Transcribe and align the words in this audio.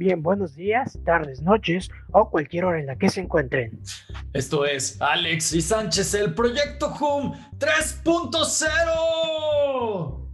Bien, 0.00 0.22
buenos 0.22 0.56
días, 0.56 0.98
tardes, 1.04 1.42
noches 1.42 1.90
o 2.12 2.30
cualquier 2.30 2.64
hora 2.64 2.80
en 2.80 2.86
la 2.86 2.96
que 2.96 3.10
se 3.10 3.20
encuentren. 3.20 3.78
Esto 4.32 4.64
es 4.64 4.98
Alex 4.98 5.52
y 5.52 5.60
Sánchez, 5.60 6.14
el 6.14 6.32
Proyecto 6.32 6.90
Hum 6.98 7.34
3.0. 7.58 10.26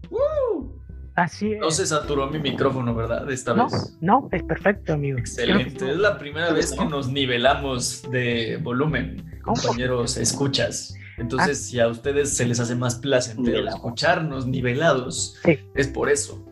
Así 1.17 1.55
es. 1.55 1.59
No 1.59 1.73
se 1.73 1.85
saturó 1.85 2.29
mi 2.29 2.39
micrófono, 2.39 2.95
¿verdad? 2.95 3.29
Esta 3.29 3.55
no, 3.55 3.65
vez. 3.65 3.99
No, 4.01 4.29
es 4.31 4.45
perfecto, 4.45 4.93
amigo. 4.93 5.19
Excelente. 5.19 5.91
Es 5.91 5.97
la 5.97 6.17
primera 6.17 6.53
vez 6.53 6.71
que 6.71 6.85
nos 6.85 7.09
nivelamos 7.09 8.09
de 8.13 8.61
volumen, 8.63 9.41
compañeros, 9.43 10.17
escuchas. 10.17 10.95
Entonces, 11.19 11.59
ah. 11.59 11.65
si 11.69 11.81
a 11.81 11.89
ustedes 11.89 12.37
se 12.37 12.47
les 12.47 12.61
hace 12.61 12.77
más 12.77 12.95
placentero 12.95 13.69
escucharnos 13.69 14.47
nivelados, 14.47 15.41
es 15.75 15.89
por 15.89 16.09
eso. 16.09 16.46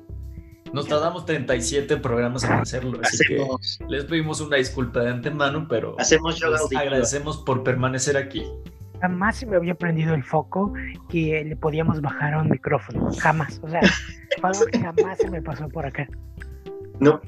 Nos 0.75 0.89
tardamos 0.89 1.25
37 1.25 1.99
programas 1.99 2.43
en 2.43 2.51
hacerlo, 2.55 2.99
así 3.01 3.19
que 3.29 3.47
les 3.87 4.07
pedimos 4.07 4.41
una 4.41 4.57
disculpa 4.57 5.03
de 5.03 5.11
antemano, 5.11 5.69
pero 5.69 5.95
Hacemos 6.01 6.41
les 6.41 6.77
agradecemos 6.77 7.39
por 7.39 7.63
permanecer 7.63 8.17
aquí. 8.17 8.45
Jamás 9.01 9.37
se 9.37 9.47
me 9.47 9.55
había 9.55 9.77
prendido 9.77 10.15
el 10.15 10.25
foco 10.25 10.73
que 11.09 11.45
le 11.45 11.55
podíamos 11.55 12.01
bajar 12.01 12.35
a 12.35 12.43
un 12.43 12.51
micrófono, 12.51 13.09
jamás, 13.21 13.61
o 13.63 13.69
sea, 13.69 13.83
jamás 14.43 15.19
se 15.19 15.31
me 15.31 15.41
pasó 15.41 15.69
por 15.69 15.87
acá. 15.87 16.09
No, 16.99 17.21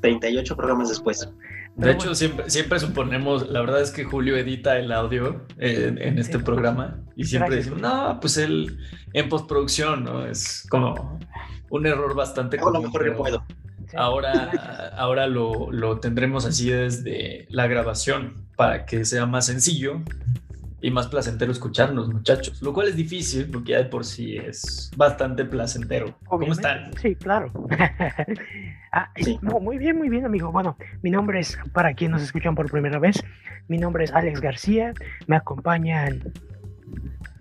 38 0.00 0.56
programas 0.56 0.88
después. 0.88 1.30
De 1.76 1.90
hecho, 1.90 2.14
siempre, 2.14 2.50
siempre 2.50 2.78
suponemos, 2.78 3.48
la 3.48 3.60
verdad 3.60 3.80
es 3.80 3.90
que 3.90 4.04
Julio 4.04 4.36
edita 4.36 4.78
el 4.78 4.92
audio 4.92 5.46
en, 5.56 6.18
este 6.18 6.38
programa 6.38 7.00
y 7.16 7.24
siempre 7.24 7.56
decimos, 7.56 7.80
no, 7.80 8.18
pues 8.20 8.36
él 8.36 8.78
en 9.14 9.28
postproducción, 9.28 10.04
¿no? 10.04 10.26
Es 10.26 10.66
como 10.68 11.18
un 11.70 11.86
error 11.86 12.14
bastante 12.14 12.58
común. 12.58 12.74
lo 12.74 12.82
mejor 12.82 13.04
que 13.04 13.12
puedo. 13.12 13.44
Ahora, 13.94 14.92
ahora 14.96 15.26
lo, 15.26 15.70
lo, 15.70 15.98
tendremos 15.98 16.44
así 16.44 16.70
desde 16.70 17.46
la 17.50 17.66
grabación 17.66 18.46
para 18.56 18.84
que 18.86 19.04
sea 19.04 19.26
más 19.26 19.46
sencillo 19.46 20.02
y 20.82 20.90
más 20.90 21.06
placentero 21.06 21.52
escucharnos, 21.52 22.08
muchachos. 22.08 22.60
Lo 22.60 22.72
cual 22.72 22.88
es 22.88 22.96
difícil 22.96 23.48
porque 23.50 23.72
ya 23.72 23.78
de 23.78 23.84
por 23.84 24.04
sí 24.04 24.36
es 24.36 24.90
bastante 24.96 25.44
placentero. 25.44 26.14
¿Cómo 26.26 26.52
están? 26.52 26.92
Sí, 27.00 27.14
claro. 27.14 27.52
ah, 28.92 29.10
muy 29.60 29.78
bien, 29.78 29.96
muy 29.96 30.08
bien, 30.08 30.26
amigo. 30.26 30.50
Bueno, 30.50 30.76
mi 31.02 31.10
nombre 31.10 31.40
es, 31.40 31.56
para 31.72 31.94
quienes 31.94 32.14
nos 32.14 32.22
escuchan 32.22 32.54
por 32.54 32.70
primera 32.70 32.98
vez, 32.98 33.22
mi 33.68 33.78
nombre 33.78 34.04
es 34.04 34.12
Alex 34.12 34.40
García. 34.40 34.92
Me 35.28 35.36
acompañan 35.36 36.20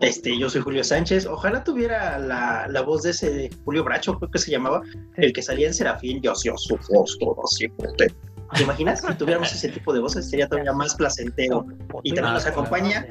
este, 0.02 0.38
yo 0.38 0.50
soy 0.50 0.62
Julio 0.62 0.84
Sánchez. 0.84 1.28
Ojalá 1.28 1.64
tuviera 1.64 2.18
la, 2.18 2.68
la 2.68 2.82
voz 2.82 3.04
de 3.04 3.12
ese 3.12 3.52
Julio 3.66 3.84
Bracho, 3.84 4.18
creo 4.18 4.32
que 4.32 4.40
se 4.40 4.50
llamaba, 4.50 4.82
el 5.18 5.32
que 5.32 5.44
salía 5.44 5.68
en 5.68 5.74
Serafín. 5.74 6.22
Yo 6.22 6.32
hacía 6.32 6.54
su 6.58 6.76
voz 6.90 7.18
todo 7.20 7.38
así 7.44 7.68
potente. 7.68 8.16
¿Te 8.56 8.64
imaginas? 8.64 9.02
Si 9.02 9.14
tuviéramos 9.16 9.54
ese 9.54 9.70
tipo 9.70 9.94
de 9.94 10.00
voces 10.00 10.30
sería 10.30 10.48
todavía 10.48 10.74
más 10.74 10.96
placentero. 10.96 11.66
Y 12.04 12.14
también 12.14 12.34
nos 12.34 12.46
acompaña. 12.46 13.06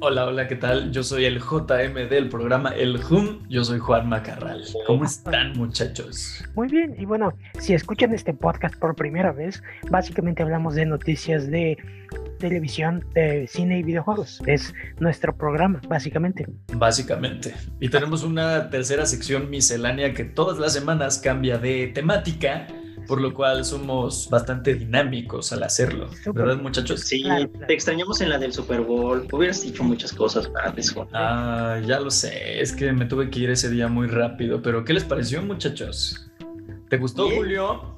Hola, 0.00 0.26
hola, 0.26 0.46
¿qué 0.46 0.56
tal? 0.56 0.92
Yo 0.92 1.02
soy 1.02 1.24
el 1.24 1.40
JM 1.40 2.08
del 2.08 2.28
programa 2.28 2.70
El 2.70 2.96
Hum. 3.10 3.46
Yo 3.48 3.64
soy 3.64 3.78
Juan 3.78 4.08
Macarral. 4.08 4.64
¿Cómo 4.86 5.04
están, 5.04 5.52
muchachos? 5.54 6.44
Muy 6.54 6.68
bien. 6.68 6.94
Y 6.98 7.04
bueno, 7.04 7.32
si 7.58 7.74
escuchan 7.74 8.14
este 8.14 8.32
podcast 8.32 8.76
por 8.76 8.94
primera 8.94 9.32
vez, 9.32 9.62
básicamente 9.90 10.42
hablamos 10.42 10.74
de 10.74 10.86
noticias 10.86 11.50
de 11.50 11.76
televisión, 12.38 13.04
de 13.14 13.46
cine 13.48 13.78
y 13.78 13.82
videojuegos. 13.82 14.40
Es 14.46 14.72
nuestro 15.00 15.36
programa, 15.36 15.80
básicamente. 15.88 16.46
Básicamente. 16.74 17.54
Y 17.80 17.88
tenemos 17.88 18.22
una 18.22 18.70
tercera 18.70 19.06
sección 19.06 19.50
miscelánea 19.50 20.14
que 20.14 20.24
todas 20.24 20.58
las 20.58 20.72
semanas 20.72 21.18
cambia 21.18 21.58
de 21.58 21.88
temática 21.88 22.66
por 23.06 23.20
lo 23.20 23.34
cual 23.34 23.64
somos 23.64 24.28
bastante 24.30 24.74
dinámicos 24.74 25.52
al 25.52 25.62
hacerlo, 25.62 26.08
¿verdad, 26.32 26.56
muchachos? 26.56 27.00
Sí, 27.00 27.24
te 27.66 27.74
extrañamos 27.74 28.20
en 28.20 28.30
la 28.30 28.38
del 28.38 28.52
Super 28.52 28.80
Bowl. 28.80 29.26
Hubieras 29.32 29.62
dicho 29.62 29.82
muchas 29.82 30.12
cosas 30.12 30.48
para 30.48 30.72
eso. 30.76 31.06
Ah, 31.12 31.80
ya 31.86 32.00
lo 32.00 32.10
sé, 32.10 32.60
es 32.60 32.72
que 32.72 32.92
me 32.92 33.06
tuve 33.06 33.30
que 33.30 33.40
ir 33.40 33.50
ese 33.50 33.70
día 33.70 33.88
muy 33.88 34.06
rápido, 34.06 34.62
pero 34.62 34.84
¿qué 34.84 34.92
les 34.92 35.04
pareció, 35.04 35.42
muchachos? 35.42 36.30
¿Te 36.88 36.98
gustó, 36.98 37.28
Julio? 37.30 37.94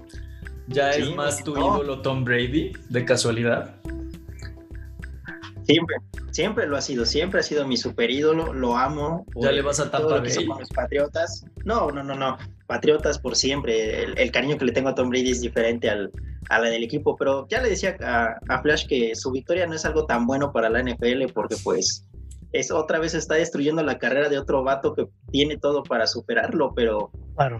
¿Ya 0.68 0.90
es 0.90 1.14
más 1.14 1.44
tu 1.44 1.56
ídolo 1.56 2.02
Tom 2.02 2.24
Brady, 2.24 2.72
de 2.88 3.04
casualidad? 3.04 3.76
Siempre, 5.64 5.96
siempre 6.30 6.66
lo 6.66 6.76
ha 6.76 6.80
sido, 6.80 7.04
siempre 7.04 7.40
ha 7.40 7.42
sido 7.42 7.66
mi 7.66 7.76
super 7.76 8.10
ídolo, 8.10 8.52
lo 8.52 8.76
amo. 8.76 9.26
¿Ya 9.34 9.50
le 9.50 9.62
vas 9.62 9.80
a 9.80 9.84
Bay? 9.86 10.46
Con 10.46 10.60
los 10.60 10.68
Patriotas. 10.68 11.44
No, 11.66 11.90
no, 11.90 12.02
no, 12.04 12.14
no. 12.14 12.38
Patriotas 12.68 13.18
por 13.18 13.34
siempre. 13.34 14.04
El, 14.04 14.30
cariño 14.30 14.56
que 14.56 14.64
le 14.64 14.72
tengo 14.72 14.88
a 14.88 14.94
Tom 14.94 15.10
Brady 15.10 15.32
es 15.32 15.40
diferente 15.40 15.90
al, 15.90 16.12
a 16.48 16.60
la 16.60 16.68
del 16.68 16.84
equipo, 16.84 17.16
pero 17.16 17.46
ya 17.48 17.60
le 17.60 17.70
decía 17.70 17.96
a, 18.00 18.36
a, 18.48 18.62
Flash 18.62 18.86
que 18.86 19.16
su 19.16 19.32
victoria 19.32 19.66
no 19.66 19.74
es 19.74 19.84
algo 19.84 20.06
tan 20.06 20.26
bueno 20.26 20.52
para 20.52 20.70
la 20.70 20.80
NFL 20.80 21.26
porque 21.34 21.56
pues 21.64 22.06
es 22.52 22.70
otra 22.70 23.00
vez 23.00 23.14
está 23.14 23.34
destruyendo 23.34 23.82
la 23.82 23.98
carrera 23.98 24.28
de 24.28 24.38
otro 24.38 24.62
vato 24.62 24.94
que 24.94 25.08
tiene 25.32 25.58
todo 25.58 25.82
para 25.82 26.06
superarlo, 26.06 26.72
pero 26.74 27.10
claro. 27.34 27.58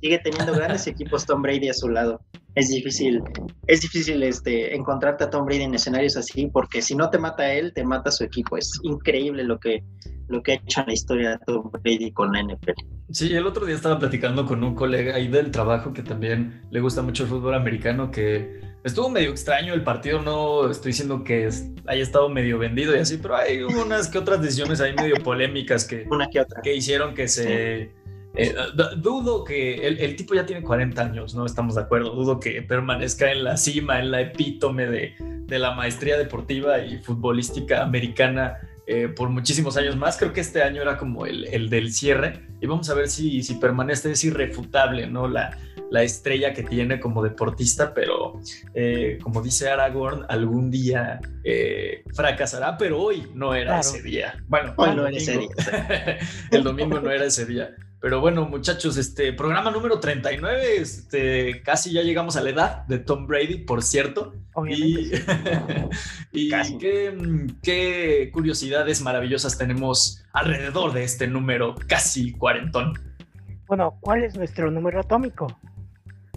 sigue 0.00 0.20
teniendo 0.20 0.52
grandes 0.52 0.86
equipos 0.86 1.26
Tom 1.26 1.42
Brady 1.42 1.68
a 1.68 1.74
su 1.74 1.88
lado 1.88 2.20
es 2.58 2.68
difícil, 2.70 3.22
es 3.68 3.80
difícil 3.80 4.22
este, 4.22 4.74
encontrarte 4.74 5.24
a 5.24 5.30
Tom 5.30 5.46
Brady 5.46 5.62
en 5.62 5.74
escenarios 5.74 6.16
así, 6.16 6.48
porque 6.52 6.82
si 6.82 6.96
no 6.96 7.08
te 7.08 7.18
mata 7.18 7.52
él, 7.52 7.72
te 7.72 7.84
mata 7.84 8.10
su 8.10 8.24
equipo. 8.24 8.56
Es 8.56 8.80
increíble 8.82 9.44
lo 9.44 9.60
que, 9.60 9.84
lo 10.26 10.42
que 10.42 10.52
ha 10.52 10.54
hecho 10.56 10.80
en 10.80 10.86
la 10.88 10.92
historia 10.92 11.30
de 11.30 11.38
Tom 11.46 11.70
Brady 11.70 12.10
con 12.10 12.32
la 12.32 12.42
NFL. 12.42 12.72
Sí, 13.10 13.32
el 13.34 13.46
otro 13.46 13.64
día 13.64 13.76
estaba 13.76 13.98
platicando 13.98 14.44
con 14.44 14.62
un 14.64 14.74
colega 14.74 15.14
ahí 15.14 15.28
del 15.28 15.52
trabajo 15.52 15.92
que 15.92 16.02
también 16.02 16.62
le 16.70 16.80
gusta 16.80 17.00
mucho 17.00 17.22
el 17.22 17.28
fútbol 17.28 17.54
americano, 17.54 18.10
que 18.10 18.60
estuvo 18.82 19.08
medio 19.08 19.30
extraño 19.30 19.72
el 19.72 19.84
partido, 19.84 20.20
no 20.20 20.68
estoy 20.68 20.90
diciendo 20.90 21.22
que 21.22 21.48
haya 21.86 22.02
estado 22.02 22.28
medio 22.28 22.58
vendido 22.58 22.96
y 22.96 22.98
así, 22.98 23.18
pero 23.18 23.36
hay 23.36 23.62
unas 23.62 24.08
que 24.08 24.18
otras 24.18 24.42
decisiones 24.42 24.80
ahí 24.80 24.94
medio 24.94 25.16
polémicas 25.22 25.84
que, 25.84 26.06
Una 26.10 26.28
que, 26.28 26.40
otra. 26.40 26.60
que 26.60 26.74
hicieron 26.74 27.14
que 27.14 27.28
se... 27.28 27.92
Eh, 28.34 28.54
dudo 28.98 29.42
que 29.42 29.86
el, 29.86 30.16
tipo 30.16 30.34
ya 30.34 30.46
tiene 30.46 30.62
40 30.62 31.02
años, 31.02 31.34
no 31.34 31.46
estamos 31.46 31.74
de 31.74 31.82
acuerdo. 31.82 32.10
Dudo 32.10 32.38
que 32.38 32.62
permanezca 32.62 33.30
en 33.32 33.44
la 33.44 33.56
cima, 33.56 33.98
en 33.98 34.10
la 34.10 34.20
epítome 34.20 34.86
de, 34.86 35.14
de 35.18 35.58
la 35.58 35.74
maestría 35.74 36.16
deportiva 36.16 36.78
y 36.80 36.98
futbolística 36.98 37.82
americana 37.82 38.58
eh, 38.86 39.08
por 39.08 39.28
muchísimos 39.28 39.76
años 39.76 39.96
más. 39.96 40.16
Creo 40.16 40.32
que 40.32 40.40
este 40.40 40.62
año 40.62 40.82
era 40.82 40.98
como 40.98 41.26
el, 41.26 41.46
el, 41.46 41.68
del 41.68 41.92
cierre 41.92 42.40
y 42.60 42.66
vamos 42.66 42.88
a 42.90 42.94
ver 42.94 43.08
si, 43.08 43.42
si 43.42 43.54
permanece. 43.54 44.12
Es 44.12 44.22
irrefutable, 44.24 45.06
¿no? 45.06 45.26
La, 45.26 45.58
la 45.90 46.02
estrella 46.02 46.52
que 46.52 46.62
tiene 46.62 47.00
como 47.00 47.22
deportista, 47.22 47.94
pero 47.94 48.40
eh, 48.74 49.18
como 49.22 49.42
dice 49.42 49.70
Aragorn, 49.70 50.26
algún 50.28 50.70
día 50.70 51.18
fracasará, 52.14 52.76
pero 52.76 53.00
hoy 53.00 53.26
no 53.34 53.54
era 53.54 53.80
ese 53.80 54.02
día. 54.02 54.42
Bueno, 54.46 54.74
hoy 54.76 54.94
no 54.94 55.06
era 55.06 55.16
ese 55.16 55.38
día. 55.38 55.48
el 56.50 56.62
domingo 56.62 57.00
no 57.00 57.10
era 57.10 57.24
ese 57.24 57.46
día. 57.46 57.74
Pero 58.00 58.20
bueno, 58.20 58.46
muchachos, 58.48 58.96
este 58.96 59.32
programa 59.32 59.72
número 59.72 59.98
39, 59.98 60.76
este, 60.76 61.62
casi 61.62 61.92
ya 61.92 62.02
llegamos 62.02 62.36
a 62.36 62.42
la 62.42 62.50
edad 62.50 62.86
de 62.86 63.00
Tom 63.00 63.26
Brady, 63.26 63.58
por 63.58 63.82
cierto. 63.82 64.34
Y, 64.68 65.10
y 66.32 66.78
qué, 66.78 67.46
qué, 67.60 68.30
curiosidades 68.32 69.02
maravillosas 69.02 69.58
tenemos 69.58 70.24
alrededor 70.32 70.92
de 70.92 71.02
este 71.02 71.26
número 71.26 71.74
casi 71.88 72.32
cuarentón. 72.32 72.94
Bueno, 73.66 73.98
¿cuál 74.00 74.22
es 74.22 74.36
nuestro 74.36 74.70
número 74.70 75.00
atómico? 75.00 75.58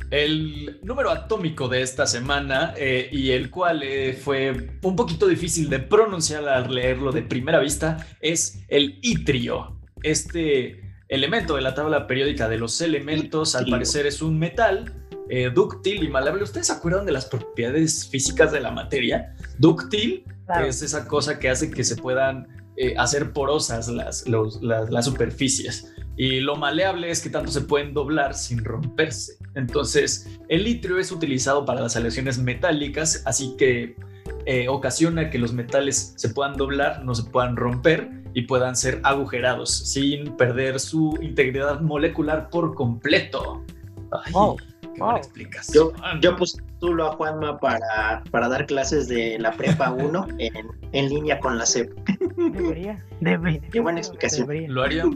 El 0.09 0.79
número 0.81 1.11
atómico 1.11 1.67
de 1.67 1.83
esta 1.83 2.07
semana 2.07 2.73
eh, 2.75 3.07
y 3.11 3.31
el 3.31 3.51
cual 3.51 3.83
eh, 3.83 4.13
fue 4.13 4.79
un 4.81 4.95
poquito 4.95 5.28
difícil 5.28 5.69
de 5.69 5.79
pronunciar 5.79 6.49
al 6.49 6.73
leerlo 6.73 7.11
de 7.11 7.22
primera 7.22 7.59
vista 7.59 8.05
es 8.19 8.66
el 8.67 8.99
itrio. 9.01 9.78
Este 10.03 10.91
elemento 11.11 11.58
de 11.58 11.61
la 11.61 11.75
tabla 11.75 12.08
periódica 12.08 12.47
de 12.47 12.58
los 12.58 12.79
elementos, 12.81 13.55
al 13.55 13.66
parecer 13.67 14.08
es 14.08 14.22
un 14.22 14.40
metal 14.40 14.93
eh, 15.29 15.52
dúctil 15.53 16.03
y 16.03 16.08
malable. 16.08 16.41
¿Ustedes 16.41 16.67
se 16.67 16.73
acuerdan 16.73 17.05
de 17.05 17.11
las 17.11 17.25
propiedades 17.25 18.08
físicas 18.08 18.52
de 18.52 18.61
la 18.61 18.72
materia? 18.72 19.35
Dúctil 19.59 20.23
es 20.66 20.81
esa 20.81 21.08
cosa 21.08 21.37
que 21.37 21.49
hace 21.49 21.69
que 21.69 21.84
se 21.84 21.97
puedan 21.97 22.47
eh, 22.78 22.96
hacer 22.97 23.34
porosas 23.34 23.90
las, 23.90 24.25
las, 24.28 25.05
superficies. 25.05 25.93
Y 26.16 26.40
lo 26.40 26.55
maleable 26.55 27.09
es 27.09 27.22
que 27.22 27.29
tanto 27.29 27.52
se 27.52 27.61
pueden 27.61 27.93
doblar 27.93 28.34
sin 28.34 28.64
romperse. 28.64 29.37
Entonces, 29.55 30.29
el 30.47 30.64
litrio 30.64 30.97
es 30.97 31.11
utilizado 31.11 31.66
para 31.66 31.81
las 31.81 31.97
aleaciones 31.97 32.37
metálicas, 32.37 33.22
así 33.25 33.55
que 33.57 33.97
eh, 34.46 34.69
ocasiona 34.69 35.29
que 35.29 35.40
los 35.40 35.52
metales 35.52 36.14
se 36.16 36.29
puedan 36.29 36.55
doblar, 36.55 37.03
no 37.03 37.16
se 37.16 37.23
puedan 37.23 37.57
romper 37.57 38.21
y 38.33 38.43
puedan 38.43 38.75
ser 38.75 38.99
agujerados 39.03 39.72
sin 39.72 40.35
perder 40.37 40.79
su 40.79 41.17
integridad 41.22 41.81
molecular 41.81 42.49
por 42.49 42.75
completo. 42.75 43.63
Ay, 44.11 44.33
qué 44.81 44.99
buena 44.99 45.17
explicación. 45.17 45.91
Yo, 46.22 46.35
postulo 46.35 47.07
a 47.07 47.16
Juanma 47.16 47.59
para, 47.59 48.23
para 48.31 48.49
dar 48.49 48.66
clases 48.66 49.07
de 49.07 49.37
la 49.39 49.51
prepa 49.51 49.91
1 49.91 50.28
en, 50.39 50.53
en, 50.91 51.09
línea 51.09 51.39
con 51.39 51.57
la 51.57 51.66
CEP. 51.66 51.91
Debería, 52.37 53.05
debería. 53.19 53.61
Qué 53.72 53.79
buena 53.79 53.99
explicación. 53.99 54.47
¿Lo 54.73 54.83
haría? 54.83 55.05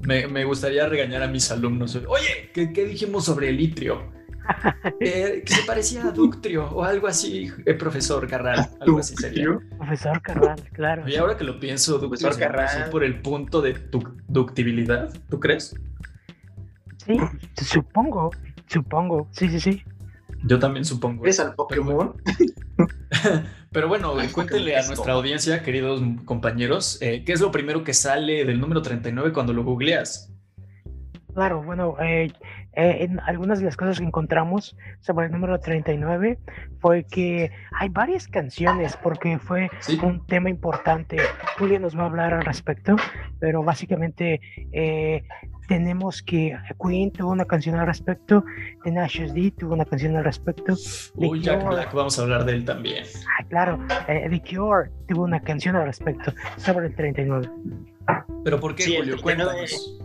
Me, 0.00 0.26
me, 0.26 0.44
gustaría 0.44 0.86
regañar 0.86 1.22
a 1.22 1.28
mis 1.28 1.50
alumnos. 1.50 1.96
Oye, 1.96 2.50
¿qué, 2.52 2.74
¿qué, 2.74 2.84
dijimos 2.84 3.24
sobre 3.24 3.48
el 3.48 3.56
litrio? 3.56 4.02
eh, 5.00 5.42
que 5.44 5.54
se 5.54 5.62
parecía 5.64 6.08
a 6.08 6.10
Ductrio 6.10 6.66
o 6.66 6.84
algo 6.84 7.06
así, 7.06 7.50
el 7.64 7.76
profesor 7.76 8.26
Carral, 8.28 8.68
algo 8.80 8.98
así 8.98 9.14
sería. 9.16 9.58
Profesor 9.78 10.20
Carral, 10.22 10.62
claro. 10.72 11.08
Y 11.08 11.16
ahora 11.16 11.36
que 11.36 11.44
lo 11.44 11.58
pienso, 11.58 11.98
Ductrio 11.98 12.32
se 12.32 12.38
Carral. 12.38 12.90
por 12.90 13.04
el 13.04 13.20
punto 13.20 13.60
de 13.60 13.74
ductibilidad, 14.28 15.12
¿tú 15.28 15.40
crees? 15.40 15.74
Sí, 17.06 17.18
supongo, 17.62 18.30
supongo, 18.66 19.28
sí, 19.32 19.48
sí, 19.48 19.60
sí. 19.60 19.84
Yo 20.46 20.58
también 20.58 20.84
supongo. 20.84 21.24
¿Es 21.24 21.40
al 21.40 21.54
Pokémon? 21.54 22.14
Pero 23.72 23.88
bueno, 23.88 24.14
cuéntenle 24.32 24.76
a 24.76 24.86
nuestra 24.86 25.14
audiencia, 25.14 25.62
queridos 25.62 26.02
compañeros, 26.24 26.98
eh, 27.00 27.24
¿qué 27.24 27.32
es 27.32 27.40
lo 27.40 27.50
primero 27.50 27.82
que 27.82 27.92
sale 27.92 28.44
del 28.44 28.60
número 28.60 28.82
39 28.82 29.32
cuando 29.32 29.52
lo 29.52 29.64
googleas? 29.64 30.32
Claro, 31.34 31.62
bueno, 31.62 31.96
eh, 32.00 32.32
eh, 32.76 33.04
en 33.04 33.20
algunas 33.20 33.58
de 33.58 33.66
las 33.66 33.76
cosas 33.76 33.98
que 33.98 34.04
encontramos 34.04 34.76
sobre 35.00 35.26
el 35.26 35.32
número 35.32 35.58
39 35.60 36.38
fue 36.80 37.04
que 37.04 37.50
hay 37.78 37.88
varias 37.88 38.28
canciones 38.28 38.96
porque 38.96 39.38
fue 39.38 39.70
un 40.02 40.26
tema 40.26 40.50
importante. 40.50 41.16
Julia 41.58 41.78
nos 41.78 41.96
va 41.96 42.02
a 42.02 42.06
hablar 42.06 42.34
al 42.34 42.44
respecto, 42.44 42.96
pero 43.38 43.62
básicamente 43.62 44.40
tenemos 45.68 46.22
que 46.22 46.56
Queen 46.82 47.10
tuvo 47.10 47.30
una 47.30 47.44
canción 47.44 47.76
al 47.76 47.86
respecto, 47.86 48.44
The 48.84 48.90
National 48.90 49.34
D 49.34 49.52
tuvo 49.52 49.74
una 49.74 49.84
canción 49.84 50.16
al 50.16 50.24
respecto. 50.24 50.74
Uy, 51.16 51.40
Jack 51.40 51.66
Black, 51.66 51.92
vamos 51.92 52.18
a 52.18 52.22
hablar 52.22 52.44
de 52.44 52.52
él 52.52 52.64
también. 52.64 53.04
Ah, 53.38 53.44
claro, 53.48 53.80
eh, 54.08 54.28
The 54.30 54.40
Cure 54.40 54.90
tuvo 55.08 55.22
una 55.22 55.40
canción 55.40 55.76
al 55.76 55.86
respecto 55.86 56.32
sobre 56.56 56.86
el 56.86 56.94
39. 56.94 57.48
¿Pero 58.44 58.60
por 58.60 58.74
qué, 58.74 58.96
Julio? 58.96 59.20
Cuéntanos. 59.20 59.98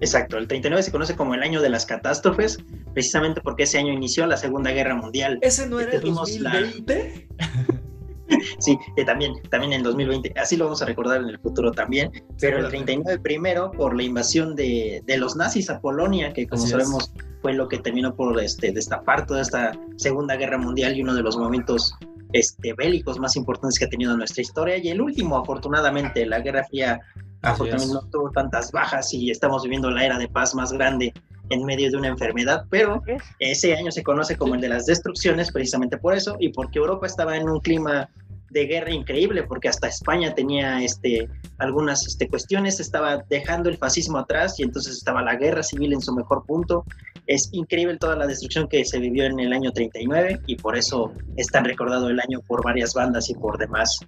Exacto, 0.00 0.38
el 0.38 0.46
39 0.46 0.82
se 0.82 0.92
conoce 0.92 1.16
como 1.16 1.34
el 1.34 1.42
año 1.42 1.60
de 1.60 1.70
las 1.70 1.84
catástrofes, 1.84 2.58
precisamente 2.94 3.40
porque 3.40 3.64
ese 3.64 3.78
año 3.78 3.92
inició 3.92 4.26
la 4.26 4.36
Segunda 4.36 4.70
Guerra 4.70 4.94
Mundial. 4.94 5.38
¿Ese 5.42 5.66
no 5.66 5.80
era 5.80 5.92
el 5.92 6.00
2020? 6.00 7.28
sí, 8.58 8.78
también, 9.04 9.34
también 9.50 9.72
en 9.72 9.82
2020, 9.82 10.34
así 10.38 10.56
lo 10.56 10.66
vamos 10.66 10.82
a 10.82 10.84
recordar 10.84 11.20
en 11.22 11.28
el 11.28 11.38
futuro 11.38 11.72
también, 11.72 12.12
pero 12.40 12.58
el 12.58 12.68
39 12.68 13.20
primero 13.20 13.72
por 13.72 13.96
la 13.96 14.02
invasión 14.02 14.54
de, 14.54 15.02
de 15.04 15.16
los 15.16 15.34
nazis 15.34 15.68
a 15.70 15.80
Polonia, 15.80 16.32
que 16.32 16.46
como 16.46 16.66
sabemos 16.66 17.12
fue 17.42 17.54
lo 17.54 17.68
que 17.68 17.78
terminó 17.78 18.14
por 18.14 18.40
este, 18.40 18.72
destapar 18.72 19.26
toda 19.26 19.42
esta 19.42 19.72
Segunda 19.96 20.36
Guerra 20.36 20.58
Mundial 20.58 20.96
y 20.96 21.02
uno 21.02 21.14
de 21.14 21.22
los 21.22 21.36
momentos 21.36 21.94
este, 22.32 22.74
bélicos 22.74 23.18
más 23.18 23.36
importantes 23.36 23.78
que 23.78 23.86
ha 23.86 23.88
tenido 23.88 24.16
nuestra 24.16 24.42
historia, 24.42 24.76
y 24.76 24.88
el 24.88 25.00
último, 25.00 25.36
afortunadamente, 25.36 26.26
la 26.26 26.40
Guerra 26.40 26.64
Fría 26.64 27.00
afortunadamente 27.42 27.94
no 27.94 28.10
tuvo 28.10 28.30
tantas 28.30 28.72
bajas 28.72 29.12
y 29.12 29.30
estamos 29.30 29.62
viviendo 29.62 29.90
la 29.90 30.04
era 30.04 30.18
de 30.18 30.28
paz 30.28 30.54
más 30.54 30.72
grande 30.72 31.12
en 31.50 31.64
medio 31.64 31.90
de 31.90 31.96
una 31.96 32.08
enfermedad, 32.08 32.64
pero 32.70 33.02
ese 33.38 33.74
año 33.74 33.90
se 33.90 34.02
conoce 34.02 34.36
como 34.36 34.54
el 34.54 34.60
de 34.60 34.68
las 34.68 34.86
destrucciones 34.86 35.50
precisamente 35.50 35.96
por 35.96 36.14
eso 36.14 36.36
y 36.40 36.50
porque 36.50 36.78
Europa 36.78 37.06
estaba 37.06 37.36
en 37.36 37.48
un 37.48 37.60
clima 37.60 38.08
de 38.50 38.66
guerra 38.66 38.90
increíble, 38.90 39.42
porque 39.42 39.68
hasta 39.68 39.88
España 39.88 40.34
tenía 40.34 40.82
este, 40.82 41.28
algunas 41.58 42.06
este, 42.06 42.28
cuestiones, 42.28 42.80
estaba 42.80 43.22
dejando 43.28 43.68
el 43.68 43.76
fascismo 43.76 44.18
atrás 44.18 44.58
y 44.58 44.62
entonces 44.62 44.96
estaba 44.96 45.22
la 45.22 45.36
guerra 45.36 45.62
civil 45.62 45.92
en 45.92 46.00
su 46.00 46.14
mejor 46.14 46.44
punto. 46.46 46.84
Es 47.26 47.50
increíble 47.52 47.98
toda 47.98 48.16
la 48.16 48.26
destrucción 48.26 48.66
que 48.68 48.84
se 48.84 48.98
vivió 48.98 49.24
en 49.24 49.38
el 49.38 49.52
año 49.52 49.70
39 49.70 50.40
y 50.46 50.56
por 50.56 50.76
eso 50.76 51.12
es 51.36 51.46
tan 51.48 51.64
recordado 51.64 52.08
el 52.08 52.20
año 52.20 52.40
por 52.46 52.64
varias 52.64 52.94
bandas 52.94 53.28
y 53.28 53.34
por 53.34 53.58
demás, 53.58 53.98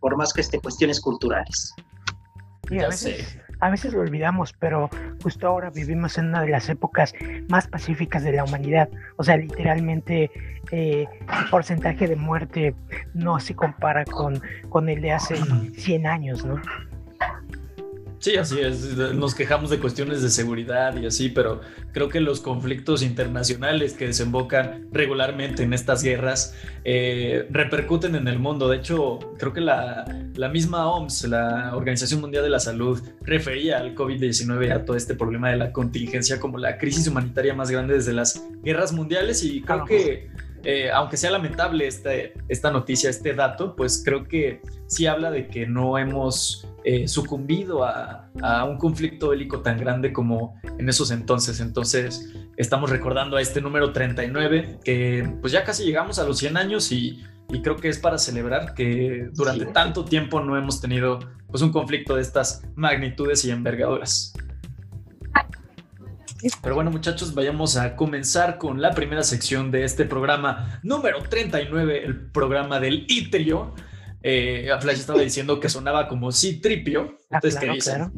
por 0.00 0.16
más 0.16 0.32
que 0.32 0.42
este, 0.42 0.60
cuestiones 0.60 1.00
culturales. 1.00 1.74
Ya 2.70 2.90
sé 2.92 3.46
a 3.60 3.70
veces 3.70 3.92
lo 3.92 4.00
olvidamos, 4.00 4.52
pero 4.52 4.90
justo 5.22 5.46
ahora 5.46 5.70
vivimos 5.70 6.18
en 6.18 6.26
una 6.26 6.42
de 6.42 6.48
las 6.48 6.68
épocas 6.68 7.14
más 7.48 7.66
pacíficas 7.66 8.22
de 8.22 8.32
la 8.32 8.44
humanidad. 8.44 8.88
O 9.16 9.24
sea, 9.24 9.36
literalmente 9.36 10.30
eh, 10.70 11.06
el 11.20 11.50
porcentaje 11.50 12.06
de 12.06 12.16
muerte 12.16 12.74
no 13.14 13.40
se 13.40 13.54
compara 13.54 14.04
con, 14.04 14.42
con 14.68 14.88
el 14.88 15.00
de 15.00 15.12
hace 15.12 15.36
100 15.36 16.06
años, 16.06 16.44
¿no? 16.44 16.60
Sí, 18.26 18.34
así 18.36 18.58
es. 18.58 18.96
Nos 18.96 19.36
quejamos 19.36 19.70
de 19.70 19.78
cuestiones 19.78 20.20
de 20.20 20.30
seguridad 20.30 20.96
y 20.96 21.06
así, 21.06 21.28
pero 21.28 21.60
creo 21.92 22.08
que 22.08 22.18
los 22.18 22.40
conflictos 22.40 23.04
internacionales 23.04 23.92
que 23.92 24.08
desembocan 24.08 24.88
regularmente 24.90 25.62
en 25.62 25.72
estas 25.72 26.02
guerras 26.02 26.52
eh, 26.82 27.46
repercuten 27.50 28.16
en 28.16 28.26
el 28.26 28.40
mundo. 28.40 28.68
De 28.68 28.78
hecho, 28.78 29.20
creo 29.38 29.52
que 29.52 29.60
la, 29.60 30.12
la, 30.34 30.48
misma 30.48 30.90
OMS, 30.90 31.28
la 31.28 31.76
Organización 31.76 32.20
Mundial 32.20 32.42
de 32.42 32.50
la 32.50 32.58
Salud, 32.58 33.00
refería 33.22 33.78
al 33.78 33.94
COVID-19, 33.94 34.72
a 34.72 34.84
todo 34.84 34.96
este 34.96 35.14
problema 35.14 35.50
de 35.50 35.58
la 35.58 35.70
contingencia 35.70 36.40
como 36.40 36.58
la 36.58 36.78
crisis 36.78 37.06
humanitaria 37.06 37.54
más 37.54 37.70
grande 37.70 37.94
desde 37.94 38.12
las 38.12 38.44
guerras 38.64 38.92
mundiales 38.92 39.44
y 39.44 39.60
creo 39.60 39.84
que 39.84 40.30
eh, 40.68 40.90
aunque 40.90 41.16
sea 41.16 41.30
lamentable 41.30 41.86
este, 41.86 42.34
esta 42.48 42.72
noticia, 42.72 43.08
este 43.08 43.34
dato, 43.34 43.76
pues 43.76 44.02
creo 44.04 44.26
que 44.26 44.60
sí 44.88 45.06
habla 45.06 45.30
de 45.30 45.46
que 45.46 45.64
no 45.64 45.96
hemos 45.96 46.66
eh, 46.82 47.06
sucumbido 47.06 47.84
a, 47.84 48.28
un 48.68 48.76
conflicto 48.76 49.28
bélico 49.28 49.60
tan 49.60 49.78
grande 49.78 50.12
como 50.12 50.60
en 50.76 50.88
esos 50.88 51.12
entonces. 51.12 51.60
Entonces, 51.60 52.34
estamos 52.56 52.90
recordando 52.90 53.36
a 53.36 53.42
este 53.42 53.60
número 53.60 53.92
39, 53.92 54.80
que 54.82 55.32
pues 55.40 55.52
ya 55.52 55.62
casi 55.62 55.84
llegamos 55.84 56.18
a 56.18 56.24
los 56.24 56.36
100 56.38 56.56
años 56.56 56.90
y, 56.90 57.22
creo 57.62 57.76
que 57.76 57.88
es 57.88 58.00
para 58.00 58.18
celebrar 58.18 58.74
que 58.74 59.28
durante 59.34 59.66
tanto 59.66 60.04
tiempo 60.04 60.40
no 60.40 60.58
hemos 60.58 60.80
tenido 60.80 61.20
pues 61.48 61.62
un 61.62 61.70
conflicto 61.70 62.16
de 62.16 62.22
estas 62.22 62.64
magnitudes 62.74 63.44
y 63.44 63.52
envergaduras. 63.52 64.34
Pero 66.62 66.74
bueno, 66.74 66.90
muchachos, 66.90 67.34
vayamos 67.34 67.76
a 67.76 67.96
comenzar 67.96 68.58
con 68.58 68.80
la 68.80 68.92
primera 68.92 69.22
sección 69.22 69.70
de 69.70 69.84
este 69.84 70.04
programa 70.04 70.80
número 70.82 71.22
39, 71.22 72.04
el 72.04 72.30
programa 72.30 72.80
del 72.80 73.04
Itrio. 73.08 73.74
Eh, 74.22 74.68
Flash 74.80 74.98
estaba 74.98 75.20
diciendo 75.20 75.60
que 75.60 75.68
sonaba 75.68 76.08
como 76.08 76.32
Citripio. 76.32 77.18
Ah, 77.30 77.36
Entonces, 77.36 77.60
¿qué 77.60 77.70
dicen? 77.70 78.12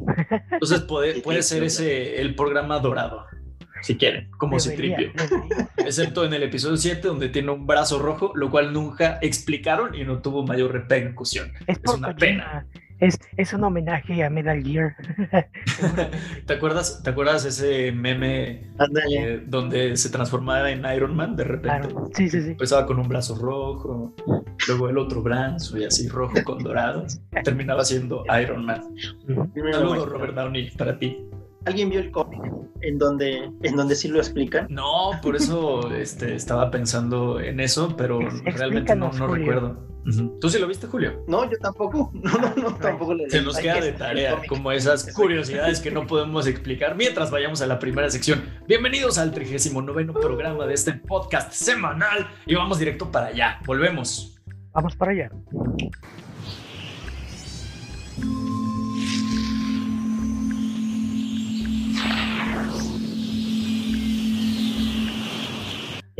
Entonces, 0.51 0.81
puede, 0.81 1.21
puede 1.21 1.43
ser 1.43 1.63
ese 1.63 2.19
el 2.19 2.35
programa 2.35 2.79
dorado, 2.79 3.25
si 3.83 3.95
quieren, 3.95 4.31
como 4.31 4.59
Citripio. 4.59 5.11
Excepto 5.77 6.25
en 6.25 6.33
el 6.33 6.43
episodio 6.43 6.77
7, 6.77 7.07
donde 7.07 7.29
tiene 7.29 7.51
un 7.51 7.67
brazo 7.67 7.99
rojo, 7.99 8.31
lo 8.35 8.49
cual 8.49 8.73
nunca 8.73 9.19
explicaron 9.21 9.93
y 9.93 10.03
no 10.03 10.21
tuvo 10.21 10.45
mayor 10.45 10.71
repercusión. 10.71 11.51
Es, 11.67 11.79
es 11.83 11.93
una 11.93 12.15
pena. 12.15 12.65
Es, 12.99 13.17
es 13.37 13.53
un 13.53 13.63
homenaje 13.63 14.23
a 14.23 14.29
Metal 14.29 14.61
Gear. 14.61 14.95
¿Te 16.45 16.53
acuerdas, 16.53 17.01
¿Te 17.01 17.09
acuerdas 17.09 17.45
ese 17.45 17.91
meme 17.91 18.69
eh, 19.11 19.43
donde 19.47 19.95
se 19.95 20.09
transformaba 20.09 20.69
en 20.69 20.85
Iron 20.93 21.15
Man 21.15 21.35
de 21.35 21.45
repente? 21.45 21.89
Sí, 22.13 22.29
sí, 22.29 22.41
sí. 22.41 22.51
Empezaba 22.51 22.85
con 22.85 22.99
un 22.99 23.07
brazo 23.07 23.35
rojo, 23.35 24.13
luego 24.67 24.89
el 24.89 24.97
otro 24.97 25.21
brazo 25.21 25.77
y 25.77 25.85
así 25.85 26.09
rojo 26.09 26.43
con 26.43 26.61
dorado. 26.61 27.05
Terminaba 27.43 27.85
siendo 27.85 28.23
Iron 28.41 28.65
Man. 28.65 28.81
Saludos, 29.71 30.09
Robert 30.09 30.35
Downey, 30.35 30.69
para 30.71 30.97
ti. 30.99 31.25
¿Alguien 31.65 31.89
vio 31.89 31.99
el 31.99 32.11
cómic 32.11 32.41
en 32.81 32.97
donde, 32.97 33.51
en 33.61 33.75
donde 33.75 33.95
sí 33.95 34.07
lo 34.07 34.19
explican? 34.19 34.67
No, 34.69 35.11
por 35.21 35.35
eso 35.35 35.91
este, 35.93 36.35
estaba 36.35 36.71
pensando 36.71 37.39
en 37.39 37.59
eso, 37.59 37.95
pero 37.97 38.19
realmente 38.43 38.95
no, 38.95 39.11
no 39.11 39.27
recuerdo. 39.27 39.87
¿Tú 40.39 40.49
sí 40.49 40.59
lo 40.59 40.67
viste, 40.67 40.87
Julio? 40.87 41.23
No, 41.27 41.49
yo 41.49 41.57
tampoco. 41.57 42.11
No, 42.19 42.33
no, 42.37 42.53
no, 42.55 42.75
tampoco 42.75 43.13
le 43.13 43.29
Se 43.29 43.41
nos 43.41 43.57
queda 43.57 43.81
de 43.81 43.93
tarea, 43.93 44.41
como 44.47 44.71
esas 44.71 45.13
curiosidades 45.13 45.79
que 45.79 45.89
no 45.89 46.05
podemos 46.05 46.47
explicar 46.47 46.95
mientras 46.95 47.31
vayamos 47.31 47.61
a 47.61 47.67
la 47.67 47.79
primera 47.79 48.09
sección. 48.09 48.43
Bienvenidos 48.67 49.17
al 49.17 49.31
39 49.31 50.13
programa 50.13 50.67
de 50.67 50.73
este 50.73 50.93
podcast 50.93 51.53
semanal 51.53 52.27
y 52.45 52.55
vamos 52.55 52.77
directo 52.79 53.11
para 53.11 53.27
allá. 53.27 53.59
Volvemos. 53.65 54.37
Vamos 54.73 54.95
para 54.95 55.11
allá. 55.11 55.31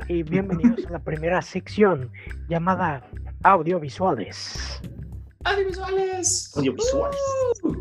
Y 0.08 0.24
bienvenidos 0.24 0.86
a 0.86 0.92
la 0.92 1.00
primera 1.00 1.42
sección 1.42 2.12
llamada 2.48 3.04
Audiovisuales. 3.44 4.82
Audiovisuales. 5.44 6.52
Audiovisuales. 6.56 7.20
Uh. 7.64 7.76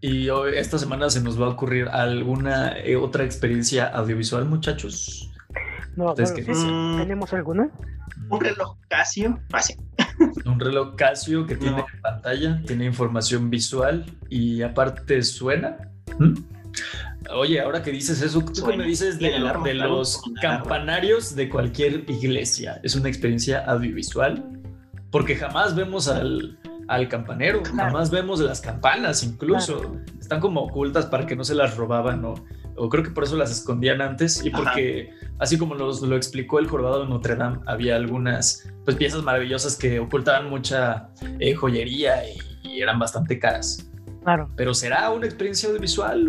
Y 0.00 0.28
hoy, 0.28 0.56
esta 0.56 0.78
semana 0.78 1.08
se 1.10 1.22
nos 1.22 1.40
va 1.40 1.46
a 1.46 1.50
ocurrir 1.50 1.88
alguna 1.88 2.78
eh, 2.78 2.96
otra 2.96 3.24
experiencia 3.24 3.86
audiovisual, 3.86 4.44
muchachos. 4.44 5.32
No, 5.96 6.12
mm. 6.12 6.98
¿tenemos 6.98 7.32
alguna? 7.32 7.70
Un 8.28 8.40
reloj 8.40 8.76
Casio. 8.88 9.40
Un 10.44 10.60
reloj 10.60 10.96
Casio 10.96 11.46
que 11.46 11.56
tiene 11.56 11.84
pantalla, 12.02 12.62
tiene 12.66 12.84
información 12.84 13.48
visual 13.48 14.04
y 14.28 14.62
aparte 14.62 15.22
suena. 15.22 15.78
¿Mm? 16.18 16.34
Oye, 17.34 17.60
ahora 17.60 17.82
que 17.82 17.90
dices 17.90 18.20
eso, 18.20 18.44
¿tú 18.44 18.66
qué 18.66 18.76
me 18.76 18.84
dices 18.84 19.18
de, 19.18 19.38
los 19.38 20.22
campanarios 20.40 21.34
de 21.34 21.48
cualquier 21.48 22.04
iglesia? 22.08 22.80
¿Es 22.82 22.94
una 22.94 23.08
experiencia 23.08 23.64
audiovisual? 23.66 24.44
Porque 25.10 25.36
jamás 25.36 25.74
vemos 25.74 26.08
al, 26.08 26.58
campanero, 27.08 27.62
jamás 27.64 28.10
vemos 28.10 28.40
las 28.40 28.60
campanas 28.60 29.22
incluso. 29.22 29.96
Están 30.20 30.40
como 30.40 30.62
ocultas 30.62 31.06
para 31.06 31.26
que 31.26 31.34
no 31.34 31.44
se 31.44 31.54
las 31.54 31.76
robaban 31.76 32.24
o, 32.24 32.34
o 32.76 32.88
creo 32.88 33.04
que 33.04 33.10
por 33.10 33.24
eso 33.24 33.36
las 33.36 33.50
escondían 33.50 34.00
antes 34.00 34.44
y 34.44 34.50
porque 34.50 35.10
así 35.38 35.58
como 35.58 35.74
nos 35.74 36.02
lo 36.02 36.16
explicó 36.16 36.58
el 36.58 36.66
jorobado 36.66 37.02
de 37.02 37.08
Notre 37.08 37.36
Dame, 37.36 37.58
había 37.66 37.96
algunas 37.96 38.68
pues 38.84 38.96
piezas 38.96 39.22
maravillosas 39.22 39.76
que 39.76 40.00
ocultaban 40.00 40.50
mucha 40.50 41.08
eh, 41.38 41.54
joyería 41.54 42.22
y, 42.28 42.38
eran 42.76 42.98
bastante 42.98 43.38
caras. 43.38 43.88
Claro. 44.24 44.50
Pero 44.56 44.72
será 44.72 45.10
una 45.10 45.26
experiencia 45.26 45.68
audiovisual, 45.68 46.26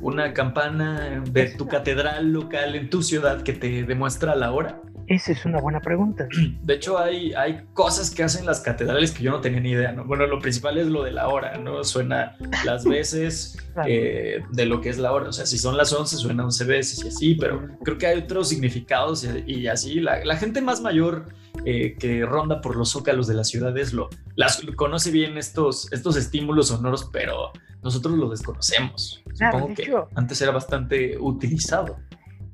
una 0.00 0.32
campana 0.32 1.22
de 1.30 1.46
tu 1.50 1.68
catedral 1.68 2.32
local 2.32 2.74
en 2.74 2.90
tu 2.90 3.02
ciudad 3.02 3.42
que 3.42 3.52
te 3.52 3.84
demuestra 3.84 4.34
la 4.34 4.52
hora. 4.52 4.80
Esa 5.06 5.32
es 5.32 5.44
una 5.44 5.60
buena 5.60 5.80
pregunta. 5.80 6.26
De 6.62 6.74
hecho, 6.74 6.98
hay, 6.98 7.32
hay 7.34 7.64
cosas 7.72 8.10
que 8.10 8.22
hacen 8.22 8.46
las 8.46 8.60
catedrales 8.60 9.12
que 9.12 9.22
yo 9.22 9.30
no 9.30 9.40
tenía 9.40 9.60
ni 9.60 9.70
idea, 9.70 9.92
¿no? 9.92 10.04
Bueno, 10.04 10.26
lo 10.26 10.38
principal 10.38 10.78
es 10.78 10.86
lo 10.86 11.02
de 11.02 11.12
la 11.12 11.28
hora, 11.28 11.58
¿no? 11.58 11.84
Suena 11.84 12.36
las 12.64 12.84
veces 12.88 13.56
eh, 13.86 14.42
de 14.50 14.66
lo 14.66 14.80
que 14.80 14.88
es 14.88 14.98
la 14.98 15.12
hora. 15.12 15.28
O 15.28 15.32
sea, 15.32 15.46
si 15.46 15.58
son 15.58 15.76
las 15.76 15.92
11, 15.92 16.16
suena 16.16 16.44
11 16.44 16.64
veces 16.64 17.04
y 17.04 17.08
así, 17.08 17.34
pero 17.34 17.68
creo 17.82 17.98
que 17.98 18.06
hay 18.06 18.18
otros 18.18 18.48
significados 18.48 19.26
y, 19.46 19.66
así. 19.66 20.00
La, 20.00 20.36
gente 20.36 20.60
más 20.60 20.80
mayor 20.80 21.26
eh, 21.64 21.96
que 21.98 22.24
ronda 22.24 22.60
por 22.60 22.76
los 22.76 22.90
zócalos 22.90 23.26
de 23.26 23.34
las 23.34 23.48
ciudades 23.48 23.92
lo, 23.92 24.10
las, 24.34 24.60
conoce 24.76 25.10
bien 25.10 25.38
estos, 25.38 25.92
estos 25.92 26.16
estímulos 26.16 26.68
sonoros, 26.68 27.08
pero 27.12 27.52
nosotros 27.82 28.16
lo 28.16 28.30
desconocemos. 28.30 29.22
Supongo 29.34 29.74
que 29.74 29.94
antes 30.14 30.40
era 30.40 30.50
bastante 30.52 31.16
utilizado. 31.18 31.98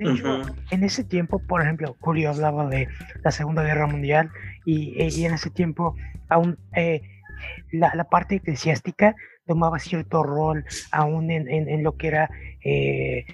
De 0.00 0.12
hecho, 0.12 0.40
en 0.71 0.83
ese 0.83 1.04
tiempo, 1.04 1.42
por 1.47 1.61
ejemplo, 1.61 1.95
Julio 2.00 2.30
hablaba 2.30 2.66
de 2.66 2.88
la 3.23 3.30
Segunda 3.30 3.62
Guerra 3.62 3.87
Mundial 3.87 4.30
y, 4.64 4.99
eh, 4.99 5.11
en 5.26 5.35
ese 5.35 5.50
tiempo 5.50 5.95
aún 6.30 6.57
eh, 6.75 7.02
la, 7.71 8.04
parte 8.04 8.37
eclesiástica 8.37 9.14
tomaba 9.47 9.78
cierto 9.78 10.23
rol 10.23 10.64
aún 10.90 11.30
en, 11.30 11.83
lo 11.83 11.99
que 11.99 12.07
era 12.07 12.30
eh, 12.64 13.26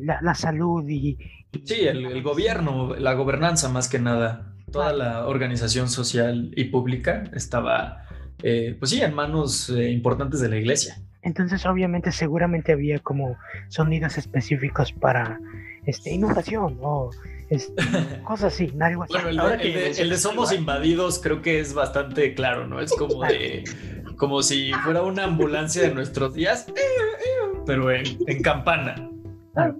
la, 0.00 0.34
salud 0.34 0.86
y... 0.86 1.16
sí, 1.64 1.86
el, 1.86 2.22
gobierno, 2.22 2.94
la 2.96 3.14
gobernanza 3.14 3.70
más 3.70 3.88
que 3.88 3.98
nada. 3.98 4.52
Toda 4.70 4.92
la 4.92 5.26
organización 5.26 5.88
social 5.88 6.52
y 6.56 6.64
pública 6.64 7.24
estaba, 7.32 8.04
pues 8.38 8.90
sí, 8.90 9.00
en 9.00 9.14
manos 9.14 9.70
importantes 9.70 10.42
de 10.42 10.50
la 10.50 10.58
iglesia. 10.58 10.98
Entonces, 11.22 11.64
obviamente, 11.64 12.12
seguramente 12.12 12.72
había 12.72 12.98
como 12.98 13.38
sonidos 13.68 14.18
específicos 14.18 14.92
para 14.92 15.40
este, 15.86 16.14
inundación 16.14 16.78
o 16.82 17.10
este, 17.48 17.74
cosas 18.24 18.52
así, 18.52 18.72
Bueno, 18.74 19.28
el, 19.28 20.10
de, 20.10 20.18
Somos 20.18 20.52
Invadidos 20.52 21.20
creo 21.20 21.42
que 21.42 21.60
es 21.60 21.74
bastante 21.74 22.34
claro, 22.34 22.66
¿no? 22.66 22.80
Es 22.80 22.92
como 22.92 23.22
de 23.22 23.64
como 24.16 24.42
si 24.42 24.72
fuera 24.84 25.02
una 25.02 25.24
ambulancia 25.24 25.82
de 25.82 25.94
nuestros 25.94 26.34
días, 26.34 26.66
pero 27.66 27.90
en 27.92 28.42
campana. 28.42 29.10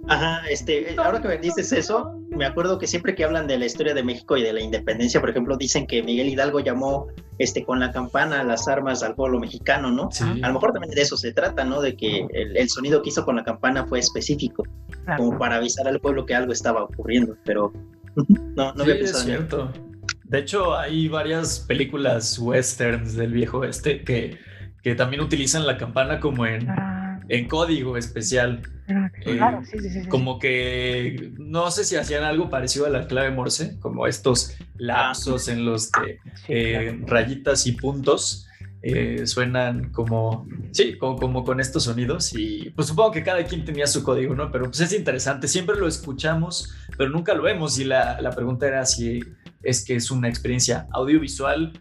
Ajá, 0.07 0.41
este, 0.49 0.95
ahora 0.97 1.21
que 1.21 1.27
me 1.27 1.37
dices 1.37 1.71
eso, 1.71 2.19
me 2.29 2.45
acuerdo 2.45 2.79
que 2.79 2.87
siempre 2.87 3.13
que 3.13 3.23
hablan 3.23 3.45
de 3.47 3.59
la 3.59 3.65
historia 3.65 3.93
de 3.93 4.03
México 4.03 4.35
y 4.35 4.41
de 4.41 4.51
la 4.51 4.61
independencia, 4.61 5.19
por 5.19 5.29
ejemplo, 5.29 5.55
dicen 5.55 5.85
que 5.85 6.01
Miguel 6.01 6.29
Hidalgo 6.29 6.59
llamó 6.59 7.07
este 7.37 7.63
con 7.63 7.79
la 7.79 7.91
campana 7.91 8.43
las 8.43 8.67
armas 8.67 9.03
al 9.03 9.13
pueblo 9.13 9.39
mexicano, 9.39 9.91
¿no? 9.91 10.09
A 10.41 10.47
lo 10.47 10.53
mejor 10.53 10.73
también 10.73 10.93
de 10.95 11.01
eso 11.01 11.15
se 11.15 11.31
trata, 11.31 11.63
¿no? 11.63 11.81
De 11.81 11.95
que 11.95 12.25
el, 12.33 12.69
sonido 12.69 13.03
que 13.03 13.09
hizo 13.09 13.23
con 13.23 13.35
la 13.35 13.43
campana 13.43 13.85
fue 13.85 13.99
específico, 13.99 14.63
como 15.15 15.37
para 15.37 15.57
avisar 15.57 15.87
al 15.87 15.99
pueblo 15.99 16.25
que 16.25 16.33
algo 16.33 16.53
estaba 16.53 16.83
ocurriendo, 16.83 17.37
pero 17.45 17.71
no, 18.55 18.73
no 18.73 18.83
había 18.83 18.95
pensado 18.95 19.19
es 19.19 19.25
cierto. 19.25 19.71
De 20.23 20.39
hecho, 20.39 20.75
hay 20.75 21.07
varias 21.07 21.59
películas 21.59 22.37
westerns 22.39 23.15
del 23.15 23.31
viejo 23.31 23.63
este 23.63 24.03
que, 24.03 24.37
que 24.81 24.95
también 24.95 25.21
utilizan 25.21 25.67
la 25.67 25.77
campana 25.77 26.19
como 26.19 26.45
en 26.45 26.67
en 27.29 27.47
código 27.47 27.97
especial. 27.97 28.61
Eh, 29.25 29.39
como 30.07 30.39
que 30.39 31.33
no 31.37 31.69
sé 31.71 31.83
si 31.83 31.97
hacían 31.97 32.23
algo 32.23 32.49
parecido 32.49 32.85
a 32.85 32.89
la 32.89 33.07
clave 33.07 33.31
Morse, 33.31 33.77
como 33.79 34.07
estos 34.07 34.55
lapsos 34.77 35.49
en 35.49 35.65
los 35.65 35.91
que 35.91 36.19
eh, 36.47 36.99
rayitas 37.05 37.67
y 37.67 37.73
puntos 37.73 38.47
eh, 38.81 39.25
suenan 39.25 39.91
como, 39.91 40.47
sí, 40.71 40.97
como, 40.97 41.43
con 41.43 41.59
estos 41.59 41.83
sonidos. 41.83 42.33
Y 42.33 42.69
pues 42.71 42.87
supongo 42.87 43.11
que 43.11 43.23
cada 43.23 43.43
quien 43.43 43.65
tenía 43.65 43.87
su 43.87 44.03
código, 44.03 44.35
¿no? 44.35 44.51
Pero 44.51 44.65
pues 44.65 44.79
es 44.79 44.93
interesante, 44.93 45.47
siempre 45.47 45.75
lo 45.75 45.87
escuchamos, 45.87 46.73
pero 46.97 47.09
nunca 47.09 47.33
lo 47.33 47.43
vemos. 47.43 47.77
Y 47.79 47.83
la, 47.83 48.21
la 48.21 48.31
pregunta 48.31 48.67
era 48.67 48.85
si 48.85 49.19
es 49.63 49.83
que 49.85 49.95
es 49.95 50.11
una 50.11 50.27
experiencia 50.29 50.87
audiovisual. 50.91 51.73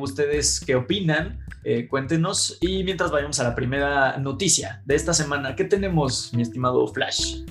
¿Ustedes 0.00 0.60
qué 0.60 0.74
opinan? 0.74 1.38
Eh, 1.62 1.88
cuéntenos. 1.88 2.58
Y 2.60 2.84
mientras 2.84 3.10
vayamos 3.10 3.38
a 3.40 3.44
la 3.44 3.54
primera 3.54 4.16
noticia 4.18 4.82
de 4.86 4.94
esta 4.94 5.12
semana, 5.12 5.54
¿qué 5.56 5.64
tenemos, 5.64 6.32
mi 6.34 6.42
estimado 6.42 6.86
Flash? 6.88 7.42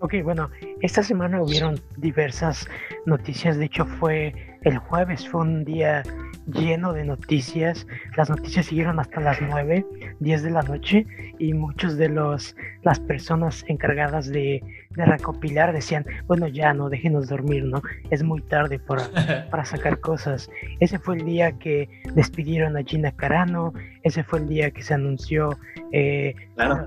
Ok, 0.00 0.14
bueno, 0.24 0.50
esta 0.82 1.02
semana 1.02 1.42
hubieron 1.42 1.80
diversas 1.96 2.68
noticias. 3.06 3.58
De 3.58 3.66
hecho, 3.66 3.84
fue 3.86 4.34
el 4.62 4.78
jueves, 4.78 5.28
fue 5.28 5.42
un 5.42 5.64
día 5.64 6.02
lleno 6.46 6.92
de 6.92 7.04
noticias. 7.04 7.86
Las 8.16 8.30
noticias 8.30 8.66
siguieron 8.66 8.98
hasta 8.98 9.20
las 9.20 9.40
9, 9.40 9.84
10 10.20 10.42
de 10.42 10.50
la 10.50 10.62
noche 10.62 11.06
y 11.38 11.52
muchos 11.52 11.96
de 11.96 12.08
los 12.08 12.56
las 12.82 12.98
personas 12.98 13.64
encargadas 13.68 14.28
de, 14.28 14.62
de 14.90 15.04
recopilar 15.04 15.72
decían, 15.72 16.04
bueno, 16.26 16.48
ya 16.48 16.72
no, 16.72 16.88
déjenos 16.88 17.28
dormir, 17.28 17.64
¿no? 17.64 17.82
Es 18.10 18.22
muy 18.22 18.40
tarde 18.42 18.78
para, 18.78 19.04
para 19.50 19.64
sacar 19.64 20.00
cosas. 20.00 20.50
Ese 20.80 20.98
fue 20.98 21.16
el 21.16 21.24
día 21.24 21.52
que 21.52 21.88
despidieron 22.14 22.76
a 22.76 22.82
Gina 22.82 23.12
Carano, 23.12 23.72
ese 24.02 24.24
fue 24.24 24.40
el 24.40 24.48
día 24.48 24.70
que 24.70 24.82
se 24.82 24.94
anunció 24.94 25.58
eh, 25.92 26.34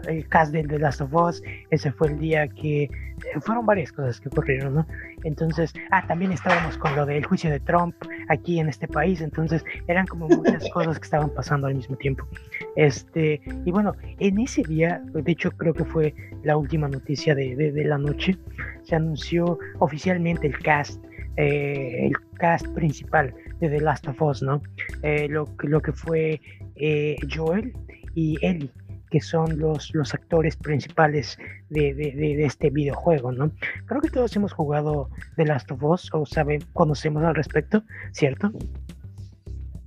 el 0.08 0.28
cast 0.30 0.52
de 0.52 0.64
The 0.64 0.80
Last 0.80 1.02
of 1.02 1.14
Us, 1.14 1.44
ese 1.70 1.92
fue 1.92 2.10
el 2.10 2.20
día 2.20 2.48
que 2.48 2.90
fueron 3.42 3.66
varias 3.84 3.92
cosas 3.92 4.20
que 4.22 4.30
ocurrieron, 4.30 4.76
¿no? 4.76 4.88
Entonces, 5.24 5.74
ah, 5.92 6.06
también 6.08 6.32
estábamos 6.32 6.78
con 6.78 6.96
lo 6.96 7.06
del 7.06 7.26
juicio 7.26 7.50
de 7.50 7.60
Trump 7.60 7.96
aquí 8.30 8.60
en 8.60 8.70
este 8.70 8.88
país, 8.88 9.22
entonces 9.22 9.64
eran 9.88 10.08
como 10.08 10.28
muchas 10.28 10.70
cosas 10.74 11.00
que 11.00 11.06
estaban 11.06 11.30
pasando 11.32 11.68
al 11.68 11.76
mismo 11.76 11.96
tiempo. 11.98 12.26
Este, 12.76 13.42
y 13.66 13.72
bueno, 13.72 13.94
en 14.20 14.40
ese 14.40 14.64
día, 14.64 15.02
de 15.14 15.32
hecho 15.32 15.52
creo 15.52 15.74
que 15.74 15.86
fue 15.86 16.14
la 16.44 16.56
última 16.56 16.88
noticia 16.88 17.36
de, 17.36 17.56
de, 17.56 17.84
la 17.84 17.98
noche, 17.98 18.38
se 18.84 18.96
anunció 18.96 19.60
oficialmente 19.80 20.48
el 20.48 20.58
cast, 20.60 21.04
eh, 21.38 22.08
el 22.08 22.14
cast 22.38 22.68
principal 22.70 23.34
de 23.60 23.70
The 23.70 23.82
Last 23.82 24.08
of 24.08 24.22
Us, 24.22 24.42
¿no? 24.42 24.62
Eh, 25.02 25.28
lo, 25.30 25.50
lo 25.60 25.82
que 25.82 25.92
fue 25.92 26.40
eh, 26.76 27.18
Joel 27.34 27.74
y 28.16 28.38
Ellie 28.46 28.70
que 29.14 29.22
son 29.22 29.60
los, 29.60 29.94
los 29.94 30.16
actores 30.16 30.56
principales 30.56 31.38
de, 31.70 31.94
de, 31.94 32.46
este 32.46 32.72
videojuego, 32.72 33.32
¿no? 33.32 33.52
Creo 33.86 34.02
que 34.02 34.10
todos 34.10 34.36
hemos 34.36 34.54
jugado 34.54 35.08
The 35.36 35.46
Last 35.46 35.70
of 35.70 35.84
Us 35.84 36.10
o 36.14 36.26
saben, 36.26 36.64
conocemos 36.74 37.24
al 37.24 37.36
respecto, 37.36 37.84
¿cierto? 38.12 38.52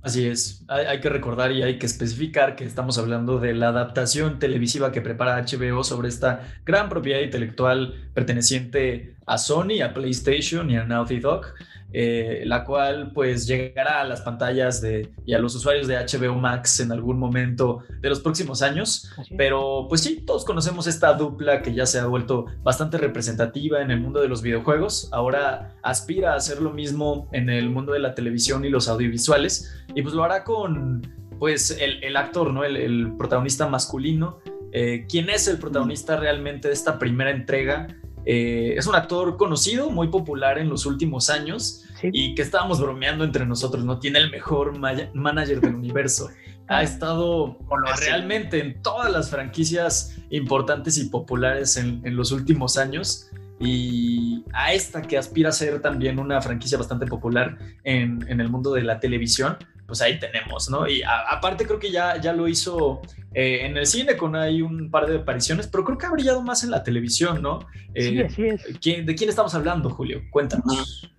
Así 0.01 0.27
es, 0.27 0.63
hay, 0.69 1.01
que 1.01 1.09
recordar 1.09 1.51
y 1.51 1.61
hay 1.61 1.77
que 1.77 1.87
especificar 1.87 2.55
que 2.55 2.63
estamos 2.63 2.97
hablando 2.97 3.37
de 3.41 3.53
la 3.53 3.67
adaptación 3.67 4.39
televisiva 4.39 4.93
que 4.93 5.01
prepara 5.01 5.43
HBO 5.43 5.83
sobre 5.83 6.07
esta 6.07 6.47
gran 6.65 6.87
propiedad 6.87 7.19
intelectual 7.19 8.09
perteneciente 8.13 9.16
a 9.27 9.37
Sony, 9.37 9.81
a 9.83 9.93
PlayStation 9.93 10.69
y 10.71 10.77
a 10.77 10.83
Naughty 10.83 11.19
Dog. 11.19 11.45
Eh, 11.93 12.43
la 12.45 12.65
cual 12.65 13.11
pues 13.13 13.47
llegará 13.47 14.01
a 14.01 14.03
las 14.03 14.19
pantallas 14.19 14.81
de, 14.81 15.09
y 15.25 15.33
a 15.33 15.39
los 15.39 15.55
usuarios 15.55 15.87
de 15.87 15.95
HBO 15.95 16.35
Max 16.35 16.81
en 16.81 16.91
algún 16.91 17.17
momento 17.17 17.79
de 18.01 18.09
los 18.09 18.19
próximos 18.19 18.61
años. 18.61 19.09
Pero 19.37 19.85
pues 19.87 20.01
sí, 20.01 20.21
todos 20.25 20.43
conocemos 20.43 20.85
esta 20.87 21.13
dupla 21.13 21.61
que 21.61 21.73
ya 21.73 21.85
se 21.85 21.99
ha 21.99 22.05
vuelto 22.05 22.45
bastante 22.61 22.97
representativa 22.97 23.81
en 23.81 23.91
el 23.91 24.01
mundo 24.01 24.19
de 24.19 24.27
los 24.27 24.41
videojuegos. 24.41 25.09
Ahora 25.13 25.75
aspira 25.81 26.33
a 26.33 26.35
hacer 26.35 26.61
lo 26.61 26.71
mismo 26.71 27.29
en 27.31 27.49
el 27.49 27.69
mundo 27.69 27.93
de 27.93 27.99
la 27.99 28.13
televisión 28.13 28.65
y 28.65 28.69
los 28.69 28.89
audiovisuales. 28.89 29.73
Y 29.95 30.01
pues 30.01 30.13
lo 30.13 30.25
hará 30.25 30.43
con 30.43 31.01
pues 31.39 31.77
el, 31.79 32.17
actor, 32.17 32.51
¿no? 32.51 32.65
El, 32.65 33.13
protagonista 33.17 33.67
masculino. 33.67 34.39
Eh, 34.73 35.05
¿Quién 35.07 35.29
es 35.29 35.47
el 35.47 35.57
protagonista 35.57 36.17
realmente 36.17 36.67
de 36.67 36.73
esta 36.73 36.99
primera 36.99 37.31
entrega? 37.31 37.87
Eh, 38.29 38.75
es 38.77 38.85
un 38.87 38.95
actor 38.95 39.37
conocido, 39.37 39.89
muy 39.89 40.09
popular 40.09 40.57
en 40.57 40.67
los 40.67 40.85
últimos 40.85 41.29
años 41.29 41.85
y 42.03 42.35
que 42.35 42.41
estábamos 42.41 42.81
bromeando 42.81 43.23
entre 43.23 43.45
nosotros, 43.45 43.85
¿no? 43.85 43.99
Tiene 43.99 44.19
el 44.19 44.29
mejor 44.29 44.77
manager 44.77 45.61
del 45.61 45.75
universo. 45.75 46.29
Ha 46.67 46.83
estado 46.83 47.57
realmente 47.97 48.59
en 48.59 48.81
todas 48.81 49.13
las 49.13 49.29
franquicias 49.29 50.17
importantes 50.29 50.97
y 50.97 51.05
populares 51.05 51.77
en, 51.77 52.01
los 52.17 52.33
últimos 52.33 52.77
años 52.77 53.29
y 53.61 54.43
a 54.51 54.73
esta 54.73 55.01
que 55.03 55.17
aspira 55.17 55.47
a 55.47 55.53
ser 55.53 55.81
también 55.81 56.19
una 56.19 56.41
franquicia 56.41 56.77
bastante 56.77 57.05
popular 57.05 57.57
en, 57.85 58.25
en 58.27 58.41
el 58.41 58.49
mundo 58.49 58.73
de 58.73 58.83
la 58.83 58.99
televisión, 58.99 59.55
pues 59.87 60.01
ahí 60.01 60.19
tenemos, 60.19 60.69
¿no? 60.69 60.87
Y 60.87 61.01
aparte 61.03 61.65
creo 61.65 61.79
que 61.79 61.91
ya, 61.91 62.19
ya 62.19 62.33
lo 62.33 62.47
hizo 62.47 63.01
eh, 63.33 63.65
en 63.65 63.77
el 63.77 63.87
cine 63.87 64.17
con 64.17 64.35
ahí 64.35 64.61
un 64.61 64.91
par 64.91 65.07
de 65.07 65.17
apariciones, 65.17 65.67
pero 65.67 65.85
creo 65.85 65.97
que 65.97 66.05
ha 66.05 66.11
brillado 66.11 66.41
más 66.41 66.63
en 66.63 66.71
la 66.71 66.83
televisión, 66.83 67.41
¿no? 67.41 67.59
sí, 67.95 68.19
eh, 68.19 68.25
así 68.25 68.47
es. 68.47 69.05
¿De 69.05 69.15
quién 69.15 69.29
estamos 69.29 69.55
hablando, 69.55 69.89
Julio? 69.89 70.21
Cuéntanos. 70.31 71.09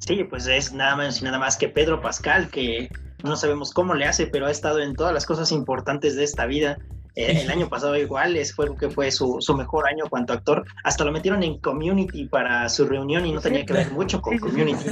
Sí, 0.00 0.24
pues 0.24 0.46
es 0.46 0.72
nada 0.72 0.96
más 0.96 1.20
y 1.20 1.24
nada 1.24 1.38
más 1.38 1.56
que 1.56 1.68
Pedro 1.68 2.00
Pascal, 2.00 2.48
que 2.50 2.90
no 3.24 3.36
sabemos 3.36 3.72
cómo 3.72 3.94
le 3.94 4.04
hace, 4.04 4.26
pero 4.26 4.46
ha 4.46 4.50
estado 4.50 4.80
en 4.80 4.94
todas 4.94 5.14
las 5.14 5.24
cosas 5.24 5.52
importantes 5.52 6.16
de 6.16 6.24
esta 6.24 6.46
vida. 6.46 6.78
Eh, 7.16 7.40
el 7.42 7.50
año 7.50 7.66
pasado 7.68 7.96
igual, 7.96 8.36
es, 8.36 8.54
fue 8.54 8.76
que 8.76 8.90
fue 8.90 9.10
su, 9.10 9.38
su, 9.40 9.56
mejor 9.56 9.88
año 9.88 10.04
cuanto 10.08 10.34
actor. 10.34 10.64
Hasta 10.84 11.02
lo 11.02 11.12
metieron 11.12 11.42
en 11.42 11.58
Community 11.60 12.26
para 12.26 12.68
su 12.68 12.86
reunión 12.86 13.24
y 13.24 13.32
no 13.32 13.40
tenía 13.40 13.64
que 13.64 13.72
ver 13.72 13.90
mucho 13.90 14.20
con 14.20 14.38
Community. 14.38 14.84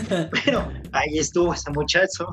Pero 0.44 0.66
ahí 0.92 1.18
estuvo 1.18 1.52
ese 1.52 1.70
muchacho. 1.70 2.26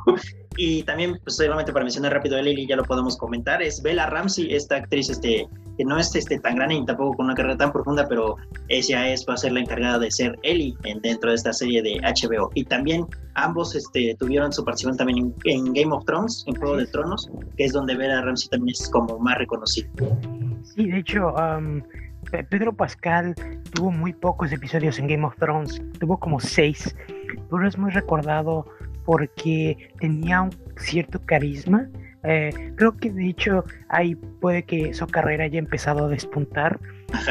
Y 0.56 0.84
también, 0.84 1.20
pues 1.24 1.36
solamente 1.38 1.74
para 1.74 1.84
mencionar 1.84 2.14
rápido 2.14 2.38
a 2.38 2.42
Lily, 2.42 2.68
ya 2.68 2.76
lo 2.76 2.84
podemos 2.84 3.18
comentar, 3.18 3.62
es 3.62 3.82
Bella 3.82 4.06
Ramsey, 4.08 4.54
esta 4.54 4.76
actriz 4.76 5.10
este, 5.10 5.48
que 5.78 5.86
no 5.86 5.98
es 5.98 6.14
este, 6.14 6.40
tan 6.40 6.56
grande 6.56 6.76
ni 6.76 6.86
tampoco 6.86 7.18
con 7.18 7.26
una 7.28 7.36
carrera 7.36 7.58
tan 7.58 7.72
profunda, 7.72 8.08
pero 8.08 8.36
ella 8.68 9.08
es, 9.10 9.26
va 9.28 9.36
a 9.36 9.38
ser 9.38 9.54
la 9.54 9.62
encargada 9.62 10.00
de 10.00 10.12
ser 10.12 10.38
Ellie 10.44 10.76
en, 10.84 11.02
dentro 11.02 11.30
de 11.30 11.36
esta 11.38 11.54
serie 11.54 11.82
de 11.82 12.00
HBO. 12.02 12.52
Y 12.54 12.66
también 12.66 13.08
ambos 13.36 13.76
este, 13.76 14.16
tuvieron 14.20 14.52
su 14.52 14.64
participación 14.66 14.98
también 14.98 15.34
en, 15.46 15.74
Game 15.74 15.94
of 15.94 16.06
Thrones, 16.06 16.44
en 16.48 16.56
Juego 16.56 16.78
de 16.78 16.86
Tronos, 16.88 17.30
que 17.58 17.66
es 17.66 17.72
donde 17.72 17.96
Bella 17.96 18.22
Ramsey 18.22 18.50
también 18.50 18.76
es 18.80 18.90
como 18.90 19.18
más 19.20 19.38
reconocido. 19.38 19.81
Sí, 20.64 20.90
de 20.90 21.00
hecho, 21.00 21.34
Pedro 22.50 22.74
Pascal 22.74 23.36
tuvo 23.74 23.92
muy 23.92 24.14
pocos 24.14 24.52
episodios 24.52 25.00
en 25.00 25.08
Game 25.08 25.26
of 25.26 25.36
Thrones, 25.38 25.82
tuvo 26.00 26.18
como 26.18 26.40
seis, 26.40 26.96
pero 27.50 27.68
es 27.68 27.78
muy 27.78 27.92
recordado 27.92 28.66
porque 29.06 29.90
tenía 30.00 30.42
un 30.42 30.52
cierto 30.78 31.20
carisma. 31.26 31.90
Eh, 32.24 32.52
creo 32.76 32.96
que 32.98 33.12
de 33.12 33.30
hecho 33.30 33.66
ahí 33.90 34.16
puede 34.16 34.64
que 34.64 34.94
su 34.94 35.08
carrera 35.08 35.46
haya 35.46 35.60
empezado 35.60 36.06
a 36.06 36.08
despuntar. 36.08 36.80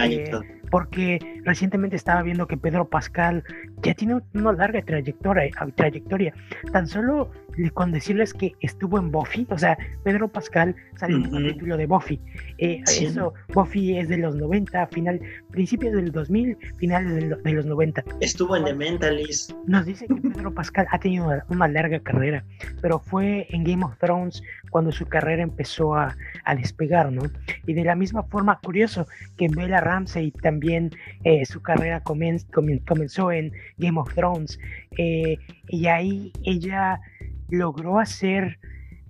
Eh, 0.04 0.30
porque 0.70 1.18
recientemente 1.44 1.96
estaba 1.96 2.22
viendo 2.22 2.46
que 2.46 2.56
Pedro 2.56 2.88
Pascal 2.88 3.44
ya 3.82 3.94
tiene 3.94 4.20
una 4.34 4.52
larga 4.52 4.82
trayectoria, 4.82 5.50
trayectoria. 5.74 6.34
Tan 6.72 6.86
solo 6.86 7.30
con 7.74 7.92
decirles 7.92 8.32
que 8.32 8.54
estuvo 8.60 8.98
en 8.98 9.10
Buffy, 9.10 9.46
o 9.50 9.58
sea, 9.58 9.76
Pedro 10.04 10.28
Pascal 10.28 10.74
salió 10.96 11.16
en 11.16 11.26
un 11.26 11.48
capítulo 11.48 11.76
de 11.76 11.86
Buffy. 11.86 12.20
Eh, 12.58 12.82
eso, 12.86 13.34
Buffy 13.52 13.98
es 13.98 14.08
de 14.08 14.18
los 14.18 14.34
90, 14.36 14.86
final, 14.88 15.20
principios 15.50 15.94
del 15.94 16.12
2000, 16.12 16.56
finales 16.78 17.14
de, 17.42 17.52
los 17.52 17.66
90. 17.66 18.04
Estuvo 18.20 18.56
en 18.56 18.64
The 18.64 18.74
Mentalist. 18.74 19.52
Nos 19.66 19.86
dice 19.86 20.06
que 20.06 20.14
Pedro 20.14 20.54
Pascal 20.54 20.86
ha 20.90 20.98
tenido 20.98 21.30
una, 21.48 21.68
larga 21.68 22.00
carrera, 22.00 22.44
pero 22.80 22.98
fue 22.98 23.46
en 23.50 23.64
Game 23.64 23.84
of 23.84 23.96
Thrones 23.98 24.42
cuando 24.70 24.90
su 24.90 25.06
carrera 25.06 25.42
empezó 25.42 25.94
a, 25.94 26.16
a 26.44 26.54
despegar, 26.54 27.12
¿no? 27.12 27.22
Y 27.66 27.74
de 27.74 27.84
la 27.84 27.94
misma 27.94 28.22
forma, 28.24 28.58
curioso 28.62 29.06
que 29.36 29.48
Bella 29.48 29.80
Ramsey 29.80 30.30
también 30.30 30.90
eh, 31.24 31.29
su 31.44 31.62
carrera 31.62 32.02
comenzó 32.02 33.32
en 33.32 33.52
Game 33.78 33.98
of 33.98 34.14
Thrones 34.14 34.58
eh, 34.96 35.38
y 35.68 35.86
ahí 35.86 36.32
ella 36.42 37.00
logró 37.48 37.98
hacer, 37.98 38.58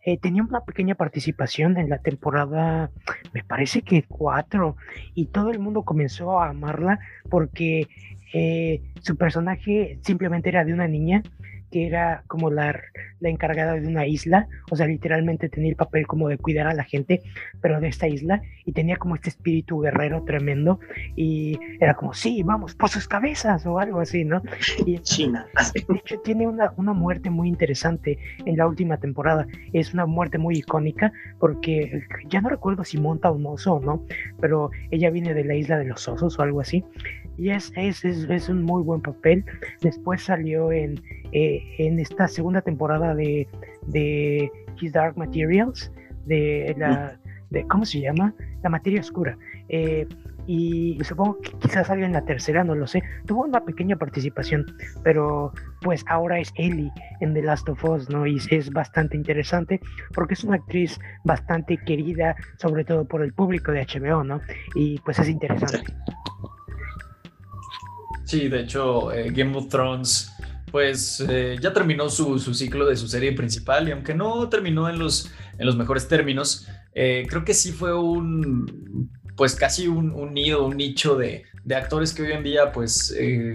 eh, 0.04 0.18
tenía 0.18 0.42
una 0.42 0.64
pequeña 0.64 0.94
participación 0.94 1.76
en 1.76 1.88
la 1.88 1.98
temporada, 1.98 2.90
me 3.32 3.44
parece 3.44 3.82
que 3.82 4.02
cuatro, 4.02 4.76
y 5.14 5.26
todo 5.26 5.50
el 5.50 5.58
mundo 5.58 5.82
comenzó 5.82 6.40
a 6.40 6.50
amarla 6.50 6.98
porque 7.28 7.88
eh, 8.32 8.82
su 9.00 9.16
personaje 9.16 9.98
simplemente 10.02 10.48
era 10.48 10.64
de 10.64 10.72
una 10.72 10.88
niña 10.88 11.22
que 11.70 11.86
era 11.86 12.24
como 12.26 12.50
la, 12.50 12.80
la, 13.20 13.28
encargada 13.28 13.74
de 13.74 13.86
una 13.86 14.06
isla, 14.06 14.48
o 14.70 14.76
sea, 14.76 14.86
literalmente 14.86 15.48
tenía 15.48 15.70
el 15.70 15.76
papel 15.76 16.06
como 16.06 16.28
de 16.28 16.38
cuidar 16.38 16.66
a 16.66 16.74
la 16.74 16.84
gente, 16.84 17.22
pero 17.60 17.80
de 17.80 17.88
esta 17.88 18.08
isla, 18.08 18.42
y 18.64 18.72
tenía 18.72 18.96
como 18.96 19.14
este 19.14 19.30
espíritu 19.30 19.80
guerrero 19.80 20.22
tremendo, 20.24 20.80
y 21.16 21.58
era 21.80 21.94
como, 21.94 22.12
sí, 22.14 22.42
vamos, 22.42 22.74
por 22.74 22.90
sus 22.90 23.06
cabezas, 23.06 23.64
o 23.66 23.78
algo 23.78 24.00
así, 24.00 24.24
¿no? 24.24 24.42
Y 24.84 24.98
China. 25.02 25.46
De 25.88 25.96
hecho, 25.96 26.20
tiene 26.20 26.46
una, 26.46 26.72
una 26.76 26.92
muerte 26.92 27.30
muy 27.30 27.48
interesante 27.48 28.18
en 28.44 28.56
la 28.56 28.66
última 28.66 28.96
temporada, 28.98 29.46
es 29.72 29.94
una 29.94 30.06
muerte 30.06 30.38
muy 30.38 30.58
icónica, 30.58 31.12
porque 31.38 32.02
ya 32.28 32.40
no 32.40 32.48
recuerdo 32.48 32.84
si 32.84 32.98
monta 32.98 33.30
un 33.30 33.46
oso 33.46 33.74
o 33.74 33.80
no, 33.80 34.04
pero 34.40 34.70
ella 34.90 35.10
viene 35.10 35.34
de 35.34 35.44
la 35.44 35.54
isla 35.54 35.78
de 35.78 35.84
los 35.84 36.06
osos 36.08 36.38
o 36.38 36.42
algo 36.42 36.60
así, 36.60 36.84
y 37.36 37.50
es, 37.50 37.72
es, 37.76 38.04
es, 38.04 38.28
es 38.28 38.48
un 38.48 38.62
muy 38.62 38.82
buen 38.82 39.00
papel. 39.00 39.44
Después 39.80 40.22
salió 40.22 40.72
en, 40.72 41.02
eh, 41.32 41.62
en 41.78 41.98
esta 41.98 42.28
segunda 42.28 42.60
temporada 42.60 43.14
de, 43.14 43.48
de 43.86 44.50
His 44.80 44.92
Dark 44.92 45.16
Materials, 45.16 45.92
de 46.26 46.74
la, 46.78 47.18
de, 47.50 47.66
¿cómo 47.66 47.84
se 47.84 48.00
llama? 48.00 48.34
La 48.62 48.70
materia 48.70 49.00
oscura. 49.00 49.36
Eh, 49.68 50.06
y 50.46 50.98
supongo 51.04 51.38
que 51.40 51.52
quizás 51.58 51.86
salga 51.86 52.06
en 52.06 52.12
la 52.12 52.24
tercera, 52.24 52.64
no 52.64 52.74
lo 52.74 52.86
sé. 52.86 53.02
Tuvo 53.26 53.44
una 53.44 53.60
pequeña 53.60 53.96
participación, 53.96 54.66
pero 55.04 55.52
pues 55.82 56.04
ahora 56.08 56.40
es 56.40 56.52
Ellie 56.56 56.90
en 57.20 57.34
The 57.34 57.42
Last 57.42 57.68
of 57.68 57.84
Us, 57.84 58.10
¿no? 58.10 58.26
Y 58.26 58.40
es 58.50 58.70
bastante 58.70 59.16
interesante 59.16 59.80
porque 60.12 60.34
es 60.34 60.42
una 60.42 60.56
actriz 60.56 60.98
bastante 61.24 61.76
querida, 61.76 62.34
sobre 62.58 62.84
todo 62.84 63.04
por 63.06 63.22
el 63.22 63.32
público 63.32 63.70
de 63.70 63.86
HBO, 63.86 64.24
¿no? 64.24 64.40
Y 64.74 64.98
pues 65.00 65.18
es 65.20 65.28
interesante. 65.28 65.84
Sí, 68.30 68.48
de 68.48 68.60
hecho, 68.60 69.10
eh, 69.10 69.32
Game 69.32 69.58
of 69.58 69.66
Thrones, 69.66 70.30
pues 70.70 71.18
eh, 71.28 71.56
ya 71.60 71.72
terminó 71.72 72.08
su, 72.08 72.38
ciclo 72.38 72.86
de 72.86 72.94
su 72.94 73.08
serie 73.08 73.32
principal 73.32 73.88
y 73.88 73.90
aunque 73.90 74.14
no 74.14 74.48
terminó 74.48 74.88
en 74.88 75.00
los, 75.00 75.32
en 75.58 75.66
los 75.66 75.76
mejores 75.76 76.06
términos, 76.06 76.68
eh, 76.94 77.26
creo 77.28 77.44
que 77.44 77.54
sí 77.54 77.72
fue 77.72 77.92
un, 77.92 79.10
pues 79.34 79.56
casi 79.56 79.88
un, 79.88 80.32
nido, 80.32 80.64
un 80.64 80.76
nicho 80.76 81.16
de, 81.16 81.42
actores 81.74 82.14
que 82.14 82.22
hoy 82.22 82.30
en 82.30 82.44
día 82.44 82.70
pues 82.70 83.12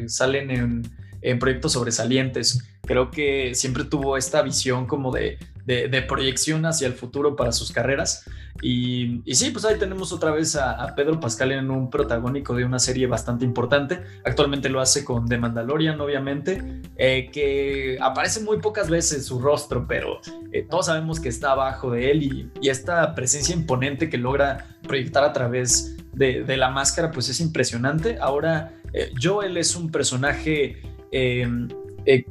salen 0.08 0.52
en, 0.52 0.82
en 1.22 1.40
proyectos 1.40 1.72
sobresalientes. 1.72 2.62
Creo 2.82 3.12
que 3.12 3.56
siempre 3.56 3.86
tuvo 3.86 4.18
esta 4.18 4.42
visión 4.42 4.88
como 4.88 5.14
de, 5.14 5.38
de, 5.66 6.02
proyección 6.04 6.66
hacia 6.66 6.88
el 6.88 6.94
futuro 6.94 7.36
para 7.36 7.52
sus 7.52 7.72
carreras. 7.72 8.26
Y, 8.62 9.22
y 9.26 9.36
sí, 9.36 9.52
pues 9.52 9.66
ahí 9.66 9.78
tenemos 9.78 10.12
otra 10.14 10.32
vez 10.32 10.56
a, 10.56 10.94
Pedro 10.96 11.20
Pascal 11.20 11.52
en 11.52 11.72
un 11.72 11.90
protagónico 11.90 12.56
de 12.56 12.66
una 12.66 12.80
serie 12.80 13.08
bastante 13.08 13.46
importante. 13.46 14.02
Actualmente 14.24 14.70
lo 14.70 14.80
hace 14.80 15.04
con 15.04 15.28
The 15.28 15.38
Mandalorian, 15.38 16.00
obviamente, 16.00 16.82
eh, 16.98 17.30
que 17.32 17.98
aparece 18.00 18.42
muy 18.42 18.60
pocas 18.60 18.90
veces 18.90 19.26
su 19.26 19.40
rostro, 19.40 19.86
pero 19.88 20.22
eh, 20.52 20.66
todos 20.70 20.86
sabemos 20.86 21.20
que 21.20 21.30
está 21.30 21.52
abajo 21.52 21.92
de 21.92 22.12
él 22.12 22.24
y, 22.24 22.52
y 22.62 22.70
esta 22.70 23.14
presencia 23.16 23.56
imponente 23.56 24.10
que 24.10 24.18
logra 24.18 24.68
proyectar 24.84 25.24
a 25.24 25.34
través 25.34 25.98
de, 26.14 26.44
de 26.44 26.58
la 26.58 26.70
máscara, 26.70 27.12
pues 27.12 27.28
es 27.30 27.40
impresionante. 27.40 28.18
Ahora, 28.22 28.72
eh, 28.94 29.12
Joel 29.22 29.58
es 29.58 29.76
un 29.76 29.92
personaje 29.92 30.82
eh, 31.12 31.48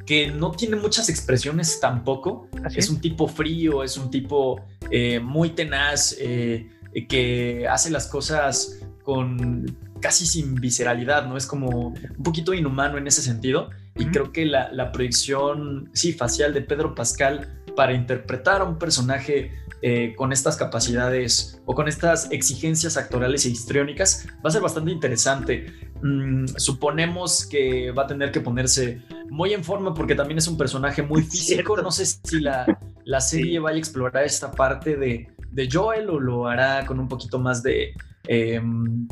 que 0.07 0.31
no 0.31 0.53
tiene 0.53 0.77
muchas 0.77 1.09
expresiones 1.09 1.81
tampoco. 1.81 2.49
Es 2.75 2.89
un 2.89 3.01
tipo 3.01 3.29
frío, 3.29 3.83
es 3.83 3.97
un 3.97 4.11
tipo 4.11 4.61
eh, 4.91 5.21
muy 5.21 5.51
tenaz, 5.51 6.17
eh, 6.19 6.69
que 7.09 7.67
hace 7.69 7.91
las 7.91 8.07
cosas 8.07 8.81
con 9.03 9.67
casi 10.01 10.27
sin 10.27 10.55
visceralidad, 10.57 11.27
¿no? 11.27 11.37
Es 11.37 11.47
como 11.47 11.89
un 11.89 12.23
poquito 12.23 12.55
inhumano 12.55 12.99
en 12.99 13.07
ese 13.07 13.23
sentido. 13.23 13.71
Y 13.97 14.07
creo 14.07 14.33
que 14.33 14.45
la, 14.45 14.73
la 14.73 14.93
proyección, 14.93 15.91
sí, 15.93 16.13
facial 16.13 16.53
de 16.53 16.63
Pedro 16.63 16.95
Pascal 16.95 17.63
para 17.75 17.93
interpretar 17.93 18.61
a 18.61 18.65
un 18.65 18.79
personaje 18.79 19.51
eh, 19.83 20.15
con 20.17 20.33
estas 20.33 20.57
capacidades 20.57 21.61
o 21.67 21.75
con 21.75 21.89
estas 21.89 22.31
exigencias 22.31 22.97
actorales 22.97 23.45
e 23.45 23.51
histriónicas 23.51 24.27
va 24.37 24.49
a 24.49 24.51
ser 24.51 24.63
bastante 24.63 24.91
interesante. 24.91 25.67
Mm, 26.05 26.45
suponemos 26.59 27.47
que 27.47 27.90
va 27.90 28.03
a 28.03 28.07
tener 28.07 28.31
que 28.31 28.43
ponerse 28.43 29.01
muy 29.31 29.55
en 29.55 29.64
forma 29.64 29.95
porque 29.95 30.14
también 30.14 30.37
es 30.37 30.47
un 30.47 30.59
personaje 30.59 31.03
muy 31.03 31.23
físico. 31.33 31.79
No 31.79 31.90
sé 31.90 32.05
si 32.05 32.40
la, 32.40 32.79
la 33.05 33.23
serie 33.23 33.59
vaya 33.59 33.77
a 33.77 33.79
explorar 33.79 34.23
esta 34.23 34.53
parte 34.53 34.99
de, 34.99 35.29
de, 35.51 35.69
Joel 35.73 36.11
o 36.11 36.21
lo 36.21 36.47
hará 36.47 36.85
con 36.85 37.01
un 37.01 37.09
poquito 37.09 37.38
más 37.38 37.62
de... 37.62 37.95
Em, 38.29 39.09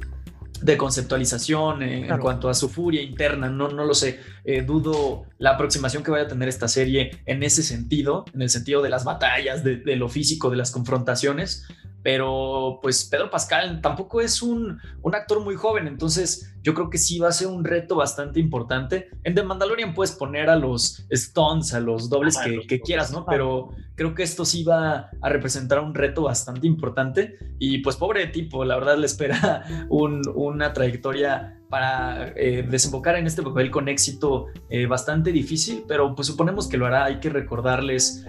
de 0.61 0.76
conceptualización 0.76 1.83
en, 1.83 2.18
cuanto 2.18 2.48
a 2.48 2.55
su 2.55 2.68
furia 2.68 3.02
interna, 3.02 3.50
no, 3.50 3.68
no 3.68 3.85
lo 3.85 3.94
sé, 3.94 4.20
eh, 4.44 4.62
dudo 4.62 5.24
la 5.38 5.50
aproximación 5.50 6.02
que 6.02 6.11
vaya 6.11 6.24
a 6.24 6.28
tener 6.28 6.48
esta 6.48 6.68
serie 6.68 7.22
en 7.26 7.42
ese 7.42 7.62
sentido, 7.62 8.24
en 8.35 8.42
el 8.42 8.50
sentido 8.50 8.83
de 8.83 8.90
las 8.90 9.05
batallas, 9.05 9.62
de, 9.64 9.76
de 9.76 9.96
lo 9.96 10.09
físico, 10.09 10.50
de 10.50 10.57
las 10.57 10.70
confrontaciones, 10.70 11.66
pero 12.02 12.81
pues 12.83 13.05
Pedro 13.05 13.31
Pascal 13.31 13.81
tampoco 13.81 14.20
es 14.20 14.42
un, 14.42 14.81
un, 15.02 15.14
actor 15.14 15.40
muy 15.40 15.55
joven, 15.55 15.87
entonces 15.87 16.52
yo 16.62 16.74
creo 16.74 16.90
que 16.90 16.98
sí 16.98 17.18
va 17.18 17.28
a 17.28 17.33
ser 17.33 17.46
un 17.46 17.64
reto 17.64 17.94
bastante 17.96 18.40
importante. 18.40 19.11
En 19.22 19.35
The 19.35 19.44
Mandalorian 19.44 19.94
puedes 19.94 20.12
poner 20.12 20.50
a 20.50 20.57
los 20.57 21.07
Stones, 21.11 21.74
a 21.74 21.81
los 21.81 22.11
dobles 22.11 22.37
que, 22.38 22.81
quieras, 22.81 23.12
¿no? 23.12 23.24
Pero 23.24 23.70
creo 23.94 24.14
que 24.14 24.24
esto 24.24 24.44
sí 24.44 24.64
va 24.64 25.11
a 25.20 25.28
representar 25.28 25.78
un 25.81 25.94
reto 25.94 26.22
bastante 26.22 26.66
importante 26.66 27.38
y 27.59 27.78
pues 27.78 27.96
pobre 27.96 28.26
tipo, 28.26 28.64
la 28.64 28.76
verdad 28.76 28.96
le 28.96 29.07
espera 29.07 29.64
una 29.88 30.72
trayectoria 30.72 31.62
para 31.72 32.35
eh, 32.37 32.66
desembocar 32.68 33.16
en 33.16 33.26
este 33.26 33.42
papel 33.42 33.70
con 33.70 33.88
éxito 33.88 34.48
eh, 34.68 34.85
bastante 34.85 35.32
difícil, 35.32 35.87
pero 35.88 36.14
pues 36.14 36.28
suponemos 36.28 36.68
que 36.68 36.76
lo 36.76 36.85
hará. 36.85 37.06
Hay 37.06 37.18
que 37.18 37.30
recordarles 37.30 38.26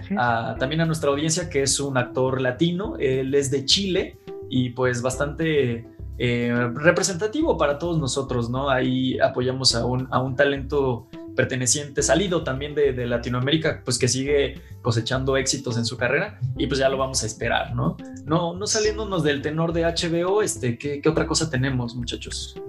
también 0.58 0.80
a 0.80 0.86
nuestra 0.86 1.10
audiencia 1.10 1.50
que 1.50 1.60
es 1.60 1.78
un 1.78 1.98
actor 1.98 2.40
latino, 2.40 2.96
él 2.98 3.34
es 3.34 3.50
de 3.50 3.66
Chile 3.66 4.16
y 4.48 4.70
pues 4.70 5.02
bastante 5.02 5.84
eh, 6.16 6.70
representativo 6.74 7.58
para 7.58 7.78
todos 7.78 7.98
nosotros, 7.98 8.48
¿no? 8.48 8.70
Ahí 8.70 9.18
apoyamos 9.18 9.74
a 9.74 9.84
un, 9.84 10.08
a 10.10 10.22
un 10.22 10.36
talento 10.36 11.06
perteneciente, 11.34 12.02
salido 12.02 12.44
también 12.44 12.74
de, 12.74 12.94
Latinoamérica, 13.06 13.82
pues 13.84 13.98
que 13.98 14.08
sigue 14.08 14.60
cosechando 14.82 15.36
éxitos 15.36 15.76
en 15.76 15.84
su 15.84 15.96
carrera 15.96 16.38
y 16.56 16.66
pues 16.66 16.78
ya 16.78 16.88
lo 16.88 16.96
vamos 16.96 17.22
a 17.22 17.26
esperar, 17.26 17.74
¿no? 17.74 17.96
No, 18.24 18.56
no 18.56 18.66
saliéndonos 18.66 19.22
del 19.22 19.42
tenor 19.42 19.72
de 19.72 19.82
HBO, 19.82 20.42
este, 20.42 20.78
¿qué, 20.78 21.02
otra 21.06 21.26
cosa 21.26 21.50
tenemos, 21.50 21.94
muchachos? 21.94 22.60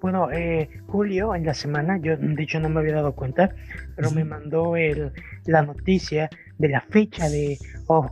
Bueno, 0.00 0.30
eh, 0.32 0.68
Julio 0.86 1.34
en 1.34 1.46
la 1.46 1.54
semana, 1.54 1.98
yo 2.02 2.16
de 2.16 2.42
hecho 2.42 2.60
no 2.60 2.68
me 2.68 2.80
había 2.80 2.94
dado 2.94 3.12
cuenta, 3.12 3.54
pero 3.96 4.10
me 4.10 4.24
mandó 4.24 4.76
el, 4.76 5.12
la 5.46 5.62
noticia 5.62 6.28
de 6.58 6.68
la 6.68 6.80
fecha 6.82 7.28
de, 7.28 7.58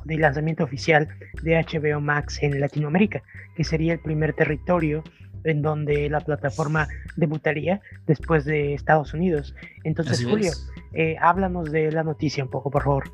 de 0.05 0.17
lanzamiento 0.17 0.65
oficial 0.65 1.09
de 1.43 1.57
HBO 1.57 2.01
Max 2.01 2.39
en 2.43 2.61
Latinoamérica, 2.61 3.23
que 3.57 3.65
sería 3.65 3.93
el 3.93 4.01
primer 4.01 4.33
territorio 4.35 5.03
en 5.45 5.63
donde 5.63 6.09
la 6.09 6.21
plataforma 6.21 6.89
debutaría 7.17 7.81
después 8.07 8.45
de 8.45 8.75
Estados 8.75 9.15
Unidos. 9.15 9.55
Entonces, 9.85 10.25
Julio, 10.25 10.53
eh, 10.93 11.17
háblanos 11.21 11.71
de 11.71 11.93
la 11.93 12.03
noticia 12.03 12.45
un 12.45 12.51
poco, 12.51 12.71
por 12.71 12.85
favor. 12.85 13.05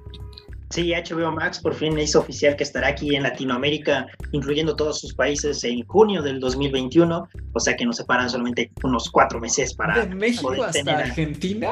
Sí, 0.71 0.93
HBO 0.93 1.33
Max 1.33 1.61
por 1.61 1.75
fin 1.75 1.99
hizo 1.99 2.21
oficial 2.21 2.55
que 2.55 2.63
estará 2.63 2.89
aquí 2.89 3.17
en 3.17 3.23
Latinoamérica, 3.23 4.07
incluyendo 4.33 4.77
todos 4.77 5.01
sus 5.01 5.15
países, 5.15 5.65
en 5.65 5.83
junio 5.87 6.21
del 6.21 6.41
2021, 6.41 7.29
o 7.55 7.61
sea 7.61 7.75
que 7.75 7.87
nos 7.87 7.97
separan 7.97 8.29
solamente 8.29 8.71
unos 8.83 9.11
cuatro 9.11 9.41
meses 9.41 9.73
para... 9.73 10.05
¿De 10.05 10.15
México 10.15 10.63
hasta 10.63 10.99
Argentina? 10.99 11.71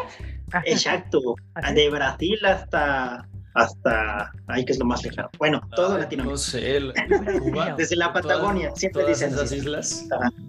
Exacto, 0.64 1.35
de 1.75 1.90
Brasil 1.90 2.38
hasta 2.47 3.29
hasta 3.57 4.31
ahí 4.49 4.64
que 4.64 4.73
es 4.73 4.79
lo 4.79 4.85
más 4.85 5.03
lejano. 5.03 5.31
Bueno, 5.38 5.61
todo 5.75 5.99
Latinoamérica. 5.99 7.75
desde 7.77 7.97
la 7.97 8.12
Patagonia, 8.12 8.71
siempre 8.77 9.07
dicen 9.07 9.33
esas 9.33 9.51
islas. 9.51 10.07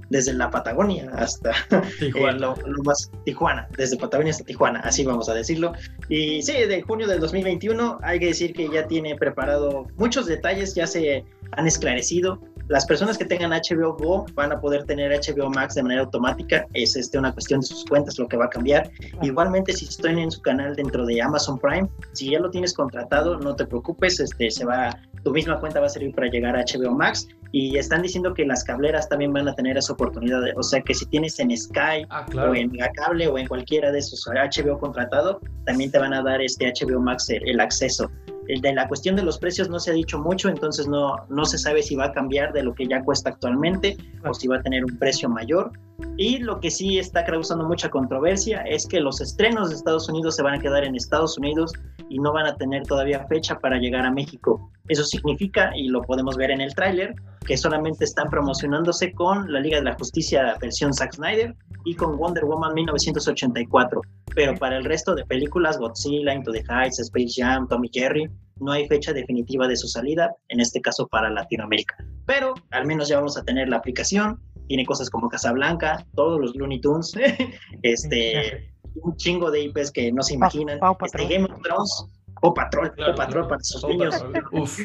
Desde 0.10 0.34
la 0.34 0.52
Patagonia 0.52 1.10
hasta 1.16 1.54
Tijuana. 2.00 2.38
lo, 2.38 2.56
más 2.84 3.10
Tijuana, 3.24 3.68
desde 3.78 3.98
Patagonia 3.98 4.32
hasta 4.32 4.44
Tijuana, 4.44 4.82
así 4.82 5.06
vamos 5.06 5.30
a 5.30 5.34
decirlo. 5.34 5.74
Y 6.10 6.42
sí, 6.42 6.54
de 6.54 6.82
junio 6.82 7.08
del 7.08 7.22
2021 7.22 8.00
hay 8.04 8.20
que 8.20 8.28
decir 8.28 8.54
que 8.54 8.70
ya 8.70 8.88
tiene 8.88 9.16
preparado 9.16 9.88
muchos 9.96 10.26
detalles, 10.26 10.76
ya 10.76 10.86
se 10.86 11.24
han 11.52 11.66
esclarecido 11.66 12.42
las 12.70 12.86
personas 12.86 13.18
que 13.18 13.26
tengan 13.26 13.52
HBO 13.52 13.94
Go 13.94 14.26
van 14.34 14.52
a 14.52 14.60
poder 14.60 14.84
tener 14.84 15.12
HBO 15.12 15.50
Max 15.50 15.76
de 15.76 15.84
manera 15.84 16.02
automática. 16.02 16.66
Es 16.74 16.96
este, 16.96 17.18
una 17.18 17.32
cuestión 17.32 17.62
de 17.62 17.68
sus 17.68 17.86
cuentas 17.86 18.20
lo 18.20 18.28
que 18.28 18.38
va 18.38 18.46
a 18.46 18.50
cambiar. 18.50 18.90
Igualmente, 19.22 19.74
si 19.74 19.86
están 19.86 20.18
en 20.18 20.32
su 20.32 20.42
canal 20.42 20.76
dentro 20.76 21.06
de 21.06 21.22
Amazon 21.22 21.58
Prime, 21.60 21.88
si 22.14 22.32
ya 22.32 22.40
lo 22.40 22.50
tienes 22.50 22.74
contratado, 22.74 23.40
no 23.40 23.56
te 23.56 23.66
preocupes, 23.66 24.20
este, 24.20 24.52
se 24.52 24.66
va, 24.66 24.98
tu 25.24 25.32
misma 25.32 25.60
cuenta 25.60 25.80
va 25.80 25.86
a 25.86 25.90
servir 25.90 26.14
para 26.14 26.28
llegar 26.28 26.56
a 26.56 26.64
HBO 26.64 26.92
Max. 26.92 27.28
Y 27.54 27.78
están 27.78 28.02
diciendo 28.02 28.34
que 28.34 28.46
las 28.46 28.66
cableras 28.66 29.08
también 29.08 29.32
van 29.32 29.48
a 29.48 29.56
tener 29.56 29.78
esa 29.78 29.94
oportunidad. 29.94 30.42
o 30.58 30.64
sea, 30.64 30.82
que 30.82 30.94
si 30.94 31.06
tienes 31.06 31.40
en 31.40 31.56
Sky 31.56 32.06
ah, 32.10 32.26
o 32.36 32.54
en 32.54 32.72
Cable 32.96 33.28
o 33.30 33.38
en 33.38 33.48
cualquiera 33.48 33.92
de 33.92 34.00
esos 34.00 34.28
HBO 34.28 34.78
contratado, 34.78 35.40
también 35.66 35.90
te 35.90 36.00
van 36.00 36.14
a 36.14 36.22
dar 36.22 36.42
este 36.42 36.74
HBO 36.74 37.00
Max 37.00 37.30
el 37.30 37.60
acceso 37.62 38.12
de 38.48 38.74
la 38.74 38.88
cuestión 38.88 39.16
de 39.16 39.24
los 39.24 39.38
precios 39.38 39.70
no 39.70 39.80
se 39.80 39.92
ha 39.92 39.94
dicho 39.94 40.20
mucho, 40.20 40.50
entonces 40.50 40.88
no, 40.88 41.16
no 41.30 41.46
se 41.46 41.58
sabe 41.58 41.84
si 41.84 41.96
va 41.96 42.06
a 42.06 42.12
cambiar 42.12 42.54
de 42.54 42.64
lo 42.64 42.74
que 42.74 42.88
ya 42.88 43.04
cuesta 43.04 43.30
actualmente 43.30 43.98
o 44.26 44.34
si 44.34 44.48
va 44.48 44.58
a 44.58 44.62
tener 44.62 44.86
un 44.86 44.98
precio 44.98 45.30
mayor. 45.30 45.72
Y 46.16 46.38
lo 46.40 46.60
que 46.60 46.72
sí 46.72 46.98
está 47.00 47.26
causando 47.26 47.68
mucha 47.68 47.90
controversia 47.90 48.62
es 48.62 48.88
que 48.88 49.00
los 49.00 49.20
estrenos 49.20 49.70
de 49.70 49.76
Estados 49.76 50.08
Unidos 50.10 50.36
se 50.36 50.44
van 50.44 50.56
a 50.56 50.60
quedar 50.60 50.84
en 50.84 50.96
Estados 50.96 51.38
Unidos 51.38 51.74
y 52.10 52.20
no 52.20 52.34
van 52.34 52.46
a 52.46 52.56
tener 52.56 52.84
todavía 52.84 53.26
fecha 53.28 53.60
para 53.60 53.78
llegar 53.78 54.06
a 54.06 54.12
México. 54.12 54.72
Eso 54.88 55.04
significa, 55.04 55.72
y 55.76 55.90
lo 55.90 56.02
podemos 56.02 56.38
ver 56.38 56.52
en 56.52 56.62
el 56.62 56.74
tráiler, 56.74 57.16
que 57.46 57.58
solamente 57.58 58.06
están 58.06 58.30
promocionándose 58.30 59.12
con 59.14 59.52
la 59.52 59.60
Liga 59.60 59.78
de 59.78 59.86
la 59.86 59.96
Justicia 59.96 60.56
versión 60.62 60.94
Zack 60.94 61.14
Snyder 61.14 61.56
y 61.88 61.96
con 61.96 62.18
Wonder 62.18 62.44
Woman 62.44 62.74
1984. 62.74 64.02
Pero 64.36 64.56
para 64.56 64.78
el 64.78 64.84
resto 64.84 65.16
de 65.16 65.26
películas, 65.26 65.78
Godzilla, 65.78 66.34
Into 66.34 66.52
the 66.52 66.64
Heights, 66.70 67.00
Space 67.00 67.34
Jam, 67.36 67.66
Tommy 67.70 67.90
Jerry, 67.94 68.30
no 68.60 68.74
hay 68.74 68.88
fecha 68.90 69.14
definitiva 69.14 69.68
de 69.70 69.78
su 69.78 69.88
salida, 69.88 70.36
en 70.50 70.60
este 70.60 70.82
caso 70.82 71.08
para 71.08 71.30
Latinoamérica. 71.30 71.96
Pero 72.26 72.56
al 72.72 72.86
menos 72.86 73.08
ya 73.08 73.18
vamos 73.18 73.38
a 73.38 73.44
tener 73.44 73.70
la 73.70 73.78
aplicación, 73.78 74.38
tiene 74.68 74.86
cosas 74.86 75.10
como 75.10 75.30
Casablanca, 75.30 76.06
todos 76.14 76.42
los 76.42 76.56
Looney 76.58 76.82
Tunes, 76.82 77.14
este, 77.84 78.70
un 78.96 79.16
chingo 79.16 79.50
de 79.50 79.62
IPs 79.62 79.92
que 79.92 80.12
no 80.12 80.24
se 80.24 80.34
imaginan. 80.34 80.80
Este, 81.06 81.26
Game 81.26 81.46
of 81.46 81.62
Thrones, 81.62 82.06
o 82.42 82.54
Patrol, 82.54 82.94
o 83.10 83.16
Patrol 83.16 83.48
para 83.48 83.64
sus 83.64 83.88
niños. 83.88 84.22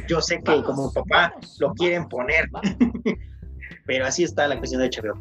Yo 0.09 0.21
sé 0.21 0.41
que 0.45 0.63
como 0.63 0.93
papá 0.93 1.35
lo 1.59 1.75
quieren 1.75 2.09
poner, 2.09 2.49
pero 3.87 4.07
así 4.07 4.23
está 4.23 4.47
la 4.47 4.57
cuestión 4.57 4.83
de 4.83 4.89
HBO. 4.89 5.19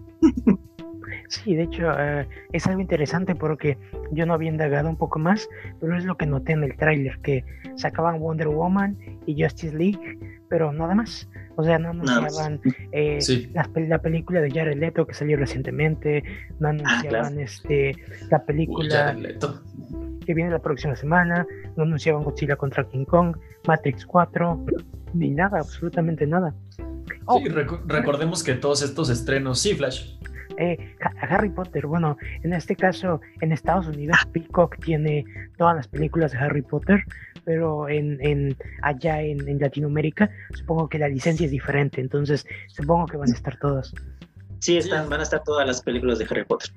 Sí, 1.28 1.56
de 1.56 1.64
hecho 1.64 1.92
eh, 1.98 2.28
es 2.52 2.68
algo 2.68 2.82
interesante 2.82 3.36
porque 3.36 3.78
yo 4.12 4.26
no 4.26 4.34
había 4.34 4.50
indagado 4.50 4.90
un 4.90 4.98
poco 4.98 5.20
más, 5.20 5.48
pero 5.80 5.98
es 5.98 6.06
lo 6.06 6.18
que 6.18 6.26
noté 6.26 6.54
en 6.54 6.64
el 6.64 6.76
tráiler, 6.76 7.20
que 7.20 7.44
sacaban 7.76 8.20
Wonder 8.20 8.48
Woman 8.48 8.98
y 9.26 9.42
Justice 9.42 9.76
League, 9.76 10.18
pero 10.50 10.72
nada 10.72 10.96
más. 10.96 11.28
O 11.56 11.64
sea, 11.64 11.78
no 11.80 11.90
anunciaban 11.90 12.60
eh, 12.92 13.20
la, 13.54 14.00
película 14.00 14.42
de 14.42 14.50
Jared 14.52 14.78
Leto 14.78 15.06
que 15.06 15.14
salió 15.14 15.38
recientemente, 15.38 16.24
no 16.60 16.70
ah, 16.70 16.72
anunciaban 16.72 17.40
este, 17.40 17.96
la 18.30 18.44
película 18.44 19.16
que 20.26 20.34
viene 20.34 20.52
la 20.52 20.60
próxima 20.60 20.96
semana, 20.96 21.46
no 21.76 21.84
anunciaban 21.84 22.24
Godzilla 22.24 22.56
contra 22.56 22.84
King 22.86 23.06
Kong, 23.06 23.36
Matrix 23.68 24.06
4, 24.06 24.66
ni 25.14 25.32
nada, 25.32 25.60
absolutamente 25.60 26.26
nada. 26.28 26.54
sí, 27.08 27.50
recordemos 27.50 28.44
que 28.44 28.54
todos 28.54 28.82
estos 28.82 29.10
estrenos, 29.10 29.60
sí, 29.60 29.74
Flash, 29.74 30.16
eh, 30.58 30.96
Harry 31.22 31.50
Potter, 31.50 31.88
bueno, 31.88 32.18
en 32.44 32.54
este 32.54 32.76
caso 32.76 33.22
en 33.42 33.52
Estados 33.52 33.88
Unidos 33.88 34.18
Peacock 34.32 34.78
tiene 34.80 35.26
todas 35.58 35.76
las 35.76 35.88
películas 35.88 36.32
de 36.32 36.38
Harry 36.40 36.62
Potter, 36.62 37.04
pero 37.44 37.90
en, 37.90 38.56
allá 38.82 39.22
en, 39.22 39.60
Latinoamérica 39.60 40.30
supongo 40.54 40.88
que 40.88 41.00
la 41.00 41.08
licencia 41.08 41.46
es 41.46 41.52
diferente, 41.52 42.02
entonces 42.02 42.46
supongo 42.68 43.06
que 43.06 43.18
van 43.18 43.30
a 43.30 43.34
estar 43.34 43.58
todas. 43.58 43.94
Sí, 44.60 44.78
están, 44.78 45.10
van 45.10 45.20
a 45.22 45.24
estar 45.24 45.44
todas 45.44 45.66
las 45.66 45.82
películas 45.82 46.20
de 46.20 46.26
Harry 46.26 46.46
Potter 46.46 46.72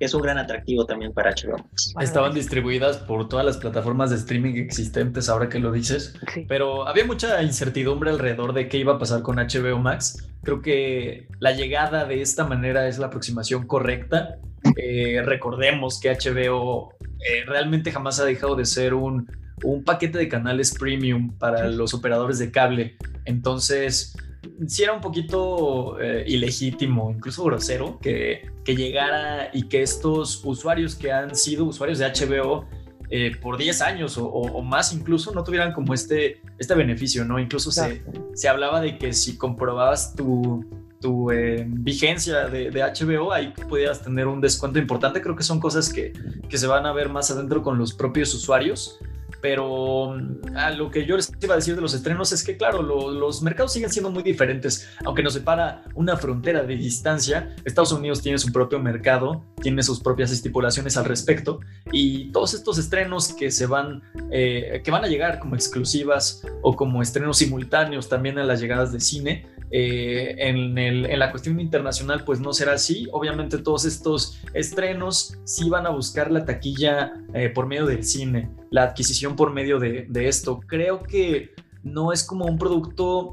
es 0.00 0.14
un 0.14 0.22
gran 0.22 0.38
atractivo 0.38 0.86
también 0.86 1.12
para 1.12 1.30
HBO 1.30 1.56
Estaban 2.00 2.34
distribuidas 2.34 2.96
por 2.96 3.28
todas 3.28 3.44
las 3.44 3.58
plataformas 3.58 4.10
de 4.10 4.16
streaming 4.16 4.54
existentes, 4.54 5.28
ahora 5.28 5.48
que 5.48 5.58
lo 5.58 5.70
dices, 5.70 6.14
pero 6.48 6.88
había 6.88 7.04
mucha 7.04 7.42
incertidumbre 7.42 8.10
alrededor 8.10 8.54
de 8.54 8.68
qué 8.68 8.78
iba 8.78 8.94
a 8.94 8.98
pasar 8.98 9.22
con 9.22 9.36
HBO 9.36 9.78
Max. 9.78 10.26
Creo 10.42 10.62
que 10.62 11.28
la 11.38 11.52
llegada 11.52 12.06
de 12.06 12.22
esta 12.22 12.44
manera 12.44 12.88
es 12.88 12.98
la 12.98 13.08
aproximación 13.08 13.66
correcta. 13.66 14.38
Eh, 14.76 15.20
recordemos 15.22 16.00
que 16.00 16.10
HBO 16.10 16.94
eh, 17.00 17.44
realmente 17.46 17.92
jamás 17.92 18.20
ha 18.20 18.24
dejado 18.24 18.56
de 18.56 18.64
ser 18.64 18.94
un, 18.94 19.30
un 19.62 19.84
paquete 19.84 20.16
de 20.16 20.28
canales 20.28 20.74
premium 20.78 21.36
para 21.38 21.68
los 21.68 21.92
operadores 21.92 22.38
de 22.38 22.50
cable. 22.50 22.96
Entonces, 23.26 24.16
sí 24.66 24.82
era 24.82 24.92
un 24.92 25.00
poquito 25.00 26.00
eh, 26.00 26.24
ilegítimo, 26.26 27.10
incluso 27.10 27.44
grosero, 27.44 27.98
que, 28.00 28.50
que, 28.64 28.76
llegara 28.76 29.50
y 29.52 29.64
que 29.68 29.82
estos 29.82 30.44
usuarios 30.44 30.94
que 30.94 31.12
han 31.12 31.34
sido 31.34 31.64
usuarios 31.64 31.98
de 31.98 32.06
HBO 32.06 32.66
eh, 33.10 33.32
por 33.40 33.58
10 33.58 33.80
años 33.82 34.16
o, 34.18 34.62
más 34.62 34.92
incluso 34.92 35.32
no 35.32 35.42
tuvieran 35.42 35.72
como 35.72 35.94
este, 35.94 36.40
este 36.58 36.74
beneficio, 36.74 37.24
¿no? 37.24 37.38
Incluso 37.38 37.72
se, 37.72 38.02
se 38.34 38.48
hablaba 38.48 38.80
de 38.80 38.98
que 38.98 39.12
si 39.12 39.36
comprobabas 39.36 40.14
tu, 40.14 40.64
tu 41.00 41.30
eh, 41.30 41.64
vigencia 41.66 42.46
de, 42.48 42.70
de, 42.70 42.82
HBO, 42.82 43.32
ahí 43.32 43.52
podías 43.68 44.02
tener 44.02 44.26
un 44.28 44.40
descuento 44.40 44.78
importante. 44.78 45.20
Creo 45.20 45.34
que 45.34 45.42
son 45.42 45.58
cosas 45.58 45.92
que, 45.92 46.12
que 46.48 46.56
se 46.56 46.66
van 46.66 46.86
a 46.86 46.92
ver 46.92 47.08
más 47.08 47.30
adentro 47.30 47.62
con 47.62 47.78
los 47.78 47.94
propios 47.94 48.32
usuarios 48.34 49.00
pero 49.40 50.16
mm, 50.16 50.56
a 50.56 50.70
lo 50.70 50.90
que 50.90 51.06
yo 51.06 51.16
les 51.16 51.32
iba 51.40 51.54
a 51.54 51.56
decir 51.56 51.74
de 51.74 51.80
los 51.80 51.94
estrenos 51.94 52.32
es 52.32 52.42
que, 52.44 52.56
claro, 52.56 52.82
los 52.82 53.42
mercados 53.42 53.72
siguen 53.72 53.90
siendo 53.90 54.10
muy 54.10 54.22
diferentes, 54.22 54.88
aunque 55.04 55.22
nos 55.22 55.34
separa 55.34 55.84
una 55.94 56.16
frontera 56.16 56.62
de 56.62 56.76
distancia. 56.76 57.54
Estados 57.64 57.92
Unidos 57.92 58.22
tiene 58.22 58.38
su 58.38 58.52
propio 58.52 58.78
mercado, 58.78 59.44
tiene 59.60 59.82
sus 59.82 60.00
propias 60.00 60.30
estipulaciones 60.30 60.96
al 60.96 61.04
respecto, 61.04 61.60
y 61.92 62.30
todos 62.32 62.54
estos 62.54 62.78
estrenos 62.78 63.32
que 63.32 63.50
se 63.50 63.66
van, 63.66 64.02
eh, 64.30 64.80
que 64.84 64.90
van 64.90 65.04
a 65.04 65.08
llegar 65.08 65.38
como 65.38 65.54
exclusivas 65.54 66.42
o 66.62 66.76
como 66.76 67.02
estrenos 67.02 67.38
simultáneos 67.38 68.08
también 68.08 68.38
a 68.38 68.44
las 68.44 68.60
llegadas 68.60 68.92
de 68.92 69.00
cine, 69.00 69.46
eh, 69.72 70.34
en, 70.38 71.18
la 71.18 71.30
cuestión 71.30 71.60
internacional, 71.60 72.24
pues 72.24 72.40
no 72.40 72.52
será 72.52 72.72
así. 72.72 73.06
Obviamente 73.12 73.58
todos 73.58 73.84
estos 73.84 74.40
estrenos 74.52 75.38
sí 75.44 75.68
van 75.68 75.86
a 75.86 75.90
buscar 75.90 76.30
la 76.30 76.44
taquilla 76.44 77.12
eh, 77.34 77.50
por 77.50 77.66
medio 77.66 77.86
del 77.86 78.04
cine, 78.04 78.50
la 78.70 78.84
adquisición 78.84 79.36
por 79.36 79.52
medio 79.52 79.78
de, 79.78 80.06
de 80.08 80.28
esto. 80.28 80.60
Creo 80.66 81.02
que 81.02 81.54
no 81.82 82.12
es 82.12 82.24
como 82.24 82.46
un 82.46 82.58
producto 82.58 83.32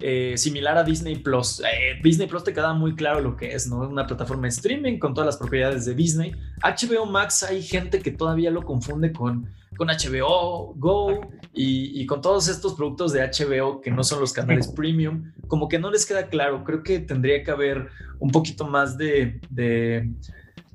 eh, 0.00 0.34
similar 0.36 0.76
a 0.76 0.84
Disney 0.84 1.16
Plus. 1.16 1.62
Disney 2.02 2.26
Plus 2.26 2.44
te 2.44 2.52
queda 2.52 2.72
muy 2.74 2.94
claro 2.94 3.20
lo 3.20 3.36
que 3.36 3.54
es, 3.54 3.66
¿no? 3.66 3.88
Una 3.88 4.06
plataforma 4.06 4.42
de 4.42 4.48
streaming 4.48 4.98
con 4.98 5.14
todas 5.14 5.26
las 5.26 5.36
propiedades 5.36 5.84
de 5.84 5.94
Disney. 5.94 6.32
HBO 6.62 7.06
Max 7.06 7.42
hay 7.42 7.62
gente 7.62 8.00
que 8.00 8.10
todavía 8.10 8.50
lo 8.50 8.64
confunde 8.64 9.12
con 9.12 9.48
con 9.76 9.88
HBO 9.88 10.74
Go 10.76 11.20
y, 11.52 12.04
con 12.06 12.20
todos 12.20 12.48
estos 12.48 12.74
productos 12.74 13.12
de 13.12 13.20
HBO 13.20 13.80
que 13.80 13.90
no 13.90 14.02
son 14.02 14.20
los 14.20 14.32
canales 14.32 14.68
premium, 14.76 15.32
como 15.46 15.68
que 15.68 15.78
no 15.78 15.90
les 15.90 16.06
queda 16.06 16.28
claro. 16.28 16.64
Creo 16.64 16.82
que 16.82 17.00
tendría 17.00 17.42
que 17.44 17.50
haber 17.50 17.88
un 18.18 18.30
poquito 18.30 18.66
más 18.66 18.96
de, 18.96 19.40
de 19.50 20.10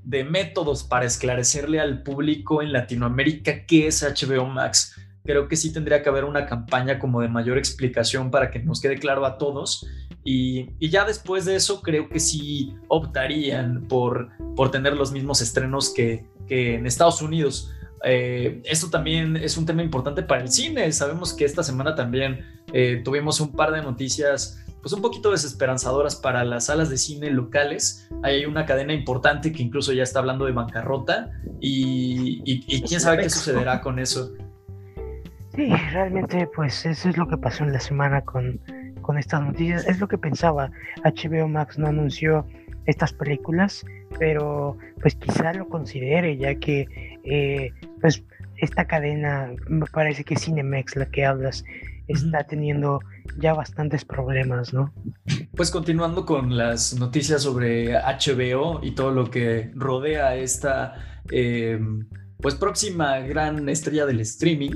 métodos 0.10 0.84
para 0.84 1.06
esclarecerle 1.06 1.80
al 1.80 2.04
público 2.04 2.62
en 2.62 2.74
Latinoamérica 2.74 3.65
qué 3.65 3.88
es 3.88 4.04
HBO 4.04 4.45
Max. 4.45 4.95
Creo 5.24 5.48
que 5.48 5.56
sí 5.56 5.72
tendría 5.72 6.02
que 6.02 6.10
haber 6.10 6.26
una 6.26 6.45
campaña 6.45 6.98
como 6.98 7.22
de 7.22 7.28
mayor 7.28 7.58
explicación 7.58 8.32
para 8.32 8.50
que 8.50 8.60
nos 8.60 8.82
quede 8.82 8.98
claro 8.98 9.26
a 9.26 9.38
todos. 9.38 9.88
Y, 10.24 10.69
ya 10.80 11.06
después 11.06 11.45
de 11.45 11.56
eso 11.56 11.82
creo 11.82 12.10
que 12.10 12.19
sí 12.19 12.76
optarían 12.88 13.88
por, 13.88 14.30
por 14.56 14.72
tener 14.72 14.93
los 14.93 15.12
mismos 15.12 15.41
estrenos 15.41 15.93
que, 15.93 16.26
que 16.48 16.76
en 16.76 16.86
Estados 16.86 17.22
Unidos. 17.22 17.72
Eh, 18.04 18.62
esto 18.63 18.89
también 18.89 19.36
es 19.38 19.58
un 19.58 19.65
tema 19.65 19.84
importante 19.84 20.24
para 20.24 20.41
el 20.41 20.50
cine. 20.50 20.91
Sabemos 20.91 21.34
que 21.34 21.45
esta 21.45 21.63
semana 21.63 21.95
también 21.95 22.45
eh, 22.74 23.02
tuvimos 23.04 23.39
un 23.39 23.52
par 23.52 23.72
de 23.72 23.82
noticias 23.82 24.63
pues 24.81 24.93
un 24.93 25.01
poquito 25.01 25.31
desesperanzadoras 25.31 26.15
para 26.15 26.43
las 26.43 26.65
salas 26.65 26.89
de 26.89 26.97
cine 26.97 27.29
locales. 27.29 28.09
Hay 28.23 28.45
una 28.45 28.65
cadena 28.65 28.93
importante 28.93 29.51
que 29.51 29.63
incluso 29.63 29.93
ya 29.93 30.03
está 30.03 30.19
hablando 30.19 30.45
de 30.45 30.51
bancarrota 30.51 31.31
y, 31.59 32.61
quién 32.87 32.99
sabe 32.99 33.23
qué 33.23 33.29
sucederá 33.29 33.81
con 33.81 33.99
eso. 33.99 34.33
Sí, 35.55 35.69
realmente 35.91 36.47
pues 36.55 36.85
eso 36.85 37.09
es 37.09 37.17
lo 37.17 37.27
que 37.27 37.37
pasó 37.37 37.63
en 37.63 37.73
la 37.73 37.79
semana 37.79 38.21
con, 38.21 38.59
con 39.01 39.17
estas 39.17 39.41
noticias. 39.41 39.87
Es 39.87 39.99
lo 39.99 40.07
que 40.07 40.17
pensaba. 40.17 40.71
HBO 41.03 41.47
Max 41.47 41.77
no 41.77 41.87
anunció 41.87 42.45
estas 42.85 43.13
películas, 43.13 43.85
pero 44.17 44.77
pues 45.01 45.15
quizá 45.15 45.53
lo 45.53 45.67
considere 45.67 46.37
ya 46.37 46.55
que 46.55 46.87
eh, 47.23 47.71
pues 48.01 48.23
esta 48.57 48.85
cadena, 48.85 49.51
me 49.67 49.85
parece 49.85 50.23
que 50.23 50.35
Cinemex, 50.35 50.95
la 50.95 51.05
que 51.05 51.25
hablas, 51.25 51.63
está 52.10 52.43
teniendo 52.43 53.00
ya 53.39 53.54
bastantes 53.54 54.04
problemas, 54.04 54.74
¿no? 54.74 54.93
Pues 55.56 55.72
continuando 55.72 56.26
con 56.26 56.58
las 56.58 56.98
noticias 57.00 57.43
sobre 57.43 57.93
HBO 57.93 58.82
y 58.84 58.91
todo 58.91 59.12
lo 59.12 59.30
que 59.30 59.72
rodea 59.76 60.36
esta 60.36 61.22
em, 61.32 62.08
pues 62.41 62.56
próxima 62.56 63.19
gran 63.19 63.69
estrella 63.69 64.06
del 64.06 64.19
streaming, 64.22 64.72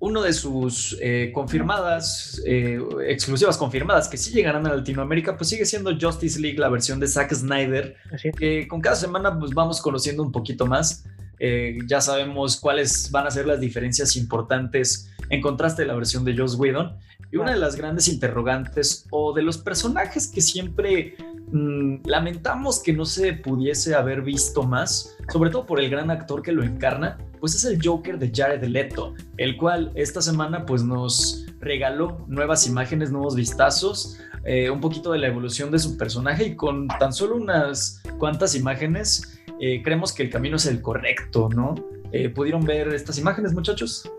uno 0.00 0.22
de 0.22 0.32
sus 0.32 0.96
eh, 1.00 1.30
confirmadas, 1.32 2.42
eh, 2.46 2.78
exclusivas 3.06 3.56
confirmadas 3.56 4.08
que 4.08 4.16
sí 4.16 4.32
llegarán 4.32 4.66
a 4.66 4.74
Latinoamérica, 4.74 5.36
pues 5.36 5.50
sigue 5.50 5.66
siendo 5.66 5.98
Justice 5.98 6.40
League, 6.40 6.58
la 6.58 6.68
versión 6.68 7.00
de 7.00 7.06
Zack 7.06 7.34
Snyder, 7.34 7.96
que 8.36 8.66
con 8.66 8.80
cada 8.80 8.96
semana 8.96 9.38
pues 9.38 9.52
vamos 9.52 9.80
conociendo 9.80 10.22
un 10.22 10.32
poquito 10.32 10.66
más. 10.66 11.04
Eh, 11.40 11.78
ya 11.86 12.02
sabemos 12.02 12.60
cuáles 12.60 13.10
van 13.10 13.26
a 13.26 13.30
ser 13.30 13.46
las 13.46 13.58
diferencias 13.58 14.14
importantes 14.16 15.10
en 15.30 15.40
contraste 15.40 15.82
de 15.82 15.88
la 15.88 15.94
versión 15.94 16.24
de 16.24 16.36
Joss 16.36 16.54
Whedon. 16.54 16.96
Y 17.32 17.38
una 17.38 17.52
de 17.52 17.58
las 17.58 17.76
grandes 17.76 18.08
interrogantes 18.08 19.06
o 19.10 19.32
de 19.32 19.42
los 19.42 19.56
personajes 19.56 20.28
que 20.28 20.42
siempre 20.42 21.14
mm, 21.50 22.06
lamentamos 22.06 22.82
que 22.82 22.92
no 22.92 23.06
se 23.06 23.32
pudiese 23.32 23.94
haber 23.94 24.20
visto 24.20 24.64
más, 24.64 25.16
sobre 25.32 25.50
todo 25.50 25.64
por 25.64 25.80
el 25.80 25.88
gran 25.88 26.10
actor 26.10 26.42
que 26.42 26.52
lo 26.52 26.62
encarna, 26.62 27.18
pues 27.38 27.54
es 27.54 27.64
el 27.64 27.80
Joker 27.82 28.18
de 28.18 28.30
Jared 28.34 28.62
Leto, 28.64 29.14
el 29.38 29.56
cual 29.56 29.92
esta 29.94 30.20
semana 30.20 30.66
pues 30.66 30.82
nos 30.82 31.46
regaló 31.60 32.24
nuevas 32.28 32.66
imágenes, 32.66 33.10
nuevos 33.10 33.34
vistazos, 33.34 34.18
eh, 34.44 34.70
un 34.70 34.80
poquito 34.80 35.12
de 35.12 35.18
la 35.18 35.28
evolución 35.28 35.70
de 35.70 35.78
su 35.78 35.96
personaje 35.96 36.46
y 36.46 36.56
con 36.56 36.88
tan 36.88 37.12
solo 37.12 37.36
unas 37.36 38.02
cuantas 38.18 38.54
imágenes 38.54 39.39
eh, 39.60 39.82
creemos 39.82 40.12
que 40.12 40.22
el 40.22 40.30
camino 40.30 40.56
es 40.56 40.66
el 40.66 40.80
correcto, 40.80 41.48
¿no? 41.54 41.74
Eh, 42.12 42.28
¿Pudieron 42.30 42.64
ver 42.64 42.88
estas 42.88 43.18
imágenes, 43.18 43.52
muchachos? 43.52 44.10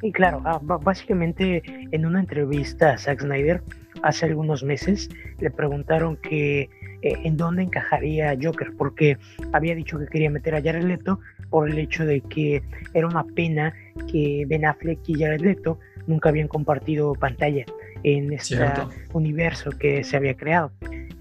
Sí, 0.00 0.12
claro. 0.12 0.42
Ah, 0.44 0.60
básicamente, 0.62 1.62
en 1.90 2.06
una 2.06 2.20
entrevista 2.20 2.92
a 2.92 2.98
Zack 2.98 3.22
Snyder 3.22 3.62
hace 4.02 4.26
algunos 4.26 4.62
meses, 4.62 5.08
le 5.40 5.50
preguntaron 5.50 6.16
que 6.16 6.68
eh, 7.02 7.18
en 7.24 7.36
dónde 7.36 7.62
encajaría 7.62 8.36
Joker, 8.40 8.72
porque 8.76 9.18
había 9.52 9.74
dicho 9.74 9.98
que 9.98 10.06
quería 10.06 10.30
meter 10.30 10.54
a 10.54 10.62
Jared 10.62 10.84
Leto 10.84 11.20
por 11.50 11.68
el 11.68 11.78
hecho 11.78 12.06
de 12.06 12.20
que 12.20 12.62
era 12.94 13.06
una 13.06 13.24
pena 13.24 13.74
que 14.10 14.44
Ben 14.46 14.64
Affleck 14.64 15.00
y 15.06 15.14
Jared 15.14 15.40
Leto 15.40 15.78
nunca 16.06 16.28
habían 16.28 16.48
compartido 16.48 17.14
pantalla 17.14 17.64
en 18.02 18.32
este 18.32 18.58
universo 19.12 19.70
que 19.70 20.04
se 20.04 20.16
había 20.16 20.36
creado. 20.36 20.72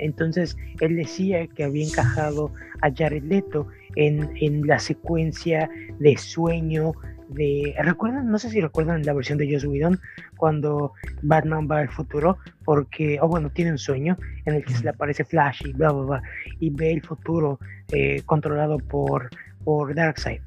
Entonces 0.04 0.58
él 0.80 0.96
decía 0.96 1.48
que 1.48 1.64
había 1.64 1.86
encajado 1.86 2.52
a 2.82 2.92
Jared 2.94 3.24
Leto 3.24 3.68
en, 3.96 4.30
en 4.42 4.68
la 4.68 4.80
secuencia 4.80 5.70
de 6.00 6.18
sueño 6.18 6.94
de 7.30 7.76
recuerdan 7.80 8.30
no 8.30 8.38
sé 8.38 8.50
si 8.50 8.62
recuerdan 8.62 9.04
la 9.04 9.14
versión 9.14 9.38
de 9.38 9.52
Joss 9.52 9.66
Whedon 9.66 10.00
cuando 10.38 10.94
Batman 11.22 11.68
va 11.70 11.80
al 11.80 11.90
futuro 11.90 12.38
porque 12.64 13.20
o 13.22 13.28
bueno 13.28 13.50
tiene 13.50 13.72
un 13.72 13.78
sueño 13.78 14.18
en 14.46 14.56
el 14.56 14.66
que 14.66 14.74
se 14.74 14.84
le 14.84 14.90
aparece 14.90 15.24
Flash 15.24 15.66
y 15.66 15.74
bla 15.74 15.92
bla 15.92 16.04
bla 16.04 16.24
y 16.60 16.70
ve 16.70 16.92
el 16.92 17.02
futuro 17.02 17.60
eh, 17.92 18.22
controlado 18.26 18.78
por 18.78 19.30
por 19.64 19.96
Darkseid. 19.96 20.42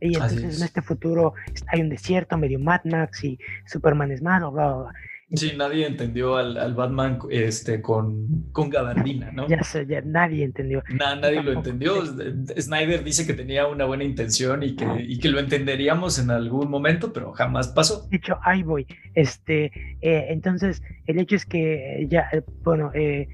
Y 0.00 0.14
entonces 0.14 0.58
en 0.58 0.64
este 0.64 0.82
futuro 0.82 1.34
hay 1.68 1.80
un 1.80 1.88
desierto 1.88 2.36
medio 2.36 2.58
Mad 2.58 2.80
Max 2.84 3.24
y 3.24 3.38
Superman 3.66 4.10
es 4.10 4.22
malo 4.22 4.50
bla 4.50 4.66
bla 4.66 4.76
bla 4.76 4.92
Sí, 5.36 5.52
nadie 5.56 5.86
entendió 5.86 6.36
al, 6.36 6.74
Batman 6.74 7.18
este, 7.30 7.80
con, 7.80 8.50
con 8.52 8.70
gabardina, 8.70 9.30
¿no? 9.32 9.48
Ya 9.48 9.62
sé, 9.62 9.86
ya 9.86 10.00
nadie 10.02 10.44
entendió. 10.44 10.82
nadie 10.90 11.42
lo 11.42 11.52
entendió. 11.52 12.04
Snyder 12.04 13.04
dice 13.04 13.26
que 13.26 13.34
tenía 13.34 13.66
una 13.66 13.84
buena 13.84 14.04
intención 14.04 14.62
y 14.62 14.76
que, 14.76 14.86
y 15.00 15.18
que 15.18 15.28
lo 15.28 15.38
entenderíamos 15.38 16.18
en 16.18 16.30
algún 16.30 16.70
momento, 16.70 17.12
pero 17.12 17.32
jamás 17.32 17.68
pasó. 17.68 18.06
De 18.08 18.16
hecho, 18.16 18.38
ahí 18.42 18.62
voy. 18.62 18.86
Este, 19.14 19.66
eh, 20.00 20.26
entonces, 20.28 20.82
el 21.06 21.18
hecho 21.18 21.36
es 21.36 21.46
que 21.46 22.06
ya, 22.08 22.28
eh, 22.32 22.42
bueno, 22.62 22.90
eh, 22.94 23.28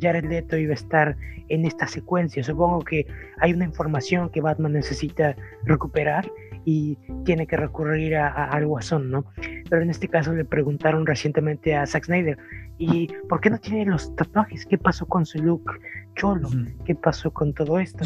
Jared 0.00 0.24
Leto 0.24 0.56
iba 0.56 0.72
a 0.72 0.74
estar 0.74 1.16
en 1.48 1.64
esta 1.64 1.86
secuencia. 1.86 2.42
Supongo 2.42 2.80
que 2.80 3.06
hay 3.38 3.52
una 3.52 3.64
información 3.64 4.30
que 4.30 4.40
Batman 4.40 4.72
necesita 4.72 5.36
recuperar 5.64 6.30
y 6.64 6.98
tiene 7.24 7.46
que 7.46 7.56
recurrir 7.56 8.16
a, 8.16 8.28
al 8.28 8.66
guasón, 8.66 9.10
¿no? 9.10 9.26
Pero 9.68 9.82
en 9.82 9.90
este 9.90 10.08
caso 10.08 10.32
le 10.32 10.44
preguntaron 10.44 11.06
recientemente 11.06 11.74
a 11.76 11.86
Zack 11.86 12.04
Snyder, 12.04 12.38
¿y 12.78 13.08
por 13.28 13.40
qué 13.40 13.50
no 13.50 13.58
tiene 13.58 13.84
los 13.86 14.14
tatuajes? 14.16 14.66
¿Qué 14.66 14.78
pasó 14.78 15.06
con 15.06 15.26
su 15.26 15.38
look 15.38 15.78
cholo? 16.16 16.48
¿Qué 16.84 16.94
pasó 16.94 17.32
con 17.32 17.52
todo 17.52 17.78
esto? 17.78 18.04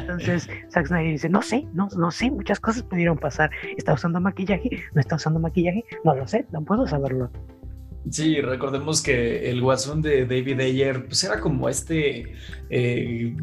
Entonces 0.00 0.48
Zack 0.70 0.86
Snyder 0.86 1.12
dice, 1.12 1.28
no 1.28 1.42
sé, 1.42 1.66
no, 1.72 1.88
no 1.96 2.10
sé, 2.10 2.30
muchas 2.30 2.60
cosas 2.60 2.82
pudieron 2.82 3.18
pasar. 3.18 3.50
¿Está 3.76 3.94
usando 3.94 4.20
maquillaje? 4.20 4.70
¿No 4.94 5.00
está 5.00 5.16
usando 5.16 5.40
maquillaje? 5.40 5.84
No 6.04 6.14
lo 6.14 6.26
sé, 6.26 6.46
no 6.52 6.62
puedo 6.62 6.86
saberlo. 6.86 7.30
Sí, 8.10 8.40
recordemos 8.42 9.02
que 9.02 9.50
el 9.50 9.62
guasón 9.62 10.02
de 10.02 10.26
David 10.26 10.60
Ayer 10.60 11.06
pues 11.06 11.24
era 11.24 11.40
como 11.40 11.70
este, 11.70 12.34
eh, 12.68 13.34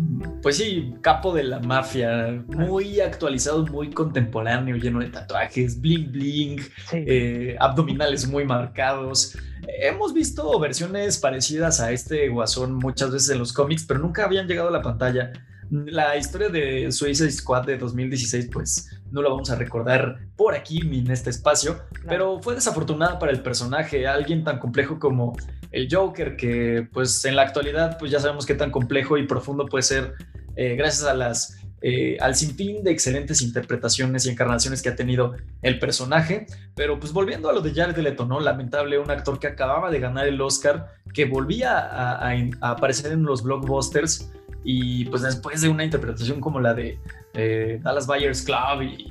pues 0.43 0.57
sí, 0.57 0.93
capo 1.01 1.33
de 1.33 1.43
la 1.43 1.59
mafia, 1.59 2.43
muy 2.47 2.99
actualizado, 2.99 3.65
muy 3.65 3.89
contemporáneo, 3.89 4.75
lleno 4.75 4.99
de 4.99 5.07
tatuajes, 5.07 5.81
bling 5.81 6.11
bling, 6.11 6.61
eh, 6.93 7.55
abdominales 7.59 8.27
muy 8.27 8.45
marcados. 8.45 9.35
Hemos 9.81 10.13
visto 10.13 10.59
versiones 10.59 11.17
parecidas 11.17 11.79
a 11.79 11.91
este 11.91 12.29
guasón 12.29 12.75
muchas 12.75 13.11
veces 13.11 13.31
en 13.31 13.39
los 13.39 13.53
cómics, 13.53 13.83
pero 13.87 13.99
nunca 13.99 14.25
habían 14.25 14.47
llegado 14.47 14.69
a 14.69 14.71
la 14.71 14.83
pantalla. 14.83 15.33
La 15.71 16.17
historia 16.17 16.49
de 16.49 16.91
Suicide 16.91 17.31
Squad 17.31 17.65
de 17.65 17.77
2016, 17.77 18.49
pues 18.51 19.00
no 19.11 19.21
la 19.21 19.29
vamos 19.29 19.49
a 19.51 19.55
recordar 19.55 20.19
por 20.35 20.55
aquí 20.55 20.79
ni 20.79 20.99
en 20.99 21.11
este 21.11 21.29
espacio, 21.29 21.81
pero 22.07 22.41
fue 22.41 22.55
desafortunada 22.55 23.19
para 23.19 23.31
el 23.31 23.41
personaje, 23.41 24.07
alguien 24.07 24.43
tan 24.43 24.59
complejo 24.59 24.99
como 24.99 25.35
el 25.71 25.87
Joker, 25.91 26.35
que 26.35 26.87
pues 26.91 27.23
en 27.25 27.35
la 27.35 27.43
actualidad 27.43 27.97
pues 27.99 28.11
ya 28.11 28.19
sabemos 28.19 28.45
qué 28.45 28.55
tan 28.55 28.71
complejo 28.71 29.17
y 29.17 29.27
profundo 29.27 29.65
puede 29.65 29.83
ser 29.83 30.13
eh, 30.55 30.75
gracias 30.75 31.05
a 31.05 31.13
las 31.13 31.57
eh, 31.83 32.15
al 32.21 32.35
sinfín 32.35 32.83
de 32.83 32.91
excelentes 32.91 33.41
interpretaciones 33.41 34.27
y 34.27 34.29
encarnaciones 34.29 34.83
que 34.83 34.89
ha 34.89 34.95
tenido 34.95 35.35
el 35.63 35.79
personaje. 35.79 36.45
Pero 36.75 36.99
pues 36.99 37.11
volviendo 37.11 37.49
a 37.49 37.53
lo 37.53 37.61
de 37.61 37.73
Jared 37.73 37.97
Leto, 37.97 38.25
¿no? 38.25 38.39
Lamentable, 38.39 38.99
un 38.99 39.09
actor 39.09 39.39
que 39.39 39.47
acababa 39.47 39.89
de 39.89 39.99
ganar 39.99 40.27
el 40.27 40.39
Oscar, 40.41 40.93
que 41.11 41.25
volvía 41.25 41.79
a 41.79 42.35
aparecer 42.61 43.11
en 43.13 43.23
los 43.23 43.41
blockbusters 43.41 44.31
y 44.63 45.05
pues 45.05 45.23
después 45.23 45.61
de 45.61 45.69
una 45.69 45.83
interpretación 45.83 46.39
como 46.39 46.59
la 46.59 46.73
de 46.73 46.99
Dallas 47.33 48.07
Buyers 48.07 48.41
Club 48.43 48.81
y, 48.81 49.07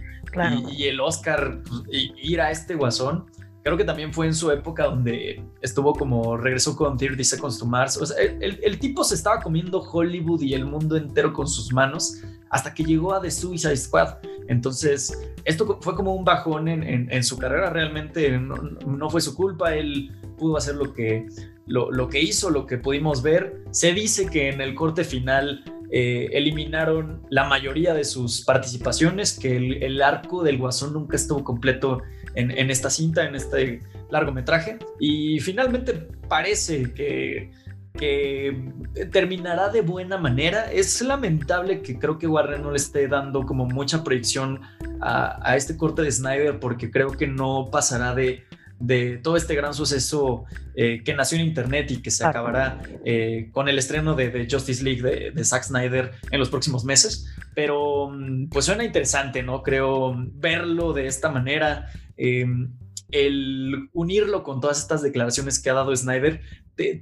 y, 0.76 0.84
el 0.84 1.00
Oscar, 1.00 1.60
pues, 1.66 1.82
y, 1.90 2.12
ir 2.32 2.40
a 2.40 2.50
este 2.50 2.74
guasón, 2.74 3.26
creo 3.62 3.76
que 3.76 3.84
también 3.84 4.12
fue 4.12 4.26
en 4.26 4.34
su 4.34 4.50
época 4.50 4.84
donde 4.84 5.42
estuvo 5.60 5.94
como 5.94 6.36
regresó 6.36 6.76
con 6.76 6.96
30 6.96 7.22
Seconds 7.24 7.58
to 7.58 7.66
Mars. 7.66 7.96
O 7.96 8.06
sea, 8.06 8.16
el, 8.22 8.58
el, 8.62 8.78
tipo 8.78 9.04
se 9.04 9.14
estaba 9.14 9.40
comiendo 9.40 9.80
Hollywood 9.80 10.42
y 10.42 10.54
el 10.54 10.64
mundo 10.66 10.96
entero 10.96 11.32
con 11.32 11.46
sus 11.46 11.72
manos 11.72 12.22
hasta 12.50 12.74
que 12.74 12.84
llegó 12.84 13.14
a 13.14 13.20
The 13.20 13.30
Suicide 13.30 13.76
Squad. 13.76 14.16
Entonces, 14.48 15.16
esto 15.44 15.78
fue 15.80 15.94
como 15.94 16.14
un 16.14 16.24
bajón 16.24 16.66
en, 16.66 17.08
en, 17.10 17.24
su 17.24 17.38
carrera. 17.38 17.70
Realmente 17.70 18.36
no, 18.36 18.56
no, 18.56 19.08
fue 19.08 19.20
su 19.20 19.36
culpa. 19.36 19.74
Él 19.76 20.10
pudo 20.36 20.56
hacer 20.56 20.74
lo 20.74 20.92
que, 20.92 21.28
lo, 21.66 22.08
que 22.08 22.20
hizo, 22.20 22.50
lo 22.50 22.66
que 22.66 22.76
pudimos 22.76 23.22
ver. 23.22 23.62
Se 23.70 23.94
dice 23.94 24.26
que 24.26 24.48
en 24.48 24.60
el 24.60 24.74
corte 24.74 25.04
final 25.04 25.62
eh, 25.92 26.28
eliminaron 26.32 27.22
la 27.30 27.44
mayoría 27.44 27.94
de 27.94 28.04
sus 28.04 28.42
participaciones, 28.42 29.38
que 29.38 29.56
el, 29.56 30.02
arco 30.02 30.42
del 30.42 30.58
guasón 30.58 30.92
nunca 30.92 31.16
estuvo 31.16 31.42
completo 31.42 32.02
en, 32.34 32.70
esta 32.70 32.90
cinta, 32.90 33.24
en 33.24 33.34
este 33.34 33.80
largometraje. 34.10 34.78
Y 35.00 35.40
finalmente 35.40 35.94
parece 36.28 36.92
que, 36.94 37.50
que 37.94 38.72
terminará 39.10 39.68
de 39.68 39.82
buena 39.82 40.16
manera. 40.16 40.70
Es 40.70 41.02
lamentable 41.02 41.82
que 41.82 41.98
creo 41.98 42.18
que 42.18 42.26
Warner 42.26 42.60
no 42.60 42.70
le 42.70 42.76
esté 42.76 43.08
dando 43.08 43.44
como 43.44 43.66
mucha 43.66 44.04
proyección 44.04 44.60
a, 45.00 45.56
este 45.56 45.76
corte 45.76 46.02
de 46.02 46.12
Snyder 46.12 46.60
porque 46.60 46.90
creo 46.90 47.10
que 47.10 47.26
no 47.26 47.68
pasará 47.70 48.14
de, 48.14 48.44
de 48.80 49.18
todo 49.18 49.36
este 49.36 49.54
gran 49.54 49.74
suceso 49.74 50.44
eh, 50.74 51.02
que 51.04 51.14
nació 51.14 51.38
en 51.38 51.46
Internet 51.46 51.90
y 51.90 52.02
que 52.02 52.10
se 52.10 52.24
acabará 52.24 52.82
eh, 53.04 53.50
con 53.52 53.68
el 53.68 53.78
estreno 53.78 54.14
de, 54.14 54.48
Justice 54.50 54.82
League 54.82 55.02
de, 55.02 55.30
de, 55.30 55.44
Zack 55.44 55.64
Snyder 55.64 56.12
en 56.30 56.40
los 56.40 56.48
próximos 56.48 56.84
meses. 56.84 57.32
Pero 57.54 58.10
mm, 58.10 58.48
pues 58.48 58.64
suena 58.64 58.84
interesante, 58.84 59.42
¿no? 59.42 59.62
Creo 59.62 60.14
verlo 60.16 60.92
de 60.92 61.06
esta 61.06 61.30
manera. 61.30 61.92
Em, 62.16 62.72
el 63.12 63.88
unirlo 63.92 64.42
con 64.44 64.60
todas 64.60 64.78
estas 64.78 65.02
declaraciones 65.02 65.58
que 65.58 65.68
ha 65.68 65.74
dado 65.74 65.94
Snyder 65.94 66.40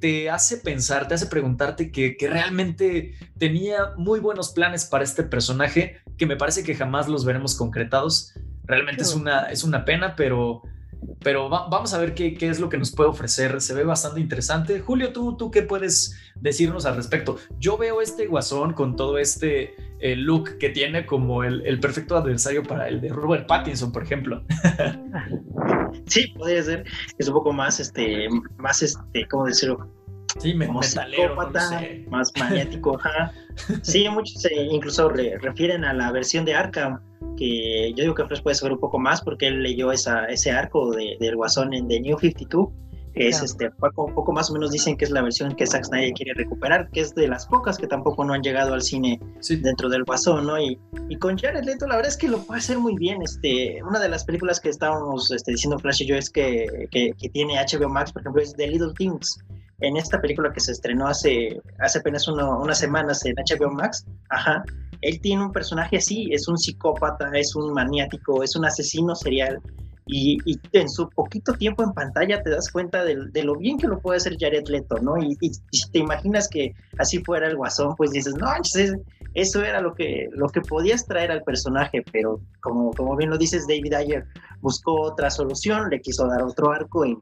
te, 0.01 0.31
hace 0.31 0.57
pensar, 0.59 1.07
te 1.07 1.15
hace 1.15 1.27
preguntarte 1.27 1.93
que, 1.93 2.17
realmente 2.21 3.15
tenía 3.39 3.93
muy 3.97 4.21
buenos 4.21 4.51
planes 4.51 4.85
para 4.85 5.05
este 5.05 5.23
personaje, 5.23 5.99
que 6.17 6.27
me 6.27 6.37
parece 6.37 6.65
que 6.65 6.75
jamás 6.75 7.09
los 7.09 7.25
veremos 7.25 7.55
concretados. 7.57 8.35
Realmente 8.65 9.03
es, 9.03 9.15
una, 9.15 9.43
es 9.51 9.63
una 9.63 9.85
pena, 9.85 10.17
pero, 10.17 10.63
pero 11.21 11.49
vamos 11.49 11.95
a 11.95 11.99
ver 11.99 12.15
qué, 12.15 12.35
qué, 12.35 12.49
es 12.49 12.61
lo 12.61 12.69
que 12.69 12.79
nos 12.79 12.93
puede 12.93 13.11
ofrecer. 13.11 13.61
Se 13.61 13.75
ve 13.75 13.85
bastante 13.85 14.21
interesante. 14.21 14.81
Julio, 14.81 15.13
¿tú, 15.13 15.37
¿tú 15.37 15.51
qué 15.51 15.63
puedes 15.63 16.17
decirnos 16.37 16.87
al 16.87 16.97
respecto? 16.97 17.37
Yo 17.59 17.77
veo 17.77 18.01
este 18.01 18.27
guasón 18.27 18.73
con 18.73 18.97
todo 18.97 19.19
este 19.19 19.75
eh, 20.01 20.15
look 20.17 20.59
que 20.59 20.69
tiene 20.69 21.07
como 21.07 21.43
el, 21.43 21.67
el, 21.67 21.81
perfecto 21.81 22.17
adversario 22.17 22.63
para 22.63 22.89
el 22.89 23.01
de 23.01 23.09
Robert 23.09 23.47
Pattinson, 23.47 23.91
por 23.91 24.05
ejemplo. 24.05 24.45
sí, 26.07 26.29
podría 26.37 26.63
ser. 26.63 26.85
Es 27.19 27.29
un 27.29 27.35
poco 27.35 27.53
más, 27.53 27.81
este, 27.81 28.29
más, 28.59 28.83
este, 28.83 29.27
¿cómo 29.27 29.47
decirlo? 29.47 29.93
Sí, 30.39 30.55
me, 30.55 30.69
metalero, 30.69 31.35
más 31.35 32.33
magnético. 32.39 32.99
Sí, 33.83 34.09
muchos 34.09 34.47
incluso 34.71 35.09
refieren 35.09 35.85
a 35.85 35.93
la 35.93 36.13
versión 36.13 36.45
de 36.45 36.55
Arkham, 36.55 37.01
que 37.37 37.93
yo 37.95 38.03
digo 38.03 38.15
que 38.15 38.25
Flash 38.25 38.43
puede 38.43 38.55
saber 38.55 38.73
un 38.73 38.81
poco 38.81 38.99
más 38.99 39.23
porque 39.23 39.49
él 39.49 39.63
leyó 39.63 39.93
esa, 39.93 40.27
ese 40.27 40.51
arco 40.51 40.91
de, 40.93 41.17
del 41.21 41.37
Guasón 41.37 41.75
en 41.75 41.89
The 41.89 42.01
New 42.01 42.19
52 42.19 42.69
que 43.15 43.29
es 43.29 43.43
este, 43.43 43.71
poco, 43.73 44.15
poco, 44.15 44.33
más 44.33 44.51
o 44.51 44.53
menos 44.53 44.71
dicen 44.71 44.97
que 44.97 45.05
es 45.05 45.11
la 45.11 45.23
versión 45.23 45.55
que 45.55 45.67
Zack 45.67 45.85
Snyder 45.85 46.13
quiere 46.13 46.35
recuperar, 46.35 46.89
que 46.91 47.01
es 47.01 47.15
de 47.15 47.27
las 47.27 47.47
pocas 47.47 47.77
que 47.77 47.87
tampoco 47.87 48.25
no 48.25 48.33
han 48.33 48.43
llegado 48.43 48.75
al 48.75 48.83
cine 48.83 49.21
dentro 49.61 49.89
del 49.89 50.05
Guasón, 50.05 50.47
¿no? 50.47 50.61
Y, 50.61 50.79
y, 51.09 51.17
con 51.17 51.37
Jared 51.37 51.65
Leto 51.65 51.87
la 51.87 51.97
verdad 51.97 52.11
es 52.11 52.17
que 52.17 52.29
lo 52.29 52.39
puede 52.45 52.61
hacer 52.61 52.79
muy 52.79 52.95
bien, 52.97 53.21
este, 53.23 53.83
una 53.83 53.99
de 53.99 54.09
las 54.09 54.25
películas 54.25 54.61
que 54.61 54.69
estábamos 54.69 55.31
este, 55.33 55.53
diciendo 55.53 55.79
Flash 55.79 56.03
y 56.03 56.07
yo 56.07 56.17
es 56.17 56.31
que, 56.31 56.89
que, 56.91 57.13
que 57.19 57.29
tiene 57.31 57.55
HBO 57.55 57.89
Max, 57.89 58.13
por 58.13 58.23
ejemplo, 58.23 58.41
es 58.41 58.55
The 58.55 58.69
Little 58.69 58.93
Things, 58.97 59.39
en 59.81 59.97
esta 59.97 60.21
película 60.21 60.53
que 60.53 60.61
se 60.61 60.73
estrenó 60.73 61.07
hace, 61.07 61.61
hace 61.79 61.99
apenas 61.99 62.27
unas 62.29 62.79
semanas 62.79 63.25
en 63.25 63.35
HBO 63.35 63.71
Max, 63.71 64.07
ajá, 64.31 64.65
él 65.01 65.21
tiene 65.21 65.45
un 65.45 65.53
personaje 65.53 65.99
así, 65.99 66.29
es 66.33 66.49
un 66.49 66.59
psicópata, 66.59 67.31
es 67.35 67.55
un 67.55 67.73
maniático, 67.73 68.43
es 68.43 68.57
un 68.57 68.65
asesino 68.65 69.15
serial, 69.15 69.61
y, 70.09 70.39
en 70.73 70.89
su 70.89 71.09
poquito 71.11 71.53
tiempo 71.53 71.83
en 71.83 71.93
pantalla 71.93 72.43
te 72.43 72.51
das 72.51 72.71
cuenta 72.71 73.05
de, 73.05 73.43
lo 73.45 73.57
bien 73.57 73.77
que 73.77 73.87
lo 73.87 74.01
puede 74.01 74.17
hacer 74.17 74.37
Jared 74.41 74.67
Leto, 74.69 74.97
¿no? 75.03 75.19
Y, 75.19 75.37
si 75.71 75.91
te 75.91 75.99
imaginas 75.99 76.49
que 76.49 76.75
así 76.99 77.23
fuera 77.23 77.47
el 77.47 77.57
guasón, 77.57 77.95
pues 77.97 78.11
dices, 78.13 78.35
no, 78.35 78.49
eso 79.41 79.63
era 79.63 79.81
lo 79.81 79.95
que, 79.95 80.29
lo 80.33 80.49
que 80.49 80.61
podías 80.61 81.07
traer 81.07 81.31
al 81.31 81.43
personaje, 81.43 82.03
pero 82.13 82.41
como, 82.61 82.93
como 82.93 83.17
bien 83.17 83.31
lo 83.31 83.39
dices, 83.39 83.67
David 83.67 83.95
Ayer 83.95 84.25
buscó 84.61 85.01
otra 85.03 85.31
solución, 85.31 85.91
le 85.91 86.01
quiso 86.01 86.27
dar 86.27 86.43
otro 86.43 86.73
arco 86.73 87.05
y 87.05 87.17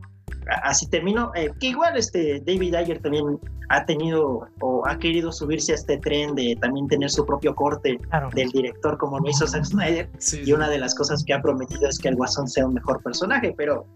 así 0.63 0.89
terminó. 0.89 1.33
Eh, 1.35 1.51
que 1.61 1.69
igual 1.69 1.97
este 1.97 2.41
David 2.41 2.75
Ayer 2.75 3.01
también 3.01 3.39
ha 3.69 3.85
tenido 3.85 4.49
o 4.61 4.87
ha 4.87 4.99
querido 4.99 5.33
subirse 5.33 5.73
a 5.73 5.75
este 5.75 5.99
tren 5.99 6.35
de 6.35 6.57
también 6.61 6.87
tener 6.87 7.11
su 7.11 7.27
propio 7.27 7.55
corte 7.55 7.99
del 8.35 8.49
director 8.51 8.97
como 8.99 9.19
lo 9.19 9.29
hizo 9.29 9.47
Zack 9.47 9.65
Snyder. 9.65 10.09
Y 10.45 10.53
una 10.53 10.69
de 10.69 10.79
las 10.79 10.95
cosas 10.95 11.25
que 11.25 11.35
ha 11.35 11.43
prometido 11.43 11.89
es 11.89 11.99
que 11.99 12.09
el 12.09 12.17
Guasón 12.17 12.49
sea 12.49 12.67
un 12.67 12.75
mejor 12.75 13.03
personaje, 13.03 13.55
pero 13.57 13.87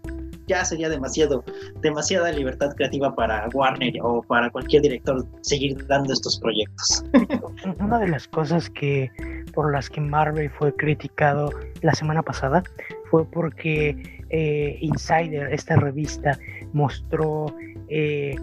ya 0.47 0.65
sería 0.65 0.89
demasiado, 0.89 1.43
demasiada 1.81 2.31
libertad 2.31 2.73
creativa 2.75 3.13
para 3.15 3.47
Warner 3.53 3.93
o 4.01 4.21
para 4.23 4.49
cualquier 4.49 4.81
director 4.81 5.25
seguir 5.41 5.85
dando 5.87 6.13
estos 6.13 6.39
proyectos. 6.39 7.05
Una 7.79 7.99
de 7.99 8.07
las 8.07 8.27
cosas 8.27 8.69
que 8.69 9.11
por 9.53 9.71
las 9.71 9.89
que 9.89 10.01
Marvel 10.01 10.49
fue 10.49 10.75
criticado 10.75 11.51
la 11.81 11.93
semana 11.93 12.21
pasada 12.21 12.63
fue 13.09 13.25
porque 13.25 14.21
eh, 14.29 14.77
Insider, 14.79 15.53
esta 15.53 15.75
revista, 15.75 16.39
mostró 16.73 17.53
eh, 17.89 18.35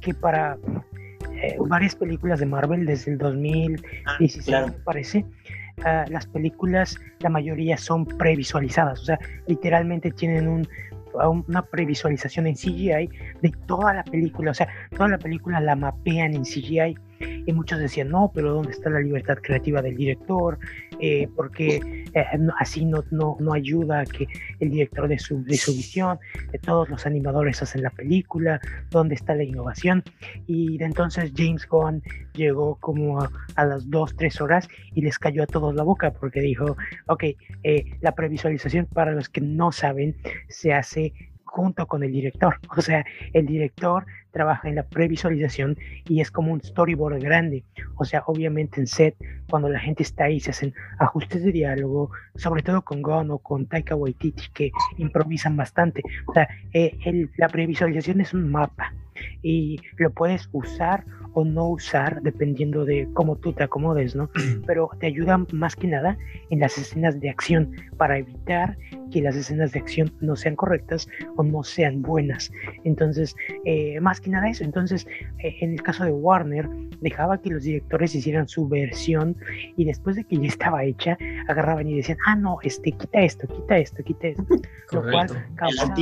que, 0.00 0.14
para 0.14 0.58
eh, 1.42 1.56
varias 1.68 1.94
películas 1.94 2.40
de 2.40 2.46
Marvel 2.46 2.86
desde 2.86 3.12
el 3.12 3.18
2016, 3.18 4.52
ah, 4.52 4.66
me 4.66 4.72
parece, 4.72 5.24
ah, 5.84 6.04
las 6.08 6.26
películas, 6.26 6.98
la 7.20 7.30
mayoría 7.30 7.76
son 7.76 8.04
previsualizadas, 8.04 9.00
o 9.00 9.04
sea, 9.04 9.18
literalmente 9.46 10.10
tienen 10.10 10.48
un, 10.48 10.68
una 11.28 11.62
previsualización 11.62 12.46
en 12.46 12.54
CGI 12.54 13.08
de 13.42 13.52
toda 13.66 13.94
la 13.94 14.04
película, 14.04 14.50
o 14.50 14.54
sea, 14.54 14.68
toda 14.96 15.08
la 15.08 15.18
película 15.18 15.60
la 15.60 15.76
mapean 15.76 16.34
en 16.34 16.42
CGI 16.42 16.96
y 17.20 17.52
muchos 17.52 17.78
decían, 17.78 18.08
no, 18.08 18.30
pero 18.34 18.54
¿dónde 18.54 18.72
está 18.72 18.90
la 18.90 19.00
libertad 19.00 19.38
creativa 19.42 19.82
del 19.82 19.96
director? 19.96 20.58
Eh, 21.00 21.28
porque 21.34 21.76
eh, 22.14 22.24
así 22.58 22.84
no, 22.84 23.04
no, 23.10 23.36
no, 23.40 23.52
ayuda 23.52 24.00
a 24.00 24.04
que 24.04 24.26
el 24.58 24.70
director 24.70 25.08
de 25.08 25.18
su, 25.18 25.42
de 25.44 25.56
su 25.56 25.72
visión, 25.72 26.18
de 26.52 26.58
todos 26.58 26.88
los 26.88 27.06
animadores 27.06 27.62
hacen 27.62 27.82
la 27.82 27.90
película, 27.90 28.60
¿dónde 28.90 29.14
está 29.14 29.34
la 29.34 29.44
innovación? 29.44 30.02
Y 30.46 30.78
de 30.78 30.84
entonces 30.84 31.32
James 31.34 31.66
Gunn 31.66 32.02
llegó 32.34 32.76
como 32.76 33.22
a, 33.22 33.64
las 33.64 33.88
dos, 33.90 34.14
tres 34.16 34.40
horas 34.40 34.68
y 34.94 35.02
les 35.02 35.18
cayó 35.18 35.42
a 35.42 35.46
todos 35.46 35.74
la 35.74 35.82
boca 35.82 36.12
porque 36.12 36.40
dijo, 36.40 36.76
ok, 37.06 37.24
eh, 37.62 37.84
la 38.00 38.14
previsualización 38.14 38.86
para 38.86 39.12
los 39.12 39.28
que 39.28 39.40
no 39.40 39.72
saben 39.72 40.16
se 40.48 40.72
hace 40.72 41.12
junto 41.44 41.86
con 41.86 42.02
el 42.02 42.12
director. 42.12 42.58
O 42.76 42.82
sea, 42.82 43.04
el 43.32 43.46
director 43.46 44.06
trabaja 44.30 44.68
en 44.68 44.76
la 44.76 44.84
previsualización 44.84 45.76
y 46.08 46.20
es 46.20 46.30
como 46.30 46.52
un 46.52 46.60
storyboard 46.60 47.20
grande. 47.20 47.64
O 47.96 48.04
sea, 48.04 48.22
obviamente 48.26 48.80
en 48.80 48.86
set, 48.86 49.16
cuando 49.48 49.68
la 49.68 49.80
gente 49.80 50.02
está 50.02 50.24
ahí, 50.24 50.40
se 50.40 50.50
hacen 50.50 50.74
ajustes 50.98 51.42
de 51.42 51.52
diálogo, 51.52 52.10
sobre 52.36 52.62
todo 52.62 52.82
con 52.82 53.02
Gon 53.02 53.30
o 53.30 53.38
con 53.38 53.66
Taika 53.66 53.94
Waititi, 53.94 54.44
que 54.54 54.70
improvisan 54.98 55.56
bastante. 55.56 56.02
O 56.26 56.32
sea, 56.32 56.48
eh, 56.72 56.96
la 57.36 57.48
previsualización 57.48 58.20
es 58.20 58.32
un 58.34 58.50
mapa 58.50 58.92
y 59.42 59.80
lo 59.98 60.10
puedes 60.10 60.48
usar 60.52 61.04
o 61.32 61.44
no 61.44 61.68
usar 61.68 62.22
dependiendo 62.22 62.84
de 62.84 63.08
cómo 63.12 63.36
tú 63.36 63.52
te 63.52 63.62
acomodes, 63.62 64.16
¿no? 64.16 64.30
Pero 64.66 64.90
te 64.98 65.06
ayuda 65.06 65.44
más 65.52 65.76
que 65.76 65.86
nada 65.86 66.18
en 66.50 66.60
las 66.60 66.76
escenas 66.76 67.20
de 67.20 67.30
acción 67.30 67.72
para 67.96 68.18
evitar 68.18 68.76
que 69.12 69.22
las 69.22 69.36
escenas 69.36 69.72
de 69.72 69.80
acción 69.80 70.12
no 70.20 70.36
sean 70.36 70.56
correctas 70.56 71.08
o 71.36 71.42
no 71.42 71.62
sean 71.62 72.02
buenas. 72.02 72.52
Entonces, 72.84 73.36
eh, 73.64 74.00
más 74.00 74.19
que 74.20 74.30
nada 74.30 74.48
eso. 74.48 74.64
Entonces, 74.64 75.06
eh, 75.38 75.56
en 75.60 75.72
el 75.72 75.82
caso 75.82 76.04
de 76.04 76.12
Warner, 76.12 76.68
dejaba 77.00 77.40
que 77.40 77.50
los 77.50 77.62
directores 77.62 78.14
hicieran 78.14 78.48
su 78.48 78.68
versión 78.68 79.36
y 79.76 79.84
después 79.84 80.16
de 80.16 80.24
que 80.24 80.36
ya 80.38 80.48
estaba 80.48 80.84
hecha, 80.84 81.18
agarraban 81.48 81.88
y 81.88 81.96
decían, 81.96 82.18
ah, 82.26 82.36
no, 82.36 82.58
este, 82.62 82.92
quita 82.92 83.20
esto, 83.20 83.46
quita 83.48 83.78
esto, 83.78 84.02
quita 84.02 84.28
esto. 84.28 84.44
Lo 84.92 85.02
cual 85.02 85.28
causaba, 85.56 85.94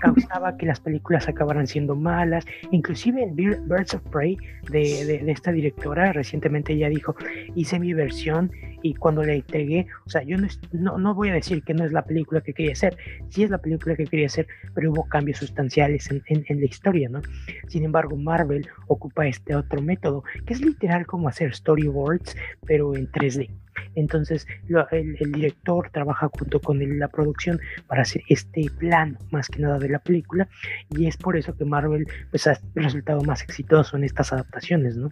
causaba 0.00 0.56
que 0.56 0.66
las 0.66 0.80
películas 0.80 1.28
acabaran 1.28 1.66
siendo 1.66 1.96
malas. 1.96 2.44
Inclusive 2.70 3.22
en 3.22 3.34
Birds 3.34 3.94
of 3.94 4.02
Prey 4.10 4.36
de, 4.70 5.04
de, 5.04 5.32
esta 5.32 5.52
directora, 5.52 6.12
recientemente 6.12 6.74
ella 6.74 6.88
dijo, 6.88 7.14
hice 7.54 7.78
mi 7.78 7.94
versión 7.94 8.50
y 8.84 8.92
cuando 8.92 9.24
la 9.24 9.32
entregué, 9.32 9.86
o 10.04 10.10
sea, 10.10 10.22
yo 10.24 10.36
no, 10.72 10.98
no, 10.98 11.14
voy 11.14 11.30
a 11.30 11.32
decir 11.32 11.62
que 11.62 11.72
no 11.72 11.86
es 11.86 11.92
la 11.92 12.04
película 12.04 12.42
que 12.42 12.52
quería 12.52 12.72
hacer, 12.72 12.98
sí 13.30 13.42
es 13.42 13.48
la 13.48 13.56
película 13.56 13.96
que 13.96 14.04
quería 14.04 14.26
hacer, 14.26 14.46
pero 14.74 14.92
hubo 14.92 15.08
cambios 15.08 15.38
sustanciales 15.38 16.10
en, 16.10 16.22
en, 16.26 16.60
la 16.60 16.66
historia, 16.66 17.08
¿no? 17.08 17.22
Sin 17.66 17.82
embargo, 17.82 18.14
Marvel 18.14 18.68
ocupa 18.86 19.26
este 19.26 19.56
otro 19.56 19.80
método, 19.80 20.22
que 20.44 20.52
es 20.52 20.60
literal 20.60 21.06
como 21.06 21.28
hacer 21.28 21.54
storyboards, 21.54 22.36
pero 22.66 22.94
en 22.94 23.10
3D. 23.10 23.48
Entonces 23.94 24.46
el, 24.90 25.32
director 25.32 25.88
trabaja 25.90 26.28
junto 26.38 26.60
con 26.60 26.98
la 26.98 27.08
producción 27.08 27.60
para 27.86 28.02
hacer 28.02 28.22
este 28.28 28.66
plan 28.78 29.16
más 29.30 29.48
que 29.48 29.60
nada 29.60 29.78
de 29.78 29.88
la 29.88 29.98
película 29.98 30.46
y 30.90 31.06
es 31.06 31.16
por 31.16 31.38
eso 31.38 31.56
que 31.56 31.64
Marvel 31.64 32.06
pues, 32.30 32.46
ha 32.46 32.60
resultado 32.74 33.22
más 33.22 33.42
exitoso 33.42 33.96
en 33.96 34.04
estas 34.04 34.30
adaptaciones, 34.32 34.96
¿no? 34.96 35.10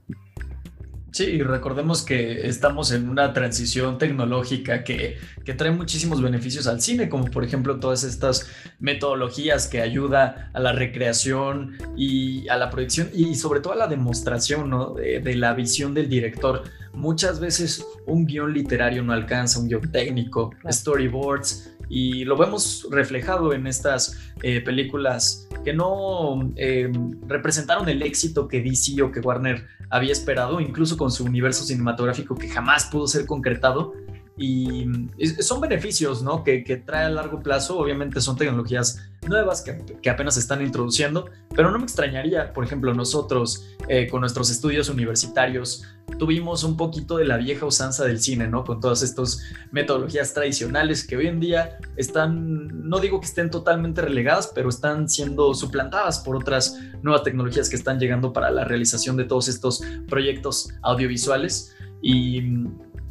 Sí, 1.12 1.24
y 1.24 1.42
recordemos 1.42 2.02
que 2.02 2.46
estamos 2.48 2.90
en 2.90 3.10
una 3.10 3.34
transición 3.34 3.98
tecnológica 3.98 4.82
que, 4.82 5.18
que, 5.44 5.52
trae 5.52 5.70
muchísimos 5.70 6.22
beneficios 6.22 6.66
al 6.66 6.80
cine, 6.80 7.10
como 7.10 7.26
por 7.26 7.44
ejemplo 7.44 7.78
todas 7.78 8.02
estas 8.02 8.46
metodologías 8.80 9.66
que 9.66 9.82
ayuda 9.82 10.50
a 10.54 10.60
la 10.60 10.72
recreación 10.72 11.76
y 11.98 12.48
a 12.48 12.56
la 12.56 12.70
proyección 12.70 13.10
y 13.12 13.34
sobre 13.34 13.60
todo 13.60 13.74
a 13.74 13.76
la 13.76 13.88
demostración 13.88 14.70
¿no? 14.70 14.94
de, 14.94 15.20
de, 15.20 15.34
la 15.34 15.52
visión 15.52 15.92
del 15.92 16.08
director. 16.08 16.62
Muchas 16.94 17.40
veces 17.40 17.84
un 18.06 18.24
guion 18.24 18.54
literario 18.54 19.02
no 19.02 19.12
alcanza, 19.12 19.60
un 19.60 19.68
guion 19.68 19.92
técnico, 19.92 20.54
storyboards, 20.70 21.74
y 21.92 22.24
lo 22.24 22.38
vemos 22.38 22.88
reflejado 22.90 23.52
en 23.52 23.66
estas 23.66 24.18
eh, 24.42 24.62
películas 24.62 25.46
que 25.62 25.74
no 25.74 26.50
eh, 26.56 26.90
representaron 27.26 27.86
el 27.90 28.00
éxito 28.00 28.48
que 28.48 28.62
DC 28.62 29.02
o 29.02 29.12
que 29.12 29.20
Warner 29.20 29.66
había 29.90 30.12
esperado, 30.12 30.58
incluso 30.58 30.96
con 30.96 31.10
su 31.10 31.24
universo 31.24 31.64
cinematográfico 31.64 32.34
que 32.34 32.48
jamás 32.48 32.86
pudo 32.86 33.06
ser 33.06 33.26
concretado. 33.26 33.92
Y 34.36 34.86
son 35.40 35.60
beneficios 35.60 36.22
¿no? 36.22 36.42
que, 36.42 36.82
trae 36.84 37.04
a 37.04 37.10
largo 37.10 37.40
plazo. 37.40 37.78
Obviamente 37.78 38.20
son 38.20 38.36
tecnologías 38.36 38.98
nuevas 39.28 39.62
que, 39.62 40.10
apenas 40.10 40.34
se 40.34 40.40
están 40.40 40.62
introduciendo, 40.62 41.28
pero 41.54 41.70
no 41.70 41.78
me 41.78 41.84
extrañaría, 41.84 42.52
por 42.52 42.64
ejemplo, 42.64 42.92
nosotros 42.94 43.68
eh, 43.88 44.08
con 44.08 44.20
nuestros 44.20 44.50
estudios 44.50 44.88
universitarios 44.88 45.84
tuvimos 46.18 46.64
un 46.64 46.76
poquito 46.76 47.16
de 47.16 47.24
la 47.24 47.36
vieja 47.36 47.66
usanza 47.66 48.04
del 48.04 48.20
cine, 48.20 48.48
¿no? 48.48 48.64
Con 48.64 48.80
todas 48.80 49.02
estas 49.02 49.42
metodologías 49.70 50.34
tradicionales 50.34 51.06
que 51.06 51.16
hoy 51.16 51.26
en 51.26 51.40
día 51.40 51.78
están, 51.96 52.88
no 52.88 52.98
digo 53.00 53.20
que 53.20 53.26
estén 53.26 53.50
totalmente 53.50 54.02
relegadas, 54.02 54.50
pero 54.54 54.68
están 54.68 55.08
siendo 55.08 55.54
suplantadas 55.54 56.20
por 56.20 56.36
otras 56.36 56.78
nuevas 57.02 57.22
tecnologías 57.22 57.68
que 57.68 57.76
están 57.76 57.98
llegando 57.98 58.32
para 58.32 58.50
la 58.50 58.64
realización 58.64 59.16
de 59.16 59.24
todos 59.24 59.48
estos 59.48 59.82
proyectos 60.08 60.70
audiovisuales. 60.82 61.74
Y 62.02 62.42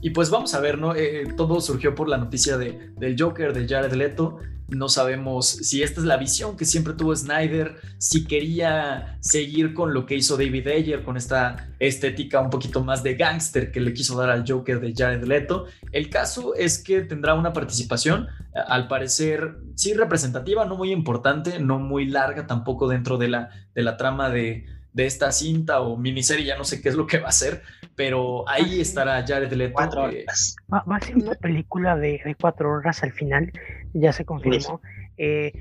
y 0.02 0.10
pues 0.12 0.30
vamos 0.30 0.54
a 0.54 0.60
ver, 0.60 0.78
¿no? 0.78 0.96
Eh, 0.96 1.28
todo 1.38 1.62
surgió 1.62 1.96
por 1.96 2.10
la 2.10 2.18
noticia 2.18 2.58
de, 2.58 2.92
del 2.98 3.16
Joker, 3.20 3.54
de 3.54 3.68
Jared 3.68 3.94
Leto. 3.94 4.40
No 4.68 4.88
sabemos 4.88 5.50
si 5.50 5.84
esta 5.84 6.00
es 6.00 6.06
la 6.06 6.16
visión 6.16 6.56
que 6.56 6.64
siempre 6.64 6.94
tuvo 6.94 7.14
Snyder, 7.14 7.76
si 7.98 8.26
quería 8.26 9.18
seguir 9.20 9.74
con 9.74 9.94
lo 9.94 10.06
que 10.06 10.16
hizo 10.16 10.38
David 10.38 10.66
Ayer, 10.68 11.04
con 11.04 11.18
esta 11.18 11.70
estética 11.80 12.40
un 12.40 12.50
poquito 12.50 12.82
más 12.82 13.04
de 13.04 13.16
gángster 13.16 13.72
que 13.72 13.82
le 13.82 13.94
quiso 13.94 14.18
dar 14.18 14.30
al 14.30 14.46
Joker 14.48 14.80
de 14.80 14.94
Jared 14.96 15.26
Leto. 15.26 15.66
El 15.92 16.10
caso 16.10 16.56
es 16.56 16.82
que 16.82 17.02
tendrá 17.02 17.34
una 17.34 17.52
participación, 17.52 18.28
al 18.54 18.88
parecer, 18.88 19.58
sí 19.76 19.94
representativa, 19.94 20.64
no 20.64 20.78
muy 20.78 20.94
importante, 20.94 21.60
no 21.60 21.78
muy 21.78 22.06
larga 22.06 22.48
tampoco 22.48 22.88
dentro 22.88 23.18
de 23.18 23.28
la, 23.28 23.50
de 23.76 23.84
la 23.84 23.98
trama 23.98 24.30
de, 24.30 24.66
de 24.94 25.06
esta 25.06 25.32
cinta 25.32 25.82
o 25.82 25.98
miniserie, 25.98 26.46
ya 26.46 26.58
no 26.58 26.64
sé 26.64 26.82
qué 26.82 26.90
es 26.90 26.96
lo 26.96 27.08
que 27.08 27.20
va 27.20 27.30
a 27.30 27.34
ser, 27.34 27.62
pero 27.96 28.48
ahí 28.48 28.80
ah, 28.80 28.82
estará 28.82 29.26
Jared 29.26 29.52
Leto. 29.54 29.74
Cuatro 29.74 30.10
eh, 30.10 30.24
horas. 30.24 30.56
Va, 30.72 30.84
a 30.88 31.00
ser 31.00 31.18
una 31.18 31.36
película 31.36 31.96
de, 31.96 32.36
cuatro 32.40 32.72
horas 32.72 33.04
al 33.04 33.12
final, 33.12 33.52
ya 33.94 34.12
se 34.12 34.26
confirmó. 34.26 34.82
Eh, 35.18 35.52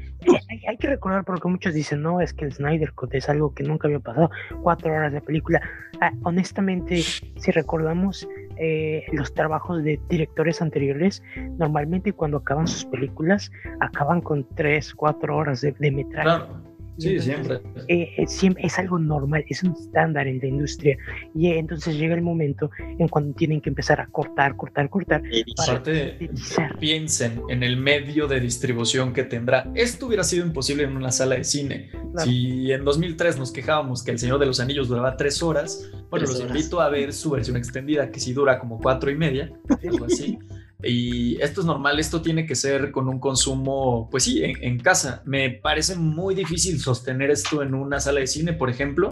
hay, 0.66 0.76
que 0.78 0.86
recordar 0.86 1.24
porque 1.24 1.48
muchos 1.48 1.74
dicen, 1.74 2.00
no, 2.02 2.20
es 2.20 2.32
que 2.32 2.46
el 2.46 2.52
Snyder 2.52 2.92
Cut 2.94 3.14
es 3.14 3.28
algo 3.28 3.52
que 3.52 3.62
nunca 3.62 3.88
había 3.88 3.98
pasado, 3.98 4.30
cuatro 4.62 4.90
horas 4.90 5.12
de 5.12 5.20
película. 5.20 5.60
Ah, 6.00 6.12
honestamente, 6.22 7.02
si 7.02 7.50
recordamos 7.50 8.26
eh, 8.56 9.04
los 9.12 9.34
trabajos 9.34 9.82
de 9.84 10.00
directores 10.08 10.62
anteriores, 10.62 11.22
normalmente 11.58 12.12
cuando 12.12 12.38
acaban 12.38 12.68
sus 12.68 12.86
películas, 12.86 13.50
acaban 13.80 14.22
con 14.22 14.48
tres, 14.54 14.94
cuatro 14.94 15.36
horas 15.36 15.60
de, 15.60 15.72
de 15.72 15.90
metraje. 15.90 16.46
Sí, 16.98 17.18
siempre. 17.20 17.60
Eh, 17.88 18.24
siempre. 18.26 18.66
Es 18.66 18.78
algo 18.78 18.98
normal, 18.98 19.44
es 19.48 19.62
un 19.62 19.72
estándar 19.72 20.26
en 20.26 20.38
la 20.38 20.46
industria. 20.46 20.96
Y 21.34 21.48
eh, 21.48 21.58
entonces 21.58 21.96
llega 21.96 22.14
el 22.14 22.22
momento 22.22 22.70
en 22.78 23.08
cuando 23.08 23.34
tienen 23.34 23.60
que 23.60 23.70
empezar 23.70 24.00
a 24.00 24.06
cortar, 24.06 24.56
cortar, 24.56 24.88
cortar. 24.90 25.22
Aparte, 25.58 26.30
piensen 26.78 27.42
en 27.48 27.62
el 27.62 27.76
medio 27.76 28.26
de 28.26 28.40
distribución 28.40 29.12
que 29.12 29.24
tendrá. 29.24 29.70
Esto 29.74 30.06
hubiera 30.06 30.24
sido 30.24 30.44
imposible 30.44 30.84
en 30.84 30.96
una 30.96 31.10
sala 31.10 31.36
de 31.36 31.44
cine. 31.44 31.90
Si 32.24 32.70
en 32.72 32.84
2003 32.84 33.38
nos 33.38 33.52
quejábamos 33.52 34.02
que 34.02 34.10
El 34.10 34.18
Señor 34.18 34.38
de 34.38 34.46
los 34.46 34.60
Anillos 34.60 34.88
duraba 34.88 35.16
tres 35.16 35.42
horas, 35.42 35.90
bueno, 36.10 36.26
los 36.26 36.40
invito 36.40 36.80
a 36.80 36.88
ver 36.88 37.12
su 37.12 37.30
versión 37.30 37.56
extendida, 37.56 38.10
que 38.10 38.20
sí 38.20 38.32
dura 38.32 38.58
como 38.58 38.78
cuatro 38.80 39.10
y 39.10 39.16
media, 39.16 39.50
algo 39.82 40.04
así. 40.06 40.38
Y 40.82 41.40
esto 41.42 41.60
es 41.60 41.66
normal, 41.66 41.98
esto 41.98 42.22
tiene 42.22 42.46
que 42.46 42.54
ser 42.54 42.90
con 42.90 43.08
un 43.08 43.18
consumo, 43.18 44.08
pues 44.10 44.24
sí, 44.24 44.42
en, 44.42 44.78
casa. 44.78 45.22
Me 45.26 45.50
parece 45.50 45.96
muy 45.96 46.34
difícil 46.34 46.80
sostener 46.80 47.30
esto 47.30 47.62
en 47.62 47.74
una 47.74 48.00
sala 48.00 48.20
de 48.20 48.26
cine, 48.26 48.52
por 48.52 48.70
ejemplo, 48.70 49.10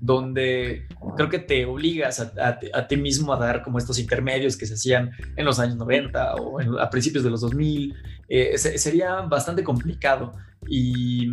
donde 0.00 0.86
creo 1.16 1.28
que 1.28 1.38
te 1.38 1.66
obligas 1.66 2.20
a, 2.20 2.88
ti 2.88 2.96
mismo 2.96 3.32
a 3.32 3.38
dar 3.38 3.62
como 3.62 3.78
estos 3.78 3.98
intermedios 3.98 4.56
que 4.56 4.66
se 4.66 4.74
hacían 4.74 5.10
en 5.36 5.44
los 5.44 5.58
años 5.58 5.76
90 5.76 6.36
o 6.36 6.80
a 6.80 6.90
principios 6.90 7.24
de 7.24 7.30
los 7.30 7.40
2000. 7.42 7.94
Eh, 8.28 8.56
sería 8.58 9.22
bastante 9.22 9.64
complicado 9.64 10.32
y 10.68 11.26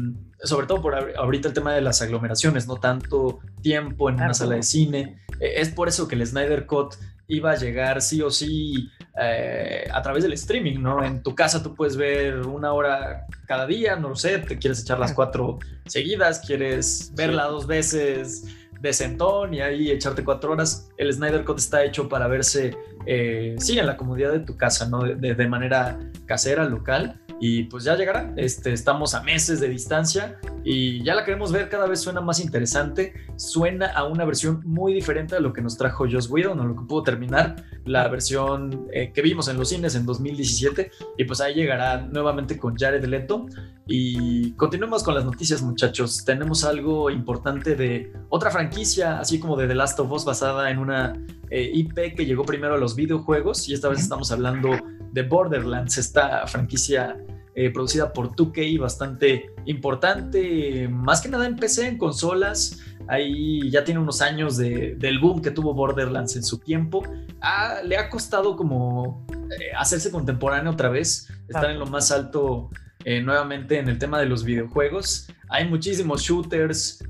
sobre 0.43 0.67
todo 0.67 0.81
por 0.81 0.95
ahorita 0.95 1.49
el 1.49 1.53
tema 1.53 1.73
de 1.73 1.81
las 1.81 2.01
aglomeraciones, 2.01 2.67
no 2.67 2.77
tanto 2.77 3.39
tiempo 3.61 4.09
en 4.09 4.15
una 4.15 4.33
sala 4.33 4.55
de 4.55 4.63
cine. 4.63 5.17
Eh, 5.39 5.53
es 5.57 5.69
por 5.69 5.87
eso 5.87 6.07
que 6.07 6.15
el 6.15 6.25
Snyder 6.25 6.65
Cut 6.65 6.95
iba 7.27 7.51
a 7.51 7.55
llegar 7.55 8.01
sí 8.01 8.21
o 8.21 8.29
sí 8.29 8.89
eh, 9.19 9.87
a 9.91 10.01
través 10.01 10.23
del 10.23 10.33
streaming, 10.33 10.79
¿no? 10.79 11.03
En 11.03 11.23
tu 11.23 11.33
casa 11.35 11.63
tú 11.63 11.75
puedes 11.75 11.97
ver 11.97 12.45
una 12.45 12.73
hora 12.73 13.25
cada 13.45 13.65
día, 13.65 13.95
no 13.95 14.09
lo 14.09 14.15
sé, 14.15 14.39
te 14.39 14.57
quieres 14.57 14.81
echar 14.81 14.99
las 14.99 15.13
cuatro 15.13 15.59
seguidas, 15.85 16.39
quieres 16.39 17.11
verla 17.15 17.45
dos 17.45 17.67
veces 17.67 18.45
de 18.79 18.93
sentón 18.93 19.53
y 19.53 19.61
ahí 19.61 19.91
echarte 19.91 20.23
cuatro 20.23 20.51
horas. 20.51 20.89
El 20.97 21.11
Snyder 21.11 21.43
Cut 21.45 21.57
está 21.57 21.83
hecho 21.83 22.07
para 22.07 22.27
verse, 22.27 22.77
eh, 23.05 23.55
sí, 23.57 23.79
en 23.79 23.87
la 23.87 23.97
comodidad 23.97 24.31
de 24.31 24.41
tu 24.41 24.55
casa, 24.55 24.87
¿no? 24.87 25.03
de 25.03 25.47
manera 25.47 25.99
casera, 26.25 26.65
local 26.65 27.19
y 27.39 27.63
pues 27.63 27.83
ya 27.83 27.95
llegará. 27.95 28.33
Este, 28.35 28.73
estamos 28.73 29.13
a 29.13 29.23
meses 29.23 29.59
de 29.59 29.69
distancia 29.69 30.39
y 30.63 31.03
ya 31.03 31.15
la 31.15 31.23
queremos 31.23 31.51
ver, 31.51 31.69
cada 31.69 31.87
vez 31.87 32.01
suena 32.01 32.21
más 32.21 32.39
interesante, 32.39 33.13
suena 33.35 33.87
a 33.87 34.05
una 34.05 34.25
versión 34.25 34.61
muy 34.65 34.93
diferente 34.93 35.35
a 35.35 35.39
lo 35.39 35.53
que 35.53 35.61
nos 35.61 35.77
trajo 35.77 36.05
Joss 36.09 36.29
Whedon, 36.29 36.59
a 36.59 36.65
lo 36.65 36.75
que 36.75 36.85
pudo 36.85 37.03
terminar 37.03 37.55
la 37.85 38.07
versión 38.07 38.87
eh, 38.91 39.11
que 39.13 39.21
vimos 39.21 39.47
en 39.47 39.57
los 39.57 39.69
cines 39.69 39.95
en 39.95 40.05
2017 40.05 40.91
y 41.17 41.23
pues 41.23 41.41
ahí 41.41 41.53
llegará 41.53 42.01
nuevamente 42.01 42.57
con 42.57 42.75
Jared 42.75 43.03
Leto 43.05 43.45
y 43.87 44.51
continuemos 44.53 45.03
con 45.03 45.15
las 45.15 45.23
noticias 45.23 45.61
muchachos, 45.61 46.25
tenemos 46.25 46.65
algo 46.65 47.09
importante 47.09 47.75
de 47.75 48.11
otra 48.29 48.51
franquicia, 48.51 49.19
así 49.19 49.39
como 49.39 49.55
de 49.55 49.67
The 49.67 49.75
Last 49.75 49.99
of 49.99 50.11
Us 50.11 50.25
basada 50.25 50.69
en 50.69 50.79
una 50.79 51.13
eh, 51.49 51.71
IP 51.73 52.15
que 52.15 52.25
llegó 52.25 52.43
primero 52.43 52.75
a 52.75 52.77
los 52.77 52.95
videojuegos 52.95 53.69
y 53.69 53.73
esta 53.73 53.87
vez 53.87 54.01
estamos 54.01 54.31
hablando 54.31 54.71
de 55.13 55.23
Borderlands, 55.23 55.97
esta 55.97 56.45
franquicia 56.47 57.17
eh, 57.55 57.71
producida 57.71 58.13
por 58.13 58.35
2K 58.35 58.79
bastante 58.79 59.49
importante, 59.65 60.87
más 60.89 61.21
que 61.21 61.29
nada 61.29 61.47
en 61.47 61.55
PC, 61.55 61.87
en 61.87 61.97
consolas. 61.97 62.79
Ahí 63.07 63.71
ya 63.71 63.83
tiene 63.83 63.99
unos 63.99 64.21
años 64.21 64.57
del 64.57 65.17
boom 65.19 65.41
que 65.41 65.49
tuvo 65.49 65.73
Borderlands 65.73 66.35
en 66.35 66.43
su 66.43 66.59
tiempo. 66.59 67.01
Ah, 67.41 67.79
le 67.83 67.97
ha 67.97 68.09
costado 68.09 68.55
como 68.55 69.25
eh, 69.31 69.71
hacerse 69.75 70.11
contemporáneo 70.11 70.73
otra 70.73 70.89
vez, 70.89 71.29
estar 71.47 71.71
en 71.71 71.79
lo 71.79 71.87
más 71.87 72.11
alto 72.11 72.69
eh, 73.07 73.21
nuevamente 73.21 73.79
en 73.79 73.87
el 73.87 73.97
tema 73.97 74.19
de 74.19 74.25
los 74.25 74.43
videojuegos. 74.43 75.31
Hay 75.47 75.65
muchísimos 75.65 76.23
shooters, 76.23 77.01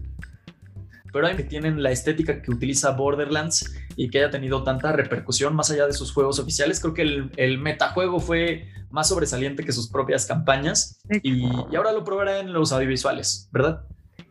pero 1.12 1.26
hay 1.26 1.36
que 1.36 1.42
tienen 1.42 1.82
la 1.82 1.90
estética 1.90 2.40
que 2.40 2.52
utiliza 2.52 2.92
Borderlands 2.92 3.76
y 3.96 4.08
que 4.08 4.20
haya 4.20 4.30
tenido 4.30 4.64
tanta 4.64 4.92
repercusión 4.92 5.56
más 5.56 5.72
allá 5.72 5.88
de 5.88 5.94
sus 5.94 6.14
juegos 6.14 6.38
oficiales. 6.38 6.80
Creo 6.80 6.94
que 6.94 7.02
el, 7.36 7.58
metajuego 7.58 8.20
fue 8.20 8.68
más 8.92 9.10
sobresaliente 9.10 9.64
que 9.64 9.72
sus 9.72 9.90
propias 9.90 10.28
campañas 10.28 11.02
y, 11.24 11.50
ahora 11.76 11.92
lo 11.94 12.04
probará 12.04 12.42
en 12.42 12.54
los 12.54 12.72
audiovisuales, 12.72 13.50
¿verdad? 13.52 13.82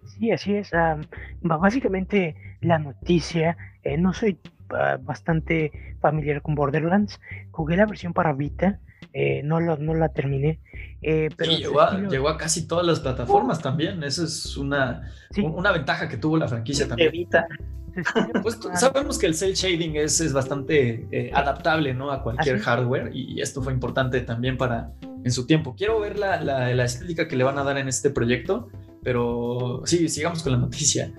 Sí, 0.04 0.30
así 0.30 0.54
es. 0.54 0.70
básicamente 1.40 2.36
la 2.60 2.78
noticia, 2.78 3.56
eh, 3.82 3.98
no 3.98 4.12
soy 4.12 4.38
ah, 4.70 4.98
bastante 5.02 5.96
familiar 6.00 6.42
con 6.42 6.54
Borderlands, 6.54 7.20
jugué 7.50 7.76
la 7.76 7.86
versión 7.86 8.12
para 8.12 8.32
Vita. 8.34 8.78
Eh, 9.18 9.40
no, 9.42 9.60
lo, 9.60 9.78
no 9.78 9.94
la 9.94 10.10
terminé. 10.10 10.60
Eh, 11.00 11.30
pero 11.34 11.52
llegó, 11.52 12.28
a, 12.28 12.36
casi 12.36 12.68
todas 12.68 12.84
las 12.84 13.00
plataformas 13.00 13.62
también. 13.62 14.02
Esa 14.02 14.24
es 14.24 14.58
una, 14.58 15.10
una 15.42 15.72
ventaja 15.72 16.06
que 16.06 16.18
tuvo 16.18 16.36
la 16.36 16.46
franquicia 16.46 16.86
también. 16.86 17.12
Vita. 17.12 17.46
Pues 18.42 18.58
sabemos 18.74 19.18
que 19.18 19.24
el 19.24 19.34
cel 19.34 19.54
shading 19.54 19.96
es, 19.96 20.20
es 20.20 20.34
bastante 20.34 21.06
eh, 21.10 21.30
adaptable 21.32 21.94
¿no? 21.94 22.12
a 22.12 22.22
cualquier 22.22 22.58
hardware 22.58 23.10
y 23.14 23.40
esto 23.40 23.62
fue 23.62 23.72
importante 23.72 24.20
también 24.20 24.58
para 24.58 24.90
en 25.24 25.32
su 25.32 25.46
tiempo. 25.46 25.74
Quiero 25.74 25.98
ver 26.00 26.18
la, 26.18 26.38
la, 26.42 26.84
estética 26.84 27.26
que 27.26 27.36
le 27.36 27.44
van 27.44 27.56
a 27.56 27.64
dar 27.64 27.78
en 27.78 27.88
este 27.88 28.10
proyecto, 28.10 28.68
pero 29.02 29.80
sí, 29.86 30.10
sigamos 30.10 30.42
con 30.42 30.52
la 30.52 30.58
noticia. 30.58 31.10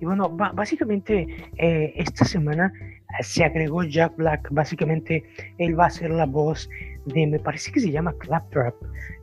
Y 0.00 0.06
bueno, 0.06 0.30
básicamente 0.30 1.26
eh, 1.58 1.92
esta 1.96 2.24
semana 2.24 2.72
se 3.20 3.44
agregó 3.44 3.84
Jack 3.84 4.16
Black. 4.16 4.48
Básicamente 4.50 5.22
él 5.58 5.78
va 5.78 5.86
a 5.86 5.90
ser 5.90 6.10
la 6.10 6.24
voz 6.24 6.68
de, 7.06 7.26
me 7.26 7.38
parece 7.38 7.72
que 7.72 7.80
se 7.80 7.90
llama 7.90 8.14
Claptrap, 8.18 8.74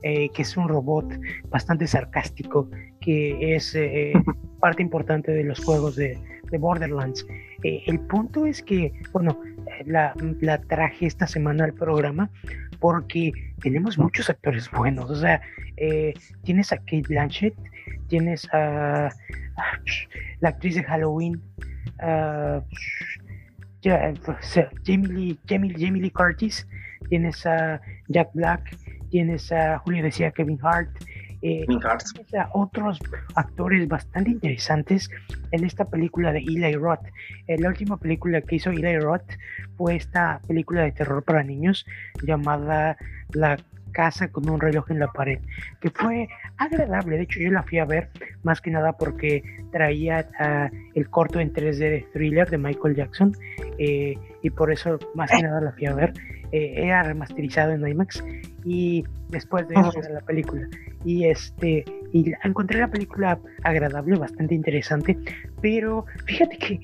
eh, 0.03 0.29
que 0.29 0.41
es 0.41 0.57
un 0.57 0.67
robot 0.67 1.13
bastante 1.49 1.87
sarcástico, 1.87 2.69
que 3.01 3.55
es 3.55 3.77
parte 4.59 4.81
importante 4.81 5.31
de 5.31 5.43
los 5.43 5.63
juegos 5.63 5.95
de, 5.95 6.17
de 6.51 6.57
Borderlands. 6.57 7.25
Eh, 7.63 7.83
el 7.87 7.99
punto 7.99 8.45
es 8.45 8.61
que, 8.61 8.93
bueno, 9.11 9.39
la, 9.85 10.13
traje 10.67 11.05
esta 11.05 11.27
semana 11.27 11.65
al 11.65 11.73
programa 11.73 12.29
porque 12.79 13.31
tenemos 13.61 13.97
muchos 13.97 14.29
actores 14.29 14.69
buenos. 14.71 15.09
O 15.09 15.15
sea, 15.15 15.41
eh, 15.77 16.13
tienes 16.43 16.71
a 16.71 16.77
Kate 16.77 17.03
Blanchett, 17.07 17.55
tienes 18.07 18.47
a, 18.53 19.09
la 20.39 20.49
actriz 20.49 20.75
de 20.75 20.83
Halloween, 20.83 21.41
Jamie, 23.83 25.07
Lee, 25.07 25.39
Jamie, 25.47 26.01
Lee 26.01 26.11
Curtis, 26.11 26.67
tienes 27.07 27.45
a 27.45 27.81
Jack 28.07 28.29
Black, 28.33 28.75
tienes 29.09 29.51
a, 29.51 29.79
Julio 29.79 30.03
decía, 30.03 30.31
Kevin 30.31 30.59
Hart, 30.61 30.89
eh, 31.41 31.65
a 32.37 32.49
otros 32.53 32.99
actores 33.35 33.87
bastante 33.87 34.31
interesantes 34.31 35.09
en 35.51 35.63
esta 35.63 35.85
película 35.85 36.33
de 36.33 36.39
Eli 36.39 36.75
Roth. 36.75 37.05
Eh, 37.47 37.57
la 37.57 37.69
última 37.69 37.97
película 37.97 38.41
que 38.41 38.57
hizo 38.57 38.71
Eli 38.71 38.99
Roth 38.99 39.31
fue 39.77 39.95
esta 39.95 40.41
película 40.47 40.81
de 40.81 40.91
terror 40.91 41.23
para 41.23 41.43
niños 41.43 41.85
llamada 42.23 42.97
La 43.33 43.57
casa 43.91 44.27
con 44.29 44.49
un 44.49 44.59
reloj 44.59 44.91
en 44.91 44.99
la 44.99 45.07
pared, 45.07 45.39
que 45.81 45.89
fue 45.89 46.27
agradable. 46.57 47.17
De 47.17 47.23
hecho, 47.23 47.39
yo 47.39 47.51
la 47.51 47.63
fui 47.63 47.79
a 47.79 47.85
ver 47.85 48.09
más 48.43 48.61
que 48.61 48.71
nada 48.71 48.93
porque 48.93 49.43
traía 49.71 50.27
uh, 50.39 50.75
el 50.95 51.09
corto 51.09 51.39
en 51.39 51.53
3D 51.53 51.77
de 51.77 52.05
thriller 52.13 52.49
de 52.49 52.57
Michael 52.57 52.95
Jackson 52.95 53.35
eh, 53.77 54.15
y 54.41 54.49
por 54.49 54.71
eso 54.71 54.99
más 55.15 55.31
que 55.31 55.41
nada 55.41 55.61
la 55.61 55.71
fui 55.71 55.87
a 55.87 55.93
ver. 55.93 56.13
Eh, 56.51 56.73
era 56.77 57.03
remasterizado 57.03 57.73
en 57.73 57.87
IMAX 57.87 58.23
y 58.65 59.03
después 59.29 59.67
de 59.67 59.75
eso 59.75 59.91
era 59.99 60.09
la 60.09 60.21
película. 60.21 60.67
Y 61.05 61.25
este 61.25 61.85
y 62.11 62.31
encontré 62.43 62.79
la 62.79 62.87
película 62.87 63.39
agradable, 63.63 64.17
bastante 64.17 64.55
interesante, 64.55 65.17
pero 65.61 66.05
fíjate 66.25 66.57
que 66.57 66.79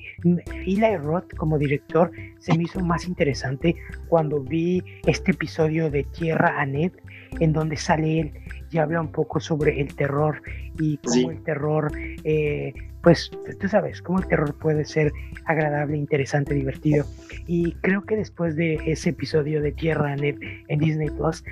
Eli 0.64 0.96
Roth 0.98 1.34
como 1.36 1.58
director 1.58 2.12
se 2.38 2.56
me 2.56 2.64
hizo 2.64 2.80
más 2.80 3.08
interesante 3.08 3.74
cuando 4.08 4.40
vi 4.40 4.82
este 5.06 5.32
episodio 5.32 5.90
de 5.90 6.04
Tierra 6.04 6.60
a 6.60 6.66
Ned, 6.66 6.92
en 7.40 7.52
donde 7.52 7.76
sale 7.76 8.20
él 8.20 8.32
y 8.70 8.78
habla 8.78 9.00
un 9.00 9.10
poco 9.10 9.40
sobre 9.40 9.80
el 9.80 9.94
terror 9.94 10.42
y 10.78 10.98
cómo 10.98 11.30
el 11.32 11.42
terror 11.42 11.90
eh, 12.24 12.72
pues 13.06 13.30
tú 13.60 13.68
sabes 13.68 14.02
cómo 14.02 14.18
el 14.18 14.26
terror 14.26 14.52
puede 14.54 14.84
ser 14.84 15.12
agradable, 15.44 15.96
interesante, 15.96 16.54
divertido. 16.54 17.04
Y 17.46 17.70
creo 17.74 18.04
que 18.04 18.16
después 18.16 18.56
de 18.56 18.80
ese 18.84 19.10
episodio 19.10 19.62
de 19.62 19.70
Tierra 19.70 20.16
en, 20.16 20.78
Disney 20.80 21.10
Plus, 21.10 21.44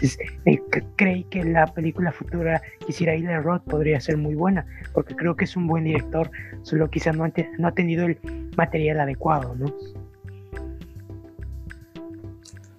eh, 0.46 0.58
creí 0.96 1.24
que 1.24 1.44
la 1.44 1.66
película 1.66 2.12
futura 2.12 2.62
que 2.78 2.92
hiciera 2.92 3.12
Eli 3.12 3.26
Roth 3.26 3.62
podría 3.64 4.00
ser 4.00 4.16
muy 4.16 4.34
buena, 4.34 4.64
porque 4.94 5.14
creo 5.14 5.36
que 5.36 5.44
es 5.44 5.54
un 5.54 5.66
buen 5.66 5.84
director, 5.84 6.30
solo 6.62 6.88
quizá 6.88 7.12
no, 7.12 7.30
no 7.58 7.68
ha 7.68 7.72
tenido 7.72 8.06
el 8.06 8.16
material 8.56 9.00
adecuado, 9.00 9.54
¿no? 9.54 9.66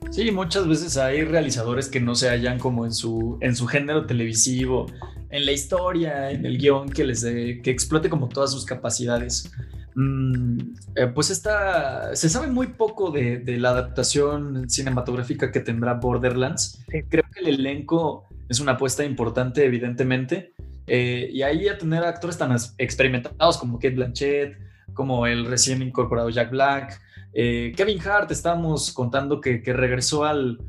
Sí, 0.09 0.31
muchas 0.31 0.67
veces 0.67 0.97
hay 0.97 1.23
realizadores 1.23 1.87
que 1.87 1.99
no 1.99 2.15
se 2.15 2.29
hallan 2.29 2.57
como 2.57 2.85
en 2.85 2.93
su, 2.93 3.37
en 3.41 3.55
su 3.55 3.67
género 3.67 4.07
televisivo, 4.07 4.87
en 5.33 5.45
la 5.47 5.51
historia, 5.51 6.29
en 6.29 6.45
el 6.45 6.59
guion, 6.59 6.89
que 6.89 7.03
les 7.03 7.23
que 7.23 7.71
explote 7.71 8.07
como 8.07 8.29
todas 8.29 8.51
sus 8.51 8.65
capacidades. 8.65 9.51
Mm, 9.95 10.57
eh, 10.95 11.07
pues 11.07 11.31
esta, 11.31 12.15
se 12.15 12.29
sabe 12.29 12.47
muy 12.47 12.67
poco 12.67 13.09
de, 13.09 13.43
la 13.57 13.69
adaptación 13.71 14.69
cinematográfica 14.69 15.51
que 15.51 15.59
tendrá 15.59 15.95
Borderlands. 15.95 16.83
Creo 17.09 17.23
que 17.33 17.39
el 17.39 17.47
elenco 17.59 18.27
es 18.47 18.59
una 18.59 18.73
apuesta 18.73 19.03
importante, 19.03 19.65
evidentemente. 19.65 20.53
Eh, 20.85 21.29
y 21.31 21.41
ahí 21.41 21.67
a 21.67 21.79
tener 21.79 22.03
actores 22.03 22.37
tan 22.37 22.55
experimentados 22.77 23.57
como 23.57 23.79
Kate 23.79 23.95
Blanchett, 23.95 24.57
como 24.93 25.25
el 25.25 25.47
recién 25.47 25.81
incorporado 25.81 26.29
Jack 26.29 26.51
Black, 26.51 27.01
eh, 27.33 27.73
Kevin 27.75 27.99
Hart, 28.05 28.29
estamos 28.29 28.91
contando 28.91 29.41
que, 29.41 29.61
regresó 29.65 30.25
al, 30.25 30.59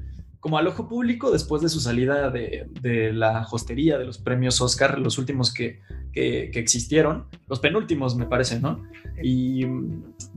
como 0.44 0.58
al 0.58 0.66
ojo 0.66 0.86
público 0.86 1.30
después 1.30 1.62
de 1.62 1.70
su 1.70 1.80
salida 1.80 2.28
de, 2.28 3.10
la 3.14 3.48
hostería 3.50 3.96
de 3.96 4.04
los 4.04 4.18
premios 4.18 4.60
Oscar, 4.60 4.98
los 4.98 5.16
últimos 5.16 5.50
que, 5.50 5.80
existieron, 6.12 7.28
los 7.48 7.60
penúltimos 7.60 8.14
me 8.14 8.26
parece, 8.26 8.60
¿no? 8.60 8.82
Y 9.22 9.64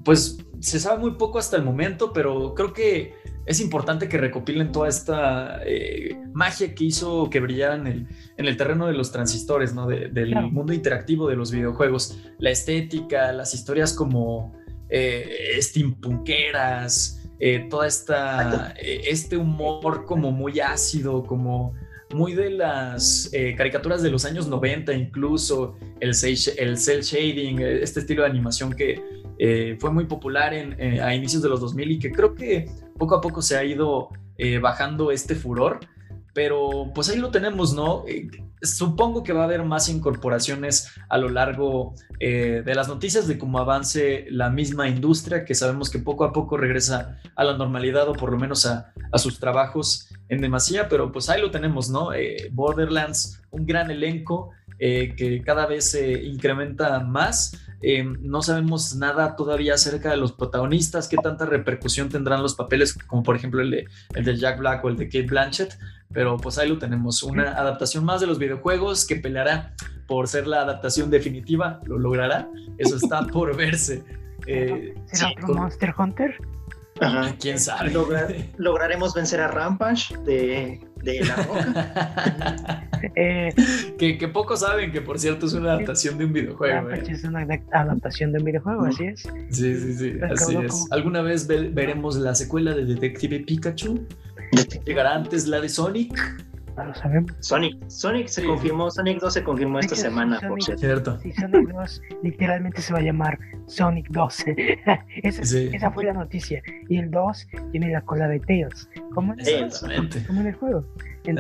pues 0.06 0.46
se 0.62 0.80
sabe 0.80 1.02
muy 1.02 1.12
poco 1.16 1.40
hasta 1.40 1.58
el 1.58 1.64
momento, 1.64 2.14
pero 2.14 2.54
creo 2.56 2.72
que 2.72 3.16
es 3.46 3.60
importante 3.60 4.08
que 4.08 4.18
recopilen 4.18 4.72
toda 4.72 4.88
esta 4.88 5.60
eh, 5.66 6.18
magia 6.32 6.74
que 6.74 6.86
hizo 6.86 7.30
que 7.30 7.42
brillaran 7.42 7.86
en 7.86 8.08
el, 8.38 8.56
terreno 8.56 8.88
de 8.88 8.94
los 8.94 9.12
transistores, 9.12 9.74
¿no? 9.74 9.88
del 9.88 10.34
mundo 10.54 10.72
interactivo 10.72 11.28
de 11.28 11.36
los 11.36 11.52
videojuegos, 11.52 12.18
la 12.40 12.52
estética, 12.52 13.34
las 13.34 13.54
historias 13.54 13.92
como 13.92 14.56
eh, 14.88 15.58
steampunkeras, 15.60 17.17
eh, 17.40 17.68
toda 17.70 17.88
esta, 17.88 18.74
eh, 18.80 19.02
este 19.08 19.38
humor 19.38 20.06
como 20.06 20.32
muy 20.32 20.60
ácido, 20.60 21.24
como 21.24 21.76
muy 22.14 22.34
de 22.34 22.50
las 22.50 23.30
eh, 23.34 23.54
caricaturas 23.56 24.02
de 24.02 24.10
los 24.10 24.26
años 24.26 24.48
90 24.48 24.94
incluso, 24.94 25.76
el, 26.00 26.10
el 26.10 26.78
cel 26.78 27.02
shading, 27.02 27.60
este 27.60 28.00
estilo 28.00 28.24
de 28.24 28.30
animación 28.30 28.74
que 28.74 29.04
fue 29.80 29.92
muy 29.92 30.06
popular 30.06 30.52
en, 30.52 31.00
a 31.00 31.14
inicios 31.14 31.44
de 31.44 31.50
los 31.50 31.60
2000 31.60 31.92
y 31.92 32.00
que 32.00 32.12
creo 32.12 32.34
que 32.34 32.66
poco 32.98 33.14
a 33.14 33.22
poco 33.22 33.44
se 33.44 33.56
ha 33.56 33.64
ido 33.64 34.10
bajando 34.62 35.12
este 35.12 35.36
furor 35.36 35.80
pero 36.38 36.92
pues 36.94 37.10
ahí 37.10 37.18
lo 37.18 37.32
tenemos, 37.32 37.74
¿no? 37.74 38.04
Eh, 38.08 38.30
supongo 38.62 39.24
que 39.24 39.34
va 39.34 39.42
a 39.42 39.46
haber 39.46 39.64
más 39.64 39.90
incorporaciones 39.90 40.92
a 41.10 41.18
lo 41.18 41.30
largo 41.30 41.96
eh, 42.20 42.62
de 42.64 42.76
las 42.76 42.88
noticias 42.88 43.28
de 43.28 43.40
cómo 43.40 43.58
avance 43.58 44.28
la 44.30 44.52
misma 44.52 44.88
industria, 44.88 45.46
que 45.46 45.56
sabemos 45.56 45.90
que 45.90 45.98
poco 45.98 46.26
a 46.26 46.34
poco 46.34 46.56
regresa 46.56 47.18
a 47.36 47.44
la 47.44 47.58
normalidad 47.58 48.08
o 48.08 48.14
por 48.14 48.32
lo 48.32 48.38
menos 48.38 48.68
a, 48.68 48.94
sus 49.16 49.40
trabajos 49.40 50.10
en 50.30 50.40
demasía, 50.40 50.88
pero 50.90 51.12
pues 51.12 51.28
ahí 51.28 51.42
lo 51.42 51.50
tenemos, 51.50 51.90
¿no? 51.90 52.14
Eh, 52.14 52.50
Borderlands, 52.52 53.42
un 53.50 53.66
gran 53.66 53.90
elenco 53.90 54.52
que 54.78 55.42
cada 55.44 55.66
vez 55.66 55.90
se 55.90 56.24
incrementa 56.24 57.00
más. 57.00 57.58
no 58.22 58.44
sabemos 58.44 58.96
nada 58.96 59.36
todavía 59.36 59.74
acerca 59.74 60.12
de 60.12 60.18
los 60.18 60.34
protagonistas, 60.34 61.08
qué 61.08 61.18
tanta 61.18 61.48
repercusión 61.48 62.10
tendrán 62.10 62.44
los 62.44 62.54
papeles, 62.54 62.94
como 62.94 63.24
por 63.24 63.36
ejemplo 63.36 63.64
el 63.64 63.72
de, 63.72 63.88
el 64.14 64.24
de 64.24 64.38
Jack 64.38 64.60
Black 64.60 64.86
o 64.86 64.90
el 64.90 64.98
de 64.98 65.06
Kate 65.06 65.24
Blanchett, 65.26 65.80
pero 66.14 66.38
pues 66.38 66.58
ahí 66.58 66.70
lo 66.70 66.78
tenemos, 66.78 67.24
una 67.24 67.52
adaptación 67.52 68.06
más 68.06 68.22
de 68.22 68.28
los 68.28 68.40
videojuegos 68.40 69.06
que 69.06 69.18
peleará 69.18 69.74
por 70.08 70.28
ser 70.28 70.48
la 70.48 70.62
adaptación 70.62 71.10
definitiva, 71.10 71.82
lo 71.86 72.00
logrará, 72.00 72.50
eso 72.78 72.96
está 72.96 73.22
por 73.34 73.56
verse. 73.56 74.04
Eh, 74.46 74.96
¿Será 75.12 75.32
otro 75.32 75.56
Monster 75.56 75.94
Hunter? 75.98 76.36
Ajá. 77.02 77.36
¿Quién 77.40 77.60
sabe? 77.60 77.92
lograremos 78.58 79.14
vencer 79.14 79.42
a 79.42 79.48
Rampage 79.50 80.18
de, 80.26 80.80
de 81.04 81.26
la 81.26 81.36
roca. 81.36 82.84
Eh, 83.16 83.54
que, 83.98 84.18
que 84.18 84.28
pocos 84.28 84.62
saben 84.62 84.92
que, 84.92 85.02
por 85.02 85.20
cierto, 85.20 85.46
es 85.46 85.54
una 85.54 85.74
adaptación 85.74 86.18
de 86.18 86.26
un 86.26 86.34
videojuego. 86.34 86.74
Rampage 86.74 87.12
¿eh? 87.12 87.16
es 87.16 87.24
una 87.24 87.46
adaptación 87.72 88.32
de 88.32 88.40
un 88.40 88.46
videojuego, 88.46 88.86
así 88.86 89.06
es. 89.06 89.22
Sí, 89.52 89.76
sí, 89.76 89.94
sí, 89.94 90.14
así 90.32 90.56
es. 90.56 90.88
¿Alguna 90.92 91.22
vez 91.22 91.48
veremos 91.48 92.16
la 92.16 92.34
secuela 92.34 92.74
de 92.74 92.86
Detective 92.86 93.40
Pikachu? 93.42 94.08
¿Llegará 94.86 95.16
antes 95.16 95.48
la 95.48 95.60
de 95.60 95.70
Sonic? 95.70 96.48
No 96.78 96.86
lo 96.86 96.94
sabemos. 96.94 97.32
Sonic, 97.40 97.90
Sonic 97.90 98.28
se 98.28 98.46
confirmó, 98.46 98.92
Sonic 98.92 99.20
2 99.20 99.34
se 99.34 99.44
confirmó 99.44 99.80
esta 99.80 99.96
semana, 99.96 100.40
por 100.48 100.62
cierto. 100.62 101.20
Sí, 101.20 101.32
Sonic 101.32 101.70
2 101.70 102.02
literalmente 102.22 102.82
se 102.82 102.94
va 102.94 103.00
a 103.00 103.02
llamar 103.02 103.40
Sonic 103.66 104.08
2. 104.10 104.46
esa, 105.24 105.60
esa, 105.60 105.92
fue 105.92 106.06
la 106.06 106.14
noticia. 106.14 106.62
Y 106.88 107.00
el 107.00 107.10
2 107.10 107.48
tiene 107.72 107.92
la 107.92 108.02
cola 108.02 108.28
de 108.28 108.40
Tails. 108.42 108.90
¿Cómo 109.16 109.34
en, 109.34 109.40
¿Cómo 110.28 110.42
en 110.42 110.48
el 110.48 110.54
juego. 110.54 110.86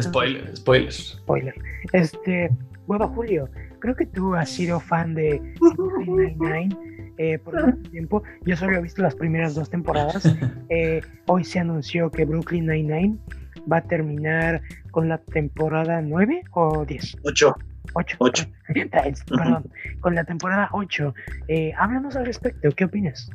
spoiler, 0.02 0.58
spoiler. 0.58 0.92
Spoiler. 0.92 1.54
Este, 1.94 2.50
bueno, 2.88 3.08
Julio, 3.10 3.48
creo 3.80 3.96
que 3.96 4.08
tú 4.08 4.34
has 4.34 4.50
sido 4.50 4.80
fan 4.80 5.14
de 5.14 5.40
Nine-Nine 6.08 6.97
eh, 7.18 7.40
por 7.40 7.66
mucho 7.66 7.90
tiempo. 7.92 8.24
Yo 8.46 8.56
solo 8.56 8.78
he 8.78 8.82
visto 8.82 9.02
las 9.02 9.16
primeras 9.16 9.56
dos 9.56 9.70
temporadas. 9.70 10.24
Eh, 10.70 11.00
hoy 11.28 11.46
se 11.46 11.60
anunció 11.60 12.12
que 12.12 12.26
Brooklyn 12.26 12.66
Nine-Nine 12.66 13.18
va 13.72 13.78
a 13.78 13.82
terminar 13.84 14.62
con 14.92 15.08
la 15.08 15.18
temporada 15.18 16.02
9 16.02 16.44
o 16.52 16.84
10. 16.86 17.16
8. 17.24 17.56
8. 17.94 18.18
8. 18.20 18.46
Perdón, 19.30 19.72
con 20.02 20.14
la 20.14 20.26
temporada 20.26 20.68
8. 20.74 21.14
Eh, 21.48 21.72
háblanos 21.78 22.18
al 22.18 22.26
respecto, 22.26 22.70
¿qué 22.76 22.84
opinas? 22.84 23.30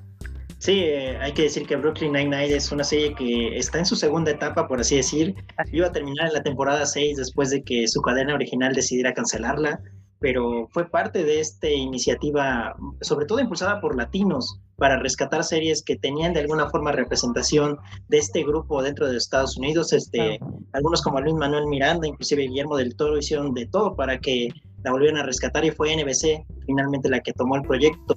Sí, 0.59 0.81
hay 0.83 1.33
que 1.33 1.45
decir 1.45 1.67
que 1.67 1.75
Brooklyn 1.75 2.13
Nine-Nine 2.13 2.55
es 2.55 2.71
una 2.71 2.85
serie 2.85 3.15
que 3.15 3.57
está 3.57 3.79
en 3.79 3.87
su 3.87 3.97
segunda 3.97 4.31
etapa, 4.31 4.69
por 4.69 4.79
así 4.79 4.97
decir. 4.97 5.35
Iba 5.73 5.87
a 5.87 5.93
terminar 5.93 6.29
en 6.29 6.35
la 6.35 6.43
temporada 6.43 6.85
6 6.85 7.17
después 7.17 7.49
de 7.49 7.63
que 7.63 7.89
su 7.89 8.03
cadena 8.03 8.35
original 8.35 8.75
decidiera 8.75 9.15
cancelarla 9.15 9.81
pero 10.23 10.69
fue 10.71 10.89
parte 10.89 11.25
de 11.25 11.41
esta 11.41 11.69
iniciativa, 11.69 12.77
sobre 13.01 13.27
todo 13.27 13.41
impulsada 13.41 13.81
por 13.81 13.97
latinos, 13.97 14.61
para 14.77 14.99
rescatar 14.99 15.45
series 15.45 15.83
que 15.83 15.97
tenían 15.97 16.33
de 16.33 16.41
alguna 16.41 16.71
forma 16.71 16.93
representación 16.93 17.77
de 18.09 18.19
este 18.19 18.45
grupo 18.45 18.83
dentro 18.83 19.09
de 19.09 19.17
Estados 19.17 19.57
Unidos. 19.59 19.93
Este, 19.93 20.39
Algunos 20.73 21.03
como 21.03 21.21
Luis 21.21 21.35
Manuel 21.35 21.67
Miranda, 21.67 22.07
inclusive 22.07 22.45
Guillermo 22.45 22.77
del 22.77 22.97
Toro, 22.97 23.19
hicieron 23.19 23.53
de 23.53 23.67
todo 23.67 23.95
para 23.95 24.19
que 24.19 24.49
la 24.85 24.93
volvieran 24.93 25.19
a 25.19 25.25
rescatar 25.25 25.65
y 25.65 25.71
fue 25.71 25.95
NBC 25.95 26.45
finalmente 26.67 27.09
la 27.09 27.21
que 27.21 27.33
tomó 27.33 27.57
el 27.57 27.63
proyecto, 27.63 28.17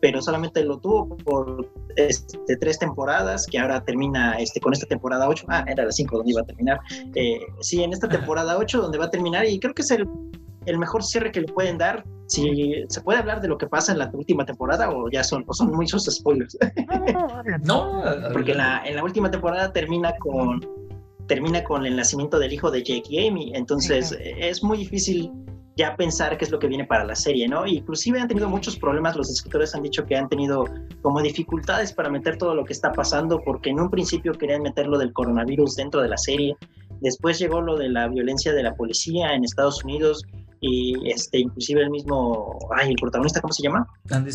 pero 0.00 0.22
solamente 0.22 0.64
lo 0.64 0.78
tuvo 0.78 1.16
por 1.18 1.70
este, 1.96 2.56
tres 2.56 2.78
temporadas, 2.78 3.46
que 3.46 3.58
ahora 3.58 3.84
termina 3.84 4.38
este, 4.38 4.60
con 4.60 4.72
esta 4.72 4.86
temporada 4.86 5.28
8. 5.28 5.46
Ah, 5.48 5.64
era 5.68 5.84
la 5.84 5.92
5 5.92 6.16
donde 6.16 6.32
iba 6.32 6.40
a 6.40 6.44
terminar. 6.44 6.80
Eh, 7.14 7.40
sí, 7.60 7.82
en 7.82 7.92
esta 7.92 8.08
temporada 8.08 8.56
8 8.56 8.80
donde 8.80 8.98
va 8.98 9.06
a 9.06 9.10
terminar 9.10 9.46
y 9.46 9.58
creo 9.60 9.74
que 9.74 9.82
es 9.82 9.90
el 9.90 10.06
el 10.70 10.78
mejor 10.78 11.02
cierre 11.02 11.32
que 11.32 11.40
le 11.40 11.52
pueden 11.52 11.78
dar. 11.78 12.04
Si 12.26 12.84
se 12.88 13.00
puede 13.00 13.18
hablar 13.18 13.40
de 13.40 13.48
lo 13.48 13.58
que 13.58 13.66
pasa 13.66 13.90
en 13.92 13.98
la 13.98 14.08
última 14.12 14.44
temporada 14.44 14.90
o 14.90 15.10
ya 15.10 15.24
son, 15.24 15.44
o 15.46 15.52
son 15.52 15.72
muchos 15.72 16.04
spoilers. 16.04 16.56
no, 17.64 18.02
porque 18.32 18.52
en 18.52 18.58
la, 18.58 18.82
en 18.84 18.96
la 18.96 19.02
última 19.02 19.30
temporada 19.30 19.72
termina 19.72 20.12
con 20.18 20.60
termina 21.26 21.62
con 21.62 21.86
el 21.86 21.94
nacimiento 21.94 22.40
del 22.40 22.52
hijo 22.52 22.72
de 22.72 22.82
Jake 22.82 23.04
y 23.08 23.28
Amy. 23.28 23.52
Entonces 23.54 24.16
es 24.20 24.64
muy 24.64 24.78
difícil 24.78 25.30
ya 25.76 25.96
pensar 25.96 26.36
qué 26.36 26.44
es 26.44 26.50
lo 26.50 26.58
que 26.58 26.66
viene 26.66 26.84
para 26.84 27.04
la 27.04 27.14
serie, 27.14 27.48
¿no? 27.48 27.66
Inclusive 27.66 28.20
han 28.20 28.28
tenido 28.28 28.48
muchos 28.48 28.76
problemas, 28.76 29.16
los 29.16 29.30
escritores 29.30 29.74
han 29.74 29.82
dicho 29.82 30.04
que 30.04 30.16
han 30.16 30.28
tenido 30.28 30.64
como 31.02 31.22
dificultades 31.22 31.92
para 31.92 32.10
meter 32.10 32.36
todo 32.36 32.54
lo 32.54 32.64
que 32.64 32.72
está 32.72 32.92
pasando, 32.92 33.40
porque 33.42 33.70
en 33.70 33.80
un 33.80 33.90
principio 33.90 34.32
querían 34.32 34.62
meter 34.62 34.86
lo 34.86 34.98
del 34.98 35.12
coronavirus 35.12 35.76
dentro 35.76 36.02
de 36.02 36.08
la 36.08 36.18
serie, 36.18 36.56
después 37.00 37.38
llegó 37.38 37.60
lo 37.60 37.76
de 37.76 37.88
la 37.88 38.08
violencia 38.08 38.52
de 38.52 38.62
la 38.62 38.74
policía 38.74 39.32
en 39.32 39.44
Estados 39.44 39.82
Unidos 39.84 40.22
y 40.60 41.10
este 41.10 41.38
inclusive 41.38 41.82
el 41.82 41.90
mismo, 41.90 42.58
ay, 42.76 42.90
el 42.90 42.96
protagonista, 42.96 43.40
¿cómo 43.40 43.52
se 43.52 43.62
llama? 43.62 43.86
Andy. 44.10 44.30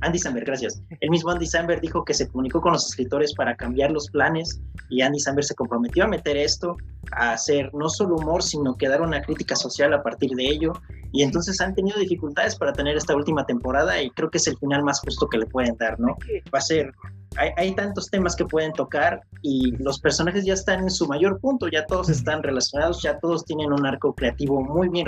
Andy 0.00 0.18
Samberg, 0.18 0.46
gracias. 0.46 0.82
El 1.00 1.10
mismo 1.10 1.30
Andy 1.30 1.46
Samberg 1.46 1.80
dijo 1.80 2.04
que 2.04 2.14
se 2.14 2.28
comunicó 2.28 2.60
con 2.60 2.72
los 2.72 2.88
escritores 2.88 3.34
para 3.34 3.56
cambiar 3.56 3.90
los 3.90 4.10
planes 4.10 4.60
y 4.88 5.02
Andy 5.02 5.20
Samberg 5.20 5.44
se 5.44 5.54
comprometió 5.54 6.04
a 6.04 6.08
meter 6.08 6.36
esto, 6.36 6.76
a 7.12 7.32
hacer 7.32 7.72
no 7.74 7.88
solo 7.88 8.16
humor, 8.16 8.42
sino 8.42 8.76
que 8.76 8.88
dar 8.88 9.02
una 9.02 9.22
crítica 9.22 9.56
social 9.56 9.92
a 9.92 10.02
partir 10.02 10.30
de 10.30 10.46
ello. 10.46 10.72
Y 11.12 11.22
entonces 11.22 11.60
han 11.60 11.74
tenido 11.74 11.98
dificultades 11.98 12.56
para 12.56 12.72
tener 12.72 12.96
esta 12.96 13.16
última 13.16 13.44
temporada 13.44 14.00
y 14.00 14.10
creo 14.10 14.30
que 14.30 14.38
es 14.38 14.46
el 14.46 14.56
final 14.58 14.84
más 14.84 15.00
justo 15.00 15.26
que 15.26 15.38
le 15.38 15.46
pueden 15.46 15.76
dar, 15.76 15.98
¿no? 15.98 16.16
Va 16.54 16.58
a 16.58 16.62
ser 16.62 16.92
hay, 17.36 17.74
tantos 17.74 18.10
temas 18.10 18.34
que 18.34 18.44
pueden 18.44 18.72
tocar 18.72 19.22
y 19.42 19.70
los 19.76 20.00
personajes 20.00 20.44
ya 20.44 20.54
están 20.54 20.80
en 20.80 20.90
su 20.90 21.06
mayor 21.06 21.40
punto, 21.40 21.68
ya 21.68 21.86
todos 21.86 22.08
están 22.08 22.42
relacionados, 22.42 23.02
ya 23.02 23.18
todos 23.18 23.44
tienen 23.44 23.72
un 23.72 23.86
arco 23.86 24.14
creativo 24.14 24.62
muy 24.62 24.88
bien 24.88 25.06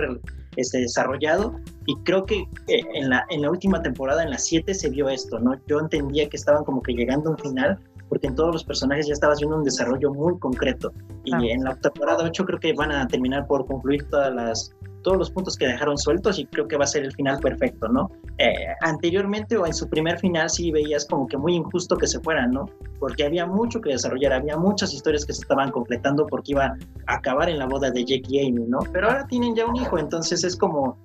este, 0.57 0.79
desarrollado. 0.79 1.57
Y 1.87 1.97
creo 2.05 2.25
que 2.25 2.41
eh, 2.69 2.83
en, 2.95 3.11
la, 3.11 3.25
en 3.31 3.43
la 3.43 3.51
última 3.51 3.83
temporada, 3.83 4.23
en 4.23 4.31
la 4.31 4.39
7, 4.39 4.75
se 4.75 4.91
vio 4.91 5.09
esto, 5.09 5.39
¿no? 5.39 5.55
Yo 5.67 5.81
entendía 5.81 6.29
que 6.29 6.37
estaban 6.37 6.65
como 6.65 6.83
que 6.83 6.93
llegando 6.93 7.31
a 7.31 7.33
un 7.33 7.39
final 7.39 7.79
porque 8.13 8.27
en 8.27 8.35
todos 8.35 8.53
los 8.53 8.63
personajes 8.63 9.07
ya 9.07 9.15
estabas 9.15 9.39
viendo 9.39 9.57
un 9.57 9.65
desarrollo 9.65 10.13
muy 10.13 10.39
concreto. 10.39 10.93
Y 11.25 11.49
en 11.49 11.65
la 11.65 11.75
temporada 11.77 12.23
8 12.23 12.45
creo 12.45 12.61
que 12.61 12.75
van 12.75 12.93
a 12.93 13.07
terminar 13.07 13.47
por 13.47 13.67
concluir 13.67 14.07
todas 14.11 14.35
las 14.35 14.75
todos 15.03 15.19
los 15.19 15.31
puntos 15.31 15.57
que 15.57 15.67
dejaron 15.67 15.99
sueltos 15.99 16.39
y 16.39 16.47
creo 16.47 16.69
que 16.69 16.77
va 16.77 16.85
a 16.85 16.87
ser 16.87 17.05
el 17.05 17.13
final 17.13 17.39
perfecto, 17.41 17.89
¿no? 17.89 18.11
Eh, 18.39 18.67
anteriormente 18.81 19.57
o 19.57 19.67
en 19.67 19.75
su 19.75 19.89
primer 19.89 20.19
final 20.19 20.49
sí 20.49 20.71
veías 20.71 21.07
como 21.07 21.27
que 21.27 21.37
muy 21.37 21.55
injusto 21.55 21.97
que 21.97 22.07
se 22.07 22.21
fueran, 22.21 22.53
¿no? 22.53 22.69
Porque 22.99 23.25
había 23.25 23.47
mucho 23.47 23.81
que 23.81 23.91
desarrollar, 23.91 24.33
había 24.33 24.57
muchas 24.57 24.93
historias 24.93 25.27
que 25.27 25.33
se 25.33 25.43
estaban 25.43 25.71
completando 25.71 26.27
porque 26.27 26.53
iba 26.53 26.77
a 27.07 27.15
acabar 27.15 27.49
en 27.49 27.59
la 27.59 27.67
boda 27.67 27.91
de 27.91 28.05
Jake 28.05 28.25
y 28.29 28.49
Amy, 28.49 28.67
¿no? 28.67 28.79
Pero 28.93 29.09
ahora 29.09 29.27
tienen 29.27 29.55
ya 29.55 29.67
un 29.67 29.77
hijo, 29.77 29.99
entonces 29.99 30.45
es 30.45 30.57
como 30.57 30.97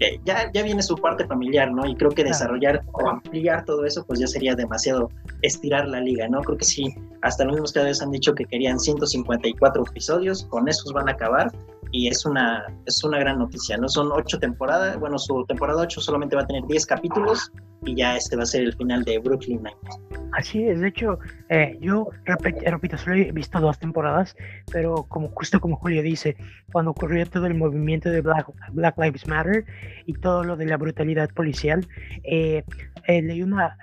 eh, 0.00 0.20
ya, 0.26 0.50
ya 0.52 0.62
viene 0.62 0.82
su 0.82 0.94
parte 0.94 1.26
familiar, 1.26 1.72
¿no? 1.72 1.86
Y 1.86 1.94
creo 1.94 2.10
que 2.10 2.22
desarrollar 2.22 2.84
o 2.92 3.08
ampliar 3.08 3.64
todo 3.64 3.86
eso, 3.86 4.04
pues 4.04 4.20
ya 4.20 4.26
sería 4.26 4.54
demasiado 4.54 5.10
estirar 5.40 5.88
la 5.88 6.00
liga, 6.00 6.28
¿no? 6.28 6.42
Creo 6.42 6.58
que 6.58 6.66
sí, 6.66 6.94
hasta 7.22 7.44
los 7.44 7.54
mismos 7.54 7.72
vez 7.72 8.02
han 8.02 8.10
dicho 8.10 8.34
que 8.34 8.44
querían 8.44 8.78
154 8.78 9.84
episodios, 9.88 10.44
con 10.50 10.68
esos 10.68 10.92
van 10.92 11.08
a 11.08 11.12
acabar, 11.12 11.50
y 11.96 12.08
es 12.08 12.26
una, 12.26 12.66
es 12.84 13.02
una 13.04 13.18
gran 13.18 13.38
noticia, 13.38 13.78
¿no? 13.78 13.88
Son 13.88 14.12
ocho 14.12 14.38
temporadas, 14.38 15.00
bueno, 15.00 15.18
su 15.18 15.46
temporada 15.46 15.80
8 15.80 16.00
solamente 16.02 16.36
va 16.36 16.42
a 16.42 16.46
tener 16.46 16.62
10 16.66 16.84
capítulos 16.84 17.50
y 17.86 17.96
ya 17.96 18.16
este 18.16 18.36
va 18.36 18.42
a 18.42 18.46
ser 18.46 18.64
el 18.64 18.76
final 18.76 19.02
de 19.04 19.18
Brooklyn 19.18 19.62
Nine-Nine. 19.62 20.28
Así 20.32 20.68
es, 20.68 20.80
de 20.80 20.88
hecho, 20.88 21.18
eh, 21.48 21.78
yo 21.80 22.10
repito, 22.26 22.98
solo 22.98 23.16
he 23.16 23.32
visto 23.32 23.58
dos 23.60 23.78
temporadas, 23.78 24.36
pero 24.70 25.04
como 25.04 25.28
justo 25.28 25.58
como 25.58 25.76
Julio 25.76 26.02
dice, 26.02 26.36
cuando 26.70 26.90
ocurrió 26.90 27.24
todo 27.26 27.46
el 27.46 27.54
movimiento 27.54 28.10
de 28.10 28.20
Black, 28.20 28.46
Black 28.72 28.98
Lives 28.98 29.26
Matter 29.26 29.64
y 30.04 30.12
todo 30.12 30.44
lo 30.44 30.56
de 30.56 30.66
la 30.66 30.76
brutalidad 30.76 31.30
policial, 31.30 31.88
eh, 32.24 32.62
eh, 33.06 33.22
leí 33.22 33.42
una, 33.42 33.78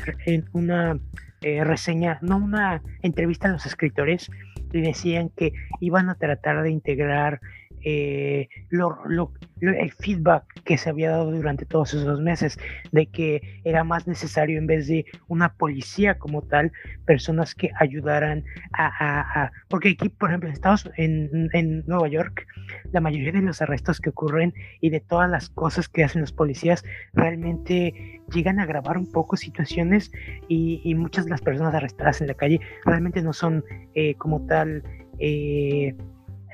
una 0.51 0.99
reseña, 1.41 2.19
no 2.21 2.37
una 2.37 2.81
entrevista 3.01 3.49
a 3.49 3.53
los 3.53 3.65
escritores, 3.65 4.29
y 4.71 4.81
decían 4.81 5.29
que 5.29 5.53
iban 5.79 6.09
a 6.09 6.15
tratar 6.15 6.63
de 6.63 6.71
integrar 6.71 7.39
eh, 7.83 8.49
lo, 8.69 9.31
el 9.61 9.91
feedback 9.91 10.45
que 10.63 10.77
se 10.77 10.89
había 10.89 11.11
dado 11.11 11.31
durante 11.31 11.65
todos 11.65 11.93
esos 11.93 12.19
meses 12.19 12.57
de 12.91 13.07
que 13.07 13.61
era 13.63 13.83
más 13.83 14.07
necesario 14.07 14.57
en 14.57 14.67
vez 14.67 14.87
de 14.87 15.05
una 15.27 15.53
policía 15.53 16.17
como 16.17 16.41
tal, 16.41 16.71
personas 17.05 17.55
que 17.55 17.71
ayudaran 17.79 18.43
a... 18.73 19.51
porque 19.69 19.89
aquí, 19.89 20.09
por 20.09 20.29
ejemplo, 20.29 20.49
en 20.49 20.53
Estados 20.53 20.89
en, 20.97 21.49
en 21.53 21.83
Nueva 21.87 22.07
York, 22.07 22.47
la 22.91 23.01
mayoría 23.01 23.31
de 23.31 23.41
los 23.41 23.61
arrestos 23.61 23.99
que 23.99 24.09
ocurren 24.09 24.53
y 24.81 24.89
de 24.89 24.99
todas 24.99 25.29
las 25.29 25.49
cosas 25.49 25.89
que 25.89 26.03
hacen 26.03 26.21
los 26.21 26.31
policías 26.31 26.83
realmente 27.13 28.21
llegan 28.33 28.59
a 28.59 28.63
agravar 28.63 28.97
un 28.97 29.11
poco 29.11 29.37
situaciones 29.37 30.11
y, 30.47 30.93
muchas 30.95 31.25
de 31.25 31.31
las 31.31 31.41
personas 31.41 31.73
arrestadas 31.73 32.21
en 32.21 32.27
la 32.27 32.33
calle 32.35 32.59
realmente 32.85 33.21
no 33.21 33.33
son 33.33 33.63
eh, 33.95 34.15
como 34.15 34.45
tal... 34.45 34.83
Eh, 35.19 35.95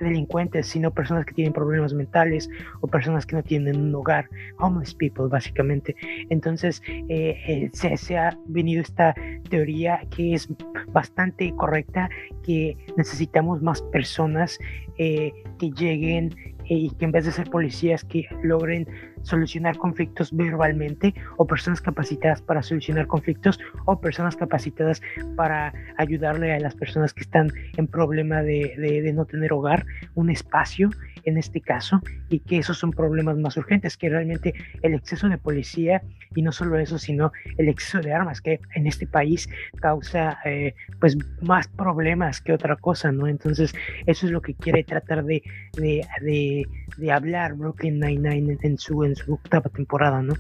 delincuentes, 0.06 0.68
sino 0.68 0.91
personas 0.91 1.26
que 1.26 1.34
tienen 1.34 1.54
problemas 1.54 1.93
mentales 1.93 2.50
o 2.82 2.88
personas 2.88 3.26
que 3.26 3.36
no 3.36 3.43
tienen 3.43 3.80
un 3.80 3.95
hogar, 3.95 4.30
homeless 4.60 4.93
people 4.95 5.28
básicamente. 5.30 5.95
Entonces 6.30 6.82
eh, 6.88 7.38
eh, 7.47 7.70
se, 7.74 8.18
ha 8.18 8.38
venido 8.47 8.82
esta 8.82 9.16
teoría 9.50 10.02
que 10.16 10.34
es 10.34 10.50
bastante 10.91 11.54
correcta, 11.56 12.10
que 12.43 12.78
necesitamos 12.97 13.62
más 13.62 13.82
personas 13.82 14.58
eh, 14.97 15.32
que 15.58 15.72
lleguen 15.72 16.36
y 16.66 16.91
que 16.91 17.06
en 17.06 17.12
vez 17.12 17.26
de 17.26 17.32
ser 17.32 17.50
policías 17.50 18.04
que 18.04 18.26
logren 18.43 18.88
solucionar 19.24 19.78
conflictos 19.78 20.36
verbalmente 20.36 21.14
o 21.38 21.46
personas 21.46 21.82
capacitadas 21.82 22.42
para 22.42 22.64
solucionar 22.64 23.08
conflictos 23.08 23.60
o 23.86 24.00
personas 24.00 24.36
capacitadas 24.36 25.02
para 25.36 25.74
ayudarle 25.98 26.54
a 26.54 26.60
las 26.60 26.76
personas 26.76 27.14
que 27.14 27.22
están 27.22 27.52
en 27.78 27.88
problema 27.88 28.42
de, 28.42 28.76
de, 28.78 29.14
no 29.14 29.26
tener 29.26 29.54
hogar 29.54 29.86
un 30.16 30.30
espacio 30.30 30.90
en 31.26 31.38
este 31.38 31.62
caso 31.62 32.02
y 32.30 32.40
que 32.40 32.60
esos 32.60 32.78
son 32.78 32.92
problemas 32.92 33.38
más 33.38 33.58
urgentes 33.58 33.98
que 33.98 34.10
realmente 34.10 34.54
el 34.82 34.94
exceso 34.94 35.28
de 35.28 35.38
policía 35.38 36.02
y 36.36 36.42
no 36.42 36.52
solo 36.52 36.78
eso 36.78 36.98
sino 36.98 37.32
el 37.58 37.68
exceso 37.68 38.00
de 38.00 38.14
armas 38.14 38.42
que 38.42 38.60
en 38.76 38.88
este 38.88 39.08
país 39.08 39.50
causa 39.82 40.40
eh, 40.46 40.76
pues 41.00 41.18
más 41.42 41.68
problemas 41.68 42.40
que 42.42 42.54
otra 42.54 42.76
cosa 42.76 43.12
no 43.12 43.28
entonces 43.28 43.74
eso 44.06 44.26
es 44.26 44.32
lo 44.32 44.42
que 44.42 44.54
quiere 44.54 44.84
tratar 44.84 45.26
de, 45.26 45.44
de, 45.74 46.06
de, 46.22 46.66
de 46.98 47.12
hablar 47.12 47.56
Brooklyn 47.56 48.00
Nine-Nine 48.00 48.58
en 48.62 48.78
su 48.78 49.04
en 49.10 49.16
su 49.16 49.34
octava 49.34 49.70
temporada, 49.70 50.22
¿no? 50.22 50.34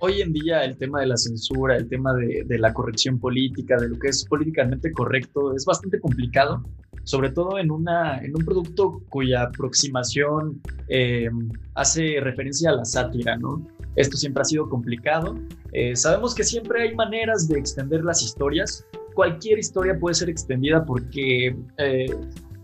Hoy 0.00 0.22
en 0.22 0.32
día 0.32 0.64
el 0.64 0.76
tema 0.78 1.00
de 1.00 1.06
la 1.06 1.16
censura, 1.16 1.76
el 1.76 1.86
tema 1.88 2.14
de, 2.14 2.58
la 2.58 2.72
corrección 2.72 3.18
política, 3.18 3.76
de 3.76 3.90
lo 3.90 3.98
que 3.98 4.08
es 4.08 4.24
políticamente 4.24 4.90
correcto, 4.92 5.54
es 5.54 5.66
bastante 5.66 6.00
complicado, 6.00 6.64
sobre 7.04 7.30
todo 7.30 7.58
en, 7.58 7.70
una, 7.70 8.18
en 8.18 8.34
un 8.34 8.42
producto 8.44 9.02
cuya 9.10 9.42
aproximación 9.42 10.60
eh, 10.88 11.28
hace 11.74 12.18
referencia 12.20 12.70
a 12.70 12.76
la 12.76 12.84
sátira, 12.86 13.36
¿no? 13.36 13.66
Esto 13.96 14.16
siempre 14.16 14.40
ha 14.40 14.44
sido 14.44 14.68
complicado. 14.70 15.38
Eh, 15.72 15.94
sabemos 15.96 16.34
que 16.34 16.44
siempre 16.44 16.82
hay 16.82 16.94
maneras 16.94 17.48
de 17.48 17.58
extender 17.58 18.02
las 18.02 18.22
historias. 18.22 18.86
Cualquier 19.14 19.58
historia 19.58 19.98
puede 19.98 20.14
ser 20.14 20.30
extendida 20.30 20.84
porque 20.84 21.54
eh, 21.76 22.06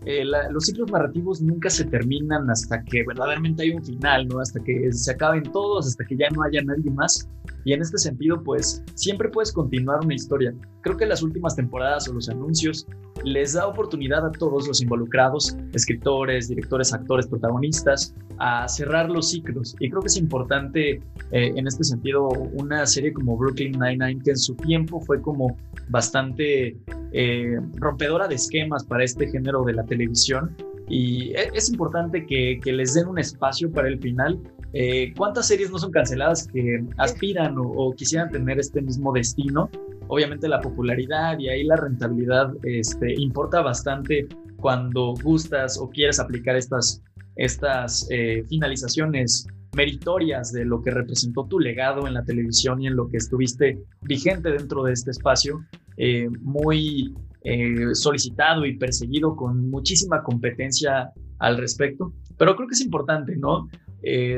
eh, 0.05 0.23
los 0.25 0.65
ciclos 0.65 0.91
narrativos 0.91 1.41
nunca 1.41 1.69
se 1.69 1.85
terminan 1.85 2.49
hasta 2.49 2.83
que 2.83 3.03
verdaderamente 3.05 3.63
hay 3.63 3.71
un 3.71 3.83
final, 3.83 4.27
¿no? 4.27 4.39
Hasta 4.39 4.63
que 4.63 4.91
se 4.93 5.11
acaben 5.11 5.43
todos, 5.51 5.87
hasta 5.87 6.05
que 6.05 6.15
ya 6.15 6.29
no 6.29 6.43
haya 6.43 6.61
nadie 6.61 6.89
más. 6.91 7.29
Y 7.65 7.73
en 7.73 7.81
este 7.81 7.97
sentido, 7.97 8.41
pues 8.43 8.83
siempre 8.93 9.29
puedes 9.29 9.51
continuar 9.51 9.99
una 10.03 10.13
historia. 10.13 10.53
Creo 10.87 10.95
que 10.97 11.05
las 11.05 11.21
últimas 11.21 11.53
temporadas 11.53 12.07
o 12.07 12.13
los 12.13 12.29
anuncios 12.29 12.87
les 13.25 13.51
da 13.51 13.67
oportunidad 13.67 14.25
a 14.25 14.31
todos 14.31 14.69
los 14.69 14.81
involucrados, 14.81 15.57
escritores, 15.73 16.47
directores, 16.47 16.93
actores, 16.93 17.27
protagonistas, 17.27 18.15
a 18.37 18.65
cerrar 18.69 19.09
los 19.09 19.31
ciclos. 19.31 19.75
Y 19.81 19.89
creo 19.89 20.01
que 20.01 20.07
es 20.07 20.15
importante 20.15 20.91
eh, 20.91 21.01
en 21.31 21.67
este 21.67 21.83
sentido 21.83 22.29
una 22.53 22.85
serie 22.85 23.11
como 23.11 23.35
Brooklyn 23.35 23.73
Nine-Nine, 23.73 24.21
que 24.23 24.29
en 24.29 24.37
su 24.37 24.55
tiempo 24.55 25.01
fue 25.01 25.21
como 25.21 25.57
bastante 25.89 26.77
eh, 27.11 27.59
rompedora 27.73 28.29
de 28.29 28.35
esquemas 28.35 28.85
para 28.85 29.03
este 29.03 29.27
género 29.27 29.65
de 29.65 29.73
la 29.73 29.83
televisión. 29.83 30.55
Y 30.87 31.31
e, 31.31 31.51
es 31.53 31.69
importante 31.69 32.25
que, 32.25 32.61
les 32.63 32.93
den 32.93 33.07
un 33.07 33.19
espacio 33.19 33.69
para 33.69 33.89
el 33.89 33.99
final. 33.99 34.39
Eh, 34.71 35.13
¿Cuántas 35.17 35.49
series 35.49 35.69
no 35.69 35.79
son 35.79 35.91
canceladas 35.91 36.47
que 36.47 36.81
aspiran 36.95 37.55
o, 37.57 37.91
quisieran 37.91 38.31
tener 38.31 38.57
este 38.57 38.81
mismo 38.81 39.11
destino? 39.11 39.69
Obviamente 40.09 40.47
la 40.47 40.61
popularidad 40.61 41.37
y 41.37 41.49
ahí 41.49 41.63
la 41.63 41.75
rentabilidad 41.75 42.53
este, 42.63 43.13
importa 43.19 43.61
bastante 43.61 44.27
cuando 44.57 45.13
gustas 45.21 45.77
o 45.77 45.89
quieres 45.89 46.19
aplicar 46.19 46.55
estas, 46.55 47.03
estas 47.35 48.07
eh, 48.09 48.43
finalizaciones 48.49 49.45
meritorias 49.75 50.51
de 50.51 50.65
lo 50.65 50.81
que 50.81 50.91
representó 50.91 51.45
tu 51.45 51.59
legado 51.59 52.07
en 52.07 52.13
la 52.13 52.23
televisión 52.23 52.81
y 52.81 52.87
en 52.87 52.95
lo 52.95 53.09
que 53.09 53.17
estuviste 53.17 53.79
vigente 54.01 54.49
dentro 54.49 54.83
de 54.83 54.93
este 54.93 55.11
espacio, 55.11 55.63
eh, 55.97 56.29
muy 56.41 57.13
eh, 57.43 57.93
solicitado 57.93 58.65
y 58.65 58.77
perseguido 58.77 59.35
con 59.35 59.69
muchísima 59.69 60.23
competencia 60.23 61.11
al 61.39 61.57
respecto. 61.57 62.13
Pero 62.37 62.55
creo 62.55 62.67
que 62.67 62.73
es 62.73 62.81
importante, 62.81 63.35
¿no? 63.35 63.67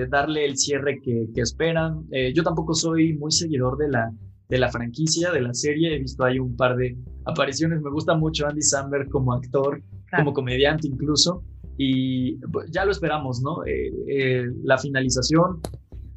Darle 0.09 0.45
el 0.45 0.57
cierre 0.57 0.99
que, 0.99 1.27
esperan. 1.35 2.07
yo 2.33 2.41
tampoco 2.43 2.73
soy 2.73 3.13
muy 3.13 3.31
seguidor 3.31 3.77
de 3.77 3.89
la, 3.89 4.09
de 4.49 4.57
la 4.57 4.69
franquicia, 4.69 5.31
de 5.31 5.41
la 5.41 5.53
serie. 5.53 5.95
He 5.95 5.99
visto 5.99 6.23
ahí 6.23 6.39
un 6.39 6.55
par 6.55 6.75
de 6.75 6.97
apariciones. 7.25 7.81
Me 7.81 7.91
gusta 7.91 8.15
mucho 8.15 8.47
Andy 8.47 8.61
Samberg 8.61 9.09
como 9.09 9.33
actor. 9.33 9.81
como 10.15 10.33
comediante 10.33 10.87
incluso. 10.87 11.43
Y 11.77 12.35
pues, 12.51 12.69
ya 12.71 12.83
lo 12.83 12.91
esperamos, 12.91 13.41
¿no? 13.41 13.65
Eh, 13.65 13.91
eh, 14.07 14.45
la 14.63 14.77
finalización 14.77 15.61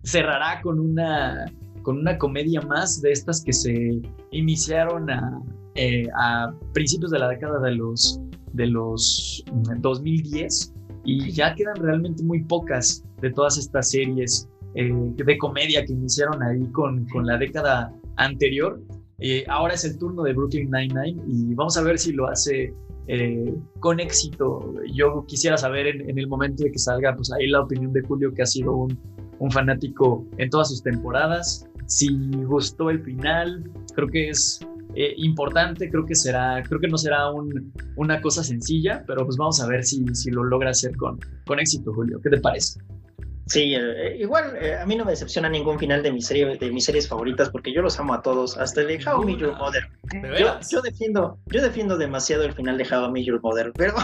cerrará 0.02 0.60
con 0.62 0.80
una, 0.80 1.46
con 1.82 1.98
una 1.98 2.18
comedia 2.18 2.60
más 2.62 3.00
de 3.00 3.12
estas 3.12 3.42
que 3.44 3.52
se 3.52 4.00
iniciaron 4.32 5.08
a, 5.10 5.40
eh, 5.74 6.06
a 6.16 6.52
principios 6.72 7.10
de 7.12 7.18
la 7.18 7.28
década 7.28 7.60
de 7.60 7.72
los, 7.72 8.20
de 8.52 8.66
los 8.66 9.44
2010 9.78 10.74
y 11.04 11.30
ya 11.32 11.54
quedan 11.54 11.76
realmente 11.76 12.22
muy 12.22 12.42
pocas 12.44 13.04
de 13.20 13.30
todas 13.30 13.58
estas 13.58 13.90
series 13.90 14.48
eh, 14.74 14.92
de 14.92 15.38
comedia 15.38 15.84
que 15.84 15.92
iniciaron 15.92 16.42
ahí 16.42 16.64
con, 16.72 17.06
con 17.08 17.26
la 17.26 17.38
década 17.38 17.92
anterior. 18.16 18.80
Eh, 19.18 19.44
ahora 19.48 19.74
es 19.74 19.84
el 19.84 19.98
turno 19.98 20.22
de 20.22 20.32
Brooklyn 20.32 20.70
Nine-Nine 20.70 21.22
y 21.28 21.54
vamos 21.54 21.76
a 21.76 21.82
ver 21.82 21.98
si 21.98 22.12
lo 22.12 22.26
hace 22.28 22.74
eh, 23.08 23.54
con 23.80 24.00
éxito. 24.00 24.74
Yo 24.92 25.24
quisiera 25.26 25.56
saber 25.56 25.86
en, 25.86 26.18
el 26.18 26.26
momento 26.28 26.64
de 26.64 26.72
que 26.72 26.78
salga, 26.78 27.14
pues 27.14 27.32
ahí 27.32 27.48
la 27.48 27.60
opinión 27.60 27.92
de 27.92 28.02
Julio, 28.02 28.32
que 28.32 28.42
ha 28.42 28.46
sido 28.46 28.74
un, 28.74 28.98
fanático 29.50 30.24
en 30.38 30.50
todas 30.50 30.68
sus 30.68 30.82
temporadas. 30.82 31.66
Si 31.86 32.08
gustó 32.44 32.90
el 32.90 33.02
final, 33.02 33.68
creo 33.94 34.06
que 34.06 34.28
es 34.28 34.60
eh, 34.94 35.14
importante, 35.16 35.90
creo 35.90 36.06
que 36.06 36.14
será, 36.14 36.62
creo 36.62 36.80
que 36.80 36.86
no 36.86 36.96
será 36.96 37.28
un, 37.32 37.72
una 37.96 38.20
cosa 38.20 38.44
sencilla, 38.44 39.02
pero 39.04 39.24
pues 39.24 39.36
vamos 39.36 39.60
a 39.60 39.66
ver 39.66 39.82
si, 39.82 40.04
si 40.14 40.30
lo 40.30 40.44
logra 40.44 40.70
hacer 40.70 40.96
con, 40.96 41.18
con 41.44 41.58
éxito, 41.58 41.92
Julio. 41.92 42.20
¿Qué 42.22 42.30
te 42.30 42.40
parece? 42.40 42.80
Sí, 43.46 43.74
eh, 43.74 44.16
igual 44.18 44.56
eh, 44.60 44.76
a 44.76 44.86
mí 44.86 44.96
no 44.96 45.04
me 45.04 45.10
decepciona 45.10 45.48
ningún 45.48 45.78
final 45.78 46.02
de 46.02 46.12
mi 46.12 46.22
serie, 46.22 46.56
de 46.56 46.70
mis 46.70 46.84
series 46.84 47.08
favoritas 47.08 47.50
porque 47.50 47.72
yo 47.72 47.82
los 47.82 47.98
amo 47.98 48.14
a 48.14 48.22
todos, 48.22 48.56
hasta 48.56 48.82
el 48.82 48.86
de 48.86 49.04
How 49.04 49.22
I 49.22 49.26
Met 49.26 49.38
Your 49.38 49.56
Mother. 49.56 49.88
Yo, 50.38 50.58
yo, 50.70 50.80
defiendo, 50.80 51.38
yo 51.46 51.62
defiendo 51.62 51.98
demasiado 51.98 52.44
el 52.44 52.52
final 52.52 52.78
de 52.78 52.84
How 52.84 53.08
I 53.08 53.12
Met 53.12 53.24
Your 53.24 53.40
Mother, 53.42 53.72
pero 53.76 53.94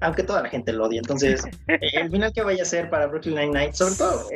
aunque 0.00 0.22
toda 0.22 0.42
la 0.42 0.48
gente 0.48 0.72
lo 0.72 0.86
odia, 0.86 1.00
entonces 1.00 1.44
eh, 1.66 1.78
el 1.92 2.10
final 2.10 2.32
que 2.32 2.42
vaya 2.42 2.62
a 2.62 2.66
ser 2.66 2.88
para 2.88 3.06
Brooklyn 3.06 3.34
Nine-Nine, 3.34 3.72
sobre 3.72 3.94
todo 3.96 4.28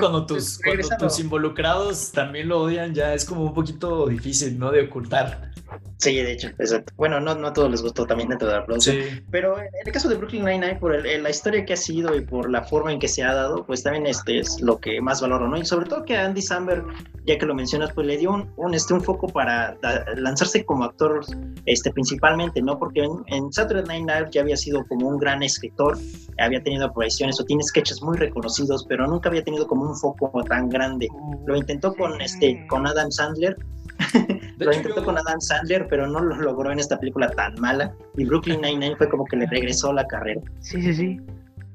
cuando 0.00 0.26
tus, 0.26 0.58
cuando 0.58 0.88
tus 0.98 1.20
involucrados 1.20 2.10
también 2.12 2.48
lo 2.48 2.62
odian, 2.62 2.94
ya 2.94 3.14
es 3.14 3.24
como 3.24 3.44
un 3.44 3.54
poquito 3.54 4.06
difícil, 4.06 4.58
¿no? 4.58 4.70
De 4.70 4.82
ocultar. 4.82 5.51
Sí, 5.98 6.16
de 6.16 6.32
hecho, 6.32 6.48
exacto. 6.48 6.92
Bueno, 6.96 7.20
no, 7.20 7.34
no 7.34 7.48
a 7.48 7.52
todos 7.52 7.70
les 7.70 7.82
gustó 7.82 8.06
también 8.06 8.28
dentro 8.28 8.48
de 8.48 8.54
la 8.54 8.66
producción. 8.66 8.96
Pero 9.30 9.58
en 9.60 9.68
el 9.84 9.92
caso 9.92 10.08
de 10.08 10.16
Brooklyn 10.16 10.44
Nine-Nine, 10.44 10.76
por 10.76 10.94
el, 10.94 11.22
la 11.22 11.30
historia 11.30 11.64
que 11.64 11.74
ha 11.74 11.76
sido 11.76 12.16
y 12.16 12.22
por 12.22 12.50
la 12.50 12.62
forma 12.62 12.92
en 12.92 12.98
que 12.98 13.08
se 13.08 13.22
ha 13.22 13.32
dado, 13.32 13.64
pues 13.64 13.82
también 13.82 14.06
este 14.06 14.40
es 14.40 14.60
lo 14.60 14.78
que 14.78 15.00
más 15.00 15.20
valoro, 15.20 15.48
¿no? 15.48 15.56
Y 15.56 15.64
sobre 15.64 15.86
todo 15.86 16.04
que 16.04 16.16
a 16.16 16.24
Andy 16.24 16.42
Samberg, 16.42 16.84
ya 17.24 17.38
que 17.38 17.46
lo 17.46 17.54
mencionas, 17.54 17.92
pues 17.92 18.06
le 18.06 18.16
dio 18.16 18.32
un, 18.32 18.52
un 18.56 18.74
este, 18.74 18.94
un 18.94 19.00
foco 19.00 19.28
para 19.28 19.76
lanzarse 20.16 20.64
como 20.64 20.84
actor 20.84 21.20
este, 21.66 21.92
principalmente, 21.92 22.60
¿no? 22.60 22.78
Porque 22.78 23.04
en, 23.04 23.12
en, 23.26 23.52
Saturday 23.52 23.84
Night 23.84 24.08
Live 24.08 24.30
ya 24.32 24.40
había 24.40 24.56
sido 24.56 24.84
como 24.88 25.08
un 25.08 25.18
gran 25.18 25.42
escritor, 25.42 25.96
había 26.38 26.62
tenido 26.62 26.86
apariciones 26.86 27.40
o 27.40 27.44
tiene 27.44 27.62
sketches 27.62 28.02
muy 28.02 28.16
reconocidos, 28.18 28.84
pero 28.88 29.06
nunca 29.06 29.28
había 29.28 29.44
tenido 29.44 29.66
como 29.66 29.84
un 29.84 29.96
foco 29.96 30.42
tan 30.44 30.68
grande. 30.68 31.08
Lo 31.46 31.56
intentó 31.56 31.94
con, 31.94 32.20
este, 32.20 32.66
con 32.68 32.86
Adam 32.86 33.10
Sandler, 33.10 33.56
lo 34.62 34.72
intentó 34.72 35.04
con 35.04 35.18
Adam 35.18 35.40
Sandler, 35.40 35.86
pero 35.88 36.06
no 36.06 36.20
lo 36.20 36.36
logró 36.36 36.72
en 36.72 36.78
esta 36.78 36.98
película 36.98 37.28
tan 37.30 37.54
mala. 37.60 37.94
Y 38.16 38.24
Brooklyn 38.24 38.60
Nine-Nine 38.60 38.96
fue 38.96 39.08
como 39.08 39.24
que 39.24 39.36
le 39.36 39.46
regresó 39.46 39.92
la 39.92 40.06
carrera. 40.06 40.40
Sí, 40.60 40.80
sí, 40.82 40.94
sí. 40.94 41.20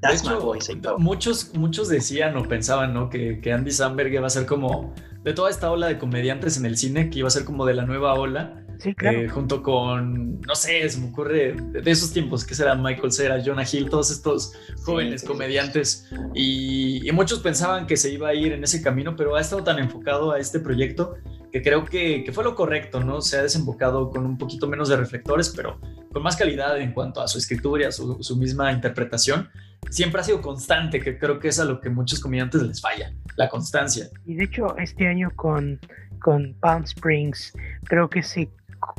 De 0.00 0.14
hecho, 0.14 0.54
muchos, 0.98 1.52
muchos 1.54 1.88
decían 1.88 2.36
o 2.36 2.44
pensaban, 2.44 2.94
¿no? 2.94 3.10
Que, 3.10 3.40
que, 3.40 3.52
Andy 3.52 3.72
Samberg 3.72 4.12
iba 4.12 4.26
a 4.26 4.30
ser 4.30 4.46
como 4.46 4.94
de 5.24 5.32
toda 5.32 5.50
esta 5.50 5.72
ola 5.72 5.88
de 5.88 5.98
comediantes 5.98 6.56
en 6.56 6.66
el 6.66 6.76
cine, 6.76 7.10
que 7.10 7.18
iba 7.18 7.28
a 7.28 7.32
ser 7.32 7.44
como 7.44 7.66
de 7.66 7.74
la 7.74 7.84
nueva 7.84 8.14
ola. 8.14 8.64
Sí, 8.78 8.94
claro. 8.94 9.18
Eh, 9.18 9.28
junto 9.28 9.60
con, 9.60 10.40
no 10.40 10.54
sé, 10.54 10.88
se 10.88 11.00
me 11.00 11.08
ocurre 11.08 11.52
de 11.54 11.90
esos 11.90 12.12
tiempos, 12.12 12.44
que 12.44 12.54
será 12.54 12.76
Michael 12.76 13.10
Cera, 13.10 13.42
Jonah 13.44 13.64
Hill, 13.70 13.90
todos 13.90 14.12
estos 14.12 14.52
jóvenes 14.84 15.22
sí, 15.22 15.26
comediantes. 15.26 16.08
Y, 16.32 17.08
y, 17.08 17.10
muchos 17.10 17.40
pensaban 17.40 17.88
que 17.88 17.96
se 17.96 18.12
iba 18.12 18.28
a 18.28 18.34
ir 18.34 18.52
en 18.52 18.62
ese 18.62 18.80
camino, 18.80 19.16
pero 19.16 19.34
ha 19.34 19.40
estado 19.40 19.64
tan 19.64 19.80
enfocado 19.80 20.30
a 20.30 20.38
este 20.38 20.60
proyecto 20.60 21.16
que 21.52 21.62
creo 21.62 21.84
que, 21.84 22.28
fue 22.32 22.44
lo 22.44 22.54
correcto, 22.54 23.00
¿no? 23.00 23.20
Se 23.20 23.38
ha 23.38 23.42
desembocado 23.42 24.10
con 24.10 24.26
un 24.26 24.36
poquito 24.36 24.68
menos 24.68 24.88
de 24.88 24.96
reflectores, 24.96 25.52
pero 25.54 25.80
con 26.12 26.22
más 26.22 26.36
calidad 26.36 26.78
en 26.78 26.92
cuanto 26.92 27.20
a 27.20 27.28
su 27.28 27.38
escritura 27.38 27.84
y 27.84 27.86
a 27.86 27.92
su, 27.92 28.22
su, 28.22 28.36
misma 28.36 28.72
interpretación. 28.72 29.48
Siempre 29.90 30.20
ha 30.20 30.24
sido 30.24 30.42
constante, 30.42 31.00
que 31.00 31.18
creo 31.18 31.38
que 31.38 31.48
es 31.48 31.58
a 31.58 31.64
lo 31.64 31.80
que 31.80 31.88
muchos 31.88 32.20
comediantes 32.20 32.62
les 32.62 32.80
falla, 32.80 33.12
la 33.36 33.48
constancia. 33.48 34.08
Y 34.26 34.34
de 34.34 34.44
hecho, 34.44 34.76
este 34.76 35.06
año 35.06 35.30
con, 35.36 35.80
con 36.20 36.54
Palm 36.60 36.84
Springs, 36.84 37.54
creo 37.84 38.10
que 38.10 38.22
se 38.22 38.50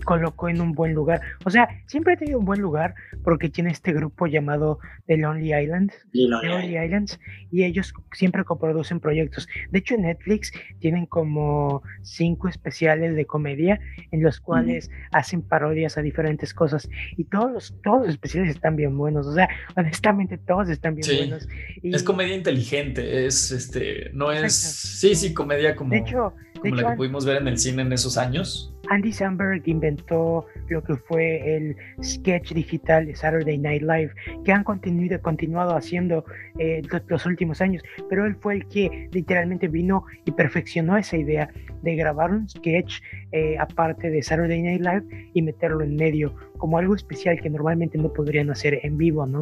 colocó 0.06 0.50
en 0.50 0.62
un 0.62 0.74
buen 0.74 0.94
lugar. 0.94 1.22
O 1.46 1.50
sea, 1.50 1.70
siempre 1.88 2.14
ha 2.14 2.18
tenido 2.18 2.40
un 2.40 2.46
buen 2.46 2.62
lugar 2.62 2.96
porque 3.24 3.50
tiene 3.50 3.72
este 3.72 3.94
grupo 3.94 4.28
llamado 4.28 4.80
The 5.08 5.18
Lonely 5.18 5.54
Islands, 5.54 5.94
Lonely, 6.14 6.48
Lonely 6.48 6.78
Islands, 6.78 7.20
y 7.52 7.64
ellos 7.64 7.94
siempre 8.14 8.44
coproducen 8.44 9.00
proyectos. 9.00 9.48
De 9.72 9.80
hecho, 9.80 9.96
en 9.96 10.04
Netflix 10.04 10.52
tienen 10.80 11.06
como 11.06 11.84
cinco 12.02 12.48
especiales 12.48 13.16
de 13.16 13.26
comedia 13.26 13.80
en 14.12 14.24
los 14.24 14.40
cuales 14.40 14.90
mm. 14.90 15.16
hacen 15.16 15.42
parodias 15.42 15.98
a 15.98 16.02
diferentes 16.02 16.54
cosas 16.54 16.90
y 17.18 17.26
todos 17.26 17.52
los, 17.52 17.76
todos 17.84 18.02
los 18.02 18.10
especiales 18.10 18.52
están 18.52 18.76
bien 18.76 18.98
buenos. 18.98 19.28
O 19.28 19.34
sea, 19.34 19.50
honestamente 19.76 20.38
todos 20.38 20.70
están 20.70 20.96
bien 20.96 21.04
sí. 21.04 21.18
buenos. 21.18 21.48
Y... 21.82 21.96
Es 21.96 22.04
comedia 22.04 22.36
inteligente, 22.36 23.26
es 23.26 23.52
este, 23.52 24.12
no 24.14 24.32
es, 24.32 24.54
sí, 24.54 25.16
sí, 25.16 25.34
comedia 25.34 25.76
como, 25.76 25.92
de 25.92 26.00
hecho, 26.00 26.34
como 26.60 26.76
la 26.76 26.92
que 26.92 26.98
pudimos 26.98 27.26
ver 27.26 27.42
en 27.42 27.48
el 27.48 27.58
cine 27.58 27.82
en 27.82 27.94
esos 27.94 28.18
años. 28.18 28.74
Andy 28.90 29.12
Samberg 29.12 29.62
inventó 29.68 30.46
lo 30.68 30.84
que 30.84 30.96
fue 30.96 31.56
el 31.56 31.76
sketch 32.04 32.54
digital 32.54 33.06
de 33.06 33.16
Saturday 33.16 33.58
Night 33.58 33.84
Live, 33.84 34.12
que 34.44 34.52
han 34.52 34.64
continuado, 34.64 35.22
continuado 35.22 35.76
haciendo 35.76 36.26
eh, 36.58 36.82
los 37.08 37.26
últimos 37.26 37.62
años, 37.62 37.84
pero 38.10 38.26
él 38.26 38.36
fue 38.40 38.56
el 38.56 38.68
que 38.68 39.10
literalmente 39.12 39.68
vino 39.68 40.06
y 40.26 40.32
perfeccionó 40.32 40.98
esa 40.98 41.18
idea 41.18 41.50
de 41.84 41.96
grabar 41.96 42.32
un 42.32 42.50
sketch 42.50 43.02
eh, 43.32 43.58
aparte 43.60 44.10
de 44.10 44.22
Saturday 44.24 44.62
Night 44.62 44.82
Live 44.82 45.30
y 45.34 45.42
meterlo 45.42 45.84
en 45.84 45.96
medio, 45.96 46.34
como 46.60 46.78
algo 46.78 46.94
especial 46.94 47.40
que 47.42 47.50
normalmente 47.50 47.98
no 47.98 48.14
podrían 48.14 48.52
hacer 48.52 48.80
en 48.84 48.98
vivo, 48.98 49.26
¿no? 49.26 49.40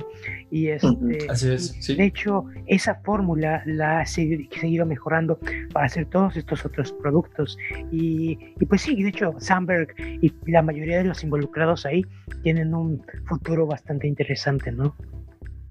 Y 0.49 0.68
este, 0.68 1.18
Así 1.28 1.51
es, 1.51 1.76
sí. 1.82 1.95
de 1.95 2.05
hecho, 2.05 2.45
esa 2.68 2.95
fórmula 3.03 3.63
la 3.65 3.99
ha 3.99 4.05
seguido 4.05 4.86
mejorando 4.86 5.38
para 5.74 5.88
hacer 5.88 6.05
todos 6.05 6.38
estos 6.38 6.65
otros 6.65 6.93
productos. 6.93 7.57
Y, 7.91 8.38
y 8.59 8.65
pues 8.65 8.82
sí, 8.82 9.03
de 9.03 9.09
hecho, 9.09 9.34
Sandberg 9.39 9.93
y 10.22 10.32
la 10.45 10.61
mayoría 10.61 10.99
de 10.99 11.05
los 11.05 11.24
involucrados 11.24 11.86
ahí 11.86 12.05
tienen 12.43 12.74
un 12.74 13.03
futuro 13.26 13.65
bastante 13.65 14.07
interesante, 14.07 14.72
¿no? 14.72 14.95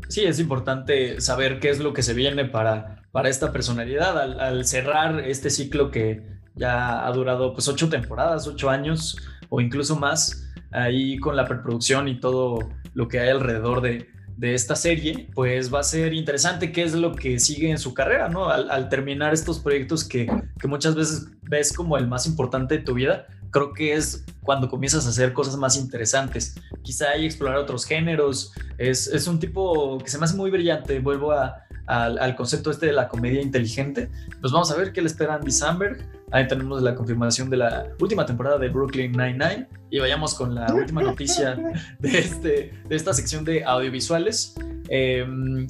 Sí, 0.09 0.24
es 0.24 0.38
importante 0.38 1.20
saber 1.20 1.59
qué 1.61 1.70
es 1.70 1.78
lo 1.80 1.92
que 1.92 2.03
se 2.03 2.12
viene 2.12 2.44
para, 2.44 3.03
para 3.12 3.28
esta 3.28 3.53
personalidad 3.53 4.18
al, 4.20 4.40
al 4.40 4.64
cerrar 4.66 5.20
este 5.20 5.49
ciclo 5.51 5.90
que 5.90 6.22
ya 6.57 7.07
ha 7.07 7.12
durado 7.12 7.53
pues 7.53 7.68
ocho 7.68 7.88
temporadas, 7.88 8.47
ocho 8.49 8.70
años 8.70 9.16
o 9.49 9.61
incluso 9.61 9.97
más, 9.97 10.51
ahí 10.72 11.18
con 11.18 11.36
la 11.36 11.47
preproducción 11.47 12.09
y 12.09 12.20
todo 12.20 12.59
lo 12.94 13.09
que 13.09 13.20
hay 13.20 13.30
alrededor 13.30 13.80
de, 13.80 14.09
de 14.36 14.55
esta 14.55 14.76
serie, 14.76 15.28
pues 15.34 15.72
va 15.72 15.80
a 15.80 15.84
ser 15.84 16.12
interesante 16.12 16.72
qué 16.72 16.82
es 16.82 16.94
lo 16.94 17.14
que 17.14 17.38
sigue 17.38 17.70
en 17.70 17.78
su 17.78 17.94
carrera, 17.94 18.28
¿no? 18.28 18.51
Al, 18.51 18.88
terminar 18.88 19.32
estos 19.32 19.59
proyectos 19.61 20.05
que, 20.05 20.26
que, 20.61 20.68
muchas 20.68 20.94
veces 20.94 21.28
ves 21.42 21.72
como 21.72 21.97
el 21.97 22.07
más 22.07 22.26
importante 22.26 22.78
de 22.78 22.84
tu 22.84 22.94
vida, 22.94 23.26
creo 23.51 23.72
que 23.72 23.94
es 23.94 24.24
cuando 24.42 24.68
comienzas 24.68 25.07
a 25.07 25.09
hacer 25.09 25.32
cosas 25.32 25.57
más 25.57 25.76
interesantes. 25.76 26.57
Quizá 26.82 27.11
hay 27.11 27.24
explorar 27.24 27.57
otros 27.57 27.86
géneros, 27.86 28.53
es, 28.76 29.07
es 29.07 29.26
un 29.26 29.38
tipo 29.38 29.99
que 29.99 30.11
se 30.11 30.18
me 30.18 30.24
hace 30.24 30.36
muy 30.36 30.51
brillante, 30.51 30.99
vuelvo 30.99 31.32
a, 31.32 31.66
al, 31.86 32.36
concepto 32.36 32.70
este 32.70 32.86
de 32.86 32.92
la 32.92 33.09
comedia 33.09 33.40
inteligente. 33.40 34.11
Pues 34.40 34.53
vamos 34.53 34.70
a 34.70 34.76
ver 34.76 34.92
qué 34.92 35.01
le 35.01 35.07
espera 35.07 35.34
Andy 35.34 35.51
Samberg. 35.51 35.99
Ahí 36.33 36.49
tenemos 36.49 36.83
la 36.83 36.95
confirmación 36.95 37.49
de 37.51 37.59
la 37.59 37.87
última 38.01 38.27
temporada 38.27 38.59
de 38.59 38.68
Brooklyn 38.68 39.12
Nine-Nine. 39.12 39.68
Y 39.91 40.01
vayamos 40.01 40.35
con 40.35 40.55
la 40.55 40.72
última 40.74 41.03
noticia 41.03 41.57
de, 42.01 42.18
este, 42.18 42.72
de 42.89 42.97
esta 42.97 43.14
sección 43.14 43.45
de 43.45 43.64
audiovisuales, 43.64 44.55
eh, 44.89 45.24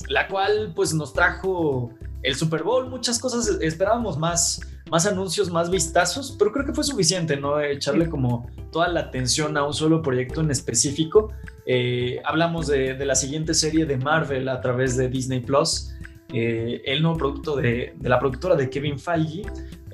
la 0.08 0.26
cual 0.28 0.72
pues 0.74 0.94
nos 0.94 1.12
trajo 1.12 1.90
el 2.22 2.34
Super 2.34 2.62
Bowl, 2.62 2.88
muchas 2.88 3.18
cosas, 3.18 3.46
esperábamos 3.60 4.18
más, 4.18 4.60
más 4.90 5.06
anuncios, 5.06 5.50
más 5.50 5.70
vistazos, 5.70 6.34
pero 6.38 6.50
creo 6.50 6.64
que 6.64 6.72
fue 6.72 6.82
suficiente, 6.82 7.36
¿no? 7.36 7.60
Echarle 7.60 8.08
como 8.08 8.50
toda 8.72 8.88
la 8.88 9.00
atención 9.00 9.56
a 9.56 9.64
un 9.64 9.74
solo 9.74 10.02
proyecto 10.02 10.40
en 10.40 10.50
específico. 10.50 11.32
Eh, 11.66 12.20
hablamos 12.24 12.66
de, 12.66 12.94
de, 12.94 13.06
la 13.06 13.14
siguiente 13.14 13.54
serie 13.54 13.86
de 13.86 13.96
Marvel 13.96 14.48
a 14.48 14.60
través 14.60 14.96
de 14.96 15.08
Disney 15.08 15.40
Plus, 15.40 15.92
eh, 16.32 16.82
el 16.84 17.02
nuevo 17.02 17.16
producto 17.16 17.56
de, 17.56 17.94
de, 17.96 18.08
la 18.08 18.18
productora 18.18 18.56
de 18.56 18.68
Kevin 18.68 18.98
Feige, 18.98 19.42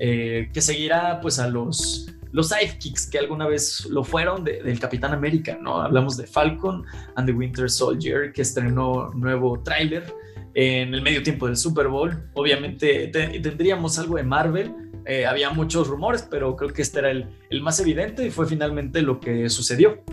eh, 0.05 0.49
que 0.53 0.59
seguirá 0.59 1.21
pues 1.21 1.39
a 1.39 1.47
los, 1.47 2.13
los 2.33 2.49
sidekicks 2.49 3.07
que 3.07 3.19
alguna 3.19 3.47
vez 3.47 3.85
lo 3.85 4.03
fueron 4.03 4.43
de, 4.43 4.61
del 4.61 4.77
Capitán 4.77 5.13
América, 5.13 5.57
¿no? 5.61 5.81
Hablamos 5.81 6.17
de 6.17 6.27
Falcon 6.27 6.83
and 7.15 7.25
the 7.25 7.31
Winter 7.31 7.69
Soldier, 7.69 8.33
que 8.33 8.41
estrenó 8.41 9.11
nuevo 9.13 9.63
tráiler 9.63 10.13
en 10.55 10.93
el 10.93 11.01
medio 11.01 11.23
tiempo 11.23 11.47
del 11.47 11.55
Super 11.55 11.87
Bowl. 11.87 12.21
Obviamente 12.33 13.07
te, 13.07 13.39
tendríamos 13.39 13.97
algo 13.97 14.17
de 14.17 14.23
Marvel. 14.23 14.73
Eh, 15.05 15.25
había 15.25 15.51
muchos 15.51 15.87
rumores, 15.87 16.27
pero 16.29 16.57
creo 16.57 16.73
que 16.73 16.81
este 16.81 16.99
era 16.99 17.09
el, 17.09 17.25
el, 17.49 17.61
más 17.61 17.79
evidente 17.79 18.27
y 18.27 18.29
fue 18.29 18.45
finalmente 18.45 19.01
lo 19.01 19.21
que 19.21 19.47
sucedió. 19.47 20.03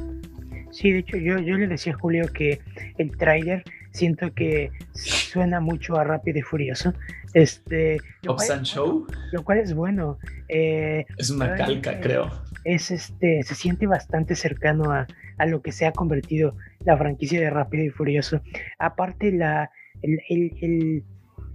Sí, 0.71 0.93
de 0.93 0.99
hecho 1.01 1.17
yo, 1.17 1.39
yo 1.39 1.57
le 1.57 1.67
decía 1.67 1.95
a 1.95 1.99
Julio 1.99 2.27
que 2.33 2.61
el 2.99 3.17
trailer 3.17 3.65
siento 3.91 4.33
que 4.35 4.71
suena 4.95 5.61
mucho 5.61 5.97
a 5.97 6.05
Rápido 6.05 6.39
y 6.39 6.43
Furioso. 6.43 6.95
Este, 7.35 7.99
lo 8.23 8.37
cual, 8.37 8.63
Show. 8.63 9.07
Lo 9.33 9.45
cual 9.45 9.59
es 9.59 9.75
bueno. 9.75 10.19
Eh, 10.49 11.07
es 11.17 11.31
una 11.31 11.55
calca, 11.55 12.01
creo. 12.01 12.31
Es 12.65 12.91
este, 12.91 13.43
se 13.43 13.55
siente 13.55 13.87
bastante 13.87 14.35
cercano 14.35 14.93
a, 14.93 15.07
a, 15.39 15.47
lo 15.47 15.63
que 15.63 15.73
se 15.73 15.87
ha 15.87 15.93
convertido 15.93 16.57
la 16.85 16.97
franquicia 16.97 17.41
de 17.41 17.51
Rápido 17.51 17.85
y 17.85 17.91
Furioso. 17.91 18.43
Aparte, 18.79 19.33
la, 19.33 19.71
el, 20.03 20.21
el, 20.29 20.53
el 20.61 21.05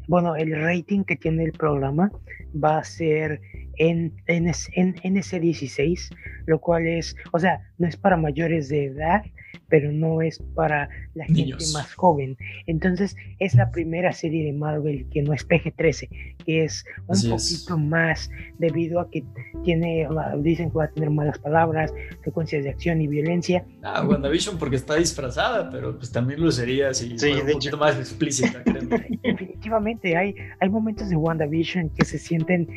bueno, 0.08 0.36
el 0.36 0.52
rating 0.56 1.04
que 1.04 1.16
tiene 1.16 1.44
el 1.44 1.52
programa 1.52 2.12
va 2.56 2.78
a 2.78 2.84
ser 2.84 3.42
en, 3.78 4.14
en, 4.28 4.48
en, 4.48 4.96
NC16, 4.96 6.16
lo 6.46 6.60
cual 6.60 6.88
es, 6.88 7.16
o 7.32 7.40
sea, 7.40 7.62
no 7.78 7.88
es 7.88 7.98
para 7.98 8.18
mayores 8.18 8.70
de 8.70 8.86
edad, 8.86 9.24
pero 9.70 9.92
no 9.92 10.22
es 10.22 10.40
para 10.54 10.90
la 11.14 11.26
gente 11.26 11.64
más 11.74 11.94
joven. 11.94 12.38
Entonces, 12.68 13.16
es 13.40 13.56
la 13.56 13.72
primera 13.72 14.12
serie 14.14 14.46
de 14.46 14.54
Marvel 14.54 15.08
que 15.12 15.22
no 15.22 15.34
es 15.34 15.48
PG-13, 15.48 16.10
que 16.46 16.64
es 16.64 16.86
un 17.08 17.30
poquito 17.30 17.78
más 17.78 18.30
debido 18.60 19.00
a 19.00 19.10
que 19.10 19.24
tiene, 19.64 20.08
dicen 20.40 20.70
que 20.70 20.78
va 20.78 20.86
a 20.86 20.90
tener 20.90 21.10
malas 21.10 21.40
palabras, 21.40 21.94
secuencias 22.24 22.64
de 22.64 22.70
acción 22.70 23.02
y 23.02 23.08
violencia. 23.08 23.66
Ah, 23.84 24.06
WandaVision 24.06 24.58
porque 24.58 24.76
está 24.76 24.96
disfrazada, 24.96 25.70
pero 25.70 25.98
pues 25.98 26.12
también 26.12 26.42
lo 26.42 26.52
sería 26.52 26.94
si 26.94 27.18
sí, 27.18 27.32
un 27.32 27.52
poquito 27.52 27.78
más 27.78 27.98
explícita, 27.98 28.64
Definitivamente, 29.24 30.16
hay, 30.16 30.36
hay 30.60 30.70
momentos 30.70 31.10
de 31.10 31.16
WandaVision 31.16 31.90
que 31.90 32.06
se 32.06 32.18
sienten 32.18 32.68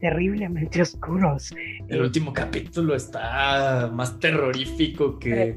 terriblemente 0.00 0.82
oscuros. 0.82 1.54
El 1.88 2.02
último 2.02 2.32
capítulo 2.32 2.94
está 2.94 3.90
más 3.92 4.18
terrorífico 4.18 5.18
que... 5.18 5.56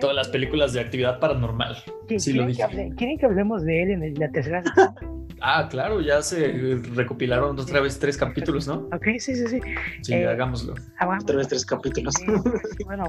Todas 0.00 0.16
las 0.16 0.28
películas 0.28 0.72
de 0.72 0.80
actividad 0.80 1.18
paranormal. 1.18 1.76
Sí, 2.18 2.32
lo 2.32 2.46
dije. 2.46 2.64
Que 2.70 2.90
¿Quieren 2.96 3.18
que 3.18 3.26
hablemos 3.26 3.64
de 3.64 3.82
él 3.82 3.90
en 3.90 4.14
la 4.14 4.30
tercera 4.30 4.62
Ah, 5.40 5.68
claro, 5.70 6.00
ya 6.00 6.20
se 6.22 6.80
recopilaron 6.94 7.58
otra 7.58 7.80
vez 7.80 7.98
tres 7.98 8.16
capítulos, 8.16 8.66
¿no? 8.66 8.88
Ok, 8.92 9.06
sí, 9.18 9.36
sí, 9.36 9.46
sí. 9.46 9.60
Sí, 10.02 10.14
eh, 10.14 10.26
hagámoslo. 10.26 10.74
Otra 11.20 11.36
vez 11.36 11.48
tres 11.48 11.64
capítulos. 11.64 12.14
bueno, 12.84 13.04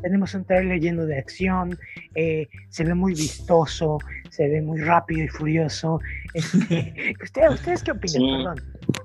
tenemos 0.00 0.34
un 0.34 0.44
trailer 0.44 0.80
lleno 0.80 1.04
de 1.04 1.18
acción, 1.18 1.78
eh, 2.14 2.48
se 2.70 2.84
ve 2.84 2.94
muy 2.94 3.12
vistoso, 3.12 3.98
se 4.36 4.48
ve 4.48 4.60
muy 4.60 4.80
rápido 4.80 5.24
y 5.24 5.28
furioso. 5.28 6.00
¿Ustedes, 6.34 7.50
¿Ustedes 7.54 7.82
qué 7.82 7.92
opinan? 7.92 8.56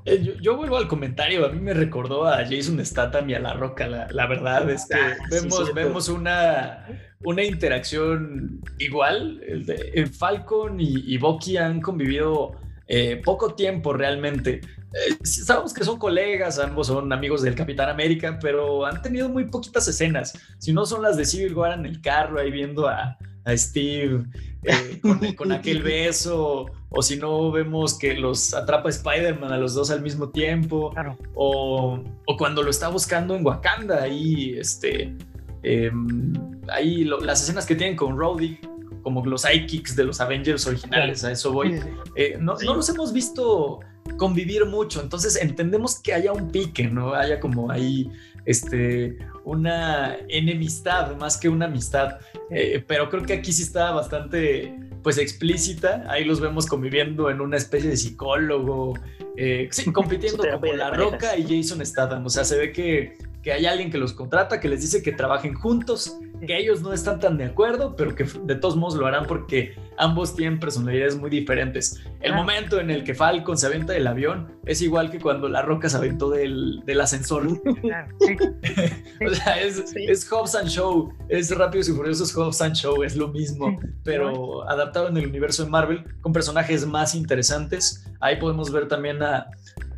Eh, 0.06 0.36
yo, 0.42 0.58
vuelvo 0.58 0.78
al 0.78 0.88
comentario, 0.88 1.46
a 1.46 1.50
mí 1.50 1.60
me 1.60 1.74
recordó 1.74 2.26
a 2.28 2.44
Jason 2.46 2.84
Statham 2.86 3.30
y 3.30 3.36
a 3.36 3.40
La 3.40 3.54
Roca, 3.54 3.88
la, 3.88 4.28
verdad 4.28 4.70
es 4.70 4.88
que 4.88 4.98
ah, 4.98 5.16
vemos, 5.30 5.74
vemos 5.74 6.10
una, 6.10 6.86
una 7.24 7.44
interacción 7.44 8.62
igual, 8.78 9.42
el 9.48 9.66
de, 9.66 10.06
Falcon 10.08 10.80
y, 10.80 11.14
y 11.14 11.18
Bucky 11.18 11.58
han 11.58 11.80
convivido 11.80 12.58
eh, 12.88 13.22
poco 13.24 13.54
tiempo 13.54 13.94
realmente. 13.94 14.60
Eh, 14.94 15.18
sabemos 15.24 15.74
que 15.74 15.86
son 15.86 15.98
colegas, 15.98 16.60
ambos 16.60 16.88
son 16.88 17.14
amigos 17.14 17.42
del 17.42 17.56
Capitán 17.56 17.88
América, 17.88 18.38
pero 18.42 18.86
han 18.86 19.02
tenido 19.02 19.30
muy 19.30 19.46
poquitas 19.46 19.88
escenas. 19.88 20.34
Si 20.58 20.74
no 20.74 20.86
son 20.86 21.02
las 21.02 21.16
de 21.16 21.24
Civil 21.24 21.54
War 21.54 21.80
en 21.80 21.86
el 21.86 22.02
carro, 22.02 22.38
ahí 22.38 22.52
viendo 22.52 22.90
a, 22.90 23.18
a 23.46 23.58
Steve 23.58 24.24
eh, 24.64 25.02
con, 25.36 25.52
aquel 25.52 25.82
beso, 25.82 26.68
o 26.90 27.02
si 27.02 27.18
no 27.18 27.52
vemos 27.52 27.98
que 27.98 28.14
los 28.14 28.54
atrapa 28.54 28.90
Spider-Man 28.90 29.52
a 29.52 29.58
los 29.58 29.74
dos 29.74 29.90
al 29.90 30.02
mismo 30.02 30.30
tiempo, 30.30 30.94
o, 31.34 32.00
o, 32.28 32.38
cuando 32.38 32.62
lo 32.62 32.70
está 32.70 32.90
buscando 32.90 33.36
en 33.36 33.46
Wakanda, 33.46 34.04
ahí, 34.04 34.56
este, 34.58 35.16
em, 35.64 36.34
ahí 36.70 37.04
las 37.04 37.42
escenas 37.42 37.66
que 37.66 37.76
tienen 37.76 37.96
con 37.96 38.18
Rhodey, 38.18 38.60
como 39.02 39.26
los 39.26 39.42
sidekicks 39.42 39.96
de 39.96 40.04
los 40.04 40.22
Avengers 40.22 40.68
originales, 40.68 41.24
a 41.24 41.32
eso 41.32 41.52
voy, 41.52 41.80
eh, 42.16 42.38
no, 42.40 42.56
no 42.64 42.76
los 42.76 42.88
hemos 42.90 43.12
visto 43.12 43.80
convivir 44.18 44.66
mucho, 44.66 45.02
entonces 45.02 45.36
entendemos 45.42 46.00
que 46.00 46.14
haya 46.14 46.34
un 46.34 46.52
pique, 46.52 46.88
¿no? 46.88 47.14
Haya 47.16 47.40
como 47.40 47.72
ahí 47.72 48.12
este, 48.46 49.18
una 49.44 50.18
enemistad 50.30 51.16
más 51.18 51.38
que 51.38 51.50
una 51.50 51.66
amistad. 51.66 52.20
Eh, 52.50 52.84
pero 52.88 53.10
creo 53.10 53.24
que 53.24 53.34
aquí 53.34 53.52
sí 53.52 53.64
está 53.64 53.92
bastante 53.92 54.76
pues 55.04 55.18
explícita. 55.18 56.06
Ahí 56.10 56.24
los 56.24 56.40
vemos 56.40 56.68
conviviendo 56.68 57.30
en 57.30 57.42
una 57.42 57.58
especie 57.58 57.90
de 57.90 57.98
psicólogo, 57.98 58.94
eh, 59.38 59.68
sí, 59.72 59.86
compitiendo 59.94 60.44
como 60.44 60.74
La 60.74 60.92
Roca 60.92 61.38
y 61.38 61.44
Jason 61.44 61.86
Statham. 61.86 62.26
O 62.26 62.30
sea, 62.30 62.44
se 62.44 62.58
ve 62.58 62.72
que, 62.72 63.18
que 63.42 63.52
hay 63.52 63.66
alguien 63.66 63.92
que 63.92 63.98
los 63.98 64.14
contrata, 64.14 64.60
que 64.60 64.70
les 64.70 64.82
dice 64.82 65.02
que 65.02 65.12
trabajen 65.12 65.54
juntos 65.54 66.18
que 66.46 66.58
ellos 66.58 66.82
no 66.82 66.94
están 66.94 67.20
tan 67.20 67.38
de 67.38 67.46
acuerdo, 67.46 67.96
pero 67.96 68.16
que 68.16 68.24
de 68.24 68.56
todos 68.56 68.76
modos 68.76 68.96
lo 68.96 69.06
harán 69.06 69.26
porque 69.26 69.76
ambos 69.98 70.36
tienen 70.36 70.60
personalidades 70.60 71.16
muy 71.16 71.30
diferentes. 71.30 72.02
El 72.22 72.34
momento 72.34 72.80
en 72.80 72.90
el 72.90 73.04
que 73.04 73.14
Falcon 73.14 73.58
se 73.58 73.68
aventa 73.68 73.94
del 73.94 74.08
avión 74.08 74.52
es 74.66 74.82
igual 74.82 75.12
que 75.12 75.20
cuando 75.20 75.48
La 75.48 75.62
Roca 75.62 75.90
se 75.90 75.98
aventó 75.98 76.30
del, 76.30 76.82
del 76.86 77.02
ascensor. 77.02 77.48
o 77.48 79.34
sea, 79.34 79.62
es, 79.62 79.94
es, 79.96 80.32
Hobbs 80.32 80.56
and 80.56 80.70
Show, 80.70 81.14
es 81.30 81.56
Rápidos 81.56 81.90
y 81.90 81.94
Furiosos 81.94 82.36
Hobbs 82.36 82.62
and 82.62 82.76
Show, 82.76 83.04
es 83.04 83.16
lo 83.16 83.28
mismo, 83.28 83.80
pero 84.04 84.68
adaptado 84.70 85.10
en 85.10 85.18
el 85.18 85.28
universo 85.28 85.64
de 85.64 85.70
Marvel 85.70 86.04
con 86.22 86.34
personajes 86.34 86.86
más 86.86 87.16
interesantes. 87.16 88.06
Ahí 88.20 88.38
podemos 88.38 88.72
ver 88.72 88.88
también 88.88 89.22
a, 89.22 89.48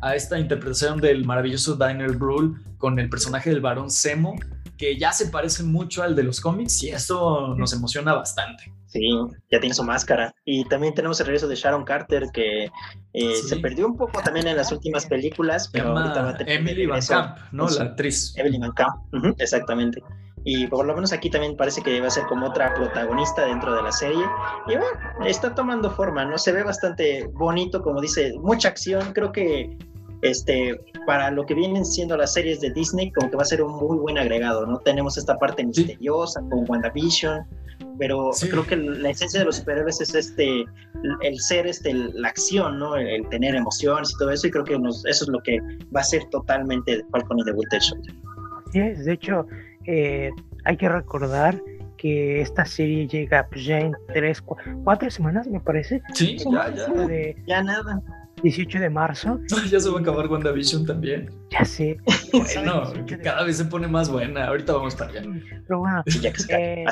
a 0.00 0.14
esta 0.14 0.38
interpretación 0.38 1.00
del 1.00 1.24
maravilloso 1.24 1.76
Diner 1.76 2.12
Brule 2.12 2.58
con 2.78 2.98
el 2.98 3.08
personaje 3.08 3.50
del 3.50 3.60
varón 3.60 3.90
Semo, 3.90 4.36
que 4.76 4.98
ya 4.98 5.12
se 5.12 5.26
parece 5.26 5.62
mucho 5.62 6.02
al 6.02 6.16
de 6.16 6.22
los 6.22 6.40
cómics 6.40 6.82
y 6.82 6.90
eso 6.90 7.54
nos 7.56 7.72
emociona 7.72 8.14
bastante. 8.14 8.72
Sí, 8.86 9.08
ya 9.50 9.58
tiene 9.58 9.74
su 9.74 9.82
máscara. 9.82 10.32
Y 10.44 10.64
también 10.68 10.94
tenemos 10.94 11.18
el 11.20 11.26
regreso 11.26 11.48
de 11.48 11.56
Sharon 11.56 11.84
Carter, 11.84 12.28
que 12.32 12.70
eh, 13.12 13.34
se 13.34 13.56
perdió 13.56 13.86
un 13.86 13.96
poco 13.96 14.22
también 14.22 14.46
en 14.46 14.56
las 14.56 14.70
últimas 14.70 15.06
películas, 15.06 15.68
pero 15.72 15.98
ahorita 15.98 16.22
va 16.22 16.30
a 16.30 16.36
tener 16.36 16.60
Emily 16.60 16.86
Van 16.86 17.00
Camp, 17.00 17.38
¿no? 17.50 17.68
La 17.68 17.84
actriz. 17.84 18.34
Emily 18.36 18.58
Van 18.58 18.72
Camp, 18.72 18.94
exactamente. 19.38 20.00
Y 20.44 20.66
por 20.66 20.84
lo 20.84 20.94
menos 20.94 21.12
aquí 21.12 21.30
también 21.30 21.56
parece 21.56 21.82
que 21.82 22.00
va 22.00 22.06
a 22.06 22.10
ser 22.10 22.24
como 22.26 22.46
otra 22.46 22.74
protagonista 22.74 23.46
dentro 23.46 23.74
de 23.74 23.82
la 23.82 23.90
serie. 23.90 24.24
Y 24.68 24.76
bueno, 24.76 24.86
está 25.24 25.54
tomando 25.54 25.90
forma, 25.90 26.24
¿no? 26.26 26.36
Se 26.36 26.52
ve 26.52 26.62
bastante 26.62 27.26
bonito, 27.32 27.82
como 27.82 28.00
dice, 28.00 28.34
mucha 28.38 28.68
acción. 28.68 29.12
Creo 29.14 29.32
que 29.32 29.76
este, 30.24 30.80
para 31.06 31.30
lo 31.30 31.44
que 31.44 31.54
vienen 31.54 31.84
siendo 31.84 32.16
las 32.16 32.32
series 32.32 32.60
de 32.60 32.70
Disney, 32.70 33.12
como 33.12 33.30
que 33.30 33.36
va 33.36 33.42
a 33.42 33.46
ser 33.46 33.62
un 33.62 33.76
muy 33.76 33.98
buen 33.98 34.18
agregado, 34.18 34.66
¿no? 34.66 34.78
Tenemos 34.78 35.18
esta 35.18 35.36
parte 35.36 35.64
misteriosa 35.64 36.40
con 36.50 36.64
WandaVision, 36.66 37.44
pero 37.98 38.30
creo 38.40 38.66
que 38.66 38.76
la 38.76 39.10
esencia 39.10 39.40
de 39.40 39.46
los 39.46 39.56
superhéroes 39.56 40.00
es 40.00 40.14
este, 40.14 40.64
el 41.20 41.40
ser, 41.40 41.66
este, 41.66 41.92
la 41.92 42.28
acción, 42.28 42.78
¿no? 42.78 42.96
El, 42.96 43.28
tener 43.28 43.54
emociones 43.54 44.12
y 44.12 44.18
todo 44.18 44.30
eso, 44.30 44.46
y 44.46 44.50
creo 44.50 44.64
que 44.64 44.74
eso 44.74 45.24
es 45.24 45.28
lo 45.28 45.40
que 45.40 45.60
va 45.94 46.00
a 46.00 46.04
ser 46.04 46.24
totalmente 46.30 47.04
Falcon 47.10 47.40
y 47.40 47.44
The 47.44 47.52
Winter 47.52 47.82
Soldier. 47.82 48.14
Sí, 48.72 48.80
de 48.80 49.12
hecho, 49.12 49.46
eh, 49.86 50.30
hay 50.64 50.76
que 50.78 50.88
recordar 50.88 51.60
que 51.98 52.40
esta 52.40 52.64
serie 52.64 53.06
llega 53.06 53.46
pues, 53.48 53.66
ya 53.66 53.78
en 53.78 53.94
tres, 54.12 54.42
cuatro 54.84 55.10
semanas, 55.10 55.46
me 55.46 55.60
parece. 55.60 56.02
Sí, 56.14 56.38
ya, 56.38 56.74
ya. 56.74 56.86
ya 57.46 57.62
nada. 57.62 58.02
18 58.44 58.78
de 58.78 58.90
marzo. 58.90 59.40
ya 59.70 59.80
se 59.80 59.88
va 59.88 59.98
a 59.98 60.00
acabar 60.02 60.28
WandaVision 60.28 60.84
también. 60.86 61.30
Ya 61.50 61.64
sé. 61.64 61.96
Bueno, 62.32 63.06
que 63.06 63.18
cada 63.18 63.44
vez 63.44 63.58
se 63.58 63.64
pone 63.64 63.86
más 63.86 64.10
buena. 64.10 64.48
Ahorita 64.48 64.72
vamos 64.72 64.96
para 64.96 65.10
allá. 65.10 65.22
Pero 65.68 65.78
bueno, 65.78 66.02
eh, 66.48 66.84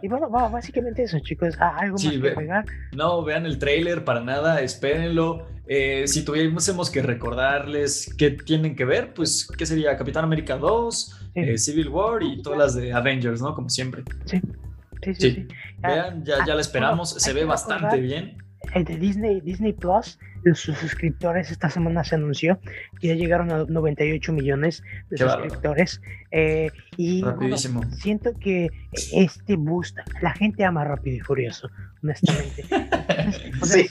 y 0.00 0.08
bueno, 0.08 0.30
básicamente 0.30 1.02
eso, 1.02 1.18
chicos. 1.20 1.54
Ah, 1.60 1.76
¿Algo 1.78 1.96
más 1.98 2.08
que 2.08 2.28
agregar? 2.28 2.64
No, 2.92 3.22
vean 3.22 3.44
el 3.44 3.58
trailer 3.58 4.04
para 4.04 4.20
nada, 4.20 4.62
espérenlo. 4.62 5.46
Eh, 5.66 6.04
si 6.06 6.24
tuviésemos 6.24 6.90
que 6.90 7.02
recordarles 7.02 8.14
qué 8.16 8.30
tienen 8.30 8.74
que 8.74 8.86
ver, 8.86 9.12
pues, 9.12 9.46
¿qué 9.56 9.66
sería? 9.66 9.96
Capitán 9.98 10.24
América 10.24 10.56
2, 10.56 11.30
eh, 11.34 11.58
Civil 11.58 11.90
War 11.90 12.22
y 12.22 12.40
todas 12.40 12.58
las 12.58 12.74
de 12.74 12.92
Avengers, 12.94 13.42
¿no? 13.42 13.54
Como 13.54 13.68
siempre. 13.68 14.02
Sí. 14.24 14.40
Sí, 15.02 15.14
sí, 15.14 15.30
sí. 15.30 15.48
Vean, 15.78 16.24
ya, 16.24 16.46
ya 16.46 16.54
la 16.54 16.60
esperamos, 16.62 17.10
se 17.10 17.32
ve 17.34 17.44
bastante 17.44 18.00
bien 18.00 18.36
el 18.38 18.41
de 18.74 18.96
Disney, 18.96 19.40
Disney 19.40 19.72
Plus, 19.72 20.18
sus 20.54 20.76
suscriptores 20.78 21.50
esta 21.50 21.70
semana 21.70 22.02
se 22.04 22.16
anunció 22.16 22.58
que 23.00 23.08
ya 23.08 23.14
llegaron 23.14 23.52
a 23.52 23.64
98 23.64 24.32
millones 24.32 24.82
de 25.10 25.18
suscriptores. 25.18 26.00
Eh, 26.30 26.70
y 26.96 27.24
siento 27.98 28.32
que 28.38 28.68
este 29.12 29.56
boost, 29.56 29.96
la 30.20 30.32
gente 30.32 30.64
ama 30.64 30.84
Rápido 30.84 31.16
y 31.16 31.20
Furioso, 31.20 31.68
honestamente. 32.02 32.64
sí, 33.62 33.88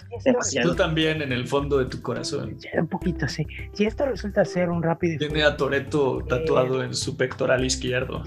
Tú 0.61 0.76
también 0.76 1.22
en 1.22 1.32
el 1.32 1.47
fondo 1.47 1.78
de 1.78 1.86
tu 1.86 2.01
corazón. 2.01 2.57
Un 2.78 2.88
poquito, 2.88 3.28
sí. 3.28 3.45
Si 3.74 3.86
esto 3.86 4.05
resulta 4.05 4.43
ser 4.43 4.69
un 4.69 4.84
Rápido 4.84 5.15
y 5.15 5.17
Tiene 5.17 5.43
a 5.43 5.55
Toreto 5.55 6.24
tatuado 6.28 6.84
en 6.84 6.93
su 6.93 7.15
pectoral 7.15 7.63
izquierdo. 7.63 8.24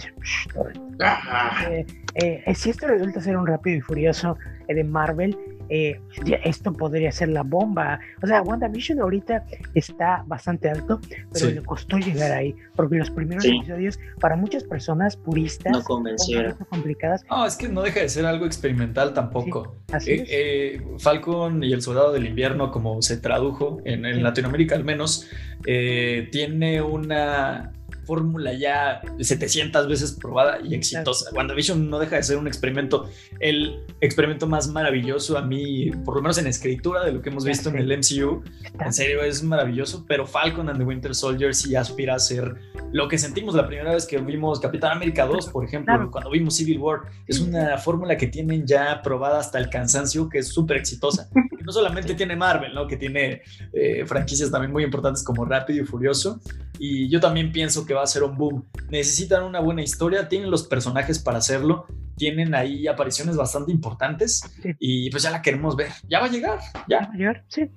Eh, 1.67 1.87
eh, 2.15 2.55
si 2.55 2.71
esto 2.71 2.87
resulta 2.87 3.21
ser 3.21 3.37
un 3.37 3.47
Rápido 3.47 3.77
y 3.77 3.81
Furioso 3.81 4.39
de 4.69 4.85
Marvel, 4.85 5.37
eh, 5.69 6.01
esto 6.45 6.73
podría 6.73 7.13
ser 7.13 7.29
la 7.29 7.43
bomba. 7.43 8.01
O 8.23 8.27
sea, 8.27 8.43
WandaVision 8.43 9.01
ahorita 9.01 9.45
está 9.75 10.25
bastante 10.27 10.69
alto, 10.69 11.01
pero 11.33 11.51
le 11.51 11.63
costó 11.63 11.99
llegar 11.99 12.33
ahí, 12.33 12.55
porque 12.77 12.97
los 12.97 13.11
primeros 13.11 13.45
episodios, 13.45 13.99
para 14.21 14.37
muchas 14.37 14.65
personas 14.65 15.17
puristas, 15.17 15.73
no 15.73 15.83
convencieron. 15.83 16.55
complicadas. 16.69 17.25
No, 17.31 17.47
es 17.47 17.57
que 17.57 17.69
no 17.69 17.83
deja 17.83 18.01
de 18.01 18.09
ser 18.09 18.27
algo 18.27 18.47
experimental 18.47 19.15
tampoco. 19.15 19.77
Eh, 20.07 20.25
eh, 20.29 20.83
Falcon 20.99 21.63
y 21.63 21.73
el 21.73 21.83
Soldado 21.83 22.13
del 22.13 22.27
Invierno, 22.27 22.71
como 22.71 23.03
se 23.03 23.17
tradujo 23.17 23.81
en, 23.85 24.05
en 24.05 24.23
Latinoamérica 24.23 24.75
al 24.75 24.85
menos, 24.85 25.29
tiene 25.63 26.83
una 26.83 27.73
fórmula 28.05 28.53
ya 28.53 29.01
700 29.19 29.89
veces 29.89 30.13
probada 30.13 30.59
y 30.63 30.75
exitosa. 30.75 31.31
WandaVision 31.35 31.89
no 31.89 31.99
deja 31.99 32.17
de 32.17 32.23
ser 32.23 32.37
un 32.37 32.47
experimento, 32.47 33.09
el 33.41 33.81
experimento 34.01 34.47
más 34.47 34.69
maravilloso 34.69 35.37
a 35.39 35.43
mí, 35.43 35.91
por 36.05 36.17
lo 36.17 36.23
menos 36.23 36.39
en 36.39 36.47
escritura 36.47 37.05
de 37.05 37.13
lo 37.13 37.23
que 37.23 37.31
hemos 37.31 37.45
visto 37.45 37.69
en 37.71 37.77
el 37.77 37.99
MCU. 37.99 38.43
En 38.79 38.93
serio, 38.93 39.23
es 39.23 39.43
maravilloso, 39.43 40.05
pero 40.07 40.27
Falcon 40.27 40.69
and 40.69 40.79
the 40.79 40.85
Winter 40.85 41.15
Soldier 41.15 41.55
sí 41.55 41.75
aspira 41.77 42.15
a 42.15 42.19
ser 42.19 42.55
lo 42.93 43.09
que 43.09 43.19
sentimos 43.19 43.55
la 43.55 43.67
primera 43.67 43.93
vez 43.93 44.07
que 44.07 44.19
vimos 44.19 44.61
Capitán 44.61 44.93
América 44.93 45.27
2, 45.27 45.49
por 45.49 45.65
ejemplo, 45.65 46.11
cuando 46.11 46.31
vimos 46.31 46.57
Civil 46.57 46.79
War. 46.79 47.01
Es 47.27 47.41
una 47.41 47.79
fórmula 47.79 48.17
que 48.17 48.29
tienen 48.29 48.67
ya 48.67 49.03
probada 49.03 49.41
hasta 49.41 49.59
el 49.59 49.69
cansancio, 49.69 50.29
que 50.29 50.39
es 50.39 50.49
súper 50.49 50.77
exitosa. 50.77 51.29
no 51.65 51.73
solamente 51.73 52.15
tiene 52.15 52.37
Marvel, 52.37 52.75
¿no? 52.75 52.87
Que 52.87 52.97
tiene 52.97 53.43
eh, 53.73 54.05
franquicias 54.07 54.51
también 54.51 54.73
muy 54.73 54.85
importantes 54.85 55.23
como 55.23 55.45
Rápido 55.45 55.83
y 55.83 55.87
Furioso. 55.87 56.41
Y 56.79 57.09
yo 57.09 57.21
también 57.21 57.53
pienso 57.53 57.87
que 57.87 57.94
va 57.95 58.03
a 58.03 58.07
ser 58.07 58.23
un 58.23 58.37
boom. 58.37 58.65
Necesitan 58.91 59.45
una 59.45 59.61
buena 59.61 59.83
historia, 59.83 60.29
tienen 60.29 60.51
los 60.51 60.65
personajes 60.65 61.19
para 61.19 61.39
hacerlo, 61.39 61.87
tienen 62.17 62.55
ahí 62.55 62.87
apariciones 62.87 63.37
bastante 63.37 63.73
importantes 63.73 64.43
y 64.79 65.11
pues 65.11 65.23
ya 65.23 65.31
la 65.31 65.43
queremos 65.43 65.77
ver. 65.77 65.91
Ya 66.09 66.21
va 66.21 66.27
a 66.27 66.31
llegar, 66.31 66.61
ya. 66.89 67.01
va 67.01 67.13
a 67.13 67.17
llegar, 67.17 67.45
sí. 67.49 67.71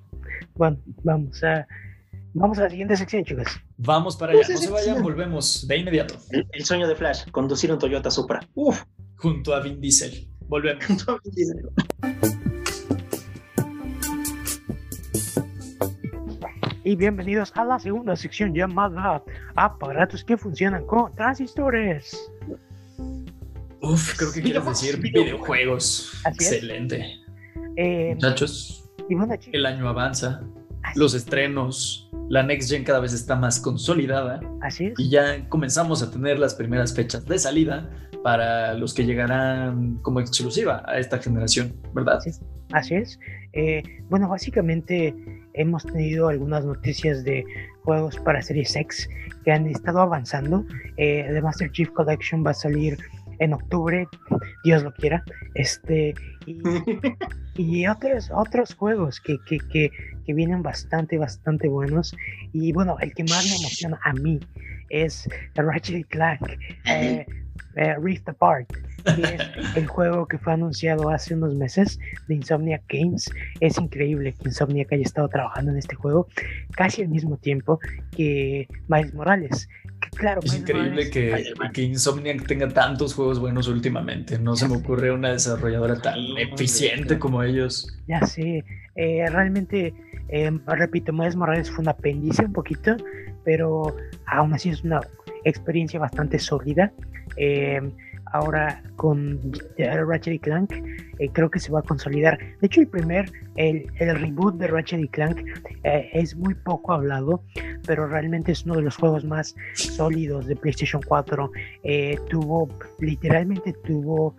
Bueno, 0.54 0.78
vamos 1.02 1.42
a, 1.42 1.66
vamos 2.34 2.58
a 2.58 2.62
la 2.62 2.70
siguiente 2.70 2.96
sección, 2.96 3.24
chicos. 3.24 3.46
Vamos 3.76 4.16
para 4.16 4.32
allá, 4.32 4.46
no 4.48 4.56
se 4.56 4.70
vayan, 4.70 5.02
volvemos 5.02 5.66
de 5.66 5.76
inmediato. 5.78 6.14
El, 6.30 6.64
sueño 6.64 6.86
de 6.88 6.94
Flash, 6.94 7.30
conducir 7.30 7.72
un 7.72 7.78
Toyota 7.78 8.10
Supra. 8.10 8.40
Uf. 8.54 8.82
Junto 9.16 9.54
a 9.54 9.60
Vin 9.60 9.80
Diesel. 9.80 10.28
Volvemos. 10.42 10.84
Junto 10.86 11.12
a 11.12 11.20
Vin 11.24 11.34
Diesel. 11.34 12.47
Y 16.88 16.96
bienvenidos 16.96 17.52
a 17.54 17.66
la 17.66 17.78
segunda 17.78 18.16
sección 18.16 18.54
llamada 18.54 19.22
Aparatos 19.56 20.24
que 20.24 20.38
funcionan 20.38 20.86
con 20.86 21.14
transistores. 21.14 22.32
Uf, 23.82 24.16
creo 24.16 24.32
que 24.32 24.40
quieres 24.40 24.64
decir 24.64 24.98
videojuegos. 24.98 26.18
Excelente. 26.24 27.20
Eh, 27.76 28.14
Muchachos, 28.14 28.90
el 29.52 29.66
año 29.66 29.86
avanza, 29.86 30.40
los 30.94 31.12
estrenos, 31.12 32.10
la 32.30 32.42
Next 32.42 32.70
Gen 32.70 32.84
cada 32.84 33.00
vez 33.00 33.12
está 33.12 33.36
más 33.36 33.60
consolidada. 33.60 34.40
Así 34.62 34.86
es. 34.86 34.94
Y 34.96 35.10
ya 35.10 35.46
comenzamos 35.50 36.02
a 36.02 36.10
tener 36.10 36.38
las 36.38 36.54
primeras 36.54 36.96
fechas 36.96 37.26
de 37.26 37.38
salida 37.38 37.90
para 38.22 38.72
los 38.72 38.94
que 38.94 39.04
llegarán 39.04 39.98
como 39.98 40.20
exclusiva 40.20 40.82
a 40.86 40.98
esta 40.98 41.18
generación, 41.18 41.76
¿verdad? 41.92 42.16
Así 42.16 42.30
es. 42.30 42.40
Así 42.72 42.94
es. 42.94 43.20
Eh, 43.52 43.82
bueno, 44.08 44.28
básicamente 44.28 45.14
hemos 45.58 45.84
tenido 45.84 46.28
algunas 46.28 46.64
noticias 46.64 47.24
de 47.24 47.44
juegos 47.82 48.16
para 48.18 48.40
Series 48.40 48.74
X 48.76 49.08
que 49.44 49.52
han 49.52 49.66
estado 49.66 50.00
avanzando. 50.00 50.64
Eh, 50.96 51.26
The 51.28 51.42
Master 51.42 51.70
Chief 51.70 51.90
Collection 51.90 52.44
va 52.44 52.52
a 52.52 52.54
salir 52.54 52.96
en 53.38 53.54
octubre, 53.54 54.08
Dios 54.64 54.82
lo 54.82 54.92
quiera. 54.92 55.22
Este, 55.54 56.14
y, 57.56 57.86
otros, 57.86 58.30
otros 58.34 58.74
juegos 58.74 59.20
que, 59.20 59.36
que, 59.46 59.58
que, 59.58 59.90
que, 60.24 60.34
vienen 60.34 60.62
bastante, 60.62 61.18
bastante 61.18 61.68
buenos. 61.68 62.14
Y 62.52 62.72
bueno, 62.72 62.96
el 63.00 63.14
que 63.14 63.24
más 63.24 63.44
me 63.46 63.56
emociona 63.56 63.98
a 64.04 64.12
mí 64.12 64.40
es 64.90 65.28
Ratchet 65.54 66.06
Clank 66.08 66.58
eh, 66.86 67.26
eh, 67.76 67.94
Rift 68.00 68.28
Apart 68.28 68.72
es 69.16 69.76
el 69.76 69.86
juego 69.86 70.26
que 70.26 70.38
fue 70.38 70.52
anunciado 70.52 71.08
hace 71.08 71.34
unos 71.34 71.54
meses 71.54 71.98
de 72.26 72.34
Insomniac 72.34 72.82
Games. 72.88 73.30
Es 73.60 73.78
increíble 73.78 74.32
que 74.32 74.48
Insomniac 74.48 74.92
haya 74.92 75.02
estado 75.02 75.28
trabajando 75.28 75.70
en 75.70 75.78
este 75.78 75.94
juego 75.94 76.28
casi 76.72 77.02
al 77.02 77.08
mismo 77.08 77.36
tiempo 77.36 77.78
que 78.14 78.68
Miles 78.88 79.14
Morales. 79.14 79.68
Claro, 80.14 80.40
es 80.42 80.54
increíble 80.54 81.10
que, 81.10 81.52
que, 81.72 81.82
Insomniac 81.82 82.46
tenga 82.46 82.68
tantos 82.68 83.14
juegos 83.14 83.38
buenos 83.38 83.68
últimamente. 83.68 84.38
No 84.38 84.56
se 84.56 84.68
me 84.68 84.76
ocurre 84.76 85.10
una 85.10 85.30
desarrolladora 85.30 86.00
tan 86.00 86.18
eficiente 86.38 87.18
como 87.18 87.42
ellos. 87.42 87.96
Ya 88.06 88.24
sé, 88.26 88.64
eh, 88.94 89.24
realmente, 89.30 89.94
eh, 90.28 90.50
repito, 90.66 91.12
Miles 91.12 91.36
Morales 91.36 91.70
fue 91.70 91.82
un 91.82 91.88
apéndice 91.88 92.44
un 92.44 92.52
poquito, 92.52 92.96
pero 93.44 93.94
aún 94.26 94.52
así 94.54 94.70
es 94.70 94.82
una 94.84 95.00
experiencia 95.44 96.00
bastante 96.00 96.38
sólida. 96.38 96.92
Eh, 97.36 97.80
ahora 98.32 98.82
con 98.96 99.40
Ratchet 99.78 100.34
y 100.34 100.38
Clank 100.38 100.72
eh, 101.18 101.28
creo 101.32 101.50
que 101.50 101.58
se 101.58 101.72
va 101.72 101.80
a 101.80 101.82
consolidar. 101.82 102.38
De 102.60 102.66
hecho, 102.66 102.80
el 102.80 102.88
primer, 102.88 103.30
el, 103.56 103.86
reboot 103.98 104.56
de 104.56 104.68
Ratchet 104.68 105.00
y 105.00 105.08
Clank 105.08 105.44
eh, 105.84 106.08
es 106.12 106.36
muy 106.36 106.54
poco 106.54 106.92
hablado, 106.92 107.42
pero 107.86 108.06
realmente 108.06 108.52
es 108.52 108.64
uno 108.64 108.76
de 108.76 108.82
los 108.82 108.96
juegos 108.96 109.24
más 109.24 109.54
sólidos 109.74 110.46
de 110.46 110.56
PlayStation 110.56 111.02
4. 111.06 111.50
Eh, 111.82 112.18
tuvo, 112.28 112.68
literalmente 113.00 113.72
tuvo, 113.84 114.36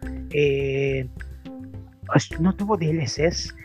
no 2.40 2.56
tuvo 2.56 2.78
DLCs. 2.78 3.56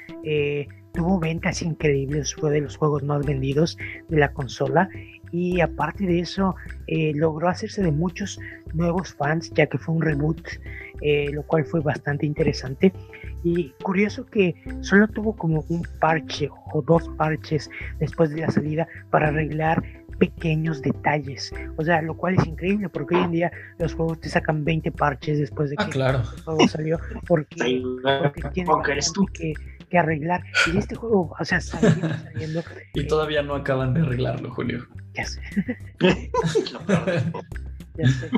tuvo 0.93 1.19
ventas 1.19 1.63
increíbles, 1.63 2.35
fue 2.35 2.53
de 2.53 2.61
los 2.61 2.77
juegos 2.77 3.03
más 3.03 3.25
vendidos 3.27 3.77
de 4.09 4.19
la 4.19 4.33
consola 4.33 4.89
y 5.35 5.61
aparte 5.61 6.07
de 6.07 6.21
eso 6.21 6.55
eh, 6.87 7.13
logró 7.17 7.49
hacerse 7.49 7.83
de 7.83 7.91
muchos 7.91 8.39
nuevos 8.73 9.13
fans 9.15 9.51
ya 9.51 9.67
que 9.67 9.79
fue 9.79 9.97
un 9.97 10.03
reboot 10.03 10.47
eh, 11.01 11.31
lo 11.33 11.43
cual 11.43 11.65
fue 11.65 11.81
bastante 11.81 12.25
interesante. 12.25 12.93
Y 13.43 13.71
curioso 13.83 14.25
que 14.25 14.55
solo 14.81 15.09
tuvo 15.09 15.37
como 15.37 15.65
un 15.69 15.83
parche 16.01 16.49
o 16.73 16.81
dos 16.81 17.09
parches 17.19 17.69
después 17.99 18.31
de 18.31 18.41
la 18.43 18.51
salida 18.51 18.87
para 19.11 19.29
arreglar 19.29 19.83
pequeños 20.19 20.81
detalles. 20.81 21.53
O 21.77 21.85
sea, 21.85 22.01
lo 22.01 22.17
cual 22.17 22.37
es 22.37 22.47
increíble 22.47 22.89
porque 22.89 23.17
hoy 23.17 23.25
en 23.25 23.33
día 23.33 23.53
los 23.79 23.93
juegos 23.93 24.21
te 24.21 24.29
sacan 24.29 24.65
20 24.65 24.93
parches 24.93 25.39
después 25.39 25.71
de 25.71 25.77
ah, 25.79 25.89
que 25.91 25.99
el 25.99 26.23
juego 26.45 26.69
salió 26.69 26.99
porque, 27.27 27.83
porque 28.05 28.43
que, 29.33 29.55
que, 29.95 29.99
arreglar. 29.99 30.43
Y 30.73 30.79
este 30.79 30.95
juego, 30.95 31.35
o 31.39 31.45
sea, 31.45 31.61
saliendo, 31.61 32.09
saliendo. 32.09 32.63
Y 32.95 33.01
eh, 33.01 33.05
todavía 33.05 33.43
no 33.43 33.55
acaban 33.55 33.95
de 33.95 34.01
arreglarlo, 34.01 34.51
Julio. 34.51 34.87
Ya 35.15 35.25
sé. 35.25 35.41
ya 37.97 38.09
sé. 38.09 38.31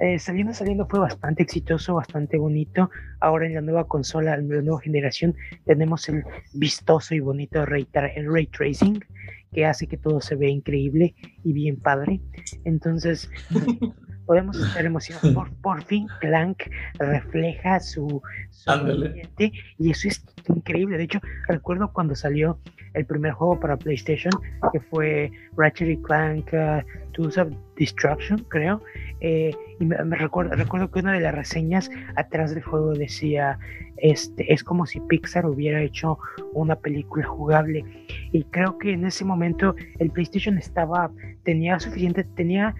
Eh, 0.00 0.18
saliendo, 0.18 0.54
saliendo 0.54 0.86
fue 0.86 0.98
bastante 0.98 1.42
exitoso, 1.42 1.94
bastante 1.94 2.38
bonito. 2.38 2.90
Ahora 3.20 3.46
en 3.46 3.54
la 3.54 3.60
nueva 3.60 3.86
consola, 3.86 4.34
en 4.34 4.48
la 4.48 4.62
nueva 4.62 4.80
generación, 4.80 5.36
tenemos 5.66 6.08
el 6.08 6.24
vistoso 6.54 7.14
y 7.14 7.20
bonito 7.20 7.66
ray, 7.66 7.86
ray 7.92 8.46
tracing 8.46 9.04
que 9.52 9.66
hace 9.66 9.86
que 9.86 9.96
todo 9.96 10.20
se 10.20 10.36
vea 10.36 10.48
increíble 10.48 11.14
y 11.44 11.52
bien 11.52 11.76
padre. 11.76 12.20
Entonces, 12.64 13.30
podemos 14.30 14.56
estar 14.60 14.86
emocionados. 14.86 15.34
Por, 15.34 15.50
por 15.60 15.82
fin 15.82 16.06
Clank 16.20 16.62
refleja 17.00 17.80
su, 17.80 18.22
ambiente 18.64 19.50
y 19.76 19.90
eso 19.90 20.06
es 20.06 20.24
increíble. 20.48 20.98
De 20.98 21.02
hecho, 21.02 21.18
recuerdo 21.48 21.92
cuando 21.92 22.14
salió 22.14 22.56
el 22.94 23.04
primer 23.06 23.32
juego 23.32 23.58
para 23.58 23.76
PlayStation, 23.76 24.32
que 24.72 24.78
fue 24.78 25.32
Ratchet 25.56 25.88
y 25.88 25.96
Clank 25.96 26.48
uh, 26.52 27.10
Tools 27.10 27.38
of 27.38 27.48
Destruction, 27.76 28.38
creo. 28.46 28.80
Eh, 29.20 29.52
y 29.80 29.84
me, 29.84 29.96
recuerdo, 29.96 30.54
recuerdo 30.54 30.92
que 30.92 31.00
una 31.00 31.12
de 31.12 31.20
las 31.22 31.34
reseñas 31.34 31.90
atrás 32.14 32.54
del 32.54 32.62
juego 32.62 32.92
decía, 32.92 33.58
este, 33.96 34.52
es 34.52 34.62
como 34.62 34.86
si 34.86 35.00
Pixar 35.00 35.44
hubiera 35.44 35.82
hecho 35.82 36.20
una 36.52 36.76
película 36.76 37.26
jugable. 37.26 37.84
Y 38.30 38.44
creo 38.44 38.78
que 38.78 38.92
en 38.92 39.06
ese 39.06 39.24
momento 39.24 39.74
el 39.98 40.12
PlayStation 40.12 40.56
estaba, 40.56 41.10
tenía 41.42 41.80
suficiente, 41.80 42.22
tenía 42.22 42.76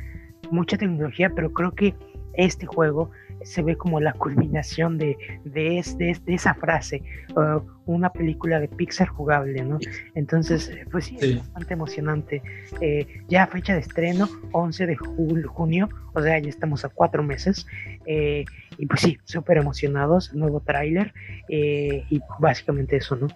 mucha 0.51 0.77
tecnología, 0.77 1.31
pero 1.35 1.53
creo 1.53 1.73
que 1.73 1.95
este 2.35 2.67
juego 2.67 3.11
se 3.43 3.63
ve 3.63 3.77
como 3.77 4.01
la 4.01 4.13
culminación 4.13 4.99
de, 4.99 5.17
de, 5.45 5.83
de, 5.97 6.35
esa 6.35 6.55
frase, 6.55 7.03
uh, 7.35 7.61
una 7.87 8.13
película 8.13 8.61
de 8.61 8.69
Pixar 8.69 9.09
jugable, 9.09 9.65
¿no? 9.65 9.79
Entonces, 10.15 10.71
pues 10.91 11.07
sí, 11.07 11.17
es 11.21 11.39
bastante 11.39 11.75
emocionante. 11.75 12.43
Eh, 12.81 13.07
ya 13.29 13.47
fecha 13.47 13.75
de 13.75 13.81
estreno, 13.81 14.29
11 14.53 14.87
de 14.87 14.97
junio, 14.97 15.89
o 16.13 16.23
sea, 16.23 16.39
ya 16.39 16.49
estamos 16.49 16.85
a 16.85 16.91
cuatro 16.91 17.23
meses, 17.23 17.67
eh, 18.07 18.45
y 18.77 18.87
pues 18.87 19.01
sí, 19.01 19.19
súper 19.25 19.57
emocionados, 19.57 20.35
nuevo 20.35 20.61
tráiler, 20.61 21.15
eh, 21.49 22.05
y 22.11 22.21
básicamente 22.39 22.97
eso, 22.97 23.17
¿no? 23.17 23.29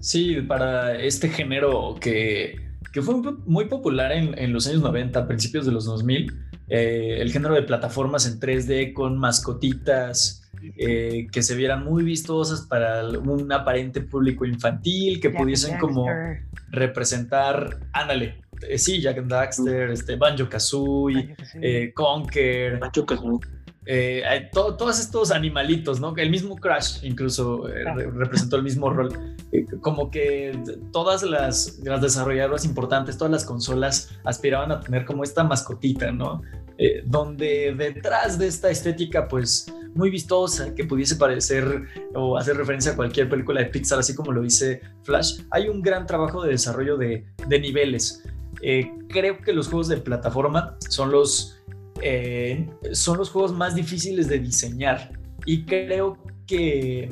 Sí, 0.00 0.40
para 0.42 0.98
este 1.00 1.28
género 1.28 1.94
que 2.00 2.63
que 2.94 3.02
fue 3.02 3.16
muy 3.44 3.64
popular 3.64 4.12
en, 4.12 4.52
los 4.52 4.68
años 4.68 4.80
90, 4.80 5.26
principios 5.26 5.66
de 5.66 5.72
los 5.72 5.84
2000, 5.84 6.32
eh, 6.68 7.18
el 7.20 7.32
género 7.32 7.54
de 7.54 7.62
plataformas 7.62 8.24
en 8.24 8.38
3D 8.38 8.92
con 8.92 9.18
mascotitas 9.18 10.48
eh, 10.76 11.26
que 11.32 11.42
se 11.42 11.56
vieran 11.56 11.84
muy 11.84 12.04
vistosas 12.04 12.62
para 12.62 13.04
un 13.04 13.52
aparente 13.52 14.00
público 14.00 14.46
infantil, 14.46 15.20
que 15.20 15.30
pudiesen 15.30 15.76
como 15.78 16.06
representar, 16.70 17.80
ándale, 17.92 18.44
eh, 18.62 18.78
sí, 18.78 19.00
Jack 19.00 19.18
and 19.18 19.28
Daxter, 19.28 19.90
este, 19.90 20.14
Banjo 20.14 20.48
Kazooie, 20.48 21.34
eh, 21.60 21.90
Conker. 21.92 22.78
Banjo 22.78 23.04
Kazooie. 23.04 23.40
Eh, 23.86 24.48
todos 24.52 24.98
estos 24.98 25.30
animalitos, 25.30 26.00
¿no? 26.00 26.14
El 26.16 26.30
mismo 26.30 26.56
Crash 26.56 27.04
incluso 27.04 27.66
representó 28.14 28.56
el 28.56 28.62
mismo 28.62 28.90
rol. 28.90 29.36
como 29.80 30.10
que 30.10 30.58
todas 30.92 31.22
las, 31.22 31.78
las, 31.82 32.00
desarrolladoras 32.00 32.64
importantes, 32.64 33.18
todas 33.18 33.32
las 33.32 33.44
consolas 33.44 34.10
aspiraban 34.24 34.72
a 34.72 34.80
tener 34.80 35.04
como 35.04 35.22
esta 35.22 35.44
mascotita, 35.44 36.10
¿no? 36.12 36.42
donde 37.06 37.72
detrás 37.78 38.36
de 38.36 38.48
esta 38.48 38.68
estética, 38.68 39.28
pues 39.28 39.72
muy 39.94 40.10
vistosa, 40.10 40.74
que 40.74 40.84
pudiese 40.84 41.16
parecer 41.16 41.84
o 42.14 42.36
hacer 42.36 42.56
referencia 42.56 42.92
a 42.92 42.96
cualquier 42.96 43.28
película 43.28 43.60
de 43.60 43.66
Pixar, 43.66 43.98
así 43.98 44.14
como 44.14 44.32
lo 44.32 44.42
dice 44.42 44.80
Flash, 45.02 45.42
hay 45.50 45.68
un 45.68 45.82
gran 45.82 46.06
trabajo 46.06 46.42
de 46.42 46.50
desarrollo 46.50 46.96
de, 46.96 47.24
de 47.48 47.60
niveles. 47.60 48.22
Eh, 48.62 48.90
creo 49.08 49.40
que 49.40 49.52
los 49.52 49.68
juegos 49.68 49.88
de 49.88 49.98
plataforma 49.98 50.76
son 50.88 51.10
los, 51.10 51.60
eh, 52.04 52.68
son 52.92 53.16
los 53.16 53.30
juegos 53.30 53.52
más 53.52 53.74
difíciles 53.74 54.28
de 54.28 54.38
diseñar. 54.38 55.10
Y 55.46 55.64
creo 55.64 56.18
que 56.46 57.10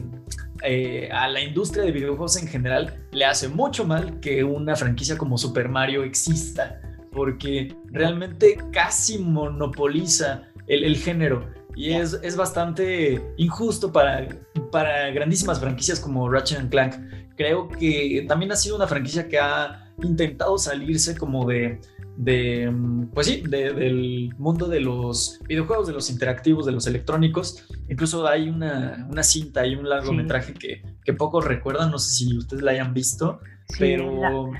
eh, 0.62 1.08
a 1.10 1.28
la 1.28 1.40
industria 1.40 1.82
de 1.82 1.92
videojuegos 1.92 2.36
en 2.36 2.46
general 2.46 3.06
le 3.10 3.24
hace 3.24 3.48
mucho 3.48 3.86
mal 3.86 4.20
que 4.20 4.44
una 4.44 4.76
franquicia 4.76 5.16
como 5.16 5.38
Super 5.38 5.68
Mario 5.68 6.04
exista 6.04 6.78
porque 7.10 7.74
realmente 7.86 8.58
casi 8.70 9.18
monopoliza 9.18 10.42
el, 10.66 10.96
género. 10.96 11.50
Y 11.74 11.92
es, 11.92 12.18
es, 12.22 12.36
bastante 12.36 13.22
injusto 13.38 13.92
para, 13.92 14.28
para 14.70 15.10
grandísimas 15.10 15.58
franquicias 15.58 16.00
como 16.00 16.28
Ratchet 16.28 16.68
Clank. 16.68 16.94
Creo 17.36 17.68
que 17.68 18.24
también 18.28 18.52
ha 18.52 18.56
sido 18.56 18.76
una 18.76 18.86
franquicia 18.86 19.26
que 19.28 19.38
ha 19.38 19.90
intentado 20.02 20.56
salirse 20.58 21.16
como 21.16 21.46
de, 21.46 21.80
de 22.24 22.70
mm, 22.70 23.08
pues 23.08 23.26
sí, 23.26 23.42
del 23.42 24.32
mundo 24.38 24.68
de 24.68 24.80
los 24.80 25.40
videojuegos, 25.48 25.88
de 25.88 25.92
los 25.92 26.08
interactivos, 26.10 26.66
de 26.66 26.72
los 26.72 26.86
electrónicos. 26.86 27.66
Incluso 27.88 28.26
hay 28.26 28.48
una, 28.48 29.06
una 29.10 29.22
cinta 29.22 29.66
y 29.66 29.74
un 29.74 29.88
largometraje 29.88 30.54
que, 30.54 30.82
que, 31.04 31.12
pocos 31.12 31.44
recuerdan, 31.44 31.90
no 31.90 31.98
sé 31.98 32.12
si 32.12 32.36
ustedes 32.36 32.62
la 32.62 32.72
hayan 32.72 32.94
visto, 32.94 33.40
pero... 33.78 34.50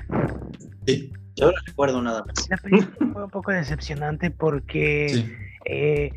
Yo 1.35 1.47
no 1.47 1.53
recuerdo 1.65 1.99
nada 2.01 2.23
más. 2.25 2.47
La 2.47 2.57
película 2.57 3.11
fue 3.11 3.23
un 3.23 3.31
poco 3.31 3.51
decepcionante 3.51 4.29
porque 4.29 5.25
eh, 5.65 6.11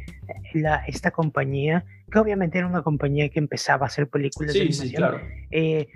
la, 0.53 0.85
esta 0.87 1.11
compañía, 1.11 1.87
que 2.13 2.19
obviamente 2.19 2.59
era 2.59 2.67
una 2.67 2.83
compañía 2.83 3.31
que 3.31 3.39
empezaba 3.39 3.87
a 3.87 3.89
hacer 3.89 4.09
películas 4.09 4.53
de 4.53 4.61
animación, 4.61 4.93
claro. 4.93 5.21
eh, 5.51 5.89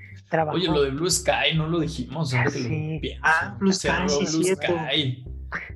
Oye, 0.53 0.69
lo 0.69 0.83
de 0.83 0.91
Blue 0.91 1.11
Sky 1.11 1.57
no 1.57 1.67
lo 1.67 1.81
dijimos. 1.81 2.33
Ah, 2.35 2.49
sí. 2.49 3.01
ah 3.21 3.57
Blue 3.59 3.73
Sky, 3.73 3.91
sí, 4.07 4.37
Blue 4.37 4.45
Sky. 4.45 5.25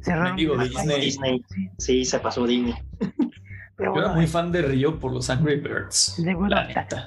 Cerraron 0.01 0.37
digo, 0.37 0.57
Disney. 0.57 1.01
Disney. 1.01 1.45
Sí, 1.79 2.05
se 2.05 2.19
pasó 2.19 2.47
Disney. 2.47 2.75
Pero 3.77 3.93
Yo 3.93 4.03
era 4.03 4.13
muy 4.13 4.29
fan 4.29 4.53
de 4.53 4.63
Río 4.63 5.01
por 5.01 5.13
los 5.13 5.29
Angry 5.31 5.57
Birds. 5.57 6.15
De 6.19 6.33
bueno, 6.35 6.57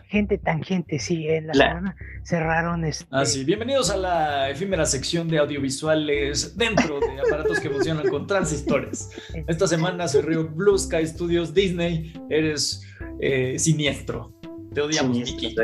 gente 0.09 0.37
tangente, 0.37 0.99
sí, 0.99 1.25
en 1.29 1.47
la, 1.47 1.53
semana 1.53 1.95
cerraron 2.23 2.83
este. 2.83 3.05
Ah, 3.09 3.23
sí, 3.23 3.45
bienvenidos 3.45 3.89
a 3.89 3.95
la 3.95 4.49
efímera 4.49 4.85
sección 4.85 5.29
de 5.29 5.37
audiovisuales 5.37 6.57
dentro 6.57 6.99
de 6.99 7.21
aparatos 7.21 7.61
que 7.61 7.69
funcionan 7.69 8.09
con 8.09 8.27
transistores. 8.27 9.11
Esta 9.47 9.65
semana 9.65 10.09
se 10.09 10.21
rió 10.21 10.45
Blue 10.45 10.77
Sky 10.77 11.07
Studios 11.07 11.53
Disney, 11.53 12.13
eres 12.29 12.85
eh, 13.21 13.57
siniestro. 13.57 14.33
Te 14.73 14.81
odiamos, 14.81 15.17
Mickey. 15.17 15.55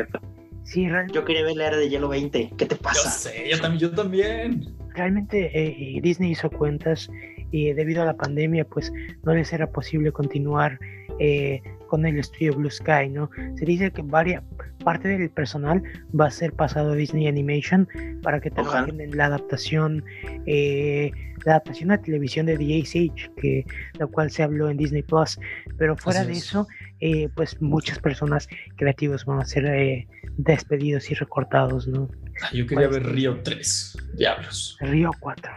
Yo 1.12 1.24
quería 1.26 1.42
ver 1.42 1.56
la 1.56 1.66
era 1.66 1.76
de 1.76 1.90
Hielo 1.90 2.08
20. 2.08 2.54
¿Qué 2.56 2.64
te 2.66 2.76
pasa? 2.76 3.04
Yo 3.04 3.10
sé, 3.10 3.50
yo 3.50 3.60
también. 3.60 3.80
Yo 3.80 3.90
también. 3.90 4.74
Realmente 4.94 5.50
eh, 5.52 6.00
Disney 6.00 6.30
hizo 6.30 6.50
cuentas 6.50 7.10
y 7.50 7.72
debido 7.72 8.02
a 8.02 8.06
la 8.06 8.16
pandemia 8.16 8.64
pues 8.64 8.92
no 9.24 9.34
les 9.34 9.52
era 9.52 9.70
posible 9.70 10.12
continuar 10.12 10.78
eh, 11.18 11.62
con 11.88 12.06
el 12.06 12.18
estudio 12.18 12.54
Blue 12.54 12.70
Sky, 12.70 13.08
¿no? 13.08 13.30
Se 13.56 13.64
dice 13.64 13.90
que 13.90 14.02
varias 14.02 14.42
parte 14.84 15.08
del 15.08 15.30
personal 15.30 15.82
va 16.18 16.26
a 16.26 16.30
ser 16.30 16.52
pasado 16.52 16.92
a 16.92 16.94
Disney 16.94 17.26
Animation 17.26 17.88
para 18.22 18.40
que 18.40 18.50
trabajen 18.50 19.00
en 19.00 19.16
la 19.16 19.26
adaptación 19.26 20.04
eh, 20.46 21.10
la 21.44 21.52
adaptación 21.52 21.90
a 21.90 22.00
televisión 22.00 22.46
de 22.46 22.56
The 22.56 22.80
Age, 22.80 23.30
que 23.36 23.66
la 23.98 24.06
cual 24.06 24.30
se 24.30 24.42
habló 24.42 24.70
en 24.70 24.76
Disney 24.76 25.02
Plus, 25.02 25.38
pero 25.78 25.96
fuera 25.96 26.24
de 26.24 26.32
eso 26.32 26.66
eh, 27.00 27.28
pues 27.34 27.60
muchas 27.60 27.98
personas 27.98 28.48
creativas 28.76 29.24
van 29.24 29.40
a 29.40 29.44
ser 29.44 29.66
eh, 29.66 30.06
despedidos 30.36 31.10
y 31.10 31.14
recortados, 31.14 31.88
¿no? 31.88 32.08
Ah, 32.42 32.50
yo 32.52 32.66
quería 32.66 32.88
ver 32.88 33.06
Río 33.06 33.40
3, 33.42 33.98
diablos. 34.14 34.76
Río 34.80 35.10
4. 35.20 35.52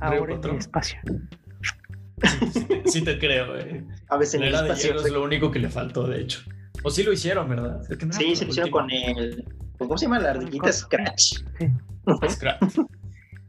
Ahora 0.00 0.34
en 0.34 0.44
el 0.44 0.56
espacio. 0.56 0.98
Sí, 2.86 3.02
te 3.02 3.18
creo, 3.18 3.56
eh. 3.56 3.84
A 4.08 4.16
veces 4.16 4.34
en 4.34 4.42
el 4.42 4.54
espacio 4.54 5.00
es 5.00 5.10
lo 5.10 5.22
único 5.22 5.50
que 5.50 5.58
le 5.58 5.68
faltó, 5.68 6.06
de 6.06 6.20
hecho. 6.20 6.42
O 6.82 6.90
sí 6.90 7.02
lo 7.02 7.12
hicieron, 7.12 7.48
¿verdad? 7.48 7.80
sí, 8.10 8.34
se 8.36 8.44
lo 8.44 8.50
hicieron 8.50 8.70
con 8.70 8.90
el. 8.90 9.44
¿Cómo 9.78 9.96
se 9.96 10.06
llama? 10.06 10.18
La 10.18 10.30
ardillita 10.30 10.72
Scratch. 10.72 11.42
Scratch. 12.28 12.78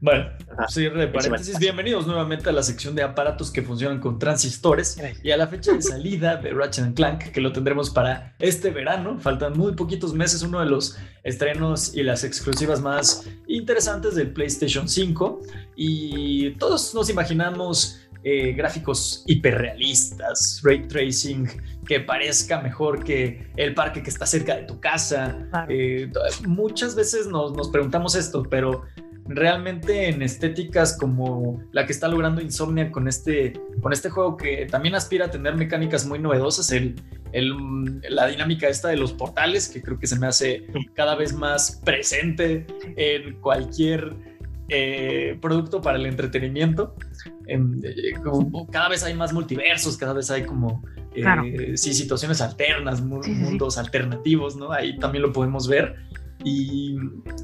Bueno, 0.01 0.31
cierre 0.67 1.01
de 1.01 1.07
paréntesis. 1.09 1.59
Bienvenidos 1.59 2.07
nuevamente 2.07 2.49
a 2.49 2.51
la 2.51 2.63
sección 2.63 2.95
de 2.95 3.03
aparatos 3.03 3.51
que 3.51 3.61
funcionan 3.61 3.99
con 3.99 4.17
transistores 4.17 4.97
y 5.21 5.29
a 5.29 5.37
la 5.37 5.45
fecha 5.45 5.73
de 5.73 5.81
salida 5.83 6.37
de 6.37 6.49
Ratchet 6.49 6.95
Clank, 6.95 7.25
que 7.25 7.39
lo 7.39 7.51
tendremos 7.51 7.91
para 7.91 8.33
este 8.39 8.71
verano. 8.71 9.19
Faltan 9.19 9.55
muy 9.55 9.73
poquitos 9.73 10.15
meses, 10.15 10.41
uno 10.41 10.59
de 10.59 10.65
los 10.65 10.97
estrenos 11.23 11.93
y 11.95 12.01
las 12.01 12.23
exclusivas 12.23 12.81
más 12.81 13.29
interesantes 13.45 14.15
del 14.15 14.33
PlayStation 14.33 14.89
5. 14.89 15.39
Y 15.75 16.55
todos 16.55 16.95
nos 16.95 17.07
imaginamos 17.11 18.01
eh, 18.23 18.53
gráficos 18.53 19.23
hiperrealistas, 19.27 20.61
ray 20.63 20.87
tracing 20.87 21.47
que 21.85 21.99
parezca 21.99 22.59
mejor 22.59 23.03
que 23.03 23.51
el 23.55 23.75
parque 23.75 24.01
que 24.01 24.09
está 24.09 24.25
cerca 24.25 24.55
de 24.55 24.63
tu 24.63 24.79
casa. 24.79 25.47
Eh, 25.69 26.11
muchas 26.47 26.95
veces 26.95 27.27
nos, 27.27 27.53
nos 27.53 27.69
preguntamos 27.69 28.15
esto, 28.15 28.41
pero 28.49 28.83
realmente 29.27 30.09
en 30.09 30.21
estéticas 30.21 30.97
como 30.97 31.63
la 31.71 31.85
que 31.85 31.93
está 31.93 32.07
logrando 32.07 32.41
Insomnia 32.41 32.91
con 32.91 33.07
este, 33.07 33.53
con 33.81 33.93
este 33.93 34.09
juego 34.09 34.37
que 34.37 34.67
también 34.69 34.95
aspira 34.95 35.25
a 35.25 35.31
tener 35.31 35.55
mecánicas 35.55 36.05
muy 36.05 36.19
novedosas, 36.19 36.71
el, 36.71 36.95
la 38.09 38.27
dinámica 38.27 38.67
esta 38.67 38.89
de 38.89 38.97
los 38.97 39.13
portales, 39.13 39.69
que 39.69 39.81
creo 39.81 39.99
que 39.99 40.07
se 40.07 40.19
me 40.19 40.27
hace 40.27 40.65
cada 40.93 41.15
vez 41.15 41.33
más 41.33 41.81
presente 41.83 42.65
en 42.95 43.39
cualquier 43.39 44.15
eh, 44.69 45.37
producto 45.41 45.81
para 45.81 45.97
el 45.97 46.05
entretenimiento. 46.05 46.95
Eh, 47.47 47.59
cada 48.71 48.89
vez 48.89 49.03
hay 49.03 49.13
más 49.13 49.33
multiversos, 49.33 49.97
cada 49.97 50.13
vez 50.13 50.31
hay 50.31 50.43
como 50.43 50.83
eh, 51.13 51.73
sí, 51.75 51.93
situaciones 51.93 52.41
alternas, 52.41 53.01
mundos 53.01 53.77
alternativos, 53.77 54.55
¿no? 54.55 54.71
Ahí 54.71 54.97
también 54.97 55.23
lo 55.23 55.33
podemos 55.33 55.67
ver 55.67 55.97
y, 56.43 56.97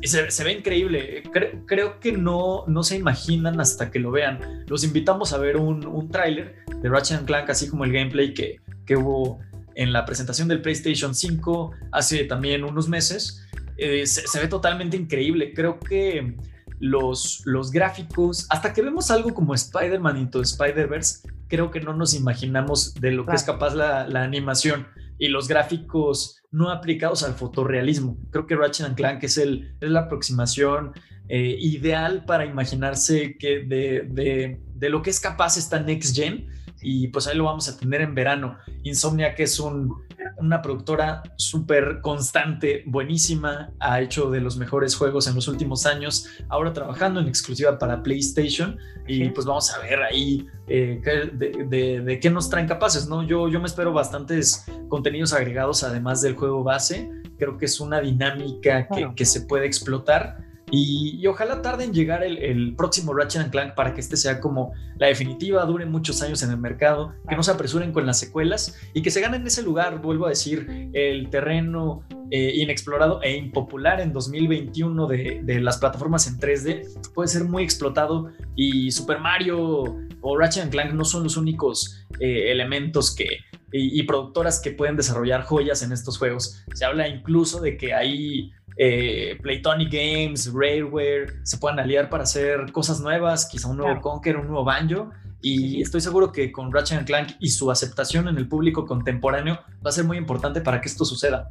se, 0.03 0.43
ve 0.43 0.53
increíble. 0.53 1.23
Creo, 1.65 1.99
que 1.99 2.11
no, 2.11 2.63
no 2.67 2.83
se 2.83 2.97
imaginan 2.97 3.59
hasta 3.59 3.91
que 3.91 3.99
lo 3.99 4.11
vean. 4.11 4.65
Los 4.67 4.83
invitamos 4.83 5.33
a 5.33 5.37
ver 5.37 5.57
un, 5.57 5.85
un 5.85 6.09
tráiler 6.09 6.55
de 6.81 6.89
Ratchet 6.89 7.25
Clank, 7.25 7.49
así 7.49 7.69
como 7.69 7.85
el 7.85 7.91
gameplay 7.91 8.33
que, 8.33 8.59
que, 8.85 8.95
hubo 8.95 9.39
en 9.75 9.93
la 9.93 10.05
presentación 10.05 10.47
del 10.47 10.61
PlayStation 10.61 11.13
5 11.13 11.71
hace 11.91 12.23
también 12.25 12.63
unos 12.63 12.87
meses. 12.87 13.45
Eh, 13.77 14.05
se, 14.07 14.39
ve 14.39 14.47
totalmente 14.47 14.97
increíble. 14.97 15.53
Creo 15.53 15.79
que 15.79 16.35
los, 16.79 17.43
los 17.45 17.71
gráficos, 17.71 18.47
hasta 18.49 18.73
que 18.73 18.81
vemos 18.81 19.11
algo 19.11 19.33
como 19.33 19.53
Spider-Man 19.53 20.17
Into 20.17 20.41
Spider-Verse, 20.41 21.27
creo 21.47 21.71
que 21.71 21.79
no 21.79 21.93
nos 21.93 22.13
imaginamos 22.13 22.93
de 22.95 23.11
lo 23.11 23.25
que 23.25 23.35
es 23.35 23.43
capaz 23.43 23.73
la, 23.73 24.07
la 24.07 24.23
animación 24.23 24.87
y 25.19 25.27
los 25.27 25.47
gráficos 25.47 26.41
no 26.51 26.69
aplicados 26.69 27.23
al 27.23 27.33
fotorrealismo. 27.33 28.17
Creo 28.31 28.47
que 28.47 28.55
Ratchet 28.55 28.95
Clank 28.95 29.23
es, 29.23 29.37
el, 29.37 29.75
es 29.79 29.89
la 29.89 30.01
aproximación 30.01 30.93
eh, 31.29 31.57
ideal 31.59 32.23
para 32.25 32.45
imaginarse 32.45 33.37
que 33.37 33.59
de, 33.59 34.57
de, 34.75 34.89
lo 34.89 35.01
que 35.01 35.09
es 35.09 35.19
capaz 35.19 35.57
esta 35.57 35.79
Next 35.79 36.15
Gen 36.15 36.47
y 36.81 37.07
pues 37.07 37.27
ahí 37.27 37.35
lo 37.35 37.45
vamos 37.45 37.67
a 37.67 37.77
tener 37.77 38.01
en 38.01 38.15
verano. 38.15 38.57
Insomnia, 38.83 39.35
que 39.35 39.43
es 39.43 39.59
un, 39.59 40.06
una 40.39 40.61
productora 40.61 41.23
súper 41.35 42.01
constante, 42.01 42.83
buenísima, 42.85 43.71
ha 43.79 44.01
hecho 44.01 44.29
de 44.29 44.41
los 44.41 44.57
mejores 44.57 44.95
juegos 44.95 45.27
en 45.27 45.35
los 45.35 45.47
últimos 45.47 45.85
años, 45.85 46.27
ahora 46.49 46.73
trabajando 46.73 47.19
en 47.19 47.27
exclusiva 47.27 47.77
para 47.77 48.03
PlayStation 48.03 48.77
y 49.07 49.29
pues 49.29 49.45
vamos 49.45 49.73
a 49.73 49.79
ver 49.79 50.01
ahí 50.03 50.47
eh, 50.67 51.01
de, 51.33 52.19
qué 52.21 52.29
nos 52.29 52.49
traen 52.49 52.67
capaces, 52.67 53.07
¿no? 53.07 53.23
Yo, 53.23 53.47
yo 53.49 53.59
me 53.59 53.67
espero 53.67 53.93
bastantes 53.93 54.65
contenidos 54.89 55.33
agregados 55.33 55.83
además 55.83 56.21
del 56.21 56.35
juego 56.35 56.63
base, 56.63 57.09
creo 57.37 57.57
que 57.57 57.65
es 57.65 57.79
una 57.79 57.99
dinámica 57.99 58.87
que, 58.87 59.11
que 59.15 59.25
se 59.25 59.41
puede 59.41 59.65
explotar 59.65 60.46
Y, 60.69 61.25
ojalá 61.27 61.61
tarde 61.61 61.85
en 61.85 61.93
llegar 61.93 62.23
el, 62.23 62.75
próximo 62.75 63.13
Ratchet 63.13 63.49
Clank 63.51 63.73
para 63.73 63.93
que 63.93 64.01
este 64.01 64.17
sea 64.17 64.41
como 64.41 64.73
la 64.97 65.07
definitiva, 65.07 65.63
dure 65.65 65.85
muchos 65.85 66.21
años 66.21 66.43
en 66.43 66.51
el 66.51 66.57
mercado, 66.57 67.13
que 67.27 67.35
no 67.35 67.43
se 67.43 67.51
apresuren 67.51 67.93
con 67.93 68.05
las 68.05 68.19
secuelas 68.19 68.77
y 68.93 69.01
que 69.01 69.09
se 69.09 69.21
ganen 69.21 69.47
ese 69.47 69.63
lugar, 69.63 70.01
vuelvo 70.01 70.25
a 70.25 70.29
decir, 70.29 70.91
el 70.93 71.29
terreno 71.29 72.03
eh, 72.31 72.53
inexplorado 72.55 73.21
e 73.23 73.37
impopular 73.37 74.01
en 74.01 74.11
2021 74.11 75.07
de, 75.07 75.59
las 75.61 75.77
plataformas 75.77 76.27
en 76.27 76.37
3D 76.37 77.13
puede 77.13 77.29
ser 77.29 77.45
muy 77.45 77.63
explotado 77.63 78.31
y 78.55 78.91
Super 78.91 79.19
Mario 79.19 79.95
o 80.21 80.37
Ratchet 80.37 80.69
Clank 80.69 80.91
no 80.91 81.05
son 81.05 81.23
los 81.23 81.37
únicos 81.37 82.05
eh, 82.19 82.51
elementos 82.51 83.15
que, 83.15 83.27
y, 83.71 84.03
productoras 84.03 84.59
que 84.59 84.71
pueden 84.71 84.97
desarrollar 84.97 85.43
joyas 85.43 85.81
en 85.83 85.91
estos 85.91 86.17
juegos. 86.17 86.63
Se 86.73 86.85
habla 86.85 87.07
incluso 87.07 87.61
de 87.61 87.77
que 87.77 87.93
hay 87.93 88.51
eh, 88.77 89.37
Playtonic 89.41 89.91
Games, 89.91 90.51
Rareware, 90.53 91.39
se 91.43 91.57
puedan 91.57 91.79
aliar 91.79 92.09
para 92.09 92.23
hacer 92.23 92.71
cosas 92.71 92.99
nuevas, 93.01 93.47
quizá 93.47 93.67
un 93.67 93.77
nuevo 93.77 94.01
Conker, 94.01 94.37
un 94.37 94.47
nuevo 94.47 94.63
Banjo. 94.63 95.11
Y 95.41 95.81
estoy 95.81 96.01
seguro 96.01 96.31
que 96.31 96.51
con 96.51 96.71
Ratchet 96.73 97.05
Clank 97.05 97.31
y 97.39 97.49
su 97.49 97.69
aceptación 97.71 98.27
en 98.27 98.37
el 98.37 98.47
público 98.47 98.85
contemporáneo 98.85 99.59
va 99.85 99.89
a 99.89 99.91
ser 99.91 100.03
muy 100.03 100.17
importante 100.17 100.61
para 100.61 100.81
que 100.81 100.89
esto 100.89 101.05
suceda. 101.05 101.49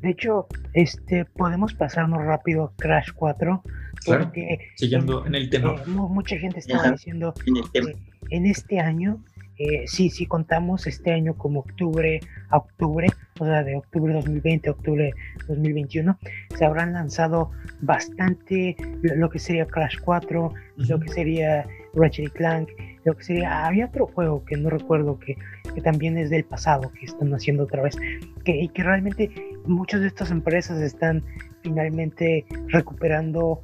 De 0.00 0.10
hecho, 0.10 0.46
este, 0.72 1.26
podemos 1.26 1.74
pasarnos 1.74 2.24
rápido 2.24 2.64
a 2.64 2.72
Crash 2.76 3.10
4. 3.14 3.62
Porque, 4.06 4.58
siguiendo 4.76 5.26
en, 5.26 5.34
el 5.34 5.50
tema. 5.50 5.74
Eh, 5.74 5.86
mucha 5.86 6.38
gente 6.38 6.60
estaba 6.60 6.92
diciendo 6.92 7.34
que 7.44 7.94
en 8.30 8.46
este 8.46 8.80
año 8.80 9.22
eh, 9.62 9.84
sí, 9.86 10.08
sí 10.08 10.24
contamos 10.24 10.86
este 10.86 11.12
año 11.12 11.34
como 11.34 11.60
octubre 11.60 12.20
a 12.48 12.56
octubre, 12.56 13.08
o 13.38 13.44
sea, 13.44 13.62
de 13.62 13.76
octubre 13.76 14.14
2020 14.14 14.70
a 14.70 14.72
octubre 14.72 15.12
2021, 15.48 16.18
se 16.56 16.64
habrán 16.64 16.94
lanzado 16.94 17.50
bastante 17.82 18.74
lo 19.02 19.28
que 19.28 19.38
sería 19.38 19.66
Crash 19.66 19.98
4, 20.02 20.54
lo 20.76 21.00
que 21.00 21.08
sería 21.10 21.66
Ratchet 21.92 22.32
Clank, 22.32 22.70
lo 23.04 23.14
que 23.14 23.22
sería, 23.22 23.66
había 23.66 23.84
otro 23.84 24.06
juego 24.06 24.46
que 24.46 24.56
no 24.56 24.70
recuerdo 24.70 25.18
que, 25.18 25.36
que 25.74 25.82
también 25.82 26.16
es 26.16 26.30
del 26.30 26.44
pasado, 26.44 26.90
que 26.98 27.04
están 27.04 27.34
haciendo 27.34 27.64
otra 27.64 27.82
vez, 27.82 27.98
que, 28.46 28.62
y 28.62 28.68
que 28.68 28.82
realmente 28.82 29.30
muchas 29.66 30.00
de 30.00 30.06
estas 30.06 30.30
empresas 30.30 30.80
están 30.80 31.22
finalmente 31.62 32.46
recuperando 32.68 33.60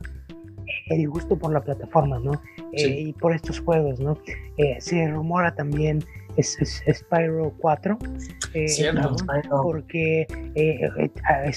el 0.86 1.08
gusto 1.08 1.36
por 1.36 1.52
la 1.52 1.60
plataforma, 1.60 2.18
¿no? 2.18 2.32
Eh, 2.72 3.00
y 3.00 3.12
por 3.12 3.34
estos 3.34 3.60
juegos, 3.60 4.00
¿no? 4.00 4.18
Eh, 4.56 4.76
se 4.80 5.06
rumora 5.08 5.54
también 5.54 6.04
es, 6.36 6.56
Spyro 6.92 7.52
4, 7.58 7.98
eh, 8.54 8.92
porque 9.50 10.26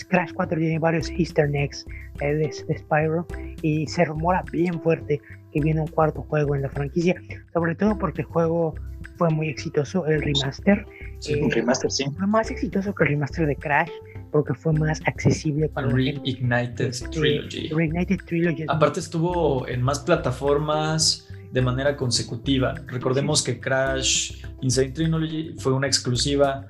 Crash 0.07 0.33
4 0.33 0.57
tiene 0.57 0.79
varios 0.79 1.09
easter 1.11 1.53
eggs 1.53 1.85
de, 2.19 2.51
Spyro 2.51 3.27
y 3.61 3.87
se 3.87 4.05
rumora 4.05 4.43
bien 4.51 4.81
fuerte 4.81 5.21
que 5.51 5.61
viene 5.61 5.81
un 5.81 5.87
cuarto 5.87 6.23
juego 6.23 6.55
en 6.55 6.61
la 6.61 6.69
franquicia, 6.69 7.15
sobre 7.53 7.75
todo 7.75 7.97
porque 7.97 8.21
el 8.21 8.27
juego 8.27 8.75
fue 9.19 9.29
muy 9.29 9.49
exitoso, 9.49 10.07
el 10.07 10.21
remaster. 10.21 10.85
Sí, 11.19 11.35
un 11.35 11.51
remaster, 11.51 11.91
sí. 11.91 12.05
Fue 12.17 12.25
más 12.25 12.49
exitoso 12.49 12.95
que 12.95 13.03
el 13.03 13.09
remaster 13.09 13.45
de 13.45 13.55
Crash 13.57 13.91
porque 14.31 14.53
fue 14.53 14.71
más 14.73 15.01
accesible 15.05 15.67
para 15.67 15.89
Reignited 15.89 16.93
Trilogy. 17.11 17.67
Reignited 17.67 18.19
Trilogy. 18.25 18.63
Aparte 18.69 19.01
estuvo 19.01 19.67
en 19.67 19.81
más 19.81 19.99
plataformas 19.99 21.27
de 21.51 21.61
manera 21.61 21.97
consecutiva. 21.97 22.75
Recordemos 22.87 23.43
que 23.43 23.59
Crash 23.59 24.41
Insane 24.61 24.91
Trilogy 24.91 25.53
fue 25.57 25.73
una 25.73 25.87
exclusiva 25.87 26.69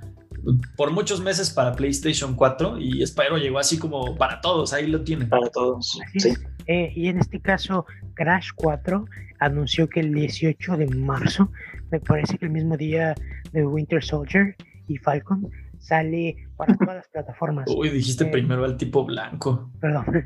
por 0.76 0.92
muchos 0.92 1.22
meses 1.22 1.52
para 1.52 1.74
PlayStation 1.74 2.34
4 2.34 2.80
y 2.80 3.06
Spyro 3.06 3.38
llegó 3.38 3.60
así 3.60 3.78
como 3.78 4.16
para 4.16 4.42
todos, 4.42 4.74
ahí 4.74 4.88
lo 4.88 5.04
tienen. 5.04 5.30
Para 5.30 5.50
todos. 5.50 6.00
Sí. 6.18 6.34
Eh, 6.66 6.94
y 6.96 7.10
en 7.10 7.20
este 7.20 7.40
caso, 7.40 7.86
Crash 8.16 8.50
4 8.56 9.06
anunció 9.40 9.90
que 9.90 10.02
el 10.02 10.14
18 10.14 10.78
de 10.78 10.88
marzo, 10.88 11.52
me 11.92 12.00
parece 12.00 12.38
que 12.38 12.46
el 12.46 12.52
mismo 12.52 12.78
día 12.78 13.16
de 13.52 13.66
Winter 13.66 14.04
Soldier 14.04 14.56
y 14.88 14.98
Falcon, 14.98 15.50
sale 15.80 16.36
para 16.58 16.76
todas 16.76 16.96
las 16.98 17.08
plataformas. 17.08 17.66
Uy, 17.76 17.90
dijiste 17.90 18.26
eh, 18.26 18.32
primero 18.32 18.66
al 18.66 18.78
tipo 18.78 19.06
blanco. 19.06 19.72
Perdón. 19.80 20.06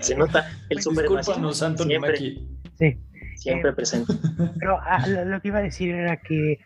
Se 0.00 0.14
nota 0.14 0.46
el 0.68 0.80
super 0.80 1.08
Discúlpanos, 1.08 1.62
Anthony 1.62 1.86
siempre, 1.86 2.18
Sí. 2.78 2.98
Siempre 3.36 3.70
eh, 3.70 3.74
presente. 3.74 4.12
Pero 4.58 4.78
ah, 4.80 5.06
lo, 5.06 5.40
que 5.40 5.48
iba 5.48 5.58
a 5.58 5.62
decir 5.62 5.94
era 5.94 6.16
que 6.16 6.58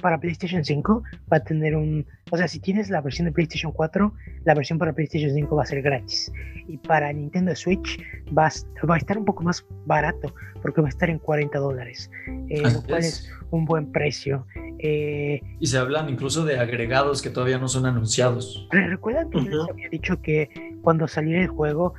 para 0.00 0.18
PlayStation 0.18 0.64
5 0.64 1.02
va 1.32 1.38
a 1.38 1.44
tener 1.44 1.74
un... 1.74 2.06
O 2.30 2.36
sea, 2.36 2.48
si 2.48 2.60
tienes 2.60 2.90
la 2.90 3.00
versión 3.00 3.26
de 3.26 3.32
PlayStation 3.32 3.72
4, 3.72 4.12
la 4.44 4.54
versión 4.54 4.78
para 4.78 4.92
PlayStation 4.92 5.32
5 5.32 5.56
va 5.56 5.62
a 5.62 5.66
ser 5.66 5.82
gratis. 5.82 6.32
Y 6.66 6.76
para 6.78 7.12
Nintendo 7.12 7.54
Switch 7.54 8.00
va 8.36 8.46
a, 8.46 8.86
va 8.86 8.94
a 8.96 8.98
estar 8.98 9.18
un 9.18 9.24
poco 9.24 9.42
más 9.42 9.64
barato, 9.86 10.34
porque 10.62 10.80
va 10.80 10.88
a 10.88 10.90
estar 10.90 11.08
en 11.10 11.18
40 11.18 11.58
dólares, 11.58 12.10
eh, 12.48 12.62
lo 12.62 12.82
cual 12.82 13.00
es 13.00 13.30
un 13.50 13.64
buen 13.64 13.90
precio. 13.90 14.46
Eh, 14.80 15.40
y 15.58 15.66
se 15.66 15.78
hablan 15.78 16.08
incluso 16.08 16.44
de 16.44 16.58
agregados 16.58 17.22
que 17.22 17.30
todavía 17.30 17.58
no 17.58 17.68
son 17.68 17.86
anunciados. 17.86 18.68
¿Recuerdan 18.70 19.30
que 19.30 19.44
yo 19.44 19.50
les 19.50 19.70
había 19.70 19.88
dicho 19.88 20.20
que 20.20 20.50
cuando 20.82 21.08
saliera 21.08 21.42
el 21.42 21.48
juego, 21.48 21.94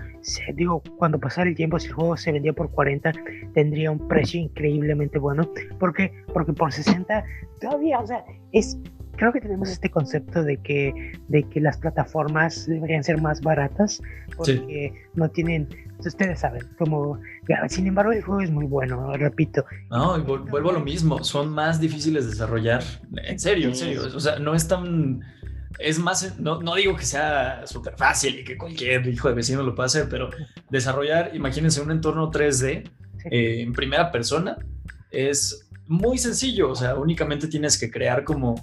digo, 0.55 0.81
cuando 0.97 1.19
pasara 1.19 1.49
el 1.49 1.55
tiempo, 1.55 1.79
si 1.79 1.87
el 1.87 1.93
juego 1.93 2.15
se 2.17 2.31
vendía 2.31 2.53
por 2.53 2.71
40, 2.71 3.11
tendría 3.53 3.91
un 3.91 4.07
precio 4.07 4.39
increíblemente 4.39 5.19
bueno? 5.19 5.49
porque 5.79 6.11
Porque 6.33 6.53
por 6.53 6.71
60 6.71 7.23
todavía, 7.59 7.99
o 7.99 8.07
sea, 8.07 8.23
es 8.51 8.77
creo 9.19 9.33
que 9.33 9.41
tenemos 9.41 9.69
este 9.69 9.91
concepto 9.91 10.43
de 10.43 10.57
que, 10.57 11.11
de 11.27 11.43
que 11.43 11.59
las 11.59 11.77
plataformas 11.77 12.65
deberían 12.67 13.03
ser 13.03 13.21
más 13.21 13.41
baratas 13.41 14.01
porque 14.37 14.93
no 15.13 15.29
tienen, 15.29 15.67
ustedes 15.99 16.39
saben, 16.39 16.65
como, 16.77 17.19
sin 17.67 17.87
embargo 17.87 18.13
el 18.13 18.23
juego 18.23 18.41
es 18.41 18.49
muy 18.49 18.65
bueno, 18.65 19.11
repito. 19.17 19.65
No, 19.89 20.17
y 20.17 20.21
vuelvo 20.21 20.69
a 20.69 20.73
lo 20.73 20.79
mismo, 20.79 21.21
son 21.21 21.49
más 21.49 21.81
difíciles 21.81 22.23
de 22.23 22.31
desarrollar, 22.31 22.81
en 23.25 23.37
serio, 23.39 23.67
en 23.67 23.75
serio, 23.75 24.03
o 24.15 24.19
sea, 24.19 24.39
no 24.39 24.55
es 24.55 24.67
tan... 24.67 25.19
Es 25.77 25.99
más, 25.99 26.39
no, 26.39 26.61
no 26.61 26.75
digo 26.75 26.95
que 26.95 27.05
sea 27.05 27.65
súper 27.65 27.95
fácil 27.95 28.39
y 28.39 28.43
que 28.43 28.57
cualquier 28.57 29.05
hijo 29.07 29.29
de 29.29 29.35
vecino 29.35 29.63
lo 29.63 29.75
pueda 29.75 29.85
hacer, 29.85 30.07
pero 30.09 30.29
desarrollar, 30.69 31.31
imagínense 31.33 31.79
un 31.81 31.91
entorno 31.91 32.31
3D 32.31 32.89
eh, 33.29 33.61
en 33.61 33.73
primera 33.73 34.11
persona, 34.11 34.57
es 35.11 35.69
muy 35.87 36.17
sencillo, 36.17 36.71
o 36.71 36.75
sea, 36.75 36.95
únicamente 36.95 37.47
tienes 37.47 37.77
que 37.77 37.91
crear 37.91 38.23
como 38.23 38.55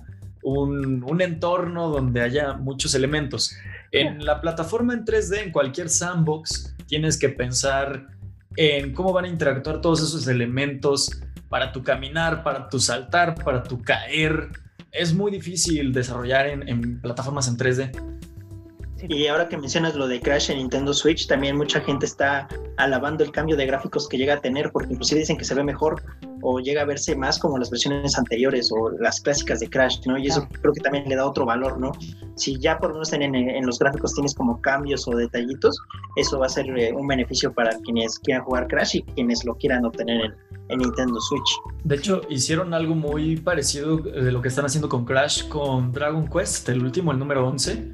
un, 0.47 1.20
entorno 1.20 1.89
donde 1.89 2.23
haya 2.23 2.55
muchos 2.55 2.94
elementos. 2.94 3.56
En 3.90 4.24
la 4.24 4.40
plataforma 4.40 4.94
en 4.94 5.05
3D, 5.05 5.43
en 5.43 5.52
cualquier 5.52 5.89
sandbox, 5.89 6.77
tienes 6.86 7.18
que 7.18 7.28
pensar 7.31 8.06
en 8.56 8.94
cómo 8.94 9.12
van 9.12 9.24
a 9.24 9.28
interactuar 9.28 9.81
todos 9.81 10.02
esos 10.02 10.28
elementos 10.28 11.10
para 11.48 11.73
tu 11.73 11.82
caminar, 11.82 12.44
para 12.44 12.68
tu 12.68 12.78
saltar, 12.78 13.35
para 13.43 13.64
tu 13.64 13.82
caer. 13.82 14.51
Es 14.93 15.12
muy 15.12 15.32
difícil 15.32 15.93
desarrollar 15.93 16.47
en, 16.47 16.68
en 16.68 17.01
plataformas 17.01 17.48
en 17.48 17.56
3D. 17.56 17.90
Y 19.09 19.27
ahora 19.27 19.48
que 19.48 19.56
mencionas 19.56 19.97
lo 19.97 20.06
de 20.06 20.20
Crash 20.20 20.51
en 20.51 20.59
Nintendo 20.59 20.94
Switch, 20.94 21.27
también 21.27 21.56
mucha 21.56 21.81
gente 21.81 22.06
está 22.06 22.47
alabando 22.77 23.24
el 23.24 23.31
cambio 23.31 23.57
de 23.57 23.66
gráficos 23.66 24.09
que 24.09 24.19
llega 24.19 24.35
a 24.35 24.40
tener, 24.40 24.70
porque 24.73 24.93
inclusive 24.93 25.20
dicen 25.20 25.36
que 25.36 25.44
se 25.44 25.55
ve 25.55 25.65
mejor 25.65 26.03
o 26.43 26.61
llega 26.61 26.82
a 26.82 26.85
verse 26.85 27.16
más 27.16 27.39
como 27.39 27.59
las 27.59 27.70
versiones 27.70 28.16
anteriores 28.19 28.70
o 28.73 28.90
las 28.90 29.20
clásicas 29.20 29.61
de 29.61 29.69
Crash, 29.69 30.07
¿no? 30.07 30.19
Y 30.19 30.27
eso 30.28 30.47
creo 30.61 30.73
que 30.73 30.81
también 30.81 31.09
le 31.09 31.16
da 31.16 31.27
otro 31.27 31.44
valor, 31.44 31.78
¿no? 31.78 31.93
Si 32.36 32.59
ya 32.59 32.78
por 32.78 32.90
lo 32.90 32.94
menos 32.97 33.12
en, 33.12 33.66
los 33.66 33.78
gráficos 33.78 34.15
tienes 34.15 34.35
como 34.35 34.61
cambios 34.61 35.09
o 35.09 35.16
detallitos, 35.16 35.78
eso 36.16 36.39
va 36.39 36.47
a 36.47 36.51
ser 36.51 36.66
eh, 36.78 36.93
un 36.93 37.07
beneficio 37.07 37.53
para 37.53 37.77
quienes 37.78 38.19
quieran 38.19 38.44
jugar 38.44 38.69
Crash 38.69 38.97
y 38.97 39.03
quienes 39.03 39.44
lo 39.44 39.55
quieran 39.55 39.85
obtener 39.85 40.24
en, 40.24 40.35
en 40.69 40.78
Nintendo 40.78 41.20
Switch. 41.20 41.61
De 41.85 41.97
hecho, 41.97 42.23
hicieron 42.28 42.74
algo 42.74 42.94
muy 42.94 43.36
parecido 43.36 43.98
de 43.98 44.32
lo 44.32 44.43
que 44.43 44.48
están 44.48 44.66
haciendo 44.66 44.89
con 44.89 45.05
Crash 45.05 45.48
con 45.48 45.93
Dragon 45.93 46.28
Quest, 46.28 46.69
el 46.69 46.82
último, 46.82 47.12
el 47.12 47.19
número 47.19 47.47
11. 47.48 47.90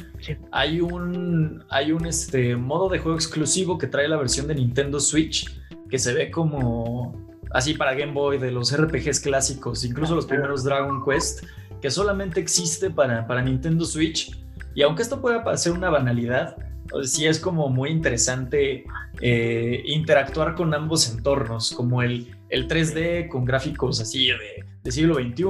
Hay 0.52 0.80
un, 0.80 1.64
hay 1.68 1.92
un 1.92 2.06
este, 2.06 2.56
modo 2.56 2.88
de 2.88 2.98
juego 2.98 3.16
exclusivo 3.16 3.76
que 3.76 3.86
trae 3.86 4.08
la 4.08 4.16
versión 4.16 4.46
de 4.46 4.54
Nintendo 4.54 4.71
Switch 5.00 5.46
que 5.88 5.98
se 5.98 6.14
ve 6.14 6.30
como 6.30 7.14
así 7.52 7.74
para 7.74 7.94
Game 7.94 8.12
Boy 8.12 8.38
de 8.38 8.50
los 8.50 8.74
RPGs 8.74 9.20
clásicos, 9.20 9.84
incluso 9.84 10.14
los 10.14 10.26
primeros 10.26 10.64
Dragon 10.64 11.04
Quest, 11.04 11.44
que 11.80 11.90
solamente 11.90 12.40
existe 12.40 12.90
para, 12.90 13.26
para 13.26 13.42
Nintendo 13.42 13.84
Switch. 13.84 14.38
Y 14.74 14.82
aunque 14.82 15.02
esto 15.02 15.20
pueda 15.20 15.44
parecer 15.44 15.72
una 15.72 15.90
banalidad, 15.90 16.56
sí 17.02 17.26
es 17.26 17.38
como 17.38 17.68
muy 17.68 17.90
interesante 17.90 18.84
eh, 19.20 19.82
interactuar 19.86 20.54
con 20.54 20.72
ambos 20.74 21.10
entornos, 21.10 21.72
como 21.72 22.02
el, 22.02 22.34
el 22.48 22.68
3D 22.68 23.28
con 23.28 23.44
gráficos 23.44 24.00
así 24.00 24.28
de, 24.28 24.90
siglo 24.90 25.14
XXI 25.14 25.44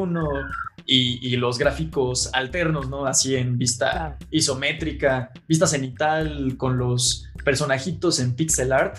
y, 0.84 1.36
los 1.36 1.58
gráficos 1.58 2.30
alternos, 2.34 2.90
¿no? 2.90 3.06
Así 3.06 3.34
en 3.36 3.56
vista 3.56 4.18
isométrica, 4.30 5.30
vista 5.48 5.66
cenital 5.66 6.56
con 6.56 6.76
los 6.76 7.28
personajitos 7.44 8.20
en 8.20 8.34
pixel 8.34 8.72
art. 8.72 8.98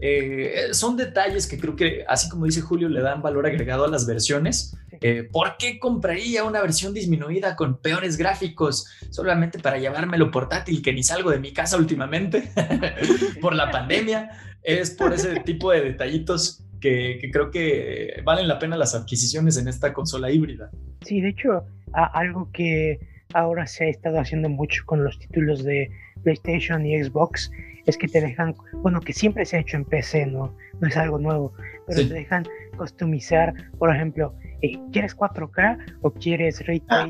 Eh, 0.00 0.68
son 0.72 0.96
detalles 0.96 1.46
que 1.46 1.58
creo 1.58 1.76
que, 1.76 2.04
así 2.08 2.28
como 2.28 2.46
dice 2.46 2.60
Julio, 2.60 2.88
le 2.88 3.00
dan 3.00 3.22
valor 3.22 3.46
agregado 3.46 3.84
a 3.84 3.88
las 3.88 4.06
versiones 4.06 4.74
eh, 5.00 5.28
¿por 5.30 5.56
qué 5.58 5.78
compraría 5.78 6.44
una 6.44 6.60
versión 6.60 6.94
disminuida 6.94 7.56
con 7.56 7.76
peores 7.76 8.16
gráficos 8.16 8.86
solamente 9.10 9.58
para 9.58 9.78
llevármelo 9.78 10.30
portátil 10.30 10.82
que 10.82 10.92
ni 10.92 11.02
salgo 11.02 11.30
de 11.30 11.38
mi 11.38 11.52
casa 11.52 11.76
últimamente 11.76 12.50
por 13.40 13.54
la 13.54 13.70
pandemia? 13.70 14.30
Es 14.62 14.90
por 14.90 15.12
ese 15.12 15.40
tipo 15.40 15.72
de 15.72 15.82
detallitos 15.82 16.64
que, 16.80 17.20
creo 17.30 17.50
que 17.50 18.22
valen 18.24 18.48
la 18.48 18.58
pena 18.58 18.76
las 18.76 18.94
adquisiciones 18.94 19.58
en 19.58 19.68
esta 19.68 19.92
consola 19.92 20.30
híbrida. 20.30 20.70
Sí, 21.02 21.20
de 21.20 21.30
hecho, 21.30 21.64
algo 21.92 22.50
que 22.52 22.98
ahora 23.34 23.66
se 23.66 23.84
ha 23.84 23.88
estado 23.88 24.18
haciendo 24.18 24.48
mucho 24.48 24.84
con 24.86 25.04
los 25.04 25.18
títulos 25.18 25.64
de 25.64 25.90
PlayStation 26.22 26.86
y 26.86 27.02
Xbox 27.02 27.50
es 27.86 27.98
que 27.98 28.08
te 28.08 28.20
dejan, 28.20 28.54
bueno, 28.74 29.00
que 29.00 29.12
siempre 29.12 29.44
se 29.44 29.56
ha 29.56 29.60
hecho 29.60 29.76
en 29.76 29.84
PC, 29.84 30.26
no, 30.26 30.54
no 30.80 30.88
es 30.88 30.96
algo 30.96 31.18
nuevo, 31.18 31.52
pero 31.86 32.06
te 32.08 32.14
dejan 32.14 32.44
customizar, 32.76 33.52
por 33.78 33.94
ejemplo, 33.94 34.34
eh, 34.62 34.78
¿quieres 34.92 35.16
4K 35.16 35.98
o 36.02 36.10
quieres 36.12 36.66
ray 36.66 36.82
ah, 36.88 37.06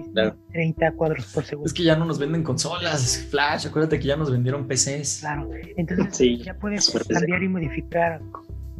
30 0.52 0.92
cuadros 0.92 1.32
por 1.32 1.44
segundo? 1.44 1.66
Es 1.66 1.72
que 1.72 1.84
ya 1.84 1.96
no 1.96 2.04
nos 2.04 2.18
venden 2.18 2.42
consolas, 2.42 3.26
Flash, 3.30 3.66
acuérdate 3.66 3.98
que 3.98 4.06
ya 4.06 4.16
nos 4.16 4.30
vendieron 4.30 4.66
PCs. 4.66 5.20
Claro, 5.20 5.48
entonces 5.76 6.44
ya 6.44 6.54
puedes 6.54 6.90
cambiar 7.08 7.42
y 7.42 7.48
modificar 7.48 8.20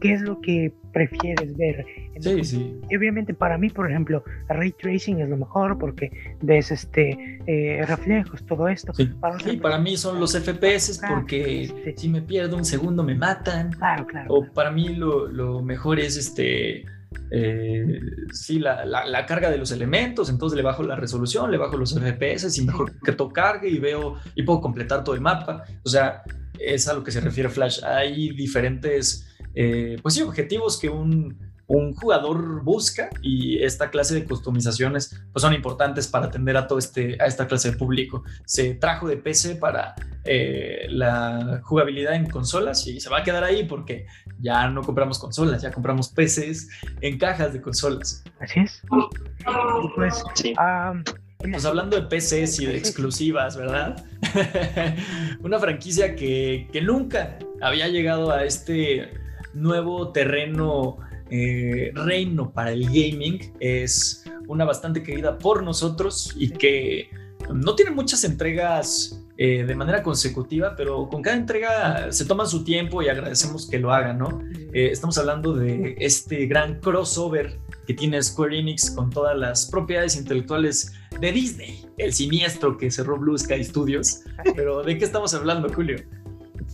qué 0.05 0.12
es 0.12 0.20
lo 0.20 0.39
que 0.43 0.70
prefieres 0.93 1.56
ver. 1.56 1.86
Sí, 2.20 2.44
sí. 2.44 2.78
Y 2.90 2.97
obviamente 2.97 3.32
para 3.32 3.56
mí, 3.56 3.70
por 3.70 3.90
ejemplo, 3.90 4.22
ray 4.51 4.70
tracing 4.72 5.20
es 5.20 5.31
lo 5.31 5.39
mejor 5.39 5.78
porque 5.78 6.36
ves 6.43 6.70
este 6.70 7.40
eh, 7.47 7.82
reflejos, 7.86 8.44
todo 8.44 8.68
esto. 8.68 8.93
Sí, 8.93 9.06
para, 9.06 9.39
para 9.62 9.78
mí 9.78 9.97
son 9.97 10.20
los 10.20 10.39
FPS 10.39 11.01
porque 11.09 11.62
este 11.62 11.94
si 11.97 12.10
me 12.10 12.20
pierdo 12.20 12.59
un 12.59 12.66
segundo 12.66 13.02
me 13.02 13.14
matan. 13.14 13.72
Claro, 13.72 14.06
claro. 14.06 14.35
O 14.35 14.47
para 14.52 14.70
mí 14.70 14.94
lo, 14.94 15.26
lo 15.26 15.62
mejor 15.62 15.98
es 15.98 16.18
este... 16.18 16.85
Eh, 17.31 18.01
sí, 18.32 18.59
la, 18.59 18.85
la, 18.85 19.24
carga 19.24 19.51
de 19.51 19.56
los 19.56 19.70
elementos, 19.72 20.28
entonces 20.28 20.56
le 20.56 20.62
bajo 20.62 20.82
la 20.82 20.97
resolución, 20.97 21.51
le 21.51 21.56
bajo 21.56 21.76
los 21.76 21.94
FPS 21.94 22.59
y 22.59 22.66
mejor 22.66 22.93
que 23.01 23.12
todo 23.12 23.32
cargue 23.32 23.70
y 23.70 23.78
veo 23.78 24.16
y 24.35 24.43
puedo 24.43 24.60
completar 24.60 25.02
todo 25.02 25.14
el 25.14 25.22
mapa. 25.22 25.64
O 25.82 25.89
sea, 25.89 26.22
es 26.59 26.89
a 26.89 26.93
lo 26.93 27.02
que 27.02 27.10
se 27.10 27.20
refiere 27.20 27.48
Flash. 27.48 27.82
Hay 27.85 28.35
diferentes 28.35 29.34
eh, 29.55 29.98
pues 30.02 30.14
sí, 30.14 30.22
objetivos 30.22 30.78
que 30.78 30.89
un, 30.89 31.55
jugador 31.66 32.62
busca 32.62 33.09
y 33.22 33.62
esta 33.62 33.90
clase 33.90 34.14
de 34.14 34.24
customizaciones 34.24 35.18
pues 35.32 35.40
son 35.40 35.55
importantes 35.55 36.06
para 36.06 36.26
atender 36.26 36.59
a 36.59 36.66
todo 36.66 36.78
este 36.78 37.16
a 37.20 37.24
esta 37.24 37.48
clase 37.48 37.70
de 37.70 37.76
público. 37.78 38.22
Se 38.44 38.74
trajo 38.74 39.09
de 39.09 39.16
PC 39.16 39.56
para 39.56 39.94
eh, 40.24 40.86
la 40.90 41.62
jugabilidad 41.64 42.16
en 42.16 42.28
consolas 42.28 42.86
y 42.86 43.01
se 43.01 43.09
va 43.09 43.20
a 43.20 43.22
quedar 43.22 43.43
ahí 43.44 43.64
porque 43.64 44.06
ya 44.40 44.68
no 44.68 44.82
compramos 44.82 45.18
consolas, 45.18 45.62
ya 45.62 45.72
compramos 45.72 46.10
PCs 46.10 46.68
en 47.01 47.18
cajas 47.18 47.55
de 47.55 47.62
consolas. 47.62 48.22
Así 48.40 48.60
es. 48.60 48.82
pues, 49.97 50.22
pues 51.39 51.64
hablando 51.64 51.97
de 51.98 52.02
PCs 52.02 52.60
y 52.60 52.66
de 52.66 52.76
exclusivas, 52.76 53.56
¿verdad? 53.56 54.05
Una 55.40 55.59
franquicia 55.59 56.14
que, 56.14 56.68
que 56.72 56.82
nunca 56.82 57.39
había 57.62 57.89
llegado 57.89 58.31
a 58.31 58.44
este 58.44 59.23
nuevo 59.55 60.12
terreno 60.12 60.98
eh, 61.31 61.90
reino 61.94 62.52
para 62.52 62.72
el 62.72 62.86
gaming. 62.86 63.52
Es 63.60 64.24
una 64.47 64.64
bastante 64.64 65.02
querida 65.02 65.39
por 65.39 65.62
nosotros 65.62 66.35
y 66.36 66.51
que 66.51 67.09
no 67.52 67.74
tiene 67.74 67.90
muchas 67.90 68.24
entregas 68.24 69.24
eh, 69.36 69.64
de 69.64 69.74
manera 69.74 70.02
consecutiva, 70.02 70.74
pero 70.76 71.09
con 71.09 71.20
cada 71.20 71.36
entrega 71.36 72.12
se 72.12 72.24
toma 72.24 72.47
su 72.47 72.62
tiempo 72.62 73.02
y 73.02 73.09
agradecemos 73.09 73.68
que 73.68 73.78
lo 73.78 73.93
hagan, 73.93 74.18
¿no? 74.18 74.40
Eh, 74.72 74.90
estamos 74.93 75.18
hablando 75.18 75.55
de 75.55 75.97
este 75.98 76.47
gran 76.47 76.78
crossover 76.81 77.59
que 77.86 77.94
tiene 77.94 78.22
Square 78.22 78.59
Enix 78.59 78.90
con 78.90 79.10
todas 79.10 79.36
las 79.36 79.66
propiedades 79.66 80.16
intelectuales 80.16 80.93
de 81.20 81.32
Disney, 81.32 81.85
el 81.98 82.12
siniestro 82.12 82.78
que 82.78 82.90
cerró 82.90 83.18
Blue 83.18 83.36
Sky 83.36 83.64
Studios. 83.64 84.20
Pero 84.55 84.82
¿de 84.82 84.97
qué 84.98 85.05
estamos 85.05 85.35
hablando, 85.35 85.68
Julio? 85.68 85.97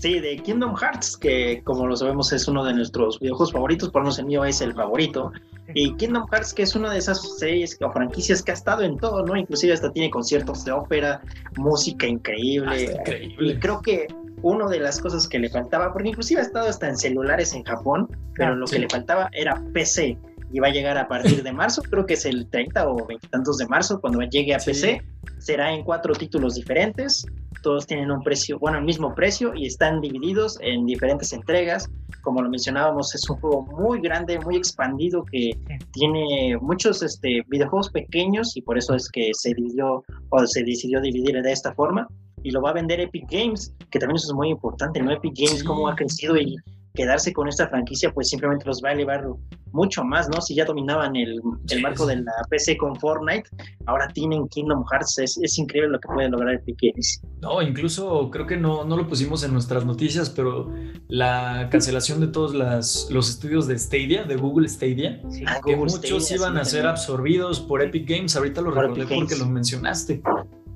Sí, 0.01 0.19
de 0.19 0.39
Kingdom 0.39 0.75
Hearts, 0.75 1.15
que 1.15 1.61
como 1.63 1.87
lo 1.87 1.95
sabemos 1.95 2.33
es 2.33 2.49
uno 2.49 2.65
de 2.65 2.73
nuestros 2.73 3.21
videojuegos 3.21 3.53
favoritos, 3.53 3.91
por 3.91 4.01
menos 4.01 4.19
el 4.19 4.25
mío 4.25 4.47
es 4.47 4.63
el 4.63 4.73
favorito. 4.73 5.31
Y 5.75 5.95
Kingdom 5.97 6.27
Hearts, 6.33 6.55
que 6.55 6.63
es 6.63 6.75
una 6.75 6.91
de 6.91 6.99
esas 6.99 7.39
series 7.39 7.77
o 7.83 7.93
franquicias 7.93 8.43
que 8.43 8.51
ha 8.51 8.55
estado 8.55 8.83
en 8.83 8.97
todo, 8.97 9.27
¿no? 9.27 9.37
Inclusive 9.37 9.75
hasta 9.75 9.93
tiene 9.93 10.09
conciertos 10.09 10.65
de 10.65 10.73
ópera, 10.73 11.21
música 11.59 12.07
increíble. 12.07 12.95
Ah, 12.97 13.01
increíble. 13.01 13.53
Y 13.53 13.59
creo 13.59 13.83
que 13.83 14.07
una 14.41 14.69
de 14.69 14.81
las 14.81 14.99
cosas 15.03 15.29
que 15.29 15.39
le 15.39 15.51
faltaba, 15.51 15.93
porque 15.93 16.09
inclusive 16.09 16.41
ha 16.41 16.45
estado 16.45 16.71
hasta 16.71 16.89
en 16.89 16.97
celulares 16.97 17.53
en 17.53 17.63
Japón, 17.65 18.09
pero 18.37 18.57
lo 18.57 18.65
que 18.67 18.79
le 18.79 18.89
faltaba 18.89 19.29
era 19.33 19.63
PC. 19.75 20.17
Y 20.53 20.59
va 20.59 20.69
a 20.69 20.73
llegar 20.73 20.99
a 20.99 21.07
partir 21.07 21.43
de 21.43 21.53
marzo, 21.53 21.83
creo 21.83 22.07
que 22.07 22.15
es 22.15 22.27
el 22.27 22.49
30 22.51 22.89
o 22.89 23.07
20 23.07 23.29
tantos 23.29 23.59
de 23.59 23.67
marzo, 23.67 24.01
cuando 24.01 24.21
llegue 24.23 24.55
a 24.55 24.59
PC. 24.59 25.03
Será 25.39 25.73
en 25.73 25.85
cuatro 25.85 26.13
títulos 26.15 26.55
diferentes 26.55 27.25
todos 27.63 27.87
tienen 27.87 28.11
un 28.11 28.23
precio, 28.23 28.59
bueno, 28.59 28.79
el 28.79 28.85
mismo 28.85 29.15
precio 29.15 29.53
y 29.55 29.67
están 29.67 30.01
divididos 30.01 30.59
en 30.61 30.87
diferentes 30.87 31.33
entregas. 31.33 31.89
Como 32.23 32.43
lo 32.43 32.51
mencionábamos, 32.51 33.15
es 33.15 33.29
un 33.29 33.37
juego 33.39 33.63
muy 33.63 34.01
grande, 34.01 34.39
muy 34.41 34.57
expandido 34.57 35.25
que 35.25 35.53
tiene 35.93 36.57
muchos 36.61 37.03
este, 37.03 37.43
videojuegos 37.49 37.91
pequeños 37.91 38.57
y 38.57 38.63
por 38.63 38.79
eso 38.79 38.95
es 38.95 39.09
que 39.11 39.31
se 39.33 39.55
dividió 39.55 40.03
o 40.31 40.47
se 40.47 40.65
decidió 40.65 41.01
dividir 41.01 41.41
de 41.43 41.53
esta 41.53 41.75
forma. 41.75 42.07
Y 42.43 42.51
lo 42.53 42.63
va 42.63 42.71
a 42.71 42.75
vender 42.75 43.01
Epic 43.01 43.31
Games, 43.31 43.75
que 43.91 43.99
también 43.99 44.17
eso 44.17 44.29
es 44.29 44.35
muy 44.35 44.49
importante, 44.49 45.03
¿no? 45.03 45.13
Epic 45.13 45.35
Games, 45.37 45.63
cómo 45.63 45.89
ha 45.89 45.95
crecido 45.95 46.39
y 46.39 46.57
quedarse 47.01 47.33
con 47.33 47.49
esta 47.49 47.67
franquicia, 47.67 48.13
pues 48.13 48.29
simplemente 48.29 48.67
los 48.67 48.83
va 48.85 48.91
a 48.91 48.93
elevar 48.93 49.25
mucho 49.73 50.05
más, 50.05 50.29
¿no? 50.29 50.43
Si 50.43 50.55
ya 50.55 50.67
dominaban 50.67 51.17
el, 51.17 51.41
el 51.71 51.81
marco 51.81 52.05
de 52.05 52.17
la 52.17 52.33
PC 52.51 52.77
con 52.77 52.95
Fortnite, 52.97 53.49
ahora 53.87 54.07
tienen 54.09 54.47
Kingdom 54.49 54.85
Hearts, 54.91 55.19
es, 55.19 55.59
increíble 55.59 55.93
lo 55.93 56.01
que 56.01 56.09
puede 56.09 56.29
lograr 56.29 56.61
el 56.67 56.77
Games. 56.79 57.23
No, 57.41 57.63
incluso 57.63 58.31
creo 58.31 58.47
que 58.47 58.59
no, 58.59 58.85
no 58.85 58.99
lo 58.99 59.09
pusimos 59.09 59.43
en 59.45 59.55
nuestras 59.55 59.87
noticias, 59.87 60.29
pero 60.29 60.71
la 61.09 61.69
cancelación 61.71 62.21
de 62.21 62.27
todos 62.27 62.55
las, 62.55 63.09
los 63.11 63.31
estudios 63.31 63.67
de 63.67 63.79
Stadia, 63.79 64.25
de 64.25 64.37
Google 64.37 64.69
Stadia, 64.69 65.23
ah, 65.47 65.61
que 65.65 65.77
muchos 65.77 66.31
iban 66.33 66.59
a 66.59 66.67
ser 66.67 66.87
absorbidos 66.87 67.61
por 67.61 67.83
Epic 67.83 68.07
Games, 68.07 68.37
ahorita 68.37 68.61
lo 68.61 68.73
recordé 68.73 69.07
porque 69.07 69.37
lo 69.37 69.47
mencionaste. 69.47 70.21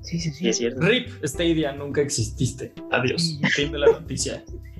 Sí, 0.01 0.19
sí, 0.19 0.31
sí. 0.31 0.47
Es 0.47 0.57
cierto. 0.57 0.81
RIP 0.81 1.07
Stadia, 1.23 1.71
nunca 1.71 2.01
exististe. 2.01 2.73
Adiós. 2.91 3.39
Fin 3.55 3.71
de 3.71 3.79
la 3.79 3.87
noticia. 3.87 4.43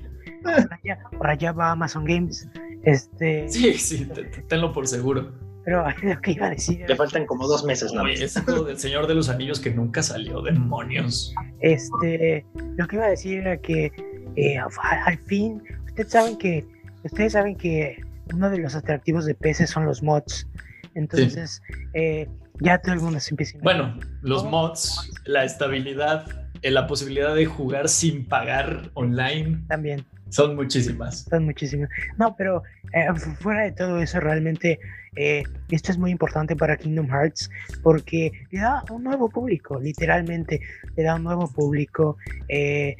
Por 1.16 1.26
allá, 1.26 1.52
va 1.52 1.72
Amazon 1.72 2.04
Games. 2.04 2.48
Este... 2.82 3.48
Sí, 3.48 3.74
sí, 3.74 4.08
tenlo 4.48 4.72
por 4.72 4.86
seguro. 4.86 5.32
Pero 5.64 5.84
lo 6.02 6.20
que 6.20 6.30
iba 6.30 6.46
a 6.46 6.50
decir. 6.50 6.84
Le 6.86 6.94
faltan 6.94 7.26
como 7.26 7.48
dos 7.48 7.64
meses, 7.64 7.92
¿no? 7.92 8.06
Es 8.06 8.34
del 8.46 8.78
Señor 8.78 9.08
de 9.08 9.16
los 9.16 9.28
Anillos 9.28 9.58
que 9.58 9.70
nunca 9.70 10.00
salió, 10.00 10.40
demonios. 10.40 11.34
Este, 11.60 12.46
lo 12.76 12.86
que 12.86 12.96
iba 12.96 13.06
a 13.06 13.10
decir 13.10 13.38
era 13.40 13.56
que 13.56 13.90
eh, 14.36 14.58
al 14.58 15.18
fin, 15.26 15.62
ustedes 15.86 16.12
saben 16.12 16.38
que, 16.38 16.64
ustedes 17.02 17.32
saben 17.32 17.56
que 17.56 18.00
uno 18.32 18.48
de 18.48 18.58
los 18.58 18.76
atractivos 18.76 19.26
de 19.26 19.34
PC 19.34 19.66
son 19.66 19.86
los 19.86 20.04
mods. 20.04 20.46
Entonces, 20.94 21.60
eh, 21.94 22.28
ya 22.60 22.78
todo 22.78 22.94
el 22.94 23.00
mundo 23.00 23.18
se 23.18 23.30
empieza 23.30 23.58
Bueno, 23.62 23.98
los 24.22 24.44
mods, 24.44 25.10
la 25.24 25.44
estabilidad, 25.44 26.48
eh, 26.62 26.70
la 26.70 26.86
posibilidad 26.86 27.34
de 27.34 27.46
jugar 27.46 27.88
sin 27.88 28.26
pagar 28.26 28.90
online. 28.94 29.64
También. 29.68 30.06
Son 30.28 30.56
muchísimas. 30.56 31.26
Son 31.30 31.44
muchísimas. 31.44 31.88
No, 32.18 32.34
pero 32.36 32.62
eh, 32.92 33.06
fuera 33.40 33.62
de 33.62 33.72
todo 33.72 34.00
eso, 34.00 34.20
realmente 34.20 34.78
eh, 35.16 35.44
esto 35.70 35.92
es 35.92 35.98
muy 35.98 36.10
importante 36.10 36.54
para 36.54 36.76
Kingdom 36.76 37.08
Hearts 37.08 37.50
porque 37.82 38.32
le 38.50 38.60
da 38.60 38.84
un 38.90 39.04
nuevo 39.04 39.28
público, 39.28 39.80
literalmente 39.80 40.60
le 40.96 41.02
da 41.02 41.14
un 41.14 41.24
nuevo 41.24 41.48
público. 41.48 42.16
Eh, 42.48 42.96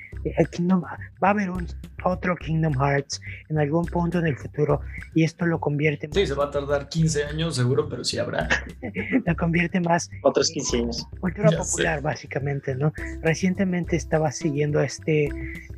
Kingdom, 0.51 0.83
va 0.83 1.29
a 1.29 1.31
haber 1.31 1.51
un 1.51 1.67
otro 2.05 2.37
Kingdom 2.37 2.75
Hearts 2.75 3.21
en 3.49 3.59
algún 3.59 3.85
punto 3.87 4.19
en 4.19 4.27
el 4.27 4.37
futuro 4.37 4.81
y 5.15 5.25
esto 5.25 5.47
lo 5.47 5.59
convierte 5.59 6.09
Sí, 6.13 6.27
se 6.27 6.35
va 6.35 6.45
a 6.45 6.51
tardar 6.51 6.89
15 6.89 7.25
años 7.25 7.57
seguro, 7.57 7.89
pero 7.89 8.05
sí 8.05 8.19
habrá. 8.19 8.49
lo 9.27 9.37
convierte 9.37 9.81
más 9.81 10.11
otros 10.23 10.51
15 10.51 10.77
años. 10.79 11.07
Cultura 11.21 11.51
popular 11.51 12.03
básicamente, 12.03 12.75
¿no? 12.75 12.93
Recientemente 13.23 13.97
estaba 13.97 14.31
siguiendo 14.31 14.79
a 14.79 14.85
este 14.85 15.29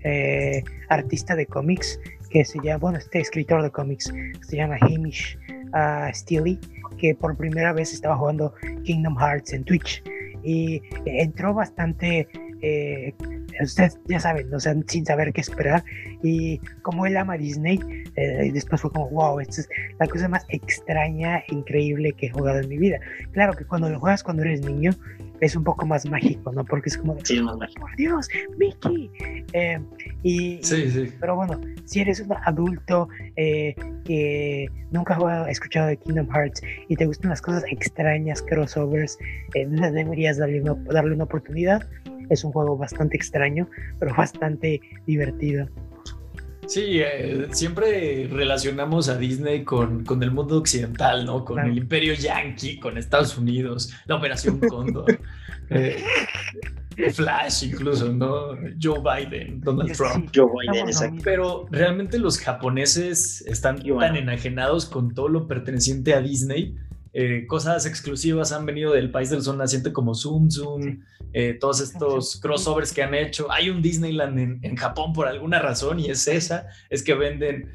eh, 0.04 0.62
artista 0.88 1.34
de 1.34 1.46
cómics 1.46 1.98
que 2.30 2.44
se 2.44 2.58
llama, 2.62 2.78
bueno, 2.78 2.98
este 2.98 3.20
escritor 3.20 3.62
de 3.62 3.70
cómics 3.70 4.12
se 4.42 4.56
llama 4.56 4.76
Hamish 4.80 5.38
uh, 5.72 6.12
Steely, 6.12 6.58
que 6.98 7.14
por 7.14 7.36
primera 7.36 7.72
vez 7.72 7.92
estaba 7.92 8.16
jugando 8.16 8.52
Kingdom 8.84 9.16
Hearts 9.18 9.52
en 9.52 9.64
Twitch 9.64 10.02
y 10.42 10.82
entró 11.06 11.54
bastante 11.54 12.28
eh, 12.62 13.14
ustedes 13.60 13.98
ya 14.06 14.20
saben, 14.20 14.52
o 14.52 14.60
sea, 14.60 14.74
sin 14.86 15.04
saber 15.04 15.32
qué 15.32 15.40
esperar. 15.40 15.84
Y 16.22 16.58
como 16.82 17.06
él 17.06 17.16
ama 17.16 17.36
Disney, 17.36 17.80
eh, 18.16 18.50
después 18.52 18.80
fue 18.80 18.90
como, 18.90 19.08
wow, 19.10 19.40
esta 19.40 19.62
es 19.62 19.68
la 19.98 20.06
cosa 20.06 20.28
más 20.28 20.44
extraña, 20.48 21.42
increíble 21.48 22.12
que 22.12 22.26
he 22.26 22.30
jugado 22.30 22.60
en 22.60 22.68
mi 22.68 22.78
vida. 22.78 22.98
Claro 23.32 23.54
que 23.54 23.64
cuando 23.64 23.88
lo 23.88 24.00
juegas 24.00 24.22
cuando 24.22 24.42
eres 24.42 24.60
niño, 24.62 24.92
es 25.40 25.54
un 25.56 25.64
poco 25.64 25.86
más 25.86 26.08
mágico, 26.08 26.52
¿no? 26.52 26.64
Porque 26.64 26.88
es 26.88 26.98
como, 26.98 27.16
sí, 27.24 27.36
es 27.36 27.42
más 27.42 27.56
mágico. 27.56 27.80
por 27.80 27.96
Dios, 27.96 28.28
Mickey. 28.56 29.10
Eh, 29.52 29.78
y, 30.22 30.58
sí, 30.62 30.90
sí. 30.90 31.12
Pero 31.20 31.36
bueno, 31.36 31.60
si 31.84 32.00
eres 32.00 32.20
un 32.20 32.32
adulto 32.44 33.08
eh, 33.36 33.74
que 34.04 34.68
nunca 34.90 35.16
ha 35.16 35.50
escuchado 35.50 35.88
de 35.88 35.96
Kingdom 35.96 36.28
Hearts 36.28 36.62
y 36.88 36.96
te 36.96 37.06
gustan 37.06 37.30
las 37.30 37.40
cosas 37.40 37.64
extrañas, 37.70 38.42
crossovers, 38.42 39.18
eh, 39.54 39.66
deberías 39.66 40.38
darle 40.38 40.60
una, 40.60 40.74
darle 40.92 41.14
una 41.14 41.24
oportunidad. 41.24 41.86
Es 42.30 42.44
un 42.44 42.52
juego 42.52 42.76
bastante 42.76 43.16
extraño, 43.16 43.68
pero 43.98 44.14
bastante 44.14 44.80
divertido. 45.06 45.68
Sí, 46.68 47.00
eh, 47.00 47.48
siempre 47.52 48.28
relacionamos 48.30 49.08
a 49.08 49.16
Disney 49.16 49.64
con, 49.64 50.04
con, 50.04 50.22
el 50.22 50.30
mundo 50.30 50.58
occidental, 50.58 51.24
¿no? 51.24 51.42
Con 51.42 51.60
el 51.60 51.78
imperio 51.78 52.12
yankee, 52.12 52.78
con 52.78 52.98
Estados 52.98 53.38
Unidos, 53.38 53.94
la 54.04 54.16
Operación 54.16 54.60
Cóndor, 54.68 55.18
eh, 55.70 56.04
Flash 57.14 57.64
incluso, 57.64 58.12
¿no? 58.12 58.48
Joe 58.80 59.00
Biden, 59.00 59.62
Donald 59.62 59.96
Trump. 59.96 60.30
Joe 60.34 60.46
Biden, 60.60 60.88
exacto. 60.88 61.22
Pero 61.24 61.66
realmente 61.70 62.18
los 62.18 62.38
japoneses 62.38 63.40
están 63.46 63.82
tan 63.82 64.16
enajenados 64.16 64.84
con 64.84 65.14
todo 65.14 65.28
lo 65.28 65.46
perteneciente 65.46 66.12
a 66.12 66.20
Disney 66.20 66.76
eh, 67.12 67.46
cosas 67.46 67.86
exclusivas 67.86 68.52
han 68.52 68.66
venido 68.66 68.92
del 68.92 69.10
país 69.10 69.30
del 69.30 69.42
sol 69.42 69.58
naciente 69.58 69.92
como 69.92 70.14
Zoom 70.14 70.50
Zoom, 70.50 71.00
eh, 71.32 71.54
todos 71.54 71.80
estos 71.80 72.40
crossovers 72.40 72.92
que 72.92 73.02
han 73.02 73.14
hecho. 73.14 73.50
Hay 73.50 73.70
un 73.70 73.82
Disneyland 73.82 74.64
en, 74.64 74.76
Japón 74.76 75.12
por 75.12 75.26
alguna 75.26 75.58
razón 75.58 76.00
y 76.00 76.10
es 76.10 76.26
esa, 76.28 76.68
es 76.90 77.02
que 77.02 77.14
venden 77.14 77.70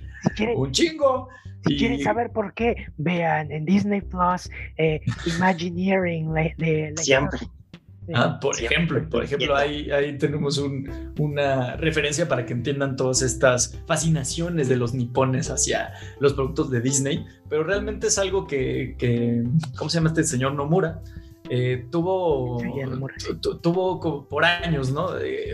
un 0.55 0.72
chingo. 0.72 1.30
Si 1.65 1.77
quieren 1.77 2.01
saber 2.01 2.31
por 2.31 2.53
qué, 2.53 2.88
vean 2.97 3.51
en 3.51 3.65
Disney 3.65 4.01
Plus 4.01 4.49
eh, 4.77 5.01
Imagineering 5.26 6.34
de, 6.34 6.93
Siempre. 6.97 7.39
Ah, 8.13 8.39
por 8.39 8.59
ejemplo, 8.59 9.07
por 9.09 9.23
ejemplo, 9.23 9.55
ahí, 9.55 9.89
ahí 9.91 10.17
tenemos 10.17 10.61
una 11.19 11.77
referencia 11.77 12.27
para 12.27 12.45
que 12.45 12.53
entiendan 12.53 12.95
todas 12.95 13.21
estas 13.21 13.80
fascinaciones 13.88 14.67
de 14.67 14.75
los 14.75 14.93
nipones 14.93 15.49
hacia 15.49 15.93
los 16.19 16.34
productos 16.34 16.69
de 16.69 16.81
Disney, 16.81 17.25
pero 17.49 17.63
realmente 17.63 18.07
es 18.07 18.17
algo 18.17 18.45
que, 18.45 18.95
¿cómo 19.77 19.89
se 19.89 19.97
llama 19.97 20.09
este 20.09 20.23
señor 20.23 20.53
Nomura? 20.53 21.01
Eh, 21.49 21.85
tuvo, 21.91 22.57
tuvo 23.61 24.27
por 24.27 24.45
años, 24.45 24.91
¿no? 24.91 25.09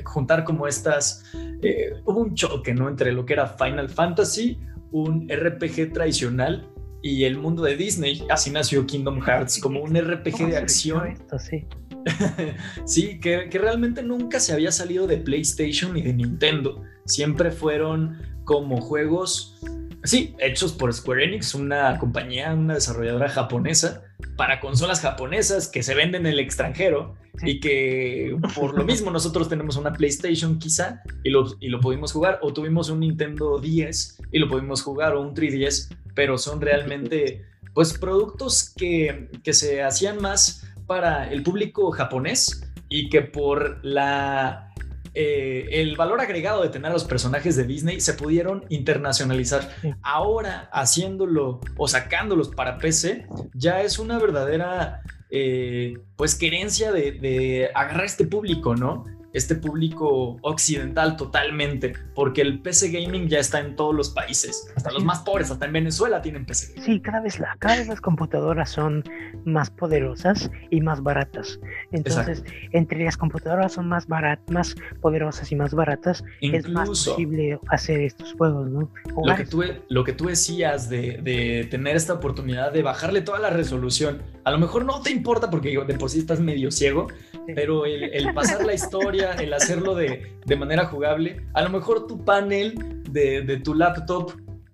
juntar 0.06 0.44
como 0.44 0.68
estas, 0.68 1.24
eh, 1.62 1.94
hubo 2.06 2.20
un 2.20 2.36
choque, 2.36 2.74
¿no? 2.74 2.90
Entre 2.90 3.12
lo 3.12 3.26
que 3.26 3.34
era 3.34 3.48
Final 3.48 3.90
Fantasy, 3.90 4.60
un 4.92 5.28
RPG 5.30 5.94
tradicional 5.94 6.68
y 7.02 7.26
el 7.26 7.38
mundo 7.38 7.64
de 7.64 7.76
Disney. 7.76 8.24
Así 8.30 8.50
nació 8.50 8.86
Kingdom 8.86 9.20
Hearts, 9.22 9.60
como 9.60 9.82
un 9.82 9.96
RPG 9.96 10.48
de 10.48 10.58
acción. 10.58 11.08
Esto, 11.08 11.38
sí 11.38 11.68
sí, 12.86 13.20
que, 13.20 13.50
realmente 13.52 14.04
nunca 14.04 14.40
se 14.40 14.54
había 14.54 14.72
salido 14.72 15.08
de 15.08 15.18
PlayStation 15.18 15.98
y 15.98 16.02
de 16.02 16.14
Nintendo. 16.14 16.84
Siempre 17.06 17.52
fueron 17.52 18.22
como 18.44 18.82
juegos, 18.82 19.60
sí, 20.04 20.36
hechos 20.40 20.74
por 20.74 20.94
Square 20.94 21.26
Enix, 21.26 21.54
una 21.56 21.98
compañía, 21.98 22.54
una 22.54 22.76
desarrolladora 22.76 23.30
japonesa, 23.30 24.04
para 24.36 24.60
consolas 24.60 25.02
japonesas 25.02 25.68
que 25.68 25.84
se 25.84 25.96
venden 25.96 26.26
en 26.26 26.34
el 26.34 26.40
extranjero 26.40 27.16
y 27.44 27.60
que 27.60 28.38
por 28.56 28.78
lo 28.78 28.84
mismo 28.84 29.12
nosotros 29.12 29.50
tenemos 29.50 29.76
una 29.76 29.94
PlayStation 29.94 30.60
quizá 30.60 31.02
y 31.24 31.30
lo, 31.30 31.46
y 31.60 31.70
lo 31.70 31.80
pudimos 31.80 32.12
jugar, 32.12 32.40
o 32.42 32.54
tuvimos 32.54 32.90
un 32.90 33.02
Nintendo 33.02 33.60
10 33.60 34.22
y 34.32 34.40
lo 34.40 34.48
pudimos 34.50 34.82
jugar, 34.82 35.14
o 35.14 35.22
un 35.22 35.34
3DS, 35.34 35.96
pero 36.16 36.38
son 36.38 36.62
realmente 36.62 37.46
pues 37.74 37.98
productos 37.98 38.74
que, 38.76 39.30
que 39.44 39.54
se 39.54 39.84
hacían 39.84 40.22
más 40.22 40.69
para 40.90 41.30
el 41.30 41.44
público 41.44 41.92
japonés 41.92 42.68
y 42.90 43.10
que 43.10 43.22
por 43.22 43.80
la 43.86 44.74
eh, 45.14 45.68
el 45.72 45.96
valor 45.96 46.20
agregado 46.20 46.64
de 46.64 46.70
tener 46.70 46.90
a 46.90 46.94
los 46.94 47.04
personajes 47.04 47.56
de 47.56 47.66
Disney 47.66 48.02
se 48.02 48.16
pudieron 48.16 48.66
internacionalizar. 48.70 49.70
Ahora 50.02 50.68
haciéndolo 50.74 51.62
o 51.78 51.88
sacándolos 51.88 52.50
para 52.50 52.80
PC 52.80 53.28
ya 53.54 53.84
es 53.84 54.00
una 54.00 54.18
verdadera 54.18 55.02
eh, 55.30 55.94
pues 56.16 56.34
querencia 56.34 56.92
de, 56.92 57.12
de 57.12 57.70
agarrar 57.76 58.06
este 58.06 58.26
público, 58.26 58.76
¿no? 58.76 59.06
Este 59.34 59.56
público 59.56 60.38
occidental 60.42 61.16
totalmente, 61.16 61.94
porque 62.16 62.42
el 62.42 62.62
PC 62.62 62.90
gaming 62.92 63.28
ya 63.28 63.40
está 63.40 63.60
en 63.60 63.76
todos 63.76 63.96
los 63.96 64.10
países, 64.10 64.72
hasta 64.76 64.92
los 64.92 65.04
más 65.04 65.20
pobres, 65.20 65.52
hasta 65.52 65.66
en 65.66 65.74
Venezuela 65.74 66.22
tienen 66.22 66.46
PC. 66.46 66.82
Sí, 66.82 67.00
cada 67.00 67.22
vez, 67.22 67.40
la, 67.40 67.56
cada 67.60 67.78
vez 67.78 67.88
las 67.88 68.02
computadoras 68.02 68.70
son 68.70 69.04
más 69.46 69.70
poderosas 69.70 70.50
y 70.70 70.82
más 70.82 71.02
baratas. 71.02 71.60
Entonces, 71.92 72.44
entre 72.72 73.04
las 73.04 73.18
computadoras 73.18 73.74
son 73.74 73.88
más 73.88 74.08
baratas, 74.08 74.50
más 74.52 74.76
poderosas 75.02 75.52
y 75.52 75.56
más 75.56 75.74
baratas, 75.74 76.24
es 76.42 76.70
más 76.70 76.90
posible 76.90 77.60
hacer 77.68 78.02
estos 78.02 78.34
juegos, 78.34 78.70
¿no? 78.70 78.92
Lo 79.24 79.36
que, 79.36 79.46
tú, 79.46 79.64
lo 79.90 80.04
que 80.04 80.14
tú 80.14 80.28
decías 80.28 80.90
de, 80.90 81.20
de 81.22 81.68
tener 81.70 81.96
esta 81.96 82.14
oportunidad 82.14 82.72
de 82.72 82.82
bajarle 82.82 83.22
toda 83.22 83.40
la 83.40 83.50
resolución, 83.50 84.22
a 84.44 84.52
lo 84.52 84.58
mejor 84.58 84.86
no 84.86 85.02
te 85.02 85.12
importa 85.12 85.50
porque 85.50 85.78
de 85.86 85.94
por 85.96 86.10
sí 86.10 86.20
estás 86.20 86.40
medio 86.40 86.72
ciego, 86.72 87.08
pero 87.56 87.86
el, 87.86 88.34
pasar 88.34 88.66
la 88.66 88.74
historia, 88.80 89.19
el 89.40 89.54
hacerlo 89.54 89.96
de, 89.96 90.34
manera 90.58 90.86
jugable, 90.86 91.46
a 91.54 91.62
lo 91.62 91.70
mejor 91.70 92.08
tu 92.08 92.24
panel 92.24 93.04
de, 93.12 93.62
tu 93.64 93.74
laptop 93.74 94.34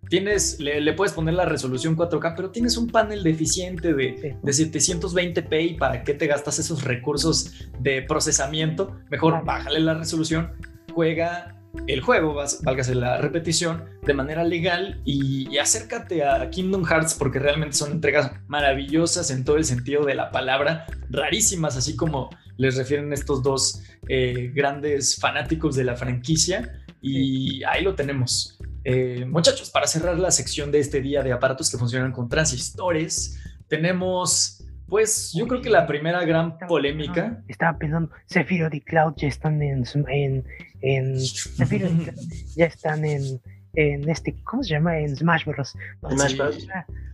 tienes, 0.09 0.59
le, 0.59 0.93
puedes 0.93 1.13
poner 1.13 1.33
la 1.33 1.45
resolución 1.45 1.97
4K, 1.97 2.33
pero 2.35 2.51
tienes 2.51 2.77
un 2.77 2.87
panel 2.87 3.23
deficiente 3.23 3.93
de, 3.93 4.37
de 4.41 4.51
720p 4.51 5.71
y 5.71 5.73
para 5.75 6.03
qué 6.03 6.13
te 6.13 6.27
gastas 6.27 6.59
esos 6.59 6.83
recursos 6.83 7.69
de 7.79 8.01
procesamiento, 8.03 8.95
mejor 9.09 9.43
bájale 9.43 9.79
la 9.79 9.95
resolución, 9.95 10.51
juega 10.93 11.55
el 11.87 12.01
juego, 12.01 12.35
válgase 12.63 12.95
la 12.95 13.17
repetición, 13.17 13.85
de 14.03 14.13
manera 14.13 14.43
legal 14.43 15.01
y, 15.05 15.57
acércate 15.57 16.23
a 16.23 16.49
Kingdom 16.49 16.85
Hearts 16.85 17.15
porque 17.15 17.39
realmente 17.39 17.75
son 17.75 17.91
entregas 17.91 18.31
maravillosas 18.47 19.31
en 19.31 19.43
todo 19.43 19.57
el 19.57 19.65
sentido 19.65 20.05
de 20.05 20.15
la 20.15 20.31
palabra, 20.31 20.85
rarísimas, 21.09 21.77
así 21.77 21.95
como 21.95 22.29
les 22.57 22.77
refieren 22.77 23.11
estos 23.13 23.43
dos 23.43 23.81
eh, 24.07 24.51
grandes 24.53 25.17
fanáticos 25.17 25.75
de 25.75 25.83
la 25.83 25.95
franquicia 25.95 26.83
y 27.01 27.63
ahí 27.63 27.83
lo 27.83 27.95
tenemos. 27.95 28.57
Eh, 28.83 29.25
muchachos, 29.25 29.69
para 29.69 29.87
cerrar 29.87 30.17
la 30.19 30.31
sección 30.31 30.71
de 30.71 30.79
este 30.79 31.01
día 31.01 31.23
de 31.23 31.31
aparatos 31.31 31.71
que 31.71 31.77
funcionan 31.77 32.11
con 32.11 32.29
transistores, 32.29 33.39
tenemos 33.67 34.65
pues 34.87 35.33
yo 35.33 35.47
creo 35.47 35.61
que 35.61 35.69
la 35.69 35.87
primera 35.87 36.23
gran 36.25 36.57
polémica. 36.59 37.43
Estaba 37.47 37.77
pensando, 37.77 38.11
Sephiroth 38.27 38.73
y 38.73 38.81
Cloud 38.81 39.13
ya 39.17 39.27
están 39.27 39.61
en. 39.61 39.83
en, 40.07 40.45
en 40.81 41.15
ya 42.55 42.65
están 42.65 43.03
en, 43.03 43.41
en 43.75 44.09
este. 44.09 44.35
¿Cómo 44.43 44.63
se 44.63 44.69
llama? 44.71 44.99
En 44.99 45.15
Smash 45.15 45.45
Bros. 45.45 45.75
Smash 46.09 46.37
Bros. 46.37 46.67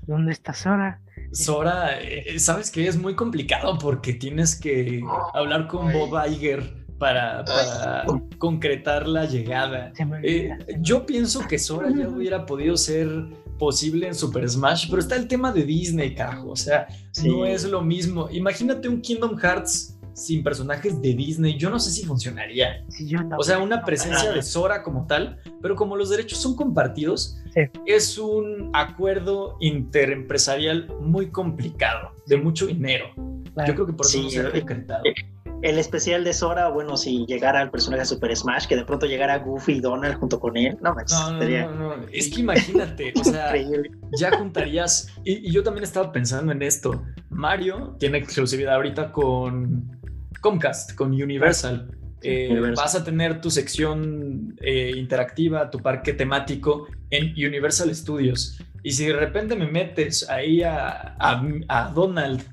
¿Dónde 0.07 0.31
está 0.31 0.53
Sora? 0.53 0.99
Sora, 1.31 1.99
eh, 2.01 2.37
sabes 2.39 2.71
que 2.71 2.87
es 2.87 2.97
muy 2.97 3.15
complicado 3.15 3.77
porque 3.77 4.13
tienes 4.13 4.59
que 4.59 5.01
hablar 5.33 5.67
con 5.67 5.91
Bob 5.93 6.13
Iger 6.27 6.81
para, 6.97 7.45
para 7.45 8.05
concretar 8.37 9.07
la 9.07 9.25
llegada. 9.25 9.93
Eh, 10.23 10.57
yo 10.79 11.05
pienso 11.05 11.47
que 11.47 11.57
Sora 11.57 11.89
ya 11.89 12.09
hubiera 12.09 12.45
podido 12.45 12.75
ser 12.77 13.09
posible 13.57 14.07
en 14.07 14.15
Super 14.15 14.49
Smash, 14.49 14.89
pero 14.89 15.01
está 15.01 15.15
el 15.15 15.27
tema 15.27 15.51
de 15.51 15.63
Disney, 15.63 16.13
carajo. 16.15 16.49
O 16.49 16.55
sea, 16.55 16.87
no 17.23 17.45
es 17.45 17.63
lo 17.63 17.81
mismo. 17.81 18.27
Imagínate 18.31 18.89
un 18.89 19.01
Kingdom 19.01 19.37
Hearts 19.37 19.97
sin 20.21 20.43
personajes 20.43 21.01
de 21.01 21.13
Disney, 21.13 21.57
yo 21.57 21.69
no 21.69 21.79
sé 21.79 21.91
si 21.91 22.05
funcionaría. 22.05 22.85
o 23.37 23.43
sea, 23.43 23.59
una 23.59 23.83
presencia 23.83 24.31
de 24.31 24.41
Sora 24.41 24.83
como 24.83 25.07
tal, 25.07 25.39
pero 25.61 25.75
como 25.75 25.95
los 25.95 26.09
derechos 26.09 26.39
son 26.39 26.55
compartidos, 26.55 27.37
es 27.85 28.17
un 28.17 28.69
acuerdo 28.73 29.57
interempresarial 29.59 30.87
muy 30.99 31.31
complicado, 31.31 32.11
de 32.27 32.37
mucho 32.37 32.67
dinero. 32.67 33.05
Yo 33.67 33.73
creo 33.73 33.85
que 33.85 33.93
por 33.93 34.05
eso 34.05 34.21
no 34.21 34.29
se 34.29 34.39
ha 34.39 34.51
concretado 34.51 35.03
el 35.61 35.77
especial 35.77 36.23
de 36.23 36.33
Sora, 36.33 36.69
bueno, 36.69 36.97
si 36.97 37.25
llegara 37.27 37.61
el 37.61 37.69
personaje 37.69 38.01
de 38.01 38.05
Super 38.07 38.35
Smash, 38.35 38.67
que 38.67 38.75
de 38.75 38.85
pronto 38.85 39.05
llegara 39.05 39.37
Goofy 39.37 39.73
y 39.73 39.79
Donald 39.79 40.15
junto 40.15 40.39
con 40.39 40.57
él, 40.57 40.77
no, 40.81 40.95
no, 40.95 41.39
no, 41.39 41.95
no, 41.95 42.05
es 42.11 42.29
que 42.29 42.41
imagínate, 42.41 43.13
o 43.19 43.23
sea, 43.23 43.53
ya 44.17 44.37
juntarías, 44.37 45.09
y, 45.23 45.51
yo 45.51 45.63
también 45.63 45.83
estaba 45.83 46.11
pensando 46.11 46.51
en 46.51 46.61
esto, 46.63 47.03
Mario 47.29 47.95
tiene 47.99 48.17
exclusividad 48.17 48.75
ahorita 48.75 49.11
con 49.11 50.00
Comcast, 50.41 50.95
con 50.95 51.11
Universal, 51.11 51.97
Eh, 52.23 52.55
vas 52.75 52.93
a 52.93 53.03
tener 53.03 53.41
tu 53.41 53.49
sección 53.49 54.55
eh, 54.61 54.91
interactiva, 54.95 55.71
tu 55.71 55.79
parque 55.79 56.13
temático 56.13 56.87
en 57.09 57.33
Universal 57.33 57.93
Studios. 57.95 58.59
Y 58.83 58.91
si 58.91 59.05
de 59.05 59.13
repente 59.13 59.55
me 59.55 59.65
metes 59.65 60.29
ahí 60.29 60.61
a, 60.61 61.15
a, 61.19 61.91
Donald 61.95 62.43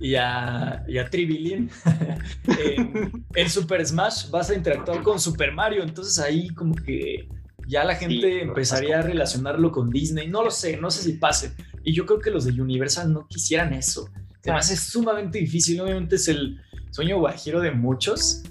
y 0.00 0.14
a, 0.14 0.82
y 0.88 0.96
a 0.96 1.08
Tribilin 1.08 1.70
en, 3.34 3.50
Super 3.50 3.84
Smash, 3.86 4.30
vas 4.30 4.48
a 4.48 4.54
interactuar 4.54 5.02
con 5.02 5.20
Super 5.20 5.52
Mario. 5.52 5.82
Entonces 5.82 6.18
ahí 6.18 6.48
como 6.48 6.74
que 6.74 7.28
ya 7.66 7.84
la 7.84 7.96
gente 7.96 8.42
empezaría 8.42 9.00
a 9.00 9.02
relacionarlo 9.02 9.70
con 9.70 9.90
Disney. 9.90 10.28
No 10.28 10.42
lo 10.42 10.50
sé, 10.50 10.78
no 10.78 10.90
sé 10.90 11.02
si 11.02 11.12
pase. 11.18 11.52
Y 11.84 11.92
yo 11.92 12.04
creo 12.04 12.20
que 12.20 12.30
los 12.30 12.44
de 12.44 12.60
Universal 12.60 13.12
no 13.12 13.26
quisieran 13.28 13.72
eso. 13.74 14.08
Además 14.42 14.70
es 14.70 14.80
sumamente 14.80 15.38
difícil. 15.38 15.80
Obviamente 15.80 16.16
es 16.16 16.28
el 16.28 16.58
sueño 16.90 17.18
guajiro 17.18 17.60
de 17.60 17.70
muchos, 17.70 18.44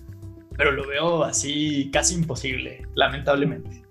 pero 0.58 0.72
lo 0.72 0.88
veo 0.88 1.24
así 1.24 1.90
casi 1.92 2.16
imposible, 2.16 2.86
lamentablemente. 2.96 3.84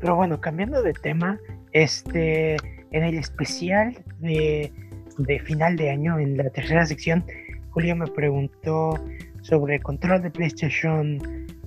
Pero 0.00 0.16
bueno, 0.16 0.40
cambiando 0.40 0.82
de 0.82 0.92
tema, 0.92 1.38
este, 1.72 2.56
en 2.92 3.02
el 3.02 3.16
especial 3.16 3.96
de, 4.20 4.72
de 5.18 5.40
final 5.40 5.76
de 5.76 5.90
año, 5.90 6.18
en 6.18 6.36
la 6.36 6.50
tercera 6.50 6.86
sección, 6.86 7.24
Julio 7.70 7.96
me 7.96 8.06
preguntó 8.06 8.98
sobre 9.42 9.80
control 9.80 10.22
de 10.22 10.30
PlayStation 10.30 11.18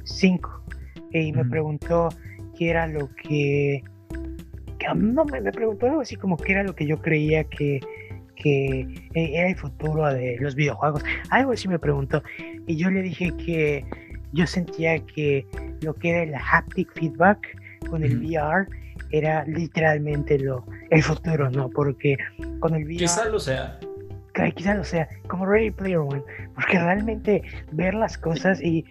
5 0.03 0.63
y 1.11 1.31
me 1.31 1.45
preguntó 1.45 2.09
qué 2.57 2.69
era 2.69 2.87
lo 2.87 3.09
que, 3.15 3.83
no 4.95 5.25
me, 5.25 5.41
me, 5.41 5.51
preguntó 5.51 5.87
algo 5.87 6.01
así 6.01 6.15
como 6.15 6.37
qué 6.37 6.53
era 6.53 6.63
lo 6.63 6.73
que 6.73 6.87
yo 6.87 7.01
creía 7.01 7.43
que, 7.43 7.79
que 8.41 8.81
e, 9.13 9.37
era 9.37 9.49
el 9.49 9.55
futuro 9.55 10.05
de 10.13 10.37
los 10.39 10.55
videojuegos. 10.55 11.03
Algo 11.29 11.51
así 11.51 11.67
me 11.67 11.79
preguntó 11.79 12.23
y 12.65 12.75
yo 12.75 12.89
le 12.89 13.01
dije 13.01 13.31
que 13.37 13.85
yo 14.33 14.45
sentía 14.47 14.99
que 14.99 15.45
lo 15.81 15.93
que 15.93 16.09
era 16.09 16.23
el 16.23 16.35
haptic 16.35 16.91
feedback 16.93 17.39
con 17.89 18.03
el 18.03 18.17
VR 18.19 18.67
era 19.11 19.45
literalmente 19.45 20.37
lo 20.37 20.65
el 20.89 21.01
futuro 21.01 21.49
no 21.49 21.69
porque 21.69 22.17
con 22.59 22.75
el 22.75 22.83
VR 22.83 22.97
quizás 22.97 23.31
lo 23.31 23.39
sea. 23.39 23.79
Quizás 24.55 24.77
lo 24.77 24.83
sea, 24.83 25.09
como 25.27 25.47
Ready 25.47 25.71
Player 25.71 25.97
One, 25.97 26.21
porque 26.53 26.77
realmente 26.77 27.41
ver 27.71 27.95
las 27.95 28.19
cosas 28.19 28.61
y, 28.61 28.85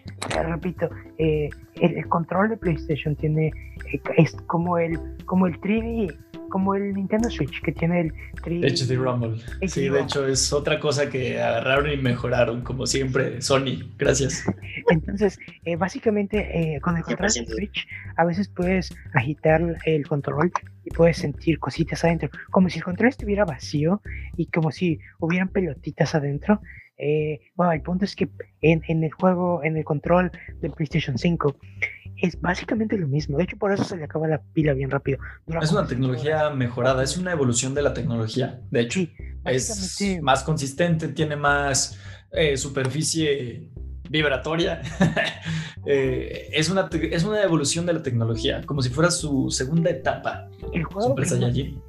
repito, 0.44 0.90
eh, 1.18 1.48
el, 1.80 2.08
control 2.08 2.50
de 2.50 2.56
PlayStation 2.56 3.16
tiene, 3.16 3.52
eh, 3.92 4.00
es 4.16 4.32
como 4.46 4.78
el, 4.78 4.98
como 5.24 5.46
el 5.46 5.60
3D, 5.60 6.16
como 6.48 6.74
el 6.74 6.94
Nintendo 6.94 7.28
Switch 7.30 7.60
que 7.62 7.72
tiene 7.72 8.00
el 8.00 8.12
3D. 8.42 8.70
HD 8.70 8.96
Rumble. 8.96 9.42
sí, 9.68 9.88
de 9.88 10.00
hecho 10.00 10.26
es 10.26 10.52
otra 10.52 10.78
cosa 10.78 11.08
que 11.10 11.40
agarraron 11.40 11.90
y 11.90 11.96
mejoraron, 11.96 12.62
como 12.62 12.86
siempre, 12.86 13.40
Sony. 13.42 13.90
Gracias. 13.98 14.44
Entonces, 14.90 15.38
eh, 15.64 15.76
básicamente, 15.76 16.78
con 16.82 16.96
el 16.96 17.02
control 17.02 17.30
de 17.32 17.46
Switch, 17.46 17.88
a 18.16 18.24
veces 18.24 18.48
puedes 18.48 18.94
agitar 19.14 19.62
el 19.84 20.06
control 20.06 20.52
y 20.84 20.90
puedes 20.90 21.18
sentir 21.18 21.58
cositas 21.58 22.04
adentro, 22.04 22.30
como 22.50 22.70
si 22.70 22.78
el 22.78 22.84
control 22.84 23.08
estuviera 23.08 23.44
vacío 23.44 24.00
y 24.36 24.46
como 24.46 24.70
si 24.70 25.00
hubieran 25.18 25.48
pelotitas 25.48 26.14
adentro. 26.14 26.60
Eh, 26.98 27.40
bueno, 27.54 27.72
el 27.72 27.82
punto 27.82 28.04
es 28.04 28.16
que 28.16 28.28
en, 28.60 28.82
en, 28.88 29.04
el 29.04 29.12
juego, 29.12 29.62
en 29.62 29.76
el 29.76 29.84
control 29.84 30.30
del 30.60 30.72
PlayStation 30.72 31.18
5, 31.18 31.56
es 32.22 32.40
básicamente 32.40 32.96
lo 32.96 33.06
mismo. 33.06 33.36
De 33.36 33.44
hecho, 33.44 33.56
por 33.56 33.72
eso 33.72 33.84
se 33.84 33.96
le 33.96 34.04
acaba 34.04 34.26
la 34.26 34.42
pila 34.52 34.72
bien 34.72 34.90
rápido. 34.90 35.18
es 35.60 35.72
una 35.72 35.86
tecnología 35.86 36.50
mejorada, 36.50 37.02
es 37.02 37.16
una 37.16 37.32
evolución 37.32 37.74
de 37.74 37.82
la 37.82 37.92
tecnología. 37.92 38.60
De 38.70 38.80
hecho, 38.80 39.00
es 39.44 40.02
más 40.22 40.42
consistente, 40.42 41.08
tiene 41.08 41.36
más 41.36 41.98
eh, 42.32 42.56
superficie 42.56 43.70
vibratoria. 44.10 44.82
Eh, 45.88 46.48
es, 46.52 46.68
una, 46.68 46.90
es 46.90 47.22
una 47.22 47.40
evolución 47.44 47.86
de 47.86 47.92
la 47.92 48.02
tecnología, 48.02 48.60
como 48.66 48.82
si 48.82 48.88
fuera 48.88 49.08
su 49.08 49.52
segunda 49.52 49.88
etapa. 49.88 50.48
El 50.72 50.82
juego, 50.82 51.14
que, 51.14 51.22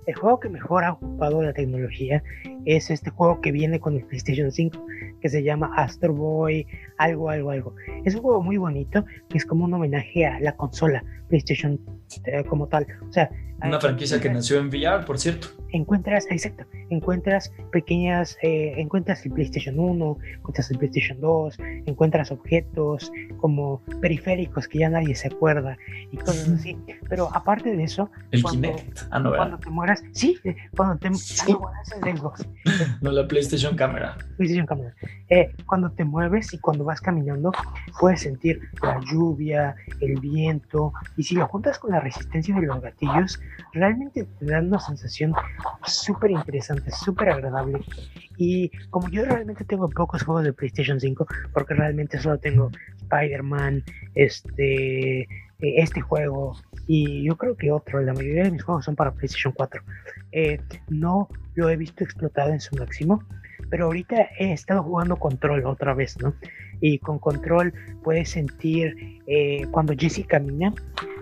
el 0.06 0.16
juego 0.16 0.40
que 0.40 0.50
mejor 0.50 0.84
ha 0.84 0.92
ocupado 0.92 1.42
la 1.42 1.52
tecnología 1.52 2.22
es 2.66 2.92
este 2.92 3.10
juego 3.10 3.42
que 3.42 3.52
viene 3.52 3.80
con 3.80 3.96
el 3.96 4.06
PlayStation 4.06 4.52
5, 4.52 4.86
que 5.20 5.30
se 5.30 5.42
llama 5.42 5.72
Astro 5.76 6.14
Boy, 6.14 6.68
algo, 7.00 7.32
algo, 7.32 7.50
algo. 7.50 7.76
Es 8.06 8.14
un 8.14 8.22
juego 8.22 8.44
muy 8.44 8.58
bonito, 8.58 9.04
que 9.30 9.40
es 9.40 9.46
como 9.48 9.66
un 9.66 9.74
homenaje 9.74 10.28
a 10.28 10.40
la 10.42 10.56
consola 10.56 11.04
PlayStation 11.30 11.80
eh, 12.26 12.44
como 12.44 12.68
tal. 12.68 12.86
O 13.10 13.12
sea, 13.12 13.32
una 13.64 13.80
franquicia 13.80 14.20
que 14.22 14.30
nació 14.30 14.60
en 14.60 14.68
VR, 14.68 15.06
por 15.06 15.18
cierto. 15.18 15.48
Encuentras, 15.72 16.26
exacto, 16.30 16.64
encuentras 16.90 17.52
pequeñas, 17.72 18.38
eh, 18.42 18.76
encuentras 18.78 19.26
el 19.26 19.34
PlayStation 19.34 19.78
1, 19.78 20.18
encuentras 20.38 20.72
el 20.72 20.78
PlayStation 20.78 21.20
2, 21.20 21.60
encuentras 21.86 22.32
objetos 22.32 23.12
como 23.42 23.82
periféricos 24.00 24.68
que 24.68 24.80
ya 24.80 24.90
nadie 24.90 25.14
se 25.16 25.28
acuerda 25.28 25.78
y 26.12 26.18
cosas 26.18 26.50
así. 26.50 26.78
Pero 27.10 27.30
aparte 27.36 27.76
de 27.76 27.84
eso, 27.84 28.10
el 28.32 28.42
cuando, 28.42 28.70
Kinect, 28.70 29.00
ah, 29.12 29.20
no, 29.20 29.36
cuando 29.36 29.58
te 29.58 29.70
mueras, 29.70 30.04
sí, 30.14 30.38
eh, 30.46 30.56
cuando 30.76 30.98
te 30.98 31.10
no, 33.02 33.12
la 33.12 33.28
PlayStation 33.28 33.76
Camera. 33.76 34.18
PlayStation 34.38 34.66
Camera. 34.66 34.94
Eh, 35.30 35.54
cuando 35.66 35.92
te 35.92 36.06
mueves 36.06 36.54
y 36.54 36.60
cuando 36.60 36.86
vas 36.86 37.02
caminando, 37.02 37.52
puedes 38.00 38.22
sentir 38.22 38.62
la 38.82 39.00
lluvia, 39.12 39.76
el 40.00 40.20
viento, 40.20 40.94
y 41.18 41.24
si 41.24 41.36
lo 41.36 41.48
juntas 41.48 41.78
con 41.80 41.92
la 41.92 42.00
resistencia 42.00 42.56
de 42.56 42.68
los 42.68 42.82
gatillos, 42.82 43.40
realmente 43.74 44.28
te 44.40 44.46
dan 44.46 44.68
una 44.68 44.80
sensación 44.80 45.34
súper 45.86 46.32
interesante, 46.32 46.92
súper 46.92 47.30
agradable. 47.30 47.80
Y 48.38 48.70
como 48.90 49.10
yo 49.10 49.26
realmente 49.26 49.66
tengo 49.66 49.90
pocos 49.90 50.24
juegos 50.24 50.44
de 50.44 50.54
PlayStation 50.54 51.00
5, 51.00 51.26
porque 51.54 51.74
realmente 51.74 52.20
solo 52.20 52.38
tengo 52.38 52.72
Spider-Man, 53.04 53.84
este, 54.16 55.22
eh, 55.22 55.28
este 55.60 56.02
juego 56.02 56.56
y 56.88 57.24
yo 57.24 57.36
creo 57.36 57.56
que 57.56 57.72
otro, 57.72 58.02
la 58.02 58.14
mayoría 58.14 58.44
de 58.44 58.52
mis 58.52 58.64
juegos 58.64 58.86
son 58.86 58.96
para 58.96 59.12
PlayStation 59.12 59.54
4. 59.54 59.82
Eh, 60.32 60.60
no 60.90 61.28
lo 61.56 61.70
he 61.70 61.76
visto 61.76 62.04
explotado 62.04 62.52
en 62.52 62.62
su 62.62 62.76
máximo, 62.76 63.24
pero 63.70 63.86
ahorita 63.86 64.30
he 64.40 64.54
estado 64.54 64.84
jugando 64.84 65.18
control 65.18 65.66
otra 65.66 65.94
vez, 65.94 66.18
¿no? 66.22 66.34
Y 66.80 67.00
con 67.00 67.20
control 67.20 67.74
puedes 68.04 68.30
sentir, 68.30 69.20
eh, 69.28 69.66
cuando 69.72 69.94
Jesse 69.98 70.26
camina, 70.26 70.74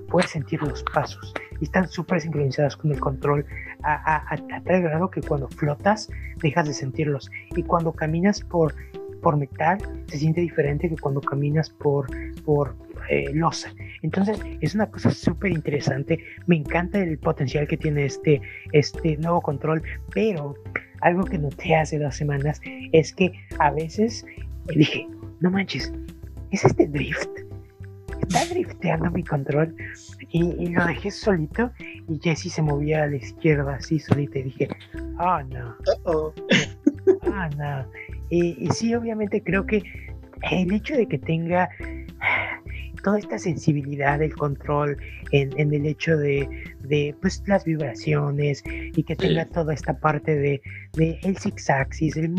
puedes 0.09 0.31
sentir 0.31 0.61
los 0.61 0.83
pasos. 0.93 1.33
Y 1.59 1.65
están 1.65 1.87
súper 1.87 2.21
sincronizadas 2.21 2.75
con 2.75 2.91
el 2.91 2.99
control 2.99 3.45
a, 3.83 4.33
a, 4.33 4.37
tal 4.63 4.81
grado 4.81 5.09
que 5.09 5.21
cuando 5.21 5.47
flotas 5.47 6.09
dejas 6.41 6.67
de 6.67 6.73
sentirlos. 6.73 7.29
Y 7.55 7.63
cuando 7.63 7.91
caminas 7.91 8.41
por, 8.41 8.73
por 9.21 9.37
metal 9.37 9.77
se 10.07 10.17
siente 10.17 10.41
diferente 10.41 10.89
que 10.89 10.97
cuando 10.97 11.21
caminas 11.21 11.69
por, 11.69 12.07
por 12.43 12.75
eh, 13.09 13.31
losa. 13.33 13.73
Entonces 14.01 14.39
es 14.61 14.75
una 14.75 14.87
cosa 14.87 15.11
súper 15.11 15.51
interesante. 15.51 16.19
Me 16.47 16.55
encanta 16.57 16.99
el 16.99 17.17
potencial 17.17 17.67
que 17.67 17.77
tiene 17.77 18.05
este, 18.05 18.41
este 18.71 19.17
nuevo 19.17 19.41
control, 19.41 19.83
pero 20.13 20.55
algo 21.01 21.23
que 21.23 21.37
noté 21.37 21.75
hace 21.75 21.99
dos 21.99 22.15
semanas 22.15 22.61
es 22.91 23.13
que 23.13 23.31
a 23.59 23.71
veces 23.71 24.25
dije, 24.75 25.07
no 25.39 25.51
manches, 25.51 25.93
¿es 26.51 26.65
este 26.65 26.87
drift? 26.87 27.29
Está 28.27 28.45
drifteando 28.53 29.11
mi 29.11 29.23
control 29.23 29.75
y, 30.29 30.69
lo 30.69 30.85
dejé 30.85 31.11
solito 31.11 31.71
y 32.09 32.19
Jesse 32.21 32.51
se 32.51 32.61
movía 32.61 33.03
a 33.03 33.07
la 33.07 33.17
izquierda 33.17 33.75
así 33.75 33.99
solito 33.99 34.39
y 34.39 34.43
dije, 34.43 34.67
oh 35.19 35.41
no, 35.43 35.75
oh 36.03 36.33
no. 37.57 37.85
Y, 38.29 38.65
y 38.65 38.69
sí, 38.71 38.95
obviamente 38.95 39.41
creo 39.41 39.65
que 39.65 39.83
el 40.51 40.73
hecho 40.73 40.95
de 40.95 41.07
que 41.07 41.17
tenga 41.17 41.69
toda 43.05 43.19
esta 43.19 43.37
sensibilidad 43.37 44.17
del 44.17 44.33
control 44.33 44.97
en, 45.31 45.73
el 45.73 45.85
hecho 45.85 46.17
de, 46.17 47.15
pues, 47.21 47.43
las 47.45 47.63
vibraciones 47.63 48.63
y 48.65 49.03
que 49.03 49.15
tenga 49.15 49.45
toda 49.45 49.75
esta 49.75 49.99
parte 49.99 50.35
de, 50.35 50.61
el 50.97 51.37
six 51.37 51.69
axis, 51.69 52.15
el 52.17 52.33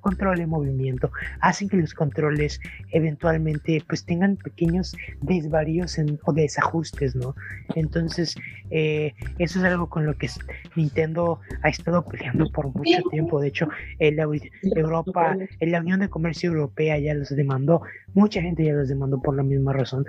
control 0.00 0.38
de 0.38 0.46
movimiento, 0.46 1.10
hacen 1.40 1.68
que 1.68 1.76
los 1.76 1.94
controles 1.94 2.60
eventualmente 2.92 3.82
pues 3.88 4.04
tengan 4.04 4.36
pequeños 4.36 4.96
desvaríos 5.20 5.96
o 6.24 6.32
desajustes, 6.32 7.16
¿no? 7.16 7.34
Entonces, 7.74 8.36
eh, 8.70 9.14
eso 9.38 9.58
es 9.58 9.64
algo 9.64 9.88
con 9.88 10.06
lo 10.06 10.16
que 10.16 10.28
Nintendo 10.76 11.40
ha 11.62 11.68
estado 11.68 12.04
peleando 12.04 12.50
por 12.52 12.66
mucho 12.74 13.02
tiempo. 13.10 13.40
De 13.40 13.48
hecho, 13.48 13.68
en 13.98 14.16
la 14.16 14.28
Europa, 14.76 15.36
en 15.58 15.72
la 15.72 15.80
Unión 15.80 16.00
de 16.00 16.08
Comercio 16.08 16.50
Europea 16.50 16.98
ya 16.98 17.14
los 17.14 17.30
demandó, 17.30 17.82
mucha 18.14 18.40
gente 18.40 18.64
ya 18.64 18.72
los 18.72 18.88
demandó 18.88 19.20
por 19.20 19.36
la 19.36 19.42
misma 19.42 19.72
razón 19.72 20.04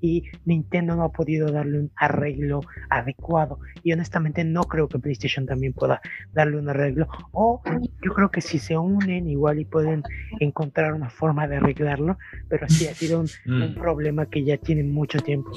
y 0.00 0.24
Nintendo 0.44 0.96
no 0.96 1.04
ha 1.04 1.12
podido 1.12 1.50
darle 1.50 1.78
un 1.78 1.90
arreglo 1.96 2.60
adecuado 2.88 3.58
y 3.82 3.92
honestamente 3.92 4.44
no 4.44 4.62
creo 4.64 4.88
que 4.88 4.98
PlayStation 4.98 5.46
también 5.46 5.72
pueda 5.72 6.00
darle 6.32 6.58
un 6.58 6.68
arreglo 6.68 7.08
o 7.32 7.62
yo 8.02 8.12
creo 8.12 8.30
que 8.30 8.40
si 8.40 8.58
se 8.58 8.76
unen 8.76 9.28
igual 9.28 9.60
y 9.60 9.64
pueden 9.64 10.02
encontrar 10.40 10.94
una 10.94 11.10
forma 11.10 11.46
de 11.46 11.56
arreglarlo 11.56 12.18
pero 12.48 12.68
sí 12.68 12.86
ha 12.86 12.94
sido 12.94 13.20
un, 13.20 13.28
mm. 13.46 13.74
problema 13.74 14.26
que 14.26 14.44
ya 14.44 14.56
tiene 14.56 14.82
mucho 14.84 15.18
tiempo 15.20 15.50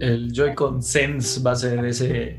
el 0.00 0.32
Joy-Con 0.32 0.82
Sense 0.82 1.40
va 1.42 1.52
a 1.52 1.56
ser 1.56 1.84
ese 1.84 2.36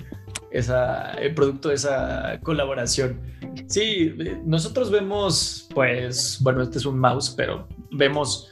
esa, 0.52 1.12
el 1.14 1.34
producto 1.36 1.70
de 1.70 1.76
esa 1.76 2.40
colaboración. 2.42 3.20
Sí, 3.68 4.16
nosotros 4.46 4.90
vemos, 4.90 5.68
pues, 5.76 6.40
bueno, 6.42 6.62
este 6.62 6.78
es 6.78 6.86
un 6.86 7.00
mouse, 7.00 7.34
pero 7.36 7.68
vemos 7.92 8.50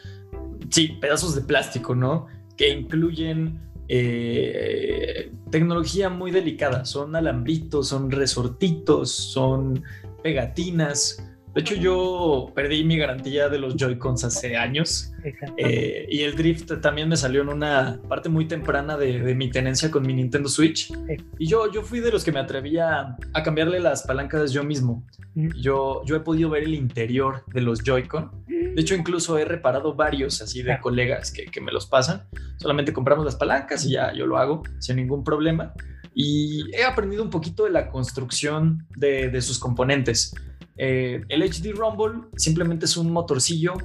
sí, 0.69 0.97
pedazos 0.99 1.35
de 1.35 1.41
plástico, 1.41 1.95
¿no? 1.95 2.27
Que 2.57 2.69
incluyen 2.69 3.59
eh, 3.87 5.31
tecnología 5.51 6.09
muy 6.09 6.31
delicada. 6.31 6.85
Son 6.85 7.15
alambritos, 7.15 7.87
son 7.87 8.11
resortitos, 8.11 9.11
son 9.11 9.83
pegatinas. 10.23 11.23
De 11.53 11.61
hecho, 11.61 11.75
yo 11.75 12.51
perdí 12.53 12.83
mi 12.83 12.97
garantía 12.97 13.47
de 13.47 13.57
los 13.57 13.77
Joy-Cons 13.77 14.25
hace 14.25 14.57
años. 14.57 15.13
Eh, 15.57 16.05
y 16.09 16.21
el 16.21 16.35
drift 16.35 16.81
también 16.81 17.07
me 17.07 17.15
salió 17.15 17.41
en 17.43 17.47
una 17.47 18.01
parte 18.09 18.27
muy 18.27 18.45
temprana 18.45 18.97
de, 18.97 19.33
mi 19.35 19.49
tenencia 19.49 19.89
con 19.89 20.05
mi 20.05 20.13
Nintendo 20.13 20.49
Switch. 20.49 20.91
Y 21.39 21.47
yo, 21.47 21.71
yo 21.71 21.81
fui 21.81 22.01
de 22.01 22.11
los 22.11 22.25
que 22.25 22.33
me 22.33 22.39
atrevía 22.39 23.15
a 23.33 23.43
cambiarle 23.43 23.79
las 23.79 24.03
palancas 24.03 24.51
yo 24.51 24.65
mismo. 24.65 25.05
Yo, 25.33 26.03
yo 26.05 26.17
he 26.17 26.19
podido 26.19 26.49
ver 26.49 26.63
el 26.63 26.73
interior 26.73 27.45
de 27.53 27.61
los 27.61 27.81
Joy-Con. 27.81 28.31
De 28.75 28.81
hecho, 28.81 28.93
incluso 28.93 29.37
he 29.37 29.45
reparado 29.45 29.95
varios 29.95 30.41
así 30.41 30.61
de 30.61 30.77
colegas 30.81 31.31
que, 31.31 31.45
que 31.45 31.61
me 31.61 31.71
los 31.71 31.85
pasan. 31.85 32.23
Solamente 32.57 32.91
compramos 32.91 33.23
las 33.23 33.37
palancas 33.37 33.85
y 33.85 33.91
ya 33.91 34.13
yo 34.13 34.27
lo 34.27 34.37
hago 34.37 34.63
sin 34.79 34.97
ningún 34.97 35.23
problema. 35.23 35.73
Y 36.13 36.65
he 36.75 36.83
aprendido 36.83 37.23
un 37.23 37.29
poquito 37.29 37.63
de 37.63 37.69
la 37.71 37.89
construcción 37.89 38.85
de, 38.97 39.29
de 39.29 39.41
sus 39.41 39.59
componentes. 39.59 40.35
Eh, 40.77 41.21
el 41.29 41.41
HD 41.41 41.73
Rumble 41.73 42.27
simplemente 42.35 42.85
es 42.85 42.97
un 42.97 43.11
motorcillo 43.11 43.75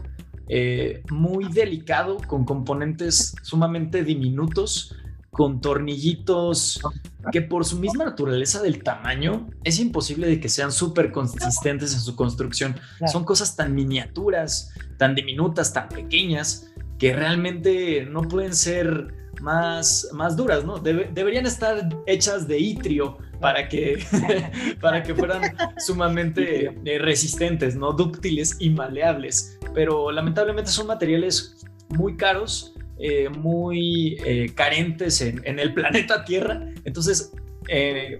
eh, 0.48 1.04
muy 1.12 1.44
delicado 1.52 2.16
con 2.26 2.44
componentes 2.44 3.36
sumamente 3.42 4.02
diminutos, 4.02 4.96
con 5.31 5.61
tornillitos 5.61 6.81
que 7.32 7.43
por 7.43 7.65
su 7.65 7.78
misma 7.78 8.05
naturaleza 8.05 8.62
del 8.62 8.82
tamaño 8.82 9.48
es 9.65 9.78
imposible 9.78 10.27
de 10.27 10.40
que 10.40 10.48
sean 10.48 10.73
súper 10.73 11.12
consistentes 11.12 11.94
en 11.94 12.01
su 12.01 12.16
construcción. 12.16 12.78
Son 13.11 13.24
cosas 13.24 13.57
tan 13.57 13.74
miniaturas, 13.74 14.73
tan 14.98 15.15
diminutas, 15.15 15.73
tan 15.73 15.89
pequeñas, 15.89 16.70
que 16.98 17.15
realmente 17.15 18.07
no 18.07 18.23
pueden 18.23 18.55
ser 18.55 19.15
más, 19.40 20.09
más 20.12 20.36
duras, 20.36 20.65
¿no? 20.65 20.78
deberían 20.78 21.47
estar 21.47 21.89
hechas 22.07 22.47
de 22.47 22.59
itrio 22.59 23.16
para 23.40 23.69
que, 23.69 24.05
para 24.81 25.02
que 25.02 25.15
fueran 25.15 25.43
sumamente 25.78 26.74
eh, 26.85 26.98
resistentes, 26.98 27.74
¿no? 27.74 27.93
Dúctiles 27.93 28.57
y 28.59 28.70
maleables. 28.70 29.59
Pero 29.74 30.12
lamentablemente 30.12 30.70
son 30.70 30.89
materiales 30.89 31.65
muy 31.89 32.16
caros, 32.16 32.74
eh, 33.01 33.28
muy 33.28 34.18
eh, 34.24 34.52
carentes 34.55 35.20
en, 35.22 35.59
el 35.59 35.74
planeta 35.74 36.24
Tierra. 36.24 36.66
Entonces, 36.85 37.32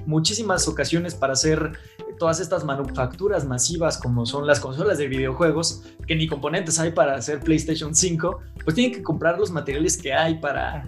muchísimas 0.07 0.69
ocasiones 0.69 1.17
para 1.17 1.33
hacer 1.33 1.73
todas 2.21 2.39
estas 2.39 2.65
manufacturas 2.65 3.47
masivas 3.47 3.99
como 3.99 4.27
son 4.27 4.47
las 4.47 4.61
consolas 4.61 4.99
de 4.99 5.09
videojuegos, 5.09 5.83
que 6.07 6.15
ni 6.15 6.29
componentes 6.29 6.79
hay 6.79 6.93
para 6.93 7.17
hacer 7.17 7.41
PlayStation 7.41 7.95
5, 7.95 8.39
pues 8.63 8.77
tienen 8.77 8.95
que 8.95 9.03
comprar 9.03 9.39
los 9.39 9.51
materiales 9.51 9.97
que 9.97 10.13
hay 10.13 10.39
para, 10.39 10.87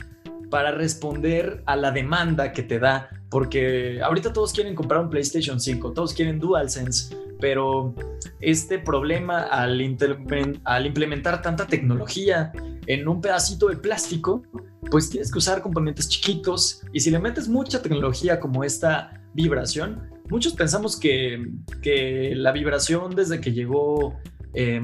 para 0.50 0.70
responder 0.70 1.62
a 1.66 1.74
la 1.74 1.90
demanda 1.90 2.52
que 2.52 2.62
te 2.62 2.78
da, 2.78 3.08
porque 3.30 4.00
ahorita 4.02 4.32
todos 4.32 4.52
quieren 4.52 4.74
comprar 4.74 5.00
un 5.00 5.10
PlayStation 5.10 5.58
5, 5.58 5.92
todos 5.92 6.12
quieren 6.12 6.38
DualSense, 6.38 7.16
pero 7.42 7.92
este 8.40 8.78
problema 8.78 9.42
al, 9.42 9.80
al 10.64 10.86
implementar 10.86 11.42
tanta 11.42 11.66
tecnología 11.66 12.52
en 12.86 13.08
un 13.08 13.20
pedacito 13.20 13.66
de 13.66 13.76
plástico, 13.76 14.44
pues 14.92 15.10
tienes 15.10 15.32
que 15.32 15.38
usar 15.38 15.60
componentes 15.60 16.08
chiquitos. 16.08 16.82
Y 16.92 17.00
si 17.00 17.10
le 17.10 17.18
metes 17.18 17.48
mucha 17.48 17.82
tecnología 17.82 18.38
como 18.38 18.62
esta 18.62 19.20
vibración, 19.34 20.08
muchos 20.30 20.52
pensamos 20.54 20.96
que, 20.96 21.50
que 21.82 22.32
la 22.36 22.52
vibración 22.52 23.14
desde 23.16 23.40
que 23.40 23.52
llegó... 23.52 24.16
Eh, 24.54 24.80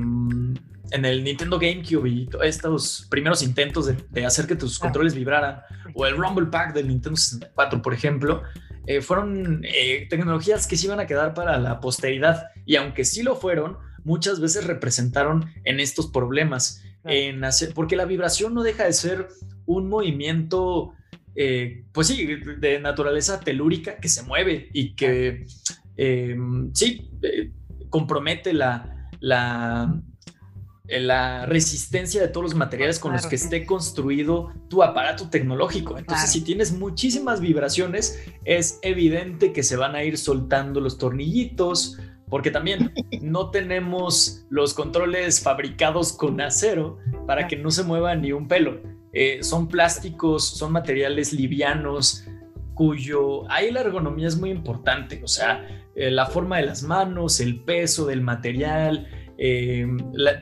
en 0.90 1.04
el 1.04 1.22
Nintendo 1.22 1.58
GameCube 1.58 2.08
y 2.08 2.28
estos 2.42 3.06
primeros 3.10 3.42
intentos 3.42 3.92
de, 4.10 4.24
hacer 4.24 4.46
que 4.46 4.56
tus 4.56 4.78
controles 4.78 5.14
vibraran, 5.14 5.60
o 5.94 6.06
el 6.06 6.16
Rumble 6.16 6.46
Pack 6.46 6.72
del 6.72 6.88
Nintendo 6.88 7.16
64, 7.16 7.82
por 7.82 7.92
ejemplo, 7.92 8.42
eh, 8.88 9.02
fueron 9.02 9.60
eh, 9.64 10.06
tecnologías 10.08 10.66
que 10.66 10.78
se 10.78 10.86
iban 10.86 10.98
a 10.98 11.06
quedar 11.06 11.34
para 11.34 11.58
la 11.58 11.78
posteridad. 11.78 12.46
Y 12.64 12.76
aunque 12.76 13.04
sí 13.04 13.22
lo 13.22 13.36
fueron, 13.36 13.76
muchas 14.02 14.40
veces 14.40 14.66
representaron 14.66 15.44
en 15.64 15.78
estos 15.78 16.06
problemas. 16.06 16.82
En 17.04 17.44
hacer, 17.44 17.74
porque 17.74 17.96
la 17.96 18.06
vibración 18.06 18.54
no 18.54 18.62
deja 18.62 18.84
de 18.84 18.94
ser 18.94 19.28
un 19.66 19.90
movimiento, 19.90 20.94
eh, 21.36 21.84
pues 21.92 22.06
sí, 22.06 22.26
de 22.26 22.80
naturaleza 22.80 23.40
telúrica 23.40 23.98
que 23.98 24.08
se 24.08 24.22
mueve 24.22 24.70
y 24.72 24.96
que 24.96 25.44
sí 26.72 27.10
compromete 27.90 28.54
la, 28.54 29.10
la 29.20 30.00
la 30.88 31.44
resistencia 31.44 32.20
de 32.22 32.28
todos 32.28 32.44
los 32.44 32.54
materiales 32.54 32.98
con 32.98 33.12
los 33.12 33.26
que 33.26 33.36
esté 33.36 33.66
construido 33.66 34.52
tu 34.68 34.82
aparato 34.82 35.28
tecnológico. 35.28 35.98
Entonces, 35.98 36.30
si 36.30 36.40
tienes 36.40 36.72
muchísimas 36.72 37.40
vibraciones, 37.40 38.18
es 38.44 38.78
evidente 38.82 39.52
que 39.52 39.62
se 39.62 39.76
van 39.76 39.94
a 39.94 40.02
ir 40.02 40.16
soltando 40.16 40.80
los 40.80 40.96
tornillitos, 40.96 41.98
porque 42.30 42.50
también 42.50 42.92
no 43.20 43.50
tenemos 43.50 44.46
los 44.48 44.72
controles 44.72 45.40
fabricados 45.42 46.12
con 46.12 46.40
acero 46.40 46.98
para 47.26 47.46
que 47.48 47.56
no 47.56 47.70
se 47.70 47.82
mueva 47.82 48.14
ni 48.14 48.32
un 48.32 48.48
pelo. 48.48 48.80
Eh, 49.12 49.42
son 49.42 49.68
plásticos, 49.68 50.44
son 50.44 50.72
materiales 50.72 51.34
livianos, 51.34 52.24
cuyo 52.74 53.50
ahí 53.50 53.70
la 53.70 53.80
ergonomía 53.80 54.28
es 54.28 54.38
muy 54.38 54.50
importante, 54.50 55.20
o 55.24 55.26
sea, 55.26 55.66
eh, 55.96 56.12
la 56.12 56.26
forma 56.26 56.58
de 56.58 56.66
las 56.66 56.84
manos, 56.84 57.40
el 57.40 57.58
peso 57.64 58.06
del 58.06 58.20
material, 58.20 59.08
eh, 59.40 59.86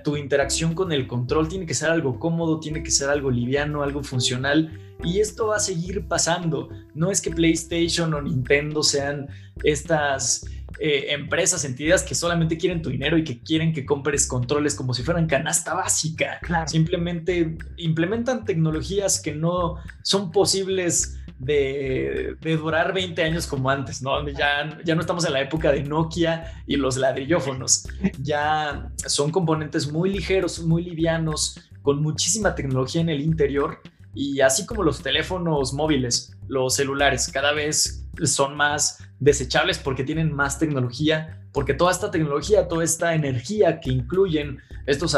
tu 0.02 0.16
interacción 0.16 0.74
con 0.74 0.90
el 0.90 1.06
control 1.06 1.48
tiene 1.48 1.66
que 1.66 1.74
ser 1.74 1.90
algo 1.90 2.18
cómodo, 2.18 2.58
tiene 2.58 2.82
que 2.82 2.90
ser 2.90 3.10
algo 3.10 3.30
liviano, 3.30 3.82
algo 3.82 4.02
funcional. 4.02 4.80
Y 5.04 5.20
esto 5.20 5.48
va 5.48 5.56
a 5.56 5.60
seguir 5.60 6.08
pasando. 6.08 6.70
No 6.94 7.10
es 7.10 7.20
que 7.20 7.30
PlayStation 7.30 8.14
o 8.14 8.22
Nintendo 8.22 8.82
sean 8.82 9.28
estas 9.62 10.46
eh, 10.78 11.08
empresas, 11.10 11.64
entidades 11.66 12.02
que 12.02 12.14
solamente 12.14 12.56
quieren 12.56 12.80
tu 12.80 12.88
dinero 12.88 13.18
y 13.18 13.24
que 13.24 13.40
quieren 13.40 13.74
que 13.74 13.84
compres 13.84 14.26
controles 14.26 14.74
como 14.74 14.94
si 14.94 15.02
fueran 15.02 15.26
canasta 15.26 15.74
básica. 15.74 16.40
Simplemente 16.66 17.58
implementan 17.76 18.46
tecnologías 18.46 19.20
que 19.20 19.34
no 19.34 19.76
son 20.02 20.32
posibles 20.32 21.18
de, 21.38 22.36
durar 22.40 22.92
20 22.92 23.22
años 23.22 23.46
como 23.46 23.70
antes, 23.70 24.02
¿no? 24.02 24.26
Ya, 24.28 24.78
ya 24.84 24.94
no 24.94 25.00
estamos 25.00 25.24
en 25.26 25.32
la 25.32 25.40
época 25.40 25.72
de 25.72 25.82
Nokia 25.82 26.62
y 26.66 26.76
los 26.76 26.96
ladrillófonos. 26.96 27.86
Ya 28.20 28.90
son 29.06 29.30
componentes 29.30 29.90
muy 29.90 30.10
ligeros, 30.10 30.62
muy 30.64 30.84
livianos, 30.84 31.60
con 31.82 32.02
muchísima 32.02 32.54
tecnología 32.54 33.00
en 33.00 33.10
el 33.10 33.20
interior 33.20 33.80
y 34.16 34.40
así 34.40 34.64
como 34.64 34.82
los 34.82 35.02
teléfonos 35.02 35.74
móviles, 35.74 36.34
los 36.48 36.74
celulares 36.74 37.28
cada 37.30 37.52
vez 37.52 38.08
son 38.24 38.56
más 38.56 39.06
desechables 39.20 39.78
porque 39.78 40.04
tienen 40.04 40.34
más 40.34 40.58
tecnología, 40.58 41.46
porque 41.52 41.74
toda 41.74 41.92
esta 41.92 42.10
tecnología, 42.10 42.66
toda 42.66 42.82
esta 42.82 43.14
energía 43.14 43.78
que 43.78 43.90
incluyen 43.90 44.58
estos 44.86 45.14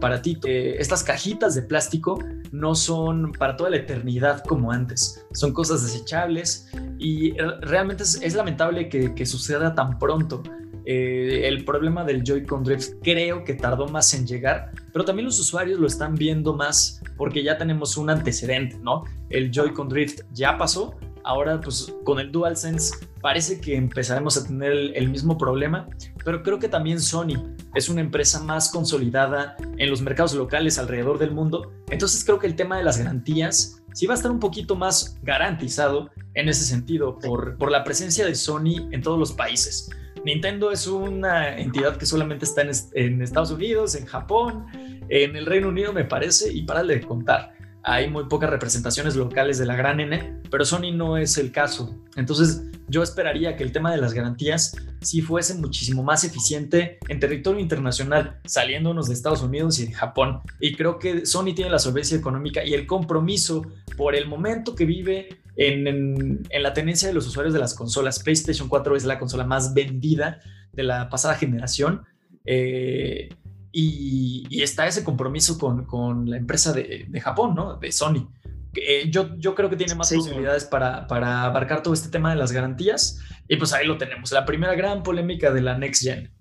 para 0.00 0.22
ti, 0.22 0.38
estas 0.44 1.04
cajitas 1.04 1.54
de 1.54 1.62
plástico 1.62 2.18
no 2.52 2.74
son 2.74 3.32
para 3.32 3.56
toda 3.56 3.70
la 3.70 3.76
eternidad 3.76 4.42
como 4.44 4.72
antes. 4.72 5.24
Son 5.32 5.52
cosas 5.52 5.82
desechables 5.82 6.68
y 6.98 7.32
realmente 7.60 8.02
es, 8.02 8.34
lamentable 8.34 8.88
que, 8.88 9.26
suceda 9.26 9.74
tan 9.74 9.98
pronto. 9.98 10.42
Eh, 10.86 11.46
el 11.46 11.64
problema 11.64 12.04
del 12.04 12.24
Joy-Con 12.24 12.64
Drift 12.64 12.94
creo 13.02 13.44
que 13.44 13.54
tardó 13.54 13.86
más 13.86 14.12
en 14.14 14.26
llegar, 14.26 14.72
pero 14.92 15.04
también 15.04 15.26
los 15.26 15.38
usuarios 15.38 15.78
lo 15.78 15.86
están 15.86 16.14
viendo 16.14 16.54
más 16.56 17.02
porque 17.16 17.44
ya 17.44 17.58
tenemos 17.58 17.96
un 17.98 18.08
antecedente, 18.08 18.78
¿no? 18.82 19.04
El 19.28 19.50
Joy-Con 19.52 19.88
Drift 19.88 20.22
ya 20.32 20.56
pasó, 20.56 20.96
ahora 21.24 21.60
pues 21.60 21.94
con 22.04 22.20
el 22.20 22.32
DualSense 22.32 22.94
parece 23.20 23.60
que 23.60 23.76
empezaremos 23.76 24.36
a 24.36 24.46
tener 24.46 24.72
el, 24.72 25.08
mismo 25.08 25.36
problema, 25.36 25.88
pero 26.24 26.42
creo 26.42 26.58
que 26.58 26.68
también 26.68 27.00
Sony 27.00 27.54
es 27.74 27.88
una 27.88 28.00
empresa 28.00 28.42
más 28.42 28.70
consolidada 28.70 29.56
en 29.76 29.90
los 29.90 30.00
mercados 30.00 30.34
locales 30.34 30.78
alrededor 30.78 31.18
del 31.18 31.32
mundo, 31.32 31.72
entonces 31.90 32.24
creo 32.24 32.38
que 32.38 32.46
el 32.46 32.56
tema 32.56 32.78
de 32.78 32.84
las 32.84 32.98
garantías 32.98 33.82
sí 33.92 34.06
va 34.06 34.14
a 34.14 34.16
estar 34.16 34.30
un 34.30 34.40
poquito 34.40 34.76
más 34.76 35.18
garantizado 35.22 36.10
en 36.34 36.48
ese 36.48 36.64
sentido 36.64 37.18
por, 37.18 37.58
por 37.58 37.70
la 37.70 37.84
presencia 37.84 38.24
de 38.24 38.34
Sony 38.34 38.88
en 38.92 39.02
todos 39.02 39.18
los 39.18 39.32
países. 39.32 39.90
Nintendo 40.24 40.70
es 40.70 40.86
una 40.86 41.56
entidad 41.56 41.96
que 41.96 42.06
solamente 42.06 42.44
está 42.44 42.62
en, 42.62 43.22
Estados 43.22 43.50
Unidos, 43.50 43.94
en 43.94 44.06
Japón, 44.06 44.66
en 45.08 45.34
el 45.34 45.46
Reino 45.46 45.68
Unido 45.68 45.92
me 45.92 46.04
parece, 46.04 46.52
y 46.52 46.62
para 46.62 46.82
de 46.82 47.00
contar 47.00 47.54
hay 47.82 48.10
muy 48.10 48.24
pocas 48.24 48.50
representaciones 48.50 49.16
locales 49.16 49.58
de 49.58 49.66
la 49.66 49.76
gran 49.76 50.00
N, 50.00 50.40
pero 50.50 50.64
Sony 50.64 50.92
no 50.92 51.16
es 51.16 51.38
el 51.38 51.52
caso. 51.52 51.94
Entonces 52.16 52.62
yo 52.88 53.02
esperaría 53.02 53.56
que 53.56 53.62
el 53.62 53.72
tema 53.72 53.92
de 53.92 53.98
las 53.98 54.12
garantías 54.12 54.76
sí 55.00 55.22
fuese 55.22 55.54
muchísimo 55.54 56.02
más 56.02 56.24
eficiente 56.24 56.98
en 57.08 57.20
territorio 57.20 57.60
internacional, 57.60 58.40
saliéndonos 58.44 59.08
de 59.08 59.14
Estados 59.14 59.42
Unidos 59.42 59.78
y 59.78 59.86
de 59.86 59.92
Japón. 59.92 60.40
Y 60.60 60.74
creo 60.74 60.98
que 60.98 61.24
Sony 61.24 61.54
tiene 61.54 61.70
la 61.70 61.78
solvencia 61.78 62.16
económica 62.16 62.64
y 62.64 62.74
el 62.74 62.86
compromiso 62.86 63.66
por 63.96 64.14
el 64.14 64.26
momento 64.26 64.74
que 64.74 64.84
vive 64.84 65.40
en, 65.56 66.42
la 66.60 66.72
tenencia 66.72 67.08
de 67.08 67.14
los 67.14 67.26
usuarios 67.26 67.54
de 67.54 67.60
las 67.60 67.74
consolas. 67.74 68.22
PlayStation 68.22 68.68
4 68.68 68.96
es 68.96 69.04
la 69.04 69.18
consola 69.18 69.44
más 69.44 69.72
vendida 69.72 70.40
de 70.72 70.82
la 70.82 71.08
pasada 71.08 71.34
generación. 71.34 72.04
Eh, 72.44 73.28
y, 73.72 74.62
está 74.62 74.86
ese 74.86 75.04
compromiso 75.04 75.58
con, 75.58 75.84
con 75.84 76.28
la 76.28 76.36
empresa 76.36 76.72
de, 76.72 77.06
de, 77.08 77.20
Japón, 77.20 77.54
¿no? 77.54 77.76
De 77.76 77.92
Sony. 77.92 78.30
Eh, 78.74 79.10
yo, 79.10 79.36
yo 79.36 79.54
creo 79.54 79.68
que 79.68 79.76
tiene 79.76 79.94
más 79.94 80.12
posibilidades 80.12 80.64
para, 80.64 81.06
para 81.06 81.44
abarcar 81.44 81.82
todo 81.82 81.94
este 81.94 82.08
tema 82.08 82.30
de 82.30 82.36
las 82.36 82.52
garantías 82.52 83.18
y 83.48 83.56
pues 83.56 83.72
ahí 83.72 83.86
lo 83.86 83.98
tenemos, 83.98 84.30
la 84.30 84.44
primera 84.44 84.74
gran 84.74 85.02
polémica 85.02 85.52
de 85.52 85.60
la 85.60 85.76
Next 85.76 86.04
Gen. 86.04 86.32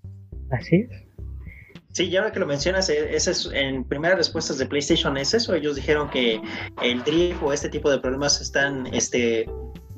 Así 0.51 0.87
es. 0.89 1.09
Sí, 1.91 2.09
ya 2.09 2.19
ahora 2.19 2.31
que 2.31 2.39
lo 2.39 2.45
mencionas, 2.45 2.87
eh, 2.89 3.15
ese 3.15 3.31
es, 3.31 3.49
en 3.51 3.83
primeras 3.83 4.17
respuestas 4.17 4.59
de 4.59 4.67
PlayStation 4.67 5.17
es 5.17 5.33
eso. 5.33 5.55
Ellos 5.55 5.75
dijeron 5.75 6.09
que 6.09 6.39
el 6.83 7.03
drift 7.03 7.41
o 7.41 7.51
este 7.51 7.67
tipo 7.67 7.89
de 7.89 7.99
problemas 7.99 8.39
están 8.39 8.85
este, 8.93 9.49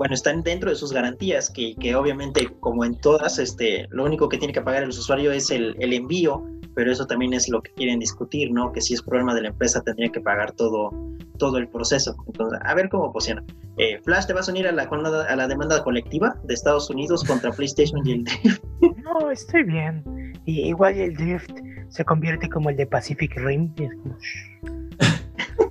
bueno, 0.01 0.15
están 0.15 0.41
dentro 0.41 0.71
de 0.71 0.75
sus 0.75 0.91
garantías, 0.91 1.47
que, 1.51 1.75
que, 1.75 1.93
obviamente, 1.93 2.49
como 2.59 2.83
en 2.83 2.95
todas, 2.95 3.37
este, 3.37 3.85
lo 3.91 4.03
único 4.03 4.29
que 4.29 4.39
tiene 4.39 4.51
que 4.51 4.59
pagar 4.59 4.81
el 4.81 4.89
usuario 4.89 5.31
es 5.31 5.51
el, 5.51 5.75
el, 5.77 5.93
envío, 5.93 6.43
pero 6.73 6.91
eso 6.91 7.05
también 7.05 7.35
es 7.35 7.47
lo 7.49 7.61
que 7.61 7.71
quieren 7.73 7.99
discutir, 7.99 8.51
¿no? 8.51 8.71
Que 8.71 8.81
si 8.81 8.95
es 8.95 9.03
problema 9.03 9.35
de 9.35 9.43
la 9.43 9.49
empresa, 9.49 9.79
tendría 9.81 10.09
que 10.09 10.19
pagar 10.19 10.53
todo, 10.53 10.89
todo 11.37 11.59
el 11.59 11.67
proceso. 11.67 12.15
Entonces, 12.25 12.59
a 12.63 12.73
ver 12.73 12.89
cómo 12.89 13.11
funciona. 13.11 13.43
Eh, 13.77 13.99
Flash, 14.03 14.25
¿te 14.25 14.33
vas 14.33 14.49
a 14.49 14.51
unir 14.51 14.67
a 14.67 14.71
la, 14.71 14.89
a 14.89 15.35
la 15.35 15.47
demanda 15.47 15.83
colectiva 15.83 16.35
de 16.45 16.55
Estados 16.55 16.89
Unidos 16.89 17.23
contra 17.23 17.51
PlayStation 17.51 18.01
y 18.03 18.13
el 18.13 18.23
Drift? 18.23 18.63
No, 19.03 19.29
estoy 19.29 19.61
bien. 19.61 20.03
Y 20.45 20.61
igual 20.69 20.95
el 20.95 21.13
Drift 21.13 21.51
se 21.89 22.03
convierte 22.03 22.49
como 22.49 22.71
el 22.71 22.75
de 22.75 22.87
Pacific 22.87 23.37
Rim. 23.37 23.71
Y 23.77 23.83
es 23.83 23.91
como... 24.01 24.17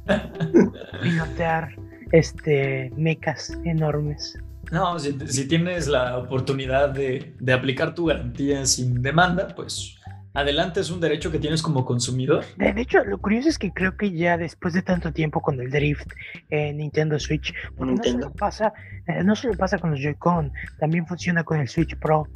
pilotear 1.02 1.79
este, 2.12 2.90
mecas 2.96 3.56
enormes. 3.64 4.38
No, 4.70 4.98
si, 4.98 5.48
tienes 5.48 5.88
la 5.88 6.18
oportunidad 6.18 6.90
de, 6.90 7.34
de, 7.40 7.52
aplicar 7.52 7.94
tu 7.94 8.06
garantía 8.06 8.64
sin 8.66 9.02
demanda, 9.02 9.48
pues 9.48 9.96
adelante 10.32 10.80
es 10.80 10.90
un 10.90 11.00
derecho 11.00 11.30
que 11.30 11.38
tienes 11.38 11.62
como 11.62 11.84
consumidor. 11.84 12.44
De 12.56 12.80
hecho, 12.80 13.02
lo 13.04 13.18
curioso 13.18 13.48
es 13.48 13.58
que 13.58 13.72
creo 13.72 13.96
que 13.96 14.12
ya 14.12 14.36
después 14.36 14.74
de 14.74 14.82
tanto 14.82 15.12
tiempo 15.12 15.40
con 15.40 15.60
el 15.60 15.70
Drift 15.70 16.06
en 16.50 16.78
Nintendo 16.78 17.18
Switch, 17.18 17.52
No, 17.78 17.96
se 18.02 18.12
lo 18.12 18.32
pasa, 18.32 18.72
eh, 19.06 19.24
no 19.24 19.34
se 19.34 19.48
lo 19.48 19.54
pasa 19.54 19.78
con 19.78 19.90
los 19.90 20.00
Joy-Con, 20.00 20.52
también 20.78 21.06
funciona 21.06 21.42
con 21.42 21.60
el 21.60 21.68
Switch 21.68 21.96
Pro. 21.96 22.28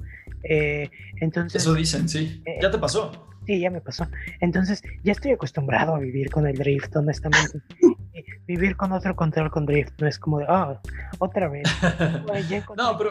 Eh, 0.42 0.90
entonces, 1.20 1.62
Eso 1.62 1.74
dicen, 1.74 2.08
sí. 2.08 2.42
Eh, 2.44 2.58
¿Ya 2.60 2.70
te 2.70 2.78
pasó? 2.78 3.28
Sí, 3.46 3.60
ya 3.60 3.70
me 3.70 3.80
pasó. 3.80 4.06
Entonces, 4.40 4.82
ya 5.02 5.12
estoy 5.12 5.32
acostumbrado 5.32 5.94
a 5.94 5.98
vivir 5.98 6.30
con 6.30 6.46
el 6.46 6.56
Drift, 6.56 6.94
honestamente. 6.96 7.60
vivir 8.46 8.76
con 8.76 8.92
otro 8.92 9.16
control 9.16 9.50
con 9.50 9.66
drift 9.66 9.92
no 10.00 10.06
es 10.06 10.18
como 10.18 10.38
de, 10.38 10.46
oh, 10.48 10.78
otra 11.18 11.48
vez. 11.48 11.64
no, 12.76 12.98
pero 12.98 13.10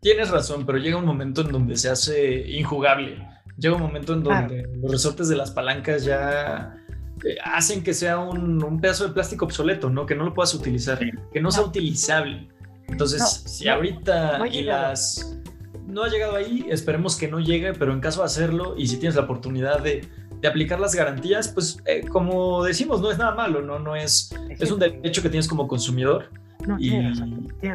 tienes 0.00 0.30
razón, 0.30 0.64
pero 0.66 0.78
llega 0.78 0.96
un 0.96 1.04
momento 1.04 1.42
en 1.42 1.52
donde 1.52 1.76
se 1.76 1.90
hace 1.90 2.48
injugable. 2.48 3.26
Llega 3.56 3.74
un 3.74 3.82
momento 3.82 4.14
en 4.14 4.22
donde 4.22 4.68
los 4.80 4.92
resortes 4.92 5.28
de 5.28 5.36
las 5.36 5.50
palancas 5.50 6.04
ya 6.04 6.76
eh, 7.24 7.36
hacen 7.42 7.82
que 7.82 7.92
sea 7.92 8.18
un, 8.18 8.80
pedazo 8.80 9.08
de 9.08 9.12
plástico 9.12 9.46
obsoleto, 9.46 9.90
¿no? 9.90 10.06
Que 10.06 10.14
no 10.14 10.24
lo 10.24 10.32
puedas 10.32 10.54
utilizar, 10.54 10.98
que 11.32 11.40
no 11.40 11.50
sea 11.50 11.64
utilizable. 11.64 12.48
Entonces, 12.86 13.22
si 13.46 13.68
ahorita 13.68 14.46
y 14.48 14.62
las 14.62 15.37
no 15.88 16.04
ha 16.04 16.08
llegado 16.08 16.36
ahí, 16.36 16.66
esperemos 16.68 17.16
que 17.16 17.28
no 17.28 17.40
llegue, 17.40 17.72
pero 17.72 17.92
en 17.92 18.00
caso 18.00 18.20
de 18.20 18.26
hacerlo 18.26 18.74
y 18.76 18.86
si 18.86 18.98
tienes 18.98 19.16
la 19.16 19.22
oportunidad 19.22 19.80
de 19.80 20.08
de 20.40 20.48
aplicar 20.48 20.78
las 20.78 20.94
garantías, 20.94 21.48
pues 21.48 21.78
eh, 21.86 22.06
como 22.08 22.62
decimos, 22.62 23.00
no 23.00 23.10
es 23.10 23.18
nada 23.18 23.34
malo, 23.34 23.62
no, 23.62 23.78
no 23.78 23.96
es, 23.96 24.34
es 24.48 24.70
un 24.70 24.78
derecho 24.78 25.22
que 25.22 25.28
tienes 25.28 25.48
como 25.48 25.66
consumidor. 25.66 26.30
y, 26.78 26.92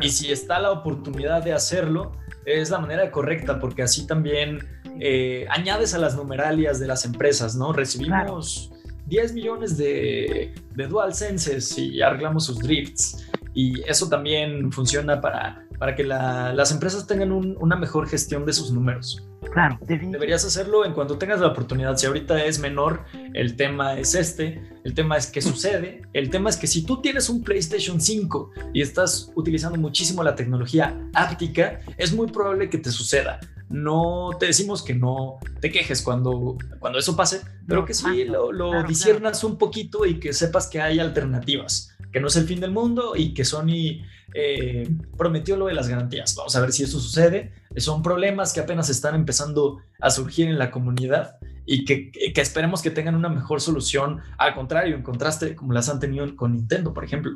y, 0.01 0.09
si 0.09 0.31
está 0.31 0.59
la 0.59 0.71
oportunidad 0.71 1.43
de 1.43 1.53
hacerlo, 1.53 2.11
es 2.45 2.69
la 2.69 2.79
manera 2.79 3.11
correcta, 3.11 3.59
porque 3.59 3.81
así 3.81 4.05
también 4.05 4.59
eh, 4.99 5.45
añades 5.49 5.93
a 5.93 5.97
las 5.97 6.15
numeralias 6.15 6.79
de 6.79 6.87
las 6.87 7.05
empresas, 7.05 7.55
¿no? 7.55 7.73
Recibimos 7.73 8.71
10 9.07 9.33
millones 9.33 9.77
de, 9.77 10.53
de 10.75 10.87
DualSenses 10.87 11.77
y 11.77 12.01
arreglamos 12.01 12.45
sus 12.45 12.59
drifts. 12.59 13.25
Y 13.53 13.81
eso 13.89 14.09
también 14.09 14.71
funciona 14.71 15.21
para, 15.21 15.65
para 15.83 15.95
que 15.95 16.05
las 16.05 16.71
empresas 16.71 17.05
tengan 17.07 17.33
una 17.33 17.75
mejor 17.75 18.07
gestión 18.07 18.45
de 18.45 18.53
sus 18.53 18.71
números. 18.71 19.21
Claro, 19.51 19.77
Deberías 19.81 20.45
hacerlo 20.45 20.85
en 20.85 20.93
cuanto 20.93 21.17
tengas 21.17 21.41
la 21.41 21.47
oportunidad. 21.47 21.97
Si 21.97 22.05
ahorita 22.05 22.41
es 22.45 22.57
menor, 22.57 23.03
el 23.33 23.57
tema 23.57 23.99
es 23.99 24.15
este, 24.15 24.63
el 24.85 24.93
tema 24.93 25.17
es 25.17 25.27
qué 25.27 25.41
sucede, 25.41 26.03
el 26.13 26.29
tema 26.29 26.49
es 26.49 26.55
que 26.55 26.67
si 26.67 26.85
tú 26.85 27.01
tienes 27.01 27.27
un 27.27 27.43
PlayStation 27.43 27.99
5 27.99 28.51
y 28.73 28.81
estás 28.81 29.33
utilizando 29.35 29.77
muchísimo 29.77 30.23
la 30.23 30.35
tecnología 30.35 30.97
áptica, 31.13 31.81
es 31.97 32.13
muy 32.13 32.27
probable 32.27 32.69
que 32.69 32.77
te 32.77 32.89
suceda. 32.89 33.41
No 33.67 34.29
te 34.39 34.45
decimos 34.45 34.83
que 34.83 34.95
no 34.95 35.39
te 35.59 35.69
quejes 35.69 36.01
cuando, 36.01 36.57
cuando 36.79 36.97
eso 36.97 37.17
pase, 37.17 37.41
pero 37.67 37.83
que 37.83 37.93
sí 37.93 38.23
lo, 38.23 38.53
lo 38.53 38.83
disiernas 38.83 39.43
un 39.43 39.57
poquito 39.57 40.05
y 40.05 40.17
que 40.21 40.31
sepas 40.31 40.67
que 40.67 40.79
hay 40.79 40.99
alternativas, 40.99 41.92
que 42.13 42.21
no 42.21 42.27
es 42.27 42.35
el 42.35 42.45
fin 42.45 42.61
del 42.61 42.71
mundo 42.71 43.13
y 43.15 43.33
que 43.33 43.43
Sony 43.43 44.05
eh, 44.35 44.87
prometió 45.17 45.57
lo 45.57 45.65
de 45.65 45.73
las 45.73 45.89
garantías. 45.89 46.35
Vamos 46.35 46.55
a 46.55 46.61
ver 46.61 46.71
si 46.71 46.83
eso 46.83 46.99
sucede. 46.99 47.51
Son 47.77 48.03
problemas 48.03 48.53
que 48.53 48.59
apenas 48.59 48.89
están 48.89 49.15
empezando 49.15 49.79
a 49.99 50.11
surgir 50.11 50.47
en 50.47 50.59
la 50.59 50.69
comunidad 50.69 51.37
y 51.65 51.85
que, 51.85 52.11
esperemos 52.35 52.81
que 52.83 52.91
tengan 52.91 53.15
una 53.15 53.29
mejor 53.29 53.61
solución. 53.61 54.21
Al 54.37 54.53
contrario, 54.53 54.95
en 54.95 55.01
contraste, 55.01 55.55
como 55.55 55.73
las 55.73 55.89
han 55.89 55.99
tenido 55.99 56.35
con 56.35 56.53
Nintendo, 56.53 56.93
por 56.93 57.03
ejemplo. 57.03 57.31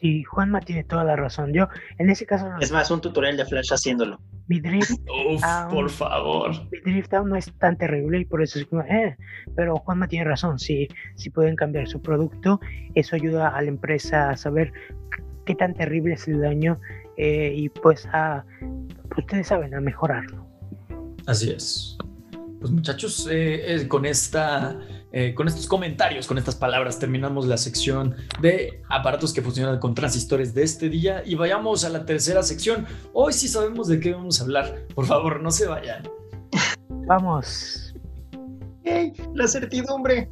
Sí, 0.00 0.22
Juanma 0.22 0.60
tiene 0.60 0.84
toda 0.84 1.02
la 1.02 1.16
razón. 1.16 1.52
Yo, 1.52 1.68
en 1.98 2.08
ese 2.08 2.24
caso. 2.24 2.48
Es 2.60 2.70
más, 2.70 2.90
un 2.90 3.00
tutorial 3.00 3.36
de 3.36 3.44
Flash 3.44 3.72
haciéndolo. 3.72 4.20
Mi 4.46 4.60
drift. 4.60 4.92
por 5.70 5.90
favor. 5.90 6.52
Mi 6.70 6.92
drift 6.92 7.12
aún 7.14 7.30
no 7.30 7.36
es 7.36 7.52
tan 7.58 7.76
terrible 7.76 8.20
y 8.20 8.24
por 8.24 8.42
eso 8.42 8.60
es 8.60 8.66
como, 8.66 8.82
eh. 8.82 9.16
Pero 9.56 9.76
Juanma 9.76 10.06
tiene 10.06 10.24
razón. 10.24 10.58
Si, 10.58 10.86
si 11.16 11.30
pueden 11.30 11.56
cambiar 11.56 11.88
su 11.88 12.00
producto, 12.00 12.60
eso 12.94 13.16
ayuda 13.16 13.48
a 13.48 13.60
la 13.60 13.68
empresa 13.68 14.30
a 14.30 14.36
saber 14.36 14.72
qué 15.44 15.54
tan 15.56 15.74
terrible 15.74 16.14
es 16.14 16.28
el 16.28 16.42
daño 16.42 16.78
eh, 17.16 17.52
y 17.56 17.68
pues 17.68 18.06
a, 18.12 18.44
ustedes 19.16 19.48
saben, 19.48 19.74
a 19.74 19.80
mejorarlo. 19.80 20.46
Así 21.26 21.50
es. 21.50 21.98
Pues 22.60 22.70
muchachos, 22.70 23.26
eh, 23.30 23.74
eh, 23.74 23.88
con 23.88 24.06
esta... 24.06 24.78
con 25.34 25.48
estos 25.48 25.66
comentarios, 25.66 26.26
con 26.26 26.38
estas 26.38 26.54
palabras, 26.54 26.98
terminamos 26.98 27.46
la 27.46 27.56
sección 27.56 28.14
de 28.40 28.82
aparatos 28.88 29.32
que 29.32 29.42
funcionan 29.42 29.78
con 29.78 29.94
transistores 29.94 30.54
de 30.54 30.62
este 30.62 30.88
día 30.88 31.22
y 31.24 31.34
vayamos 31.34 31.84
a 31.84 31.88
la 31.88 32.04
tercera 32.04 32.42
sección. 32.42 32.86
Hoy 33.12 33.32
sí 33.32 33.48
sabemos 33.48 33.88
de 33.88 34.00
qué 34.00 34.12
vamos 34.12 34.40
a 34.40 34.44
hablar. 34.44 34.86
Por 34.94 35.06
favor, 35.06 35.40
no 35.40 35.50
se 35.50 35.66
vayan. 35.66 36.02
Vamos. 37.06 37.94
¡Ey! 38.84 39.12
La 39.34 39.46
certidumbre. 39.46 40.28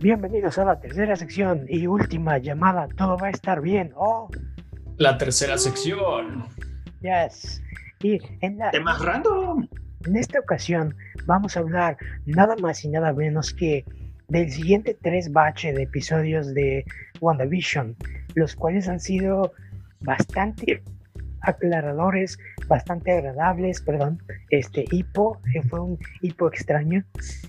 Bienvenidos 0.00 0.58
a 0.58 0.64
la 0.64 0.78
tercera 0.78 1.16
sección 1.16 1.66
y 1.68 1.86
última 1.86 2.38
llamada. 2.38 2.88
Todo 2.96 3.16
va 3.16 3.28
a 3.28 3.30
estar 3.30 3.60
bien. 3.60 3.92
Oh. 3.96 4.28
La 4.98 5.16
tercera 5.18 5.58
sección. 5.58 6.46
Yes. 7.00 7.62
Y 8.02 8.18
en 8.40 8.58
la. 8.58 8.70
Temas 8.70 9.00
random. 9.02 9.68
En 10.06 10.16
esta 10.16 10.38
ocasión 10.38 10.94
vamos 11.26 11.56
a 11.56 11.60
hablar 11.60 11.96
nada 12.26 12.54
más 12.56 12.84
y 12.84 12.88
nada 12.88 13.12
menos 13.12 13.52
que 13.52 13.84
del 14.28 14.50
siguiente 14.50 14.96
tres 15.00 15.32
baches 15.32 15.74
de 15.74 15.82
episodios 15.82 16.52
de 16.54 16.84
WandaVision, 17.20 17.96
los 18.34 18.54
cuales 18.54 18.88
han 18.88 19.00
sido 19.00 19.52
bastante 20.00 20.82
aclaradores, 21.40 22.38
bastante 22.66 23.12
agradables, 23.12 23.80
perdón, 23.80 24.22
este 24.50 24.84
hipo, 24.90 25.40
fue 25.68 25.80
un 25.80 25.98
hipo 26.20 26.48
extraño, 26.48 27.04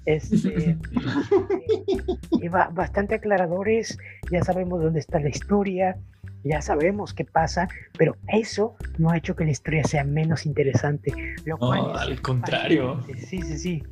este, 0.06 0.78
eh, 2.41 2.49
bastante 2.49 3.15
aclaradores, 3.15 3.98
ya 4.32 4.44
sabemos 4.44 4.82
dónde 4.82 4.99
está 4.99 5.19
la 5.19 5.30
historia, 5.30 5.98
ya 6.48 6.61
sabemos 6.61 7.14
qué 7.14 7.26
pasa, 7.26 7.68
pero 7.98 8.15
eso 8.28 8.76
no 8.98 9.11
ha 9.11 9.18
hecho 9.18 9.36
que 9.36 9.45
la 9.45 9.52
historia 9.52 9.84
sea 9.84 10.03
menos 10.03 10.45
interesante. 10.45 11.14
Lo 11.45 11.57
no, 11.57 11.95
al 11.95 12.22
contrario. 12.22 13.03
Sí, 13.28 13.41
sí, 13.41 13.57
sí. 13.57 13.84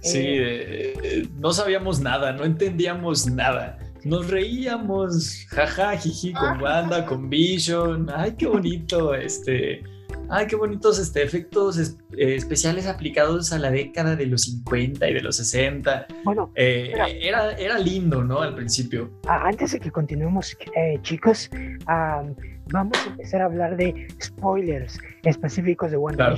Sí, 0.00 0.22
eh, 0.24 1.28
no 1.38 1.52
sabíamos 1.52 2.00
nada, 2.00 2.32
no 2.32 2.44
entendíamos 2.44 3.26
nada 3.26 3.78
nos 4.06 4.30
reíamos, 4.30 5.46
jaja, 5.48 5.96
jiji, 5.96 6.32
con 6.32 6.60
Wanda, 6.62 7.04
con 7.04 7.28
Vision, 7.28 8.08
ay, 8.14 8.36
qué 8.38 8.46
bonito, 8.46 9.14
este, 9.14 9.82
ay, 10.28 10.46
qué 10.46 10.56
bonitos 10.56 10.98
este, 10.98 11.22
efectos 11.22 11.78
eh, 11.78 11.94
especiales 12.34 12.86
aplicados 12.86 13.52
a 13.52 13.58
la 13.58 13.70
década 13.70 14.16
de 14.16 14.26
los 14.26 14.42
50 14.42 15.08
y 15.08 15.14
de 15.14 15.20
los 15.20 15.36
60. 15.36 16.06
Bueno, 16.24 16.52
eh, 16.54 16.92
era, 17.20 17.52
era 17.52 17.78
lindo, 17.78 18.24
¿no? 18.24 18.40
Al 18.40 18.54
principio. 18.54 19.10
Antes 19.28 19.72
de 19.72 19.80
que 19.80 19.90
continuemos, 19.90 20.56
eh, 20.76 20.98
chicos, 21.02 21.50
vamos 21.86 22.98
a 22.98 23.10
empezar 23.10 23.42
a 23.42 23.46
hablar 23.46 23.76
de 23.76 24.08
spoilers 24.20 24.98
específicos 25.22 25.90
de 25.90 25.96
Wanda. 25.96 26.34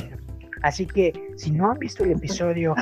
Así 0.62 0.86
que 0.86 1.12
si 1.36 1.51
no 1.51 1.70
han 1.70 1.78
visto 1.78 2.05
el 2.05 2.12
episodio 2.12 2.74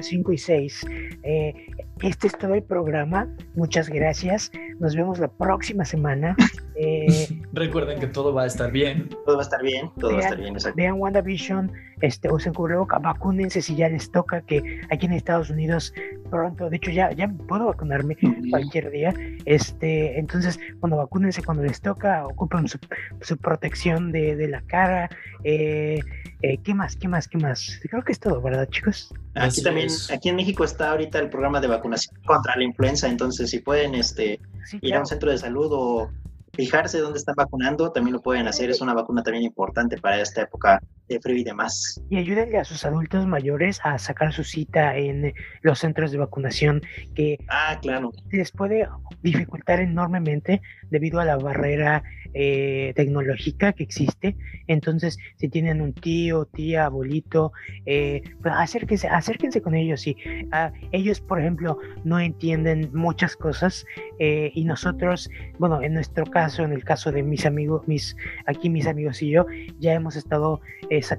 5 0.00 0.30
ah, 0.30 0.34
y 0.34 0.38
6, 0.38 0.86
eh, 1.22 1.66
este 2.02 2.26
es 2.26 2.36
todo 2.36 2.54
el 2.54 2.62
programa. 2.62 3.28
Muchas 3.54 3.88
gracias. 3.88 4.50
Nos 4.78 4.96
vemos 4.96 5.18
la 5.18 5.28
próxima 5.28 5.84
semana. 5.84 6.36
Eh, 6.74 7.28
Recuerden 7.52 8.00
que 8.00 8.06
todo 8.06 8.32
va 8.32 8.44
a 8.44 8.46
estar 8.46 8.72
bien. 8.72 9.10
Todo 9.26 9.36
va 9.36 9.42
a 9.42 9.44
estar 9.44 9.62
bien, 9.62 9.90
todo 10.00 10.12
va 10.12 10.16
a 10.16 10.20
estar 10.22 10.38
bien, 10.38 10.54
exacto. 10.54 10.76
Vean 10.76 10.94
WandaVision, 10.98 11.70
este, 12.00 12.32
usen 12.32 12.54
cubrebocas, 12.54 13.00
vacúnense 13.02 13.60
si 13.60 13.76
ya 13.76 13.90
les 13.90 14.10
toca, 14.10 14.40
que 14.40 14.80
aquí 14.90 15.04
en 15.04 15.12
Estados 15.12 15.50
Unidos 15.50 15.92
pronto, 16.32 16.70
de 16.70 16.76
hecho 16.76 16.90
ya, 16.90 17.12
ya 17.12 17.28
puedo 17.28 17.66
vacunarme 17.66 18.16
cualquier 18.48 18.90
día. 18.90 19.14
Este, 19.44 20.18
entonces, 20.18 20.58
cuando 20.80 20.96
vacúnense 20.96 21.42
cuando 21.42 21.62
les 21.62 21.82
toca, 21.82 22.26
ocupen 22.26 22.66
su, 22.68 22.78
su 23.20 23.36
protección 23.36 24.12
de, 24.12 24.34
de, 24.34 24.48
la 24.48 24.62
cara. 24.62 25.10
Eh, 25.44 26.00
eh, 26.40 26.58
¿Qué 26.64 26.72
más? 26.74 26.96
¿Qué 26.96 27.06
más? 27.06 27.28
¿Qué 27.28 27.36
más? 27.36 27.78
Creo 27.82 28.02
que 28.02 28.12
es 28.12 28.18
todo, 28.18 28.40
¿verdad, 28.40 28.66
chicos? 28.70 29.12
Aquí 29.34 29.62
también, 29.62 29.88
aquí 30.10 30.30
en 30.30 30.36
México 30.36 30.64
está 30.64 30.92
ahorita 30.92 31.18
el 31.18 31.28
programa 31.28 31.60
de 31.60 31.68
vacunación 31.68 32.16
contra 32.24 32.56
la 32.56 32.64
influenza, 32.64 33.08
entonces 33.08 33.50
si 33.50 33.58
pueden 33.58 33.94
este, 33.94 34.40
ir 34.80 34.94
a 34.94 35.00
un 35.00 35.06
centro 35.06 35.30
de 35.30 35.36
salud 35.36 35.68
o 35.70 36.10
fijarse 36.54 36.98
dónde 36.98 37.18
están 37.18 37.34
vacunando, 37.34 37.92
también 37.92 38.14
lo 38.14 38.22
pueden 38.22 38.46
hacer. 38.46 38.70
Es 38.70 38.80
una 38.80 38.94
vacuna 38.94 39.22
también 39.22 39.44
importante 39.44 39.98
para 39.98 40.20
esta 40.20 40.42
época 40.42 40.82
de 41.08 41.20
frío 41.20 41.36
y 41.36 41.44
demás. 41.44 42.00
Y 42.10 42.18
ayúdenle 42.18 42.58
a 42.58 42.64
sus 42.64 42.84
adultos 42.84 43.26
mayores 43.26 43.80
a 43.84 43.98
sacar 43.98 44.32
su 44.32 44.44
cita 44.44 44.96
en 44.96 45.32
los 45.62 45.78
centros 45.78 46.12
de 46.12 46.18
vacunación, 46.18 46.82
que 47.14 47.38
ah, 47.48 47.78
claro. 47.80 48.12
les 48.30 48.50
puede 48.52 48.88
dificultar 49.22 49.80
enormemente 49.80 50.60
debido 50.90 51.20
a 51.20 51.24
la 51.24 51.36
barrera 51.36 52.02
eh, 52.34 52.92
tecnológica 52.96 53.72
que 53.72 53.82
existe. 53.82 54.36
Entonces, 54.66 55.18
si 55.36 55.48
tienen 55.48 55.82
un 55.82 55.92
tío, 55.92 56.46
tía, 56.46 56.86
abuelito, 56.86 57.52
eh, 57.84 58.22
pues 58.40 58.54
acérquense, 58.56 59.06
acérquense 59.08 59.60
con 59.60 59.74
ellos. 59.74 60.06
Y 60.06 60.16
ah, 60.50 60.72
ellos, 60.92 61.20
por 61.20 61.40
ejemplo, 61.40 61.78
no 62.04 62.18
entienden 62.18 62.90
muchas 62.94 63.36
cosas 63.36 63.84
eh, 64.18 64.50
y 64.54 64.64
nosotros, 64.64 65.28
bueno, 65.58 65.82
en 65.82 65.92
nuestro 65.92 66.24
caso, 66.24 66.62
en 66.62 66.72
el 66.72 66.84
caso 66.84 67.12
de 67.12 67.22
mis 67.22 67.44
amigos, 67.44 67.86
mis 67.86 68.16
aquí 68.46 68.70
mis 68.70 68.86
amigos 68.86 69.20
y 69.22 69.30
yo, 69.30 69.46
ya 69.78 69.92
hemos 69.92 70.16
estado 70.16 70.60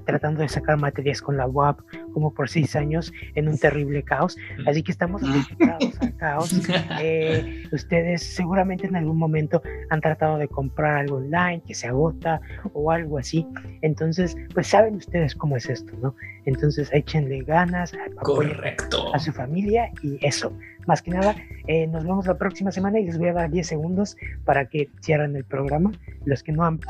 tratando 0.04 0.42
de 0.42 0.48
sacar 0.48 0.78
materias 0.78 1.20
con 1.20 1.36
la 1.36 1.48
UAP 1.48 1.80
como 2.12 2.32
por 2.32 2.48
seis 2.48 2.76
años 2.76 3.12
en 3.34 3.48
un 3.48 3.58
terrible 3.58 4.02
caos. 4.04 4.36
Mm. 4.58 4.68
Así 4.68 4.82
que 4.82 4.92
estamos 4.92 5.22
acostumbrados 5.22 6.00
al 6.00 6.16
caos. 6.16 6.52
ustedes 7.72 8.22
seguramente 8.22 8.86
en 8.86 8.96
algún 8.96 9.18
momento 9.18 9.62
han 9.90 10.00
tratado 10.00 10.38
de 10.38 10.48
comprar 10.48 11.03
algo 11.04 11.16
online 11.16 11.62
que 11.66 11.74
se 11.74 11.86
agota 11.86 12.40
o 12.72 12.90
algo 12.90 13.18
así. 13.18 13.46
Entonces, 13.82 14.36
pues 14.52 14.66
saben 14.66 14.96
ustedes 14.96 15.34
cómo 15.34 15.56
es 15.56 15.68
esto, 15.68 15.92
¿no? 16.02 16.14
Entonces, 16.46 16.90
échenle 16.92 17.42
ganas, 17.42 17.92
Correcto. 18.22 19.14
a 19.14 19.18
su 19.18 19.32
familia 19.32 19.90
y 20.02 20.18
eso. 20.26 20.52
Más 20.86 21.00
que 21.00 21.10
nada, 21.12 21.34
eh, 21.66 21.86
nos 21.86 22.04
vemos 22.04 22.26
la 22.26 22.36
próxima 22.36 22.70
semana 22.70 22.98
y 23.00 23.04
les 23.06 23.18
voy 23.18 23.28
a 23.28 23.32
dar 23.32 23.50
10 23.50 23.66
segundos 23.66 24.16
para 24.44 24.66
que 24.66 24.88
cierren 25.02 25.36
el 25.36 25.44
programa. 25.44 25.92
Los 26.24 26.42
que 26.42 26.52
no 26.52 26.64
han... 26.64 26.80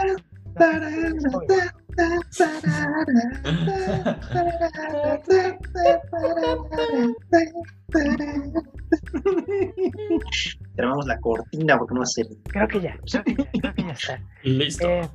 Grabamos 10.74 11.06
la 11.06 11.20
cortina 11.20 11.78
porque 11.78 11.94
no 11.94 12.00
va 12.00 12.04
a 12.04 12.06
ser. 12.06 12.26
Creo 12.48 12.66
que 12.66 12.80
ya, 12.80 12.98
creo 13.22 13.46
que 13.74 13.84
ya, 13.84 13.92
está. 13.92 14.20
Listo. 14.42 14.88
Eh, 14.88 15.08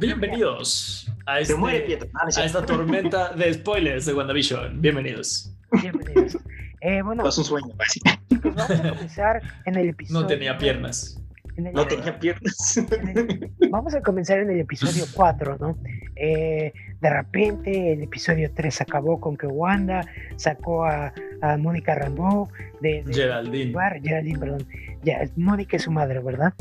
Bienvenidos 0.00 1.10
a, 1.24 1.40
este, 1.40 1.54
a 1.54 2.28
esta 2.44 2.66
tormenta 2.66 3.32
de 3.34 3.54
spoilers 3.54 4.04
de 4.04 4.12
WandaVision. 4.14 4.82
Bienvenidos. 4.82 5.54
Bienvenidos. 5.80 6.36
Eh, 6.82 7.00
bueno, 7.02 7.26
es 7.26 7.38
un 7.38 7.44
sueño, 7.44 7.74
básicamente. 7.76 8.50
vamos 8.50 8.70
a 8.70 8.90
comenzar 8.90 9.40
en 9.64 9.76
el 9.76 9.88
episodio. 9.88 10.20
No 10.20 10.26
tenía 10.26 10.58
piernas 10.58 11.18
no 11.56 11.86
tenía 11.86 12.18
piernas. 12.18 12.80
vamos 13.70 13.94
a 13.94 14.00
comenzar 14.02 14.40
en 14.40 14.50
el 14.50 14.60
episodio 14.60 15.04
4, 15.14 15.58
¿no? 15.58 15.78
Eh, 16.16 16.72
de 17.00 17.10
repente 17.10 17.92
el 17.92 18.02
episodio 18.02 18.50
3 18.54 18.80
acabó 18.82 19.20
con 19.20 19.36
que 19.36 19.46
Wanda 19.46 20.06
sacó 20.36 20.84
a, 20.84 21.12
a 21.42 21.56
Mónica 21.56 21.94
Rambeau 21.94 22.48
de, 22.80 23.04
Geraldine. 23.10 23.74
Geraldine, 24.02 24.38
perdón. 24.38 24.66
Ya, 25.02 25.20
Mónica 25.36 25.76
es 25.76 25.82
su 25.82 25.90
madre, 25.90 26.18
¿verdad? 26.20 26.52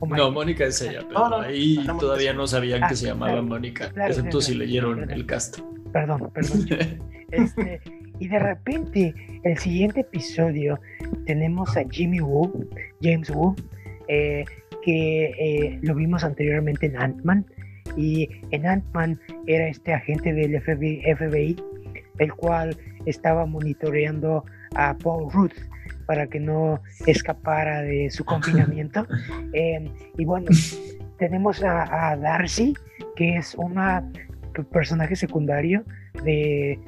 no, 0.00 0.30
Mónica 0.30 0.64
es 0.64 0.80
ella, 0.82 1.00
pero 1.08 1.40
ahí 1.40 1.84
todavía 1.98 2.32
no 2.32 2.46
sabían 2.46 2.80
que 2.80 2.94
ah, 2.94 2.96
se 2.96 3.06
llamaba 3.06 3.40
Mónica, 3.40 3.90
excepto 4.06 4.40
si 4.40 4.54
leyeron 4.54 5.10
el 5.10 5.24
cast. 5.26 5.60
Perdón, 5.92 6.30
perdón. 6.34 6.66
este, 7.30 7.80
y 8.18 8.28
de 8.28 8.38
repente, 8.38 9.14
el 9.42 9.58
siguiente 9.58 10.00
episodio, 10.00 10.78
tenemos 11.26 11.76
a 11.76 11.84
Jimmy 11.90 12.20
Woo, 12.20 12.68
James 13.00 13.30
Woo, 13.30 13.56
eh, 14.08 14.44
que 14.82 15.24
eh, 15.24 15.78
lo 15.82 15.94
vimos 15.94 16.24
anteriormente 16.24 16.86
en 16.86 16.96
Ant-Man. 16.96 17.46
Y 17.96 18.28
en 18.50 18.66
Ant-Man 18.66 19.20
era 19.46 19.68
este 19.68 19.92
agente 19.92 20.32
del 20.32 20.60
FBI, 20.60 21.56
el 22.18 22.32
cual 22.34 22.76
estaba 23.06 23.46
monitoreando 23.46 24.44
a 24.74 24.96
Paul 24.96 25.30
Ruth 25.32 25.52
para 26.06 26.26
que 26.26 26.40
no 26.40 26.80
escapara 27.06 27.82
de 27.82 28.10
su 28.10 28.24
confinamiento. 28.24 29.06
Em, 29.52 29.88
y 30.16 30.24
bueno, 30.24 30.50
tenemos 31.18 31.62
a, 31.62 32.16
Darcy, 32.16 32.74
que 33.16 33.36
es 33.36 33.54
un 33.54 33.74
personaje 34.70 35.16
secundario 35.16 35.84
de, 36.24 36.78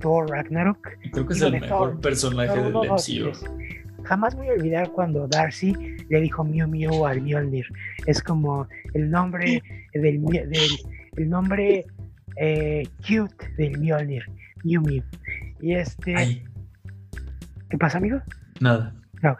Thor 0.00 0.30
Ragnarok. 0.30 0.88
Creo 1.12 1.26
que 1.26 1.34
es 1.34 1.42
el 1.42 1.52
mejor 1.52 2.00
personaje 2.00 2.58
del 2.58 2.72
MCU. 2.72 3.32
Jamás 4.04 4.34
voy 4.34 4.48
a 4.48 4.52
olvidar 4.52 4.90
cuando 4.92 5.26
Darcy 5.26 5.74
le 6.08 6.20
dijo 6.20 6.44
Mew 6.44 6.68
Mew 6.68 7.06
al 7.06 7.22
Mjolnir. 7.22 7.66
Es 8.06 8.22
como 8.22 8.68
el 8.92 9.10
nombre 9.10 9.62
del, 9.94 10.22
el 11.16 11.28
nombre 11.28 11.86
eh, 12.36 12.82
cute 12.98 13.48
del 13.56 13.78
Mjolnir, 13.80 14.24
Mew 14.62 14.82
Mew. 14.82 15.02
Y 15.60 15.74
este. 15.74 16.42
¿Qué 17.70 17.78
pasa, 17.78 17.98
amigo? 17.98 18.20
Nada. 18.60 18.94
Ah, 19.22 19.36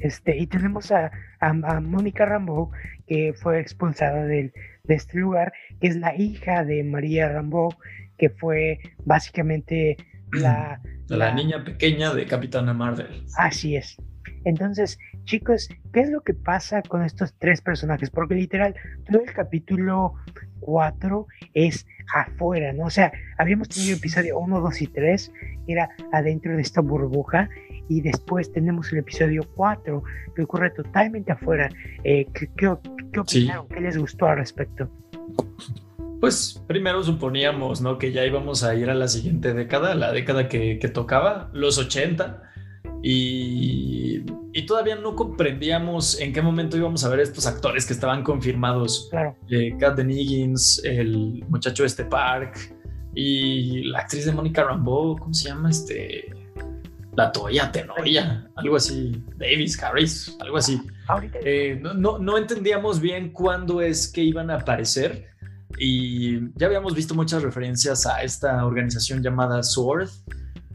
este, 0.00 0.36
y 0.36 0.46
tenemos 0.46 0.92
a, 0.92 1.10
a, 1.40 1.80
Mónica 1.80 2.26
Rambeau, 2.26 2.70
que 3.06 3.32
fue 3.32 3.58
expulsada 3.58 4.26
de 4.26 4.52
este 4.86 5.18
lugar, 5.18 5.52
que 5.80 5.88
es 5.88 5.96
la 5.96 6.14
hija 6.14 6.62
de 6.62 6.84
María 6.84 7.30
Rambeau, 7.30 7.70
que 8.18 8.28
fue 8.28 8.80
básicamente 9.04 9.96
la, 10.40 10.80
la, 11.08 11.34
niña 11.34 11.64
pequeña 11.64 12.12
de 12.14 12.26
Capitana 12.26 12.74
Marvel. 12.74 13.24
Así 13.36 13.76
es. 13.76 13.96
Entonces, 14.44 14.98
chicos, 15.24 15.68
¿qué 15.92 16.00
es 16.00 16.10
lo 16.10 16.20
que 16.22 16.34
pasa 16.34 16.82
con 16.82 17.02
estos 17.02 17.34
tres 17.38 17.60
personajes? 17.60 18.10
Porque 18.10 18.34
literal, 18.34 18.74
todo 19.10 19.22
el 19.22 19.32
capítulo 19.32 20.14
4 20.60 21.26
es 21.54 21.86
afuera, 22.14 22.72
¿no? 22.72 22.84
O 22.84 22.90
sea, 22.90 23.12
habíamos 23.38 23.68
tenido 23.68 23.96
episodio 23.96 24.38
1, 24.38 24.60
2 24.60 24.82
y 24.82 24.86
3, 24.88 25.32
era 25.66 25.88
adentro 26.12 26.54
de 26.56 26.62
esta 26.62 26.80
burbuja, 26.80 27.48
y 27.88 28.00
después 28.00 28.50
tenemos 28.52 28.92
el 28.92 29.00
episodio 29.00 29.42
4, 29.54 30.02
que 30.34 30.42
ocurre 30.42 30.70
totalmente 30.70 31.32
afuera. 31.32 31.68
Eh, 32.02 32.26
¿qué, 32.32 32.48
qué, 32.56 32.68
opinaron? 32.68 33.68
¿Qué 33.68 33.80
les 33.80 33.98
gustó 33.98 34.26
al 34.26 34.38
respecto? 34.38 34.90
Pues 36.20 36.62
primero 36.66 37.02
suponíamos, 37.02 37.80
¿no? 37.80 37.98
Que 37.98 38.12
ya 38.12 38.24
íbamos 38.24 38.64
a 38.64 38.74
ir 38.74 38.90
a 38.90 38.94
la 38.94 39.08
siguiente 39.08 39.52
década, 39.52 39.94
la 39.94 40.12
década 40.12 40.48
que, 40.48 40.76
tocaba, 40.92 41.50
los 41.52 41.78
80, 41.78 42.42
y, 43.02 44.20
todavía 44.66 44.96
no 44.96 45.14
comprendíamos 45.14 46.18
en 46.20 46.32
qué 46.32 46.40
momento 46.40 46.76
íbamos 46.76 47.04
a 47.04 47.08
ver 47.10 47.20
estos 47.20 47.46
actores 47.46 47.84
que 47.84 47.92
estaban 47.92 48.22
confirmados. 48.22 49.08
Claro. 49.10 49.36
Eh, 49.50 49.76
Higgins, 50.08 50.82
el 50.84 51.44
muchacho 51.48 51.84
este 51.84 52.04
Park, 52.04 52.56
y 53.14 53.84
la 53.84 54.00
actriz 54.00 54.24
de 54.24 54.32
Mónica 54.32 54.64
Rambeau, 54.64 55.16
¿cómo 55.18 55.34
se 55.34 55.48
llama? 55.48 55.70
Este... 55.70 56.30
La 57.16 57.30
Toya 57.30 57.70
Tenoria, 57.70 58.50
algo 58.56 58.74
así, 58.74 59.22
Davis, 59.36 59.80
Harris, 59.80 60.36
algo 60.40 60.56
así. 60.56 60.80
Eh, 61.44 61.80
no, 61.80 62.18
no 62.18 62.36
entendíamos 62.36 63.00
bien 63.00 63.30
cuándo 63.30 63.80
es 63.80 64.08
que 64.08 64.22
iban 64.22 64.50
a 64.50 64.56
aparecer 64.56 65.28
y 65.78 66.52
ya 66.56 66.66
habíamos 66.66 66.94
visto 66.94 67.14
muchas 67.14 67.42
referencias 67.42 68.06
a 68.06 68.22
esta 68.22 68.64
organización 68.64 69.22
llamada 69.22 69.62
SWORD, 69.62 70.08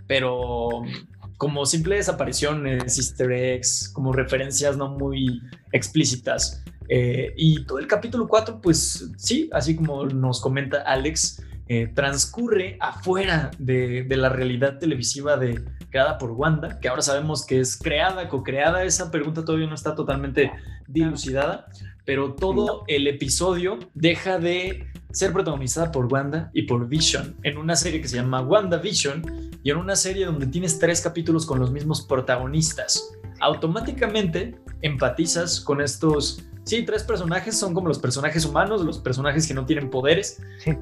pero 0.08 0.84
como 1.38 1.66
simples 1.66 2.10
apariciones, 2.10 2.98
easter 2.98 3.32
eggs, 3.32 3.90
como 3.94 4.12
referencias 4.12 4.76
no 4.76 4.90
muy 4.90 5.42
explícitas. 5.72 6.64
Eh, 6.90 7.34
y 7.38 7.64
todo 7.66 7.80
el 7.80 7.88
capítulo 7.88 8.28
4, 8.28 8.60
pues 8.62 9.10
sí, 9.16 9.50
así 9.54 9.76
como 9.76 10.06
nos 10.06 10.42
comenta 10.42 10.82
Alex, 10.82 11.42
eh, 11.72 11.88
transcurre 11.94 12.78
afuera 12.82 13.52
de, 13.60 14.06
la 14.10 14.30
realidad 14.30 14.80
televisiva 14.80 15.40
creada 15.92 16.18
por 16.18 16.32
Wanda, 16.32 16.80
que 16.80 16.90
ahora 16.90 17.04
sabemos 17.04 17.46
que 17.46 17.60
es 17.60 17.78
creada, 17.78 18.28
co-creada. 18.28 18.84
Esa 18.84 19.12
pregunta 19.12 19.46
todavía 19.46 19.68
no 19.68 19.76
está 19.76 19.94
totalmente 19.94 20.52
dilucidada, 20.88 21.68
pero 22.06 22.34
todo 22.34 22.84
el 22.88 23.08
episodio 23.08 23.80
deja 23.94 24.40
de 24.40 24.88
ser 25.12 25.34
protagonizada 25.34 25.92
por 25.92 26.12
Wanda 26.12 26.52
y 26.54 26.64
por 26.64 26.88
Vision 26.88 27.36
en 27.44 27.58
una 27.58 27.76
serie 27.76 28.02
que 28.02 28.08
se 28.08 28.18
llama 28.18 28.42
WandaVision 28.42 29.50
y 29.64 29.72
en 29.72 29.78
una 29.78 29.96
serie 29.96 30.26
donde 30.26 30.48
tienes 30.48 30.80
tres 30.80 31.02
capítulos 31.02 31.46
con 31.46 31.60
los 31.60 31.72
mismos 31.72 32.02
protagonistas. 32.02 33.12
Automáticamente 33.40 34.56
empatizas 34.82 35.60
con 35.60 35.82
estos, 35.82 36.44
sí, 36.64 36.84
tres 36.84 37.04
personajes, 37.04 37.58
son 37.58 37.74
como 37.74 37.88
los 37.88 38.00
personajes 38.00 38.46
humanos, 38.46 38.82
los 38.82 39.00
personajes 39.00 39.48
que 39.48 39.54
no 39.54 39.66
tienen 39.66 39.90
poderes. 39.90 40.42
Sí. 40.60 40.78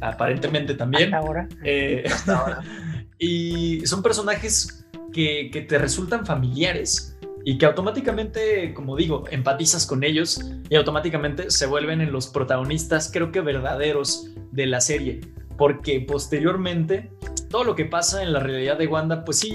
aparentemente 0.00 0.74
también. 0.74 1.14
Hasta 1.14 1.18
ahora. 1.18 1.48
Eh, 1.64 2.04
y 3.18 3.86
son 3.86 4.02
personajes 4.02 4.86
que, 5.12 5.50
que 5.52 5.62
te 5.62 5.78
resultan 5.78 6.24
familiares 6.24 7.15
y 7.48 7.58
que 7.58 7.66
automáticamente, 7.66 8.74
como 8.74 8.96
digo, 8.96 9.22
empatizas 9.30 9.86
con 9.86 10.02
ellos 10.02 10.40
y 10.68 10.74
automáticamente 10.74 11.48
se 11.48 11.66
vuelven 11.66 12.00
en 12.00 12.10
los 12.10 12.26
protagonistas, 12.26 13.08
creo 13.12 13.30
que 13.30 13.40
verdaderos 13.40 14.32
de 14.50 14.66
la 14.66 14.80
serie, 14.80 15.20
porque 15.56 16.00
posteriormente 16.00 17.08
todo 17.48 17.62
lo 17.62 17.76
que 17.76 17.84
pasa 17.84 18.24
en 18.24 18.32
la 18.32 18.40
realidad 18.40 18.76
de 18.78 18.88
Wanda, 18.88 19.24
pues 19.24 19.38
sí, 19.38 19.54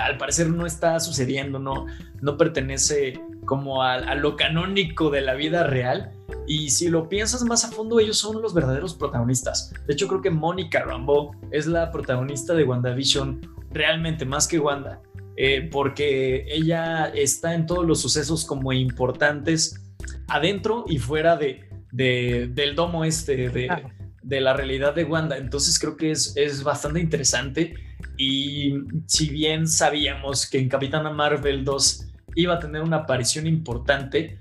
al 0.00 0.18
parecer 0.18 0.50
no 0.50 0.66
está 0.66 0.98
sucediendo, 0.98 1.60
no, 1.60 1.86
no 2.20 2.36
pertenece 2.36 3.20
como 3.44 3.84
a, 3.84 3.94
a, 3.94 4.16
lo 4.16 4.34
canónico 4.34 5.08
de 5.08 5.20
la 5.20 5.34
vida 5.34 5.62
real. 5.62 6.10
Y 6.48 6.70
si 6.70 6.88
lo 6.88 7.08
piensas 7.08 7.44
más 7.44 7.64
a 7.64 7.68
fondo, 7.68 8.00
ellos 8.00 8.18
son 8.18 8.42
los 8.42 8.52
verdaderos 8.52 8.94
protagonistas. 8.94 9.72
De 9.86 9.92
hecho, 9.92 10.08
creo 10.08 10.22
que 10.22 10.30
Mónica 10.30 10.82
Rambeau 10.82 11.30
es 11.52 11.68
la 11.68 11.92
protagonista 11.92 12.54
de 12.54 12.64
WandaVision 12.64 13.40
realmente 13.70 14.24
más 14.24 14.48
que 14.48 14.58
Wanda. 14.58 15.00
Eh, 15.40 15.68
porque 15.70 16.46
ella 16.48 17.12
está 17.14 17.54
en 17.54 17.64
todos 17.64 17.86
los 17.86 18.00
sucesos 18.00 18.44
como 18.44 18.72
importantes 18.72 19.80
adentro 20.26 20.84
y 20.88 20.98
fuera 20.98 21.36
de, 21.36 21.68
del 21.92 22.74
domo 22.74 23.04
este, 23.04 23.48
de, 23.48 24.40
la 24.40 24.52
realidad 24.52 24.96
de 24.96 25.04
Wanda. 25.04 25.36
Entonces 25.36 25.78
creo 25.78 25.96
que 25.96 26.10
es, 26.10 26.36
es 26.36 26.64
bastante 26.64 26.98
interesante 26.98 27.74
y 28.16 28.74
si 29.06 29.28
bien 29.30 29.68
sabíamos 29.68 30.50
que 30.50 30.58
en 30.58 30.68
Capitana 30.68 31.10
Marvel 31.10 31.64
2 31.64 32.08
iba 32.34 32.54
a 32.54 32.58
tener 32.58 32.82
una 32.82 32.96
aparición 32.96 33.46
importante, 33.46 34.40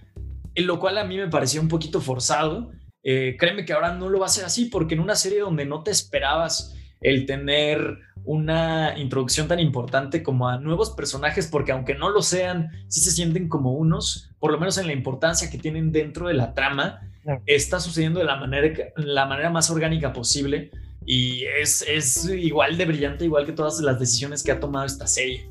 en 0.55 0.65
lo 0.65 0.79
cual 0.79 0.97
a 0.97 1.03
mí 1.03 1.15
me 1.15 1.27
pareció 1.27 1.61
un 1.61 1.67
poquito 1.67 2.01
forzado, 2.01 2.71
eh, 3.03 3.35
créeme 3.37 3.65
que 3.65 3.73
ahora 3.73 3.93
no 3.93 4.09
lo 4.09 4.21
va 4.21 4.25
a 4.25 4.29
ser 4.29 4.45
así 4.45 4.65
porque 4.65 4.95
en 4.95 5.01
una 5.01 5.15
serie 5.15 5.41
donde 5.41 5.63
no 5.63 5.83
te 5.83 5.91
esperabas 5.91 6.75
el 7.01 7.27
tener 7.27 7.99
una 8.27 8.99
introducción 8.99 9.47
tan 9.47 9.59
importante 9.59 10.21
como 10.21 10.49
a 10.49 10.59
nuevos 10.59 10.91
personajes, 10.91 11.47
porque 11.47 11.71
aunque 11.71 11.95
no 11.95 12.09
lo 12.09 12.21
sean, 12.21 12.69
sí 12.89 12.99
se 12.99 13.11
sienten 13.11 13.47
como 13.47 13.71
unos, 13.71 14.31
por 14.37 14.51
lo 14.51 14.59
menos 14.59 14.77
en 14.77 14.87
la 14.87 14.93
importancia 14.93 15.49
que 15.49 15.57
tienen 15.57 15.93
dentro 15.93 16.27
de 16.27 16.33
la 16.33 16.53
trama, 16.53 17.09
está 17.45 17.79
sucediendo 17.79 18.19
de 18.19 18.25
la 18.25 18.35
manera, 18.35 18.69
la 18.97 19.25
manera 19.25 19.49
más 19.49 19.69
orgánica 19.69 20.11
posible 20.11 20.71
y 21.05 21.45
es, 21.61 21.85
es, 21.87 22.29
igual 22.29 22.77
de 22.77 22.85
brillante, 22.85 23.23
igual 23.23 23.45
que 23.45 23.53
todas 23.53 23.79
las 23.79 23.97
decisiones 23.97 24.43
que 24.43 24.51
ha 24.51 24.59
tomado 24.59 24.85
esta 24.85 25.07
serie. 25.07 25.49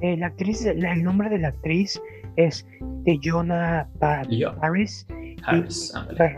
Eh, 0.00 0.16
la 0.16 0.28
actriz, 0.28 0.64
el 0.64 1.02
nombre 1.02 1.28
de 1.28 1.38
la 1.38 1.48
actriz 1.48 2.00
es 2.36 2.64
de 3.02 3.18
Jonah 3.20 3.88
Harris. 4.00 5.06
Harris 5.42 5.92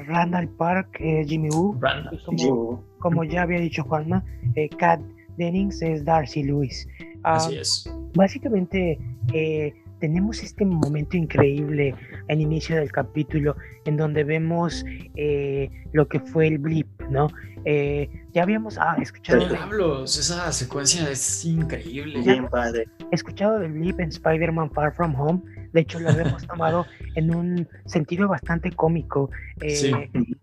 Randall 0.06 0.48
Park, 0.56 0.96
eh, 1.00 1.24
Jimmy 1.26 1.50
Woo. 1.50 1.78
Como, 2.24 2.84
como, 3.00 3.24
ya 3.24 3.42
había 3.42 3.60
dicho 3.60 3.84
Juanma, 3.84 4.24
eh, 4.54 4.70
Kat 4.78 5.00
Dennings 5.38 5.80
es 5.80 6.04
Darcy 6.04 6.42
Lewis. 6.42 6.86
Así 7.22 7.56
ah, 7.56 7.60
es. 7.60 7.90
Básicamente 8.14 8.98
eh, 9.32 9.72
tenemos 10.00 10.42
este 10.42 10.64
momento 10.64 11.16
increíble 11.16 11.94
al 12.28 12.40
inicio 12.40 12.76
del 12.76 12.92
capítulo 12.92 13.56
en 13.84 13.96
donde 13.96 14.24
vemos 14.24 14.84
eh, 15.16 15.70
lo 15.92 16.06
que 16.08 16.20
fue 16.20 16.48
el 16.48 16.58
blip, 16.58 16.86
¿no? 17.10 17.28
Eh, 17.64 18.08
ya 18.32 18.42
habíamos 18.42 18.78
ah, 18.78 18.96
escuchado... 19.00 19.48
Diablos, 19.48 20.18
esa 20.18 20.50
secuencia 20.52 21.10
es 21.10 21.44
increíble. 21.44 22.20
Bien 22.20 22.48
padre. 22.48 22.88
He 23.10 23.14
escuchado 23.14 23.58
del 23.58 23.72
blip 23.72 23.98
en 24.00 24.08
Spider-Man 24.08 24.70
Far 24.72 24.94
From 24.94 25.14
Home. 25.18 25.40
De 25.72 25.80
hecho, 25.80 25.98
lo 26.00 26.10
hemos 26.10 26.46
tomado 26.46 26.86
en 27.14 27.34
un 27.34 27.68
sentido 27.86 28.28
bastante 28.28 28.70
cómico. 28.72 29.30
sí. 29.66 29.92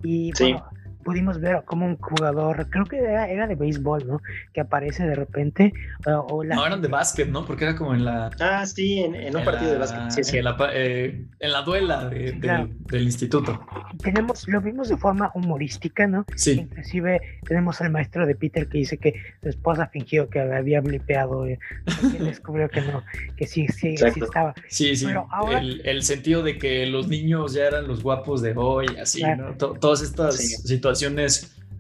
Y 0.04 0.32
bueno, 0.40 0.66
pudimos 1.06 1.40
ver 1.40 1.64
como 1.66 1.86
un 1.86 1.98
jugador, 1.98 2.68
creo 2.70 2.84
que 2.86 2.98
era, 2.98 3.48
de 3.48 3.56
béisbol, 3.56 4.08
¿no? 4.08 4.22
Que 4.54 4.62
aparece 4.62 5.06
de 5.06 5.14
repente. 5.14 5.72
o 6.08 6.44
No, 6.44 6.66
eran 6.66 6.82
de 6.82 6.88
básquet, 6.88 7.30
¿no? 7.30 7.46
Porque 7.46 7.64
era 7.64 7.76
como 7.76 7.94
en 7.94 8.04
la. 8.04 8.32
Ah, 8.40 8.66
sí, 8.66 9.00
en, 9.00 9.36
un 9.36 9.46
partido 9.46 9.72
de 9.72 9.78
básquet. 9.78 10.10
Sí, 10.10 10.24
sí. 10.24 10.38
En, 10.40 10.46
la, 10.46 10.58
eh, 10.74 11.26
en 11.40 11.52
la 11.52 11.62
duela 11.62 12.10
del 12.10 13.04
instituto. 13.04 13.66
Tenemos, 14.02 14.48
lo 14.48 14.60
vimos 14.60 14.90
de 14.90 14.98
forma 14.98 15.32
humorística, 15.36 16.08
¿no? 16.08 16.26
Sí. 16.36 16.54
Inclusive 16.54 17.22
tenemos 17.48 17.80
al 17.82 17.92
maestro 17.92 18.26
de 18.26 18.36
Peter 18.36 18.68
que 18.68 18.80
dice 18.80 18.98
que 18.98 19.14
su 19.44 19.50
esposa 19.50 19.88
fingió 19.88 20.28
que 20.28 20.40
había 20.40 20.82
blipeado, 20.82 21.46
eh, 21.46 21.60
y 22.02 22.18
descubrió 22.24 22.68
que 22.68 22.82
no, 22.82 23.04
que 23.38 23.46
sí, 23.46 23.68
sí, 23.68 23.96
sí 23.96 24.06
estaba. 24.06 24.56
Sí, 24.68 24.96
sí. 24.96 25.06
el, 25.52 25.82
el, 25.86 26.02
sentido 26.02 26.42
de 26.42 26.58
que 26.58 26.88
los 26.88 27.08
niños 27.08 27.54
ya 27.54 27.68
eran 27.68 27.88
los 27.88 28.02
guapos 28.02 28.42
de 28.42 28.54
hoy, 28.56 28.88
así, 29.00 29.22
¿no? 29.24 29.54
todas 29.56 30.02
estas 30.02 30.38
situaciones 30.38 30.95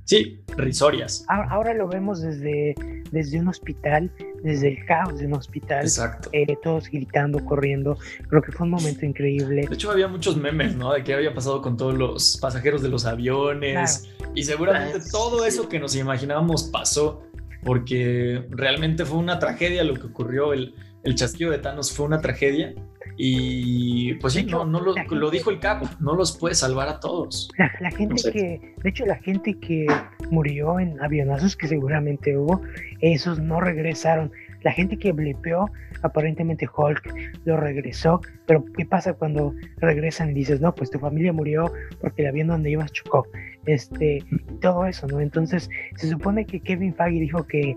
sí, 0.05 0.41
risorias. 0.57 1.25
Ahora, 1.27 1.73
lo 1.73 1.87
vemos 1.87 2.21
desde, 2.21 2.75
desde 3.11 3.39
un 3.39 3.47
hospital, 3.47 4.11
desde 4.43 4.69
el 4.69 4.85
caos 4.85 5.19
de 5.19 5.27
un 5.27 5.33
hospital. 5.33 5.83
Exacto. 5.83 6.29
Eh, 6.31 6.55
todos 6.63 6.89
gritando, 6.89 7.43
corriendo. 7.43 7.97
Creo 8.29 8.41
que 8.41 8.51
fue 8.51 8.65
un 8.65 8.71
momento 8.71 9.05
increíble. 9.05 9.65
De 9.67 9.73
hecho, 9.73 9.91
había 9.91 10.07
muchos 10.07 10.37
memes, 10.37 10.75
¿no? 10.75 10.93
De 10.93 11.03
qué 11.03 11.13
había 11.13 11.33
pasado 11.33 11.61
con 11.61 11.77
todos 11.77 11.95
los 11.95 12.37
pasajeros 12.37 12.81
de 12.81 12.89
los 12.89 13.05
aviones. 13.05 14.09
Y 14.33 14.43
seguramente 14.43 14.99
todo 15.11 15.45
eso 15.45 15.67
que 15.69 15.79
nos 15.79 15.95
imaginábamos 15.95 16.63
pasó, 16.63 17.23
porque 17.63 18.45
realmente 18.49 19.05
fue 19.05 19.17
una 19.17 19.39
tragedia 19.39 19.83
lo 19.83 19.95
que 19.95 20.07
ocurrió. 20.07 20.53
El, 20.53 20.75
el 21.03 21.15
chasquido 21.15 21.51
de 21.51 21.59
Thanos 21.59 21.91
fue 21.91 22.05
una 22.05 22.19
tragedia 22.21 22.73
y 23.17 24.13
pues 24.15 24.33
sí, 24.33 24.43
no, 24.43 24.65
no 24.65 24.81
lo, 24.81 25.31
dijo 25.31 25.49
el 25.49 25.59
capo, 25.59 25.87
no 25.99 26.15
los 26.15 26.37
puede 26.37 26.55
salvar 26.55 26.89
a 26.89 26.99
todos. 26.99 27.49
La, 27.57 27.91
gente 27.91 28.31
que, 28.31 28.73
de 28.83 28.89
hecho, 28.89 29.05
la 29.05 29.15
gente 29.15 29.53
que 29.59 29.87
murió 30.31 30.79
en 30.79 31.01
avionazos 31.01 31.55
que 31.55 31.67
seguramente 31.67 32.37
hubo, 32.37 32.61
esos 33.01 33.39
no 33.39 33.61
regresaron. 33.61 34.31
La 34.63 34.71
gente 34.71 34.97
que 34.97 35.11
blepeó, 35.11 35.69
aparentemente 36.01 36.67
Hulk 36.67 37.13
lo 37.45 37.55
regresó, 37.55 38.19
pero 38.47 38.65
¿qué 38.75 38.85
pasa 38.85 39.13
cuando 39.13 39.53
regresan 39.77 40.31
y 40.31 40.33
dices, 40.33 40.59
no, 40.59 40.73
pues 40.73 40.89
tu 40.89 40.99
familia 40.99 41.31
murió 41.31 41.71
porque 42.01 42.23
el 42.23 42.29
avión 42.29 42.47
donde 42.47 42.71
ibas 42.71 42.91
chocó? 42.91 43.27
Este, 43.65 44.23
todo 44.61 44.85
eso, 44.85 45.07
¿no? 45.07 45.21
Entonces, 45.21 45.69
se 45.95 46.09
supone 46.09 46.45
que 46.45 46.59
Kevin 46.59 46.95
Feige 46.95 47.19
dijo 47.19 47.45
que 47.45 47.75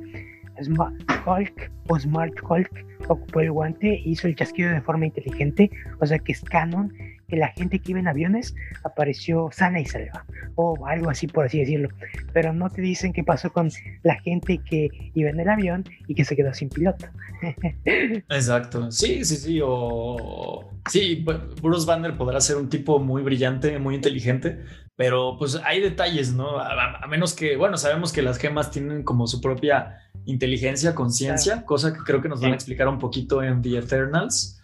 Hulk 1.27 1.71
o 1.89 1.99
Smart 1.99 2.35
Hulk 2.43 2.87
ocupó 3.09 3.41
el 3.41 3.51
guante 3.51 4.01
hizo 4.05 4.27
el 4.27 4.37
chasquido 4.37 4.71
de 4.71 4.81
forma 4.81 5.07
inteligente, 5.07 5.71
o 6.01 6.07
sea 6.07 6.19
que 6.19 6.33
es 6.33 6.41
canon 6.43 6.93
que 7.29 7.37
la 7.37 7.49
gente 7.49 7.79
que 7.79 7.93
iba 7.93 8.01
en 8.01 8.09
aviones 8.09 8.55
apareció 8.85 9.51
sana 9.53 9.81
y 9.81 9.85
salva, 9.85 10.25
o 10.55 10.87
algo 10.87 11.11
así 11.11 11.27
por 11.27 11.45
así 11.45 11.59
decirlo, 11.59 11.89
pero 12.33 12.53
no 12.53 12.71
te 12.71 12.81
dicen 12.81 13.13
qué 13.13 13.23
pasó 13.23 13.53
con 13.53 13.71
la 14.03 14.19
gente 14.21 14.59
que 14.59 14.89
iba 15.15 15.31
en 15.31 15.41
el 15.41 15.49
avión 15.49 15.85
y 16.07 16.15
que 16.15 16.25
se 16.25 16.37
quedó 16.37 16.55
sin 16.55 16.71
piloto. 16.71 17.07
Exacto, 17.85 18.91
sí, 18.91 19.25
sí, 19.25 19.37
sí, 19.37 19.61
o 19.63 20.71
sí, 20.89 21.25
Bruce 21.63 21.87
Banner 21.87 22.17
podrá 22.17 22.41
ser 22.41 22.57
un 22.57 22.69
tipo 22.69 22.99
muy 22.99 23.23
brillante, 23.23 23.79
muy 23.79 23.95
inteligente, 23.95 24.61
pero 24.99 25.37
pues 25.39 25.61
hay 25.65 25.81
detalles, 25.81 26.35
¿no? 26.35 26.59
A, 26.59 27.07
menos 27.07 27.33
que, 27.33 27.57
bueno, 27.57 27.77
sabemos 27.77 28.13
que 28.13 28.21
las 28.21 28.37
gemas 28.37 28.73
tienen 28.73 29.05
como 29.05 29.29
su 29.29 29.41
propia 29.41 30.08
inteligencia, 30.29 30.95
conciencia, 30.95 31.65
cosa 31.65 31.93
que 31.93 32.01
creo 32.01 32.21
que 32.21 32.29
nos 32.29 32.41
van 32.41 32.53
a 32.53 32.55
explicar 32.55 32.87
un 32.87 32.99
poquito 32.99 33.43
en 33.43 33.63
The 33.63 33.79
Eternals. 33.79 34.63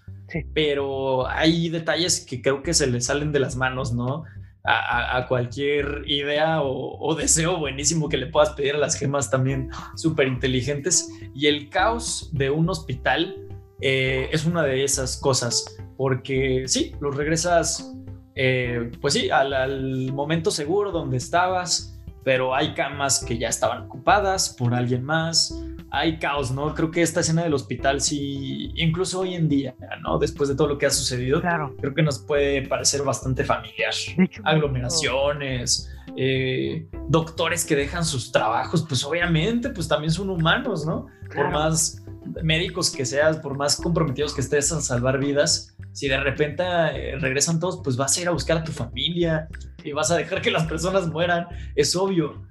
Pero 0.53 1.27
hay 1.27 1.70
detalles 1.70 2.20
que 2.20 2.43
creo 2.43 2.62
que 2.62 2.74
se 2.74 2.86
le 2.86 3.01
salen 3.01 3.32
de 3.32 3.41
las 3.41 3.57
manos, 3.57 3.93
¿no? 3.93 4.24
A, 4.66 5.27
cualquier 5.28 6.05
idea 6.07 6.62
o, 6.62 7.15
deseo 7.15 7.59
buenísimo 7.59 8.09
que 8.09 8.16
le 8.16 8.27
puedas 8.27 8.51
pedir 8.51 8.74
a 8.74 8.78
las 8.78 8.95
gemas 8.95 9.31
también 9.31 9.70
súper 9.95 10.28
inteligentes. 10.28 11.11
Y 11.35 11.47
el 11.47 11.69
caos 11.69 12.31
de 12.32 12.51
un 12.51 12.69
hospital 12.69 13.36
eh, 13.81 14.28
es 14.32 14.45
una 14.47 14.62
de 14.62 14.85
esas 14.85 15.16
cosas, 15.16 15.77
porque 15.97 16.65
sí, 16.66 16.95
los 17.01 17.15
regresas, 17.15 17.95
eh, 18.35 18.91
pues 19.01 19.15
sí, 19.15 19.31
al, 19.31 19.53
al 19.53 20.12
momento 20.12 20.51
seguro 20.51 20.93
donde 20.93 21.19
estabas, 21.19 21.94
pero 22.25 22.55
hay 22.55 22.75
camas 22.75 23.25
que 23.25 23.39
ya 23.39 23.49
estaban 23.49 23.85
ocupadas 23.85 24.49
por 24.59 24.75
alguien 24.75 25.05
más 25.05 25.55
hay 25.95 26.19
caos, 26.19 26.51
¿no? 26.51 26.75
Creo 26.75 26.91
que 26.91 27.03
esta 27.03 27.21
escena 27.21 27.45
del 27.45 27.55
hospital 27.55 28.01
sí, 28.01 28.73
incluso 28.75 29.21
hoy 29.21 29.35
en 29.35 29.49
día, 29.49 29.77
¿no? 30.03 30.19
Después 30.19 30.49
de 30.49 30.57
todo 30.57 30.67
lo 30.67 30.77
que 30.77 30.87
ha 30.87 30.91
sucedido, 30.91 31.41
claro. 31.41 31.75
creo 31.81 31.95
que 31.95 32.03
nos 32.03 32.19
puede 32.19 32.67
parecer 32.67 33.03
bastante 33.03 33.45
familiar. 33.45 33.95
Aglomeraciones, 34.43 35.95
eh, 36.17 36.89
doctores 37.09 37.65
que 37.65 37.77
dejan 37.77 38.05
sus 38.05 38.33
trabajos, 38.33 38.85
pues 38.89 39.05
obviamente, 39.05 39.71
pues 39.71 39.87
también 39.87 40.11
son 40.11 40.31
humanos, 40.31 40.85
¿no? 40.85 41.07
Por 41.33 41.51
más 41.53 42.04
médicos 42.43 42.91
que 42.91 43.05
seas, 43.05 43.39
por 43.39 43.57
más 43.57 43.77
comprometidos 43.77 44.35
que 44.35 44.41
estés 44.41 44.73
a 44.73 44.81
salvar 44.81 45.19
vidas, 45.19 45.77
si 45.93 46.09
de 46.09 46.19
repente 46.19 46.63
eh, 46.65 47.19
regresan 47.19 47.61
todos, 47.61 47.81
pues 47.83 47.97
vas 47.97 48.17
a 48.17 48.21
ir 48.21 48.29
a 48.29 48.33
buscar 48.33 48.59
a 48.59 48.65
tu 48.65 48.73
familia 48.73 49.49
y 49.83 49.93
vas 49.93 50.11
a 50.11 50.17
dejar 50.17 50.43
que 50.43 50.51
las 50.51 50.65
personas 50.67 51.09
mueran, 51.09 51.47
es 51.77 51.95
obvio. 51.95 52.43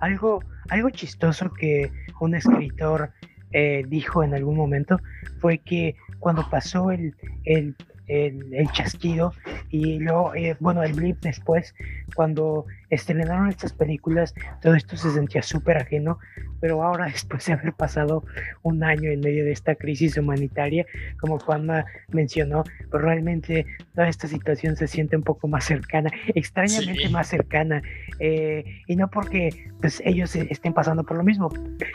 Algo, 0.00 0.42
algo 0.68 0.90
chistoso 0.90 1.52
que 1.52 1.90
un 2.20 2.34
escritor 2.34 3.10
eh, 3.52 3.84
dijo 3.86 4.22
en 4.22 4.34
algún 4.34 4.56
momento 4.56 4.98
fue 5.40 5.58
que 5.58 5.96
cuando 6.18 6.48
pasó 6.48 6.90
el, 6.90 7.14
el, 7.44 7.74
el, 8.06 8.70
chasquido 8.72 9.32
y 9.70 9.98
luego, 9.98 10.34
eh, 10.34 10.56
bueno, 10.60 10.82
el 10.82 10.92
blip 10.92 11.20
después, 11.20 11.74
cuando 12.14 12.66
estrenaron 12.92 13.48
estas 13.48 13.72
películas, 13.72 14.34
todo 14.60 14.74
esto 14.74 14.96
se 14.96 15.10
sentía 15.10 15.42
súper 15.42 15.78
ajeno, 15.78 16.18
pero 16.60 16.82
ahora 16.82 17.06
después 17.12 17.44
de 17.46 17.54
haber 17.54 17.72
pasado 17.72 18.22
un 18.62 18.84
año 18.84 19.10
en 19.10 19.20
medio 19.20 19.44
de 19.44 19.52
esta 19.52 19.74
crisis 19.74 20.16
humanitaria, 20.18 20.86
como 21.18 21.38
Juanma 21.38 21.86
mencionó, 22.08 22.64
pues 22.90 23.02
realmente 23.02 23.66
toda 23.94 24.08
esta 24.08 24.28
situación 24.28 24.76
se 24.76 24.86
siente 24.86 25.16
un 25.16 25.22
poco 25.22 25.48
más 25.48 25.64
cercana, 25.64 26.10
extrañamente 26.34 27.08
más 27.08 27.28
cercana, 27.28 27.82
eh, 28.20 28.64
y 28.86 28.96
no 28.96 29.08
porque 29.08 29.70
pues, 29.80 30.02
ellos 30.04 30.36
estén 30.36 30.74
pasando 30.74 31.02
por 31.02 31.16
lo 31.16 31.24
mismo, 31.24 31.50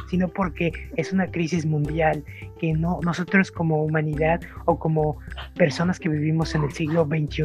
sino 0.09 0.27
porque 0.27 0.71
es 0.95 1.13
una 1.13 1.27
crisis 1.27 1.65
mundial 1.65 2.23
que 2.59 2.73
no 2.73 2.99
nosotros 3.03 3.51
como 3.51 3.83
humanidad 3.83 4.41
o 4.65 4.79
como 4.79 5.19
personas 5.55 5.99
que 5.99 6.09
vivimos 6.09 6.55
en 6.55 6.63
el 6.63 6.71
siglo 6.71 7.05
XXI 7.05 7.43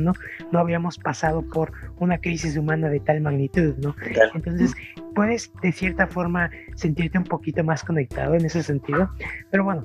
no 0.51 0.59
habíamos 0.59 0.99
pasado 0.99 1.43
por 1.43 1.73
una 1.99 2.19
crisis 2.19 2.57
humana 2.57 2.89
de 2.89 3.01
tal 3.01 3.21
magnitud, 3.21 3.42
¿no? 3.79 3.95
Entonces, 4.35 4.75
puedes 5.15 5.53
de 5.63 5.73
cierta 5.73 6.07
forma 6.07 6.51
sentirte 6.75 7.19
un 7.19 7.25
poquito 7.25 7.63
más 7.65 7.83
conectado 7.85 8.35
en 8.35 8.45
ese 8.45 8.63
sentido, 8.63 9.11
pero 9.51 9.65
bueno, 9.65 9.85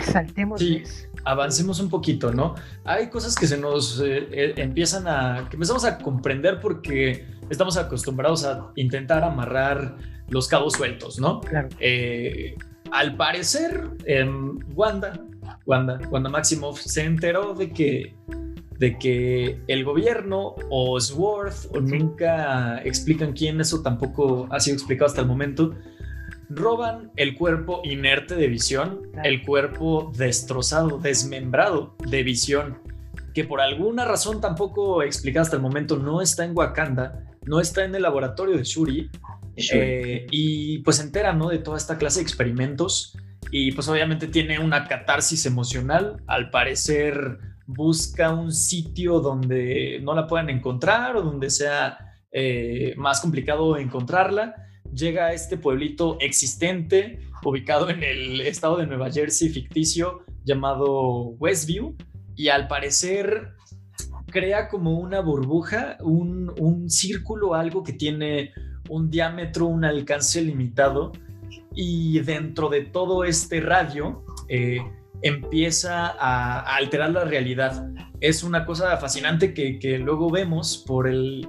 saltemos. 0.00 0.60
Sí, 0.60 0.82
avancemos 1.24 1.80
un 1.80 1.88
poquito, 1.88 2.32
¿no? 2.32 2.54
Hay 2.84 3.08
cosas 3.08 3.34
que 3.34 3.46
se 3.46 3.58
nos 3.58 4.00
eh, 4.00 4.28
eh, 4.30 4.54
empiezan 4.56 5.06
a, 5.06 5.48
que 5.48 5.56
empezamos 5.56 5.84
a 5.84 5.98
comprender 5.98 6.60
porque 6.60 7.26
estamos 7.50 7.76
acostumbrados 7.76 8.44
a 8.44 8.70
intentar 8.76 9.24
amarrar 9.24 9.96
los 10.28 10.48
cabos 10.48 10.74
sueltos, 10.74 11.18
¿no? 11.18 11.40
Claro. 11.40 11.68
Eh, 11.80 12.56
al 12.90 13.16
parecer, 13.16 13.88
Wanda, 14.74 15.18
Wanda, 15.66 15.98
Wanda 16.10 16.28
Maximoff 16.28 16.80
se 16.80 17.04
enteró 17.04 17.54
de 17.54 17.70
que 17.70 18.14
de 18.82 18.98
que 18.98 19.62
el 19.68 19.84
gobierno 19.84 20.56
o 20.68 20.98
Sworth, 21.00 21.72
o 21.72 21.80
nunca 21.80 22.82
explican 22.82 23.32
quién, 23.32 23.60
eso 23.60 23.80
tampoco 23.80 24.48
ha 24.50 24.58
sido 24.58 24.74
explicado 24.74 25.06
hasta 25.06 25.20
el 25.20 25.28
momento, 25.28 25.76
roban 26.50 27.12
el 27.14 27.36
cuerpo 27.36 27.80
inerte 27.84 28.34
de 28.34 28.48
visión, 28.48 29.02
el 29.22 29.44
cuerpo 29.44 30.10
destrozado, 30.16 30.98
desmembrado 30.98 31.94
de 32.10 32.24
visión, 32.24 32.78
que 33.32 33.44
por 33.44 33.60
alguna 33.60 34.04
razón 34.04 34.40
tampoco 34.40 35.04
explicada 35.04 35.42
hasta 35.42 35.54
el 35.54 35.62
momento 35.62 35.96
no 35.96 36.20
está 36.20 36.44
en 36.44 36.50
Wakanda, 36.52 37.30
no 37.46 37.60
está 37.60 37.84
en 37.84 37.94
el 37.94 38.02
laboratorio 38.02 38.56
de 38.56 38.64
Shuri, 38.64 39.10
eh, 39.74 40.26
y 40.32 40.78
pues 40.78 40.96
se 40.96 41.04
entera 41.04 41.32
¿no? 41.32 41.50
de 41.50 41.58
toda 41.58 41.76
esta 41.76 41.98
clase 41.98 42.18
de 42.18 42.24
experimentos 42.24 43.16
y 43.52 43.70
pues 43.70 43.86
obviamente 43.86 44.26
tiene 44.26 44.58
una 44.58 44.88
catarsis 44.88 45.46
emocional, 45.46 46.20
al 46.26 46.50
parecer 46.50 47.51
busca 47.74 48.32
un 48.32 48.52
sitio 48.52 49.20
donde 49.20 50.00
no 50.02 50.14
la 50.14 50.26
puedan 50.26 50.50
encontrar 50.50 51.16
o 51.16 51.22
donde 51.22 51.50
sea 51.50 51.98
eh, 52.30 52.94
más 52.96 53.20
complicado 53.20 53.76
encontrarla. 53.76 54.54
Llega 54.92 55.26
a 55.26 55.32
este 55.32 55.56
pueblito 55.56 56.18
existente, 56.20 57.20
ubicado 57.44 57.90
en 57.90 58.02
el 58.02 58.40
estado 58.42 58.76
de 58.76 58.86
Nueva 58.86 59.10
Jersey 59.10 59.48
ficticio 59.48 60.24
llamado 60.44 61.34
Westview, 61.38 61.96
y 62.34 62.48
al 62.48 62.66
parecer 62.68 63.54
crea 64.26 64.68
como 64.68 64.98
una 64.98 65.20
burbuja, 65.20 65.98
un, 66.00 66.52
un 66.58 66.90
círculo, 66.90 67.54
algo 67.54 67.82
que 67.82 67.92
tiene 67.92 68.52
un 68.88 69.10
diámetro, 69.10 69.66
un 69.66 69.84
alcance 69.84 70.42
limitado, 70.42 71.12
y 71.74 72.20
dentro 72.20 72.68
de 72.68 72.82
todo 72.82 73.24
este 73.24 73.60
radio, 73.60 74.24
eh, 74.48 74.80
empieza 75.22 76.08
a, 76.18 76.76
alterar 76.76 77.10
la 77.10 77.24
realidad. 77.24 77.86
Es 78.20 78.42
una 78.42 78.64
cosa 78.64 78.96
fascinante 78.98 79.54
que, 79.54 79.98
luego 79.98 80.30
vemos 80.30 80.84
por 80.86 81.08
el, 81.08 81.48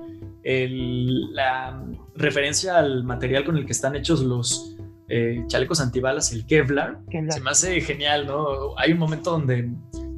la 1.34 1.84
referencia 2.16 2.78
al 2.78 3.04
material 3.04 3.44
con 3.44 3.58
el 3.58 3.66
que 3.66 3.72
están 3.72 3.95
hechos 3.95 4.22
los 4.22 4.76
eh, 5.10 5.44
chalecos 5.48 5.82
antibalas, 5.82 6.32
el 6.32 6.45
Kevlar. 6.45 7.00
Se 7.30 7.41
me 7.41 7.50
hace 7.50 7.82
genial, 7.82 8.28
¿no? 8.28 8.78
Hay 8.78 8.91
un 8.94 9.00
momento 9.00 9.32
donde, 9.32 9.70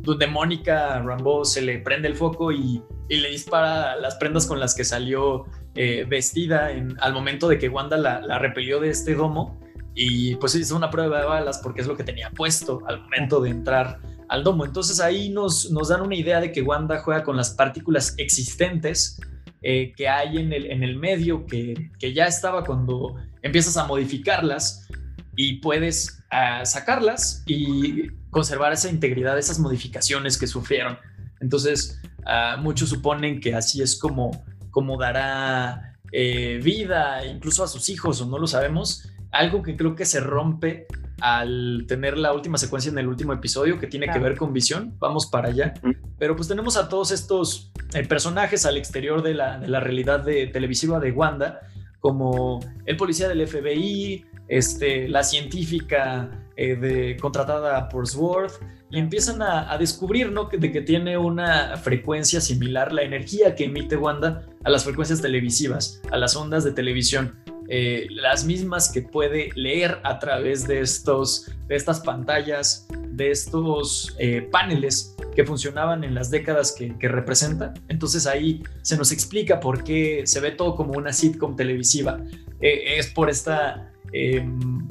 donde 0.01 0.27
Mónica 0.27 1.01
Rambo 1.01 1.45
se 1.45 1.61
le 1.61 1.79
prende 1.79 2.07
el 2.07 2.15
foco 2.15 2.51
y, 2.51 2.81
le 3.07 3.29
dispara 3.29 3.95
las 3.97 4.15
prendas 4.15 4.47
con 4.47 4.59
las 4.59 4.73
que 4.73 4.83
salió 4.83 5.45
eh, 5.75 6.07
vestida 6.09 6.71
al 7.01 7.13
momento 7.13 7.47
de 7.47 7.59
que 7.59 7.69
Wanda 7.69 7.97
la, 7.97 8.19
la 8.19 8.39
repelió 8.39 8.79
de 8.79 8.89
este 8.89 9.13
domo 9.13 9.59
y 9.95 10.35
pues 10.35 10.53
hizo 10.55 10.75
una 10.75 10.91
prueba 10.91 11.21
de 11.21 11.25
balas 11.25 11.59
porque 11.63 11.81
es 11.81 11.87
lo 11.87 11.95
que 11.95 12.03
tenía 12.03 12.29
puesto 12.29 12.81
al 12.85 13.01
momento 13.03 13.39
de 13.39 13.49
entrar 13.49 13.99
al 14.27 14.43
domo. 14.43 14.65
Entonces 14.65 14.99
ahí 14.99 15.29
nos, 15.29 15.71
nos 15.71 15.87
dan 15.87 16.01
una 16.01 16.15
idea 16.15 16.41
de 16.41 16.51
que 16.51 16.61
Wanda 16.61 16.99
juega 16.99 17.23
con 17.23 17.37
las 17.37 17.51
partículas 17.51 18.13
existentes 18.17 19.19
eh, 19.61 19.93
que 19.95 20.09
hay 20.09 20.37
en 20.37 20.51
el, 20.51 20.69
en 20.69 20.83
el 20.83 20.97
medio, 20.97 21.45
que, 21.45 21.89
que, 21.97 22.13
ya 22.13 22.27
estaba 22.27 22.63
cuando 22.65 23.15
empiezas 23.41 23.77
a 23.77 23.85
modificarlas 23.87 24.87
y 25.35 25.55
puedes 25.55 26.23
ah, 26.29 26.65
sacarlas 26.65 27.43
y 27.47 28.09
conservar 28.29 28.73
esa 28.73 28.89
integridad, 28.89 29.39
esas 29.39 29.59
modificaciones 29.59 30.37
que 30.37 30.45
sufrieron. 30.45 30.99
Entonces 31.39 31.99
uh, 32.19 32.61
muchos 32.61 32.89
suponen 32.89 33.39
que 33.39 33.55
así 33.55 33.81
es 33.81 33.97
como, 33.97 34.45
como 34.71 34.97
dará 34.97 35.95
eh, 36.11 36.59
vida 36.63 37.25
incluso 37.25 37.63
a 37.63 37.67
sus 37.67 37.89
hijos 37.89 38.21
o 38.21 38.25
no 38.25 38.37
lo 38.37 38.47
sabemos 38.47 39.09
algo 39.35 39.61
que 39.61 39.75
creo 39.75 39.95
que 39.95 40.05
se 40.05 40.19
rompe 40.19 40.87
al 41.21 41.85
tener 41.87 42.17
la 42.17 42.33
última 42.33 42.57
secuencia 42.57 42.91
en 42.91 42.97
el 42.97 43.07
último 43.07 43.33
episodio 43.33 43.79
que 43.79 43.87
tiene 43.87 44.07
que 44.07 44.19
ver 44.19 44.37
con 44.37 44.53
visión. 44.53 44.95
Vamos 44.99 45.27
para 45.27 45.49
allá. 45.49 45.73
Pero 46.17 46.35
pues 46.35 46.47
tenemos 46.47 46.77
a 46.77 46.89
todos 46.89 47.11
estos 47.11 47.71
eh, 47.93 48.05
personajes 48.05 48.65
al 48.65 48.77
exterior 48.77 49.21
de 49.21 49.33
la, 49.33 49.59
de 49.59 49.67
la 49.67 49.79
realidad 49.79 50.21
de, 50.21 50.47
televisiva 50.47 50.99
de 50.99 51.11
Wanda, 51.11 51.61
como 51.99 52.59
el 52.85 52.97
policía 52.97 53.27
del 53.27 53.47
FBI, 53.47 54.25
este, 54.47 55.07
la 55.07 55.23
científica 55.23 56.29
eh, 56.55 56.75
de, 56.75 57.17
contratada 57.17 57.89
por 57.89 58.07
Sworth, 58.07 58.61
y 58.91 58.99
empiezan 58.99 59.41
a, 59.41 59.77
descubrir 59.77 60.31
¿no? 60.31 60.47
que, 60.47 60.57
de 60.57 60.71
que 60.71 60.81
tiene 60.81 61.17
una 61.17 61.75
frecuencia 61.77 62.39
similar, 62.39 62.93
la 62.93 63.01
energía 63.01 63.55
que 63.55 63.65
emite 63.65 63.97
Wanda, 63.97 64.43
a 64.63 64.69
las 64.69 64.83
frecuencias 64.83 65.21
televisivas, 65.21 66.01
a 66.11 66.17
las 66.17 66.35
ondas 66.35 66.63
de 66.63 66.71
televisión. 66.71 67.44
Eh, 67.67 68.07
las 68.11 68.45
mismas 68.45 68.91
que 68.91 69.01
puede 69.01 69.49
leer 69.55 69.99
a 70.03 70.19
través 70.19 70.67
de, 70.67 70.81
estos, 70.81 71.51
de 71.67 71.75
estas 71.75 71.99
pantallas, 71.99 72.87
de 73.09 73.31
estos 73.31 74.15
eh, 74.19 74.41
paneles 74.51 75.15
que 75.35 75.43
funcionaban 75.43 76.03
en 76.03 76.13
las 76.13 76.29
décadas 76.29 76.71
que, 76.71 76.97
que 76.97 77.07
representa. 77.07 77.73
Entonces 77.87 78.27
ahí 78.27 78.63
se 78.81 78.97
nos 78.97 79.11
explica 79.11 79.59
por 79.59 79.83
qué 79.83 80.23
se 80.25 80.39
ve 80.39 80.51
todo 80.51 80.75
como 80.75 80.93
una 80.93 81.11
sitcom 81.11 81.55
televisiva. 81.55 82.19
Eh, 82.61 82.97
es 82.97 83.07
por 83.07 83.29
esta, 83.29 83.91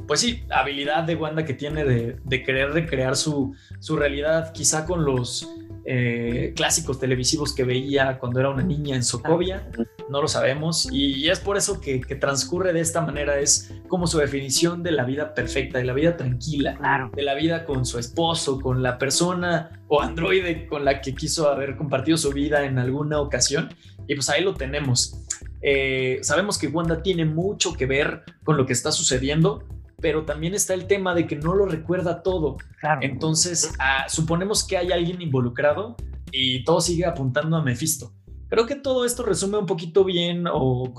pues 0.07 0.21
sí, 0.21 0.43
habilidad 0.51 1.05
de 1.05 1.15
Wanda 1.15 1.45
que 1.45 1.55
tiene 1.55 1.85
de, 1.85 2.17
de 2.25 2.43
querer 2.43 2.73
recrear 2.73 3.17
su, 3.17 3.55
su 3.79 3.97
realidad 3.97 4.53
quizá 4.53 4.85
con 4.85 5.05
los 5.05 5.49
eh, 5.87 6.55
clásicos 6.57 6.99
televisivos 6.99 7.55
que 7.55 7.65
veía 7.65 8.19
cuando 8.19 8.41
era 8.41 8.49
una 8.49 8.63
niña 8.63 8.97
en 8.97 9.03
Sokovia, 9.03 9.69
no 10.09 10.23
lo 10.23 10.29
sabemos, 10.29 10.89
y 10.91 11.29
es 11.29 11.41
por 11.41 11.57
eso 11.57 11.81
que, 11.81 11.99
transcurre 12.19 12.73
de 12.73 12.81
esta 12.81 13.01
manera, 13.01 13.39
es 13.39 13.73
como 13.89 14.07
su 14.07 14.19
definición 14.19 14.83
de 14.83 14.93
la 14.93 15.05
vida 15.05 15.35
perfecta, 15.35 15.79
de 15.79 15.85
la 15.85 15.93
vida 15.93 16.17
tranquila, 16.17 17.11
de 17.15 17.23
la 17.23 17.35
vida 17.35 17.65
con 17.65 17.85
su 17.85 17.99
esposo, 17.99 18.61
con 18.61 18.83
la 18.83 18.97
persona 18.97 19.83
o 19.89 20.01
androide 20.01 20.67
con 20.67 20.85
la 20.85 21.01
que 21.01 21.15
quiso 21.15 21.51
haber 21.51 21.77
compartido 21.77 22.17
su 22.17 22.33
vida 22.33 22.65
en 22.65 22.79
alguna 22.79 23.21
ocasión, 23.21 23.69
y 24.07 24.15
pues 24.15 24.29
ahí 24.31 24.43
lo 24.43 24.55
tenemos. 24.55 25.21
Eh, 25.61 26.19
sabemos 26.23 26.59
que 26.59 26.69
Wanda 26.69 27.03
tiene 27.03 27.25
mucho 27.25 27.75
que 27.75 27.87
ver 27.87 28.23
con 28.43 28.57
lo 28.57 28.67
que 28.67 28.73
está 28.73 28.93
sucediendo, 28.93 29.65
pero 30.05 30.27
también 30.27 30.53
está 30.55 30.75
el 30.75 30.87
tema 30.87 31.15
de 31.15 31.27
que 31.27 31.35
no 31.35 31.55
lo 31.55 31.65
recuerda 31.65 32.23
todo. 32.23 32.59
Entonces, 33.01 33.73
ah, 33.79 34.05
suponemos 34.07 34.63
que 34.63 34.77
hay 34.77 34.93
alguien 34.93 35.23
involucrado 35.23 35.97
y 36.31 36.63
todo 36.63 36.83
sigue 36.83 37.07
apuntando 37.07 37.57
a 37.57 37.63
Mephisto. 37.63 38.13
Creo 38.51 38.67
que 38.67 38.75
todo 38.75 39.07
esto 39.07 39.23
resume 39.23 39.57
un 39.57 39.65
poquito 39.65 40.05
bien 40.05 40.45
o 40.47 40.93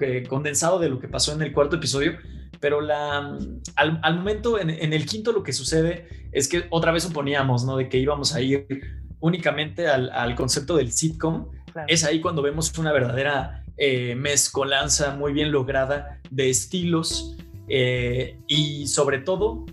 eh, 0.00 0.22
condensado 0.28 0.78
de 0.78 0.88
lo 0.88 1.00
que 1.00 1.08
pasó 1.08 1.32
en 1.32 1.42
el 1.42 1.52
cuarto 1.52 1.74
episodio, 1.74 2.18
pero 2.60 2.80
la, 2.80 3.36
al, 3.74 4.16
momento, 4.16 4.60
en, 4.60 4.70
el 4.70 5.06
quinto, 5.06 5.32
lo 5.32 5.42
que 5.42 5.52
sucede 5.52 6.06
es 6.30 6.46
que 6.46 6.66
otra 6.70 6.92
vez 6.92 7.02
suponíamos, 7.02 7.64
¿no? 7.64 7.78
De 7.78 7.88
que 7.88 7.98
íbamos 7.98 8.32
a 8.36 8.40
ir 8.40 8.64
únicamente 9.18 9.88
al, 9.88 10.36
concepto 10.36 10.76
del 10.76 10.92
sitcom. 10.92 11.48
Es 11.88 12.04
ahí 12.04 12.20
cuando 12.20 12.42
vemos 12.42 12.78
una 12.78 12.92
verdadera 12.92 13.64
eh, 13.76 14.14
mezcolanza 14.14 15.16
muy 15.16 15.32
bien 15.32 15.50
lograda 15.50 16.20
de 16.30 16.48
estilos, 16.48 17.36
eh, 17.70 18.36
y 18.48 18.88
sobre 18.88 19.20
todo, 19.20 19.64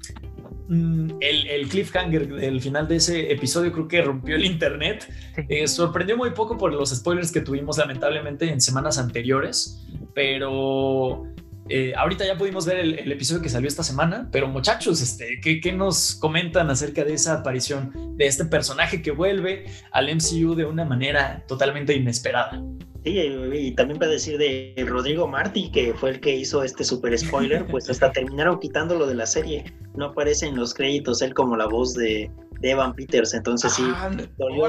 mm, 0.69 1.09
el, 1.19 1.67
cliffhanger 1.67 2.27
del 2.27 2.61
final 2.61 2.87
de 2.87 2.97
ese 2.97 3.31
episodio 3.31 3.71
creo 3.73 3.87
que 3.87 4.01
rompió 4.01 4.35
el 4.35 4.45
internet. 4.45 5.11
Eh, 5.49 5.67
sorprendió 5.67 6.15
muy 6.15 6.31
poco 6.31 6.57
por 6.57 6.73
los 6.73 6.95
spoilers 6.95 7.31
que 7.31 7.41
tuvimos 7.41 7.77
lamentablemente 7.77 8.49
en 8.49 8.61
semanas 8.61 8.97
anteriores, 8.97 9.83
pero 10.13 11.23
eh, 11.69 11.93
ahorita 11.95 12.25
ya 12.25 12.37
pudimos 12.37 12.65
ver 12.65 12.77
el, 12.77 13.11
episodio 13.11 13.41
que 13.41 13.49
salió 13.49 13.67
esta 13.67 13.83
semana, 13.83 14.29
pero 14.31 14.47
muchachos, 14.47 15.01
este, 15.01 15.39
¿qué, 15.41 15.59
¿qué, 15.59 15.73
nos 15.73 16.15
comentan 16.15 16.69
acerca 16.69 17.03
de 17.03 17.13
esa 17.13 17.33
aparición 17.33 18.15
de 18.15 18.27
este 18.27 18.45
personaje 18.45 19.01
que 19.01 19.11
vuelve 19.11 19.65
al 19.91 20.13
MCU 20.15 20.55
de 20.55 20.65
una 20.65 20.85
manera 20.85 21.43
totalmente 21.47 21.95
inesperada? 21.95 22.63
Sí, 23.07 23.17
y 23.53 23.71
también 23.71 23.99
para 23.99 24.11
decir 24.11 24.37
de 24.37 24.75
Rodrigo 24.85 25.29
Martí, 25.29 25.71
que 25.71 25.93
fue 25.93 26.09
el 26.09 26.19
que 26.19 26.35
hizo 26.35 26.61
este 26.61 26.83
super 26.83 27.17
spoiler, 27.17 27.65
pues 27.65 27.89
hasta 27.89 28.11
terminaron 28.11 28.59
quitándolo 28.59 29.07
de 29.07 29.15
la 29.15 29.25
serie. 29.25 29.63
No 29.95 30.07
aparece 30.07 30.45
en 30.45 30.57
los 30.57 30.73
créditos 30.73 31.21
él 31.21 31.33
como 31.33 31.55
la 31.55 31.67
voz 31.67 31.93
de, 31.93 32.29
Evan 32.61 32.93
Peters, 32.95 33.33
entonces 33.33 33.71
sí, 33.71 33.83
ah, 33.85 34.11
dolió, 34.37 34.63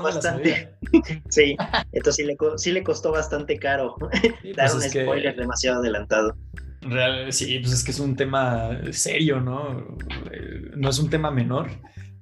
bastante. 0.00 0.76
sí, 1.28 1.56
entonces 1.90 2.14
sí 2.14 2.22
le, 2.24 2.36
sí 2.56 2.70
le 2.70 2.84
costó 2.84 3.10
bastante 3.10 3.58
caro 3.58 3.96
dar 4.56 4.70
pues 4.70 4.74
un 4.74 4.82
spoiler 4.82 5.34
demasiado 5.34 5.80
adelantado. 5.80 6.36
Real, 6.82 7.32
sí, 7.32 7.58
pues 7.58 7.72
es 7.72 7.82
que 7.82 7.90
es 7.90 7.98
un 7.98 8.14
tema 8.14 8.78
serio, 8.92 9.40
¿no? 9.40 9.98
Eh, 10.30 10.70
no 10.76 10.90
es 10.90 11.00
un 11.00 11.10
tema 11.10 11.32
menor. 11.32 11.68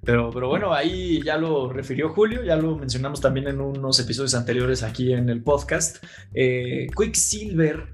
Pero, 0.05 0.31
pero 0.31 0.49
bueno, 0.49 0.75
ahí 0.75 1.23
ya 1.23 1.39
lo 1.39 1.73
refirió 1.73 2.11
Julio, 2.11 2.45
ya 2.45 2.57
lo 2.57 2.77
mencionamos 2.77 3.21
también 3.21 3.49
en 3.49 3.61
unos 3.61 3.99
episodios 4.01 4.35
anteriores 4.35 4.83
aquí 4.83 5.13
en 5.13 5.29
el 5.31 5.43
podcast. 5.43 6.05
Eh, 6.35 6.87
Quicksilver, 6.97 7.87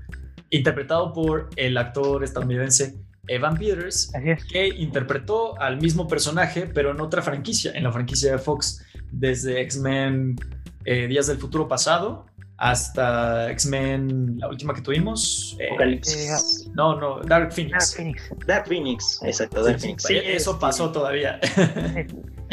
interpretado 0.51 1.13
por 1.13 1.51
el 1.57 1.77
actor 1.77 2.25
estadounidense 2.25 2.97
Evan 3.29 3.57
Peters, 3.57 4.13
que 4.53 4.69
interpretó 4.69 5.61
al 5.61 5.81
mismo 5.81 6.09
personaje, 6.09 6.67
pero 6.67 6.91
en 6.91 7.01
otra 7.01 7.23
franquicia, 7.23 7.73
en 7.73 7.85
la 7.85 7.93
franquicia 7.93 8.33
de 8.33 8.39
Fox, 8.39 8.85
desde 9.13 9.61
X-Men 9.61 10.37
eh, 10.85 11.07
Días 11.07 11.29
del 11.29 11.39
Futuro 11.39 11.69
Pasado 11.69 12.27
hasta 12.61 13.51
X-Men, 13.53 14.39
la 14.39 14.49
última 14.49 14.75
que 14.75 14.83
tuvimos. 14.83 15.57
Eh, 15.59 15.67
Apocalipsis. 15.69 16.71
no, 16.75 17.01
no, 17.01 17.21
Dark 17.23 17.53
Phoenix. 17.53 17.73
Dark 17.73 17.97
Phoenix, 17.97 18.47
Dark 18.47 18.69
Phoenix 18.69 19.21
exacto, 19.23 19.65
Dark 19.65 19.81
Phoenix. 19.81 20.05
Sí, 20.05 20.17
eso 20.23 20.59
pasó 20.59 20.93
todavía. 20.93 21.41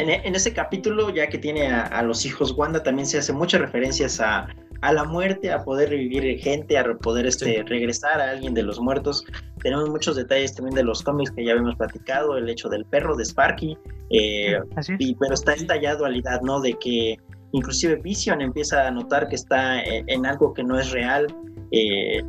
En, 0.00 0.36
ese 0.36 0.52
capítulo, 0.52 1.10
ya 1.12 1.26
que 1.26 1.38
tiene 1.38 1.66
a, 1.72 2.00
los 2.02 2.24
hijos 2.24 2.52
Wanda, 2.52 2.84
también 2.84 3.04
se 3.04 3.18
hace 3.18 3.32
muchas 3.32 3.60
referencias 3.60 4.20
a, 4.20 4.46
a 4.80 4.92
la 4.92 5.02
muerte, 5.02 5.50
a 5.50 5.64
poder 5.64 5.90
revivir 5.90 6.38
gente, 6.38 6.78
a 6.78 6.84
poder 6.98 7.26
este, 7.26 7.64
regresar 7.64 8.20
a 8.20 8.30
alguien 8.30 8.54
de 8.54 8.62
los 8.62 8.78
muertos. 8.78 9.24
Tenemos 9.60 9.90
muchos 9.90 10.14
detalles 10.14 10.54
también 10.54 10.76
de 10.76 10.84
los 10.84 11.02
cómics 11.02 11.32
que 11.32 11.44
ya 11.44 11.50
habíamos 11.50 11.74
platicado, 11.74 12.36
el 12.38 12.48
hecho 12.48 12.68
del 12.68 12.84
perro 12.84 13.16
de 13.16 13.24
Sparky, 13.24 13.76
eh, 14.10 14.60
y, 15.00 15.16
pero 15.16 15.34
está 15.34 15.54
esta 15.54 15.80
ya 15.80 15.96
dualidad, 15.96 16.42
¿no? 16.42 16.60
De 16.60 16.74
que 16.74 17.18
inclusive 17.52 17.96
Vision 17.96 18.40
empieza 18.40 18.86
a 18.86 18.90
notar 18.90 19.28
que 19.28 19.36
está 19.36 19.82
en, 19.82 20.26
algo 20.26 20.52
que 20.52 20.62
no 20.62 20.78
es 20.78 20.90
real. 20.90 21.26
Eh, 21.70 22.22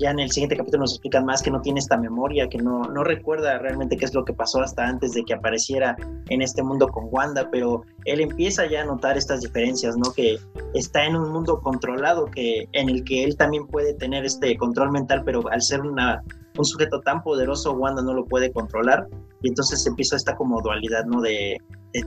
ya 0.00 0.10
en 0.10 0.18
el 0.18 0.30
siguiente 0.32 0.56
capítulo 0.56 0.80
nos 0.80 0.94
explican 0.94 1.24
más 1.24 1.40
que 1.40 1.52
no 1.52 1.60
tiene 1.60 1.78
esta 1.78 1.96
memoria, 1.96 2.48
que 2.48 2.58
no, 2.58 2.82
no 2.82 3.04
recuerda 3.04 3.58
realmente 3.58 3.96
qué 3.96 4.04
es 4.04 4.14
lo 4.14 4.24
que 4.24 4.32
pasó 4.32 4.60
hasta 4.60 4.84
antes 4.84 5.12
de 5.12 5.22
que 5.22 5.34
apareciera 5.34 5.96
en 6.30 6.42
este 6.42 6.64
mundo 6.64 6.88
con 6.88 7.06
Wanda, 7.10 7.48
pero 7.52 7.84
él 8.04 8.20
empieza 8.20 8.66
ya 8.66 8.82
a 8.82 8.84
notar 8.84 9.16
estas 9.16 9.42
diferencias, 9.42 9.96
¿no? 9.96 10.12
Que 10.12 10.38
está 10.74 11.04
en 11.04 11.14
un 11.14 11.32
mundo 11.32 11.60
controlado, 11.60 12.26
que, 12.26 12.68
en 12.72 12.88
el 12.88 13.04
que 13.04 13.22
él 13.22 13.36
también 13.36 13.68
puede 13.68 13.94
tener 13.94 14.24
este 14.24 14.56
control 14.56 14.90
mental, 14.90 15.22
pero 15.24 15.48
al 15.48 15.62
ser 15.62 15.82
una, 15.82 16.24
un 16.58 16.64
sujeto 16.64 17.00
tan 17.00 17.22
poderoso, 17.22 17.72
Wanda 17.72 18.02
no 18.02 18.14
lo 18.14 18.24
puede 18.24 18.52
controlar, 18.52 19.06
y 19.42 19.48
entonces 19.48 19.86
empieza 19.86 20.16
esta 20.16 20.36
como 20.36 20.60
dualidad, 20.62 21.04
¿no? 21.04 21.20
De, 21.20 21.58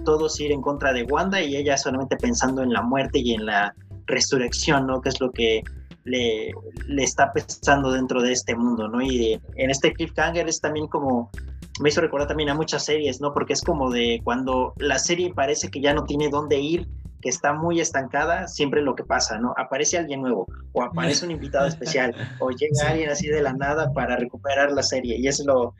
todos 0.05 0.39
ir 0.39 0.51
en 0.51 0.61
contra 0.61 0.93
de 0.93 1.01
Wanda 1.01 1.41
y 1.41 1.55
ella 1.55 1.75
solamente 1.75 2.15
pensando 2.15 2.61
en 2.61 2.71
la 2.71 2.83
muerte 2.83 3.17
y 3.17 3.33
en 3.33 3.47
la 3.47 3.73
resurrección, 4.05 4.85
¿no? 4.85 5.01
Que 5.01 5.09
es 5.09 5.19
lo 5.19 5.31
que 5.31 5.63
le, 6.03 6.53
le 6.87 7.03
está 7.03 7.33
pensando 7.33 7.91
dentro 7.91 8.21
de 8.21 8.31
este 8.31 8.55
mundo, 8.55 8.87
¿no? 8.87 9.01
Y 9.01 9.41
en 9.55 9.69
este 9.71 9.91
cliffhanger 9.91 10.47
es 10.47 10.61
también 10.61 10.85
como, 10.85 11.31
me 11.79 11.89
hizo 11.89 12.01
recordar 12.01 12.27
también 12.27 12.49
a 12.49 12.53
muchas 12.53 12.85
series, 12.85 13.19
¿no? 13.19 13.33
Porque 13.33 13.53
es 13.53 13.63
como 13.63 13.89
de 13.89 14.21
cuando 14.23 14.73
la 14.77 14.99
serie 14.99 15.33
parece 15.33 15.69
que 15.69 15.81
ya 15.81 15.93
no 15.95 16.03
tiene 16.03 16.29
dónde 16.29 16.59
ir, 16.59 16.87
que 17.21 17.29
está 17.29 17.53
muy 17.53 17.79
estancada, 17.79 18.47
siempre 18.47 18.81
lo 18.81 18.95
que 18.95 19.03
pasa, 19.03 19.37
¿no? 19.37 19.53
Aparece 19.57 19.97
alguien 19.97 20.21
nuevo, 20.21 20.47
o 20.73 20.83
aparece 20.83 21.25
un 21.25 21.31
invitado 21.31 21.67
especial, 21.67 22.15
o 22.39 22.49
llega 22.51 22.89
alguien 22.89 23.09
así 23.09 23.27
de 23.27 23.41
la 23.41 23.53
nada 23.53 23.91
para 23.93 24.15
recuperar 24.15 24.71
la 24.71 24.83
serie, 24.83 25.17
y 25.17 25.27
es 25.27 25.43
lo, 25.45 25.73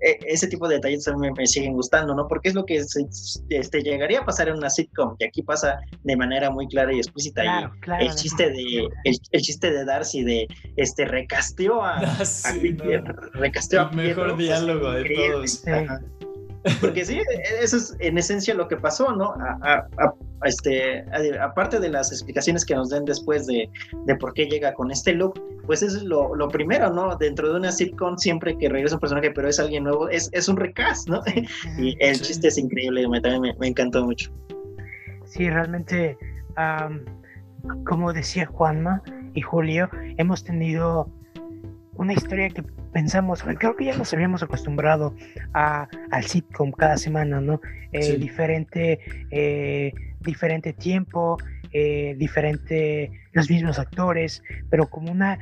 e, 0.00 0.18
ese 0.26 0.46
tipo 0.46 0.68
de 0.68 0.76
detalles 0.76 1.04
también 1.04 1.34
me, 1.36 1.46
siguen 1.46 1.72
gustando, 1.74 2.14
¿no? 2.14 2.28
Porque 2.28 2.48
es 2.48 2.54
lo 2.54 2.64
que 2.64 2.76
este, 2.76 3.82
llegaría 3.82 4.20
a 4.20 4.24
pasar 4.24 4.48
en 4.48 4.56
una 4.56 4.70
sitcom, 4.70 5.16
que 5.18 5.26
aquí 5.26 5.42
pasa 5.42 5.80
de 6.02 6.16
manera 6.16 6.50
muy 6.50 6.68
clara 6.68 6.92
y 6.92 6.98
explícita. 6.98 7.42
y 7.44 8.04
el 8.04 8.14
chiste 8.14 8.50
de 8.50 8.88
el, 9.04 9.42
chiste 9.42 9.70
de 9.70 9.84
Darcy 9.84 10.22
de 10.22 10.46
este 10.76 11.04
recasteó 11.04 11.82
a, 11.82 11.98
ah, 12.00 12.54
recasteó 13.34 13.88
el 13.90 13.96
mejor 13.96 14.36
diálogo 14.36 14.92
de 14.92 15.14
todos. 15.14 15.64
Porque 16.80 17.04
sí, 17.04 17.20
eso 17.60 17.76
es 17.76 17.96
en 17.98 18.18
esencia 18.18 18.54
lo 18.54 18.68
que 18.68 18.76
pasó, 18.76 19.12
¿no? 19.16 19.34
A, 19.62 19.88
este, 20.44 21.04
aparte 21.40 21.80
de 21.80 21.88
las 21.88 22.10
explicaciones 22.12 22.64
que 22.64 22.74
nos 22.74 22.90
den 22.90 23.04
después 23.04 23.46
de, 23.46 23.70
de, 24.06 24.16
por 24.16 24.34
qué 24.34 24.46
llega 24.46 24.74
con 24.74 24.90
este 24.90 25.12
look, 25.12 25.40
pues 25.66 25.82
eso 25.82 25.96
es 25.96 26.02
lo, 26.02 26.34
lo, 26.34 26.48
primero, 26.48 26.90
¿no? 26.90 27.16
Dentro 27.16 27.50
de 27.50 27.58
una 27.58 27.72
sitcom, 27.72 28.16
siempre 28.16 28.56
que 28.58 28.68
regresa 28.68 28.96
un 28.96 29.00
personaje, 29.00 29.30
pero 29.30 29.48
es 29.48 29.58
alguien 29.58 29.84
nuevo, 29.84 30.08
es, 30.08 30.28
es 30.32 30.48
un 30.48 30.56
recast, 30.56 31.08
¿no? 31.08 31.22
y 31.78 31.96
el 32.00 32.20
chiste 32.20 32.48
es 32.48 32.58
increíble, 32.58 33.06
me, 33.08 33.20
también 33.20 33.56
me, 33.58 33.66
encantó 33.66 34.04
mucho. 34.04 34.30
Sí, 35.24 35.48
realmente, 35.48 36.16
como 37.86 38.12
decía 38.12 38.46
Juanma 38.46 39.02
y 39.34 39.40
Julio, 39.40 39.88
hemos 40.18 40.44
tenido 40.44 41.08
una 41.94 42.12
historia 42.12 42.48
que 42.50 42.62
pensamos, 42.92 43.42
creo 43.42 43.76
que 43.76 43.86
ya 43.86 43.96
nos 43.96 44.12
habíamos 44.12 44.42
acostumbrado 44.42 45.14
a, 45.54 45.88
al 46.10 46.24
sitcom 46.24 46.72
cada 46.72 46.96
semana, 46.96 47.40
¿no? 47.40 47.60
Eh, 47.92 48.16
diferente, 48.16 49.00
eh, 49.30 49.92
diferente 50.22 50.72
tiempo, 50.72 51.38
eh, 51.72 52.14
diferente, 52.18 53.10
los 53.32 53.50
mismos 53.50 53.78
actores, 53.78 54.42
pero 54.70 54.88
como 54.88 55.10
una 55.10 55.38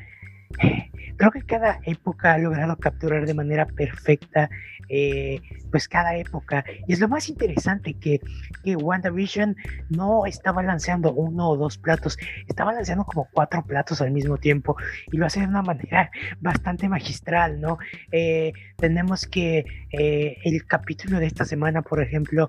creo 1.21 1.33
que 1.33 1.43
cada 1.43 1.81
época 1.85 2.33
ha 2.33 2.39
logrado 2.39 2.77
capturar 2.77 3.27
de 3.27 3.35
manera 3.35 3.67
perfecta 3.67 4.49
eh, 4.89 5.41
pues 5.71 5.87
cada 5.87 6.17
época. 6.17 6.65
Y 6.89 6.95
es 6.95 6.99
lo 6.99 7.09
más 7.09 7.29
interesante 7.29 7.95
que, 7.95 8.21
que 8.65 8.75
WandaVision 8.75 9.55
no 9.91 10.25
estaba 10.25 10.63
lanzando 10.63 11.13
uno 11.13 11.51
o 11.51 11.57
dos 11.57 11.77
platos 11.77 12.19
estaba 12.49 12.73
lanzando 12.73 13.05
como 13.05 13.29
cuatro 13.33 13.63
platos 13.65 14.01
al 14.01 14.11
mismo 14.11 14.39
tiempo 14.39 14.77
y 15.13 15.19
lo 15.19 15.27
hace 15.27 15.41
de 15.41 15.47
una 15.47 15.63
manera 15.63 16.11
bastante 16.41 16.89
magistral 16.89 17.61
no 17.61 17.79
eh, 18.11 18.53
tenemos 18.77 19.27
que 19.27 19.65
eh, 19.93 20.39
el 20.45 20.67
capítulo 20.67 21.21
de 21.21 21.27
esta 21.27 21.45
semana 21.45 21.83
por 21.83 22.03
ejemplo 22.03 22.49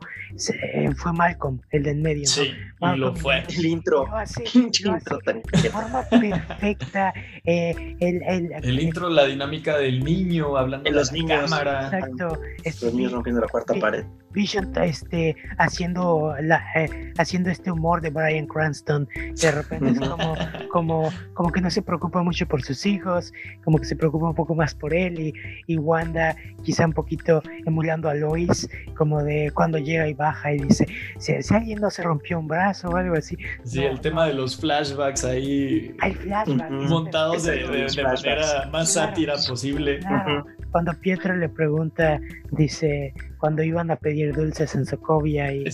fue 0.95 1.13
Malcolm 1.13 1.59
el 1.69 1.83
del 1.83 1.97
medio 1.97 2.25
sí, 2.25 2.53
lo 2.95 3.15
fue. 3.15 3.43
El 3.49 3.65
intro, 3.65 4.07
de 5.63 5.69
forma 5.69 6.03
perfecta 6.09 7.13
el, 7.43 7.97
el, 7.99 8.60
intro, 8.81 9.09
la 9.09 9.25
dinámica 9.25 9.77
del 9.77 10.03
niño 10.03 10.57
hablando 10.57 10.89
de 10.89 10.95
los 10.95 11.11
niños. 11.11 11.49
Cámara. 11.49 11.85
Exacto. 11.85 12.39
los 12.81 12.93
niños 12.93 13.11
rompiendo 13.11 13.41
la 13.41 13.47
cuarta 13.47 13.73
pared. 13.75 14.05
Vision 14.33 14.71
este, 14.81 15.35
haciendo, 15.57 16.35
la, 16.41 16.63
eh, 16.75 17.13
haciendo 17.17 17.49
este 17.49 17.71
humor 17.71 18.01
de 18.01 18.09
Brian 18.09 18.47
Cranston. 18.47 19.07
De 19.39 19.51
repente 19.51 19.91
es 19.91 19.99
como, 19.99 20.35
como, 20.71 21.09
como 21.33 21.51
que 21.51 21.61
no 21.61 21.69
se 21.69 21.81
preocupa 21.81 22.23
mucho 22.23 22.47
por 22.47 22.61
sus 22.63 22.85
hijos, 22.85 23.33
como 23.63 23.77
que 23.77 23.85
se 23.85 23.95
preocupa 23.95 24.27
un 24.27 24.35
poco 24.35 24.55
más 24.55 24.73
por 24.73 24.93
él. 24.93 25.19
Y, 25.19 25.33
y 25.67 25.77
Wanda, 25.77 26.35
quizá 26.63 26.85
un 26.85 26.93
poquito 26.93 27.41
emulando 27.65 28.09
a 28.09 28.13
Lois, 28.13 28.69
como 28.95 29.23
de 29.23 29.51
cuando 29.53 29.77
llega 29.77 30.07
y 30.07 30.13
baja 30.13 30.53
y 30.53 30.59
dice: 30.59 30.85
Si, 31.17 31.33
alguien 31.53 31.79
no 31.79 31.89
se 31.89 32.03
rompió 32.03 32.39
un 32.39 32.47
brazo 32.47 32.89
o 32.89 32.95
algo 32.95 33.15
así. 33.15 33.37
Sí, 33.63 33.83
el 33.83 33.99
tema 33.99 34.25
de 34.25 34.33
los 34.33 34.57
flashbacks 34.57 35.23
ahí. 35.25 35.95
Hay 36.01 36.13
flashbacks. 36.13 36.71
Montados 36.71 37.43
de, 37.43 37.67
de, 37.67 38.03
manera 38.03 38.69
más 38.71 38.93
sátira 38.93 39.35
posible. 39.47 39.99
Cuando 40.71 40.93
Pietro 40.93 41.35
le 41.35 41.49
pregunta, 41.49 42.19
dice, 42.51 43.13
cuando 43.37 43.63
iban 43.63 43.91
a 43.91 43.95
pedir 43.95 44.33
dulces 44.33 44.73
en 44.75 44.85
Sokovia 44.85 45.53
y 45.53 45.65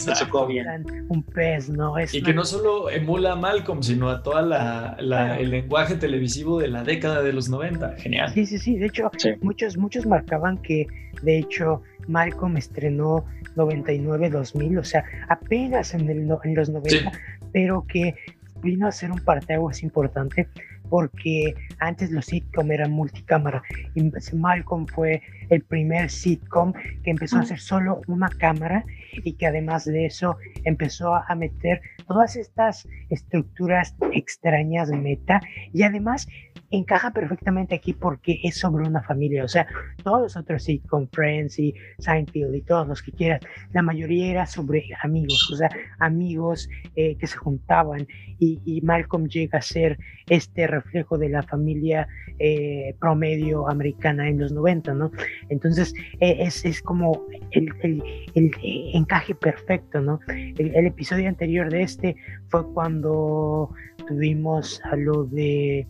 un 1.10 1.24
pez, 1.24 1.70
¿no? 1.70 1.98
Es 1.98 2.14
y 2.14 2.24
que 2.24 2.34
no 2.34 2.46
solo 2.46 2.90
emula 2.90 3.34
a 3.34 3.36
Malcolm, 3.36 3.84
sino 3.84 4.10
a 4.10 4.24
toda 4.24 4.42
la, 4.42 5.38
el 5.38 5.52
lenguaje 5.52 5.96
televisivo 5.96 6.60
de 6.60 6.70
la 6.70 6.84
década 6.84 7.22
de 7.22 7.34
los 7.34 7.50
90. 7.50 7.98
Genial. 7.98 8.32
Sí, 8.34 8.46
sí, 8.46 8.58
sí. 8.58 8.78
De 8.78 8.88
hecho, 8.88 9.12
muchos, 9.42 9.78
muchos 9.78 10.06
marcaban 10.06 10.58
que, 10.58 10.88
de 11.22 11.38
hecho, 11.38 11.82
Malcolm 12.08 12.58
estrenó 12.58 13.26
99-2000, 13.56 14.80
o 14.80 14.84
sea, 14.84 15.04
apenas 15.30 15.94
en, 15.94 16.10
el, 16.10 16.30
en 16.44 16.56
los 16.56 16.70
90, 16.70 17.12
pero 17.52 17.86
que 17.88 18.16
vino 18.62 18.88
a 18.88 18.92
ser 18.92 19.12
un 19.12 19.20
parteaguas 19.20 19.84
importante 19.84 20.48
porque 20.90 21.56
antes 21.80 22.12
los 22.12 22.26
sitcom 22.26 22.72
eran 22.72 22.92
multicámara 22.92 23.62
y 23.96 24.12
Malcolm 24.34 24.88
fue 24.88 25.22
el 25.50 25.62
primer 25.62 26.10
sitcom 26.10 26.74
que 27.04 27.12
empezó 27.12 27.38
a 27.38 27.42
hacer 27.42 27.60
solo 27.60 28.02
una 28.08 28.30
cámara 28.30 28.86
y 29.24 29.34
que 29.34 29.48
además 29.48 29.86
de 29.86 30.06
eso 30.06 30.38
empezó 30.64 31.16
a 31.16 31.36
meter 31.36 31.82
todas 32.08 32.36
estas 32.36 32.88
estructuras 33.10 33.96
extrañas 34.14 34.90
meta 34.90 35.42
y 35.74 35.84
además 35.84 36.28
encaja 36.70 37.12
perfectamente 37.12 37.76
aquí 37.76 37.94
porque 37.94 38.40
es 38.44 38.60
sobre 38.60 38.88
una 38.88 39.02
familia. 39.04 39.44
O 39.44 39.48
sea, 39.48 39.68
todos 40.04 40.22
los 40.22 40.38
otros 40.38 40.64
sitcom, 40.64 41.08
Friends 41.12 41.60
y 41.60 41.74
Seinfeld 42.00 42.56
y 42.56 42.62
todos 42.62 42.88
los 42.88 43.02
que 43.02 43.12
quieras, 43.12 43.42
la 43.74 43.82
mayoría 43.82 44.28
era 44.28 44.46
sobre 44.46 44.84
amigos, 45.02 45.50
o 45.52 45.56
sea, 45.56 45.70
amigos 46.00 46.70
eh, 46.96 47.16
que 47.18 47.28
se 47.28 47.38
juntaban 47.38 48.08
y, 48.40 48.82
Malcolm 48.84 49.28
llega 49.28 49.58
a 49.58 49.62
ser 49.62 49.98
este 50.30 50.68
reflejo 50.68 51.18
de 51.18 51.30
la 51.30 51.42
familia 51.42 52.08
eh, 52.40 52.96
promedio 53.00 53.68
americana 53.68 54.30
en 54.30 54.40
los 54.40 54.52
90, 54.52 54.94
¿no? 54.94 55.12
Entonces 55.50 55.94
eh, 56.20 56.38
es, 56.40 56.64
es, 56.64 56.82
como 56.82 57.26
el, 57.52 57.70
el, 57.82 58.52
encaje 58.94 59.34
perfecto, 59.36 60.02
¿no? 60.02 60.20
El, 60.28 60.86
episodio 60.86 61.28
anterior 61.28 61.72
de 61.72 61.82
este 61.82 62.16
fue 62.50 62.66
cuando 62.74 63.72
tuvimos 64.08 64.82
a 64.86 64.96
lo 64.96 65.26
de, 65.26 65.88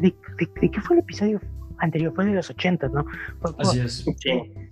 de, 0.00 0.14
qué 0.38 0.80
fue 0.80 0.96
el 0.96 1.00
episodio 1.00 1.40
anterior, 1.80 2.12
fue 2.14 2.26
de 2.26 2.32
los 2.32 2.50
80, 2.50 2.88
¿no? 2.88 3.04
Así 3.58 3.80
es. 3.80 4.06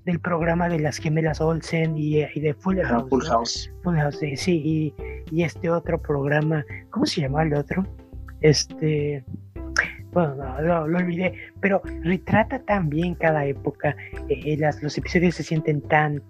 Del 0.04 0.20
programa 0.20 0.68
de 0.68 0.78
las 0.78 0.98
gemelas 0.98 1.40
Olsen 1.40 1.96
y, 1.96 2.18
de 2.18 2.54
Full 2.54 2.80
House. 2.80 3.08
Full 3.08 3.24
House. 3.24 3.72
Full 3.82 3.96
House, 3.96 4.18
sí, 4.36 4.94
y, 5.30 5.42
este 5.42 5.70
otro 5.70 6.00
programa, 6.00 6.64
¿cómo 6.90 7.06
se 7.06 7.22
llama 7.22 7.42
el 7.42 7.54
otro? 7.54 7.86
Este, 8.40 9.24
bueno, 10.12 10.60
lo, 10.62 10.82
olvidé, 10.82 11.34
pero 11.60 11.82
retrata 12.02 12.60
tan 12.60 12.88
bien 12.88 13.14
cada 13.14 13.44
época, 13.44 13.96
eh, 14.28 14.56
las, 14.58 14.82
los 14.82 14.96
episodios 14.96 15.34
se 15.34 15.42
sienten 15.42 15.80
tan 15.82 16.22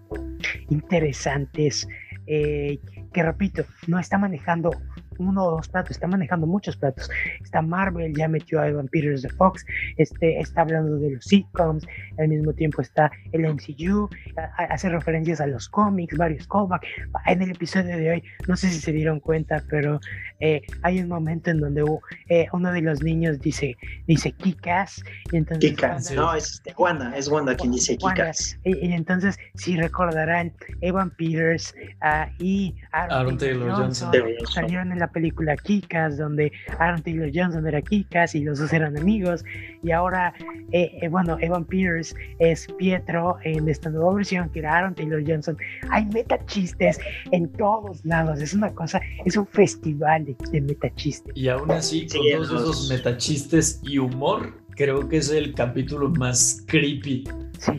interesantes, 0.68 1.86
eh, 2.26 2.78
que 3.12 3.22
repito, 3.22 3.64
no 3.86 3.98
está 3.98 4.18
manejando 4.18 4.70
uno 5.18 5.44
o 5.44 5.50
dos 5.52 5.68
platos, 5.68 5.92
está 5.92 6.06
manejando 6.06 6.46
muchos 6.46 6.76
platos. 6.76 7.10
Está 7.42 7.62
Marvel, 7.62 8.14
ya 8.16 8.28
metió 8.28 8.60
a 8.60 8.68
Evan 8.68 8.88
Peters 8.88 9.22
de 9.22 9.28
Fox, 9.30 9.64
este, 9.96 10.40
está 10.40 10.62
hablando 10.62 10.98
de 10.98 11.12
los 11.12 11.24
sitcoms, 11.24 11.86
al 12.18 12.28
mismo 12.28 12.52
tiempo 12.52 12.82
está 12.82 13.10
el 13.32 13.42
MCU, 13.42 14.08
hace 14.56 14.88
referencias 14.88 15.40
a 15.40 15.46
los 15.46 15.68
cómics, 15.68 16.16
varios 16.16 16.46
callbacks. 16.46 16.86
En 17.26 17.42
el 17.42 17.50
episodio 17.50 17.96
de 17.96 18.10
hoy, 18.10 18.22
no 18.46 18.56
sé 18.56 18.68
si 18.68 18.80
se 18.80 18.92
dieron 18.92 19.20
cuenta, 19.20 19.62
pero 19.68 20.00
eh, 20.40 20.62
hay 20.82 21.00
un 21.00 21.08
momento 21.08 21.50
en 21.50 21.60
donde 21.60 21.84
eh, 22.28 22.46
uno 22.52 22.72
de 22.72 22.82
los 22.82 23.02
niños 23.02 23.40
dice, 23.40 23.76
dice 24.06 24.32
Kikas, 24.32 25.02
y 25.32 25.36
entonces... 25.36 25.70
Kikas, 25.70 26.12
no, 26.12 26.34
es 26.34 26.54
este, 26.54 26.74
Wanda, 26.78 27.16
es 27.16 27.28
Wanda 27.28 27.56
quien 27.56 27.72
dice 27.72 27.96
Kikas. 27.96 28.58
Y, 28.64 28.92
entonces, 28.92 29.38
si 29.54 29.76
recordarán, 29.76 30.52
Evan 30.80 31.10
Peters 31.10 31.74
uh, 32.02 32.30
y 32.38 32.74
Aaron, 32.92 33.38
Taylor, 33.38 33.70
Johnson, 33.72 34.12
salieron 34.52 34.92
en 34.92 34.98
la 34.98 35.07
película 35.08 35.56
Kikas, 35.56 36.18
donde 36.18 36.52
Aaron 36.78 37.02
Taylor 37.02 37.30
Johnson 37.32 37.66
era 37.66 37.82
Kikas 37.82 38.34
y 38.34 38.40
los 38.42 38.58
dos 38.58 38.72
eran 38.72 38.96
amigos, 38.96 39.44
y 39.82 39.90
ahora, 39.90 40.34
eh, 40.72 40.98
eh, 41.00 41.08
bueno, 41.08 41.36
Evan 41.40 41.64
Peters 41.64 42.14
es 42.38 42.66
Pietro 42.78 43.36
en 43.44 43.68
esta 43.68 43.90
nueva 43.90 44.14
versión, 44.14 44.48
que 44.50 44.60
era 44.60 44.76
Aaron 44.76 44.94
Taylor 44.94 45.22
Johnson. 45.26 45.56
Hay 45.90 46.06
metachistes 46.06 46.98
en 47.32 47.50
todos 47.52 48.04
lados, 48.04 48.40
es 48.40 48.54
una 48.54 48.72
cosa, 48.74 49.00
es 49.24 49.36
un 49.36 49.46
festival 49.46 50.24
de, 50.24 50.60
metachistes. 50.60 51.36
Y 51.36 51.48
aún 51.48 51.70
así, 51.70 52.06
con 52.06 52.20
todos 52.32 52.62
esos 52.62 52.88
metachistes 52.88 53.80
y 53.82 53.98
humor, 53.98 54.52
creo 54.78 55.08
que 55.08 55.16
es 55.16 55.28
el 55.30 55.54
capítulo 55.54 56.08
más 56.08 56.62
creepy 56.66 57.24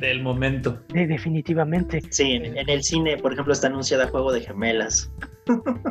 del 0.02 0.22
momento. 0.22 0.84
definitivamente. 0.94 2.02
Sí, 2.10 2.34
en, 2.34 2.70
el 2.70 2.84
cine, 2.84 3.18
por 3.18 3.32
ejemplo, 3.32 3.54
está 3.54 3.68
anunciada 3.68 4.10
Juego 4.10 4.34
de 4.34 4.42
Gemelas. 4.42 5.10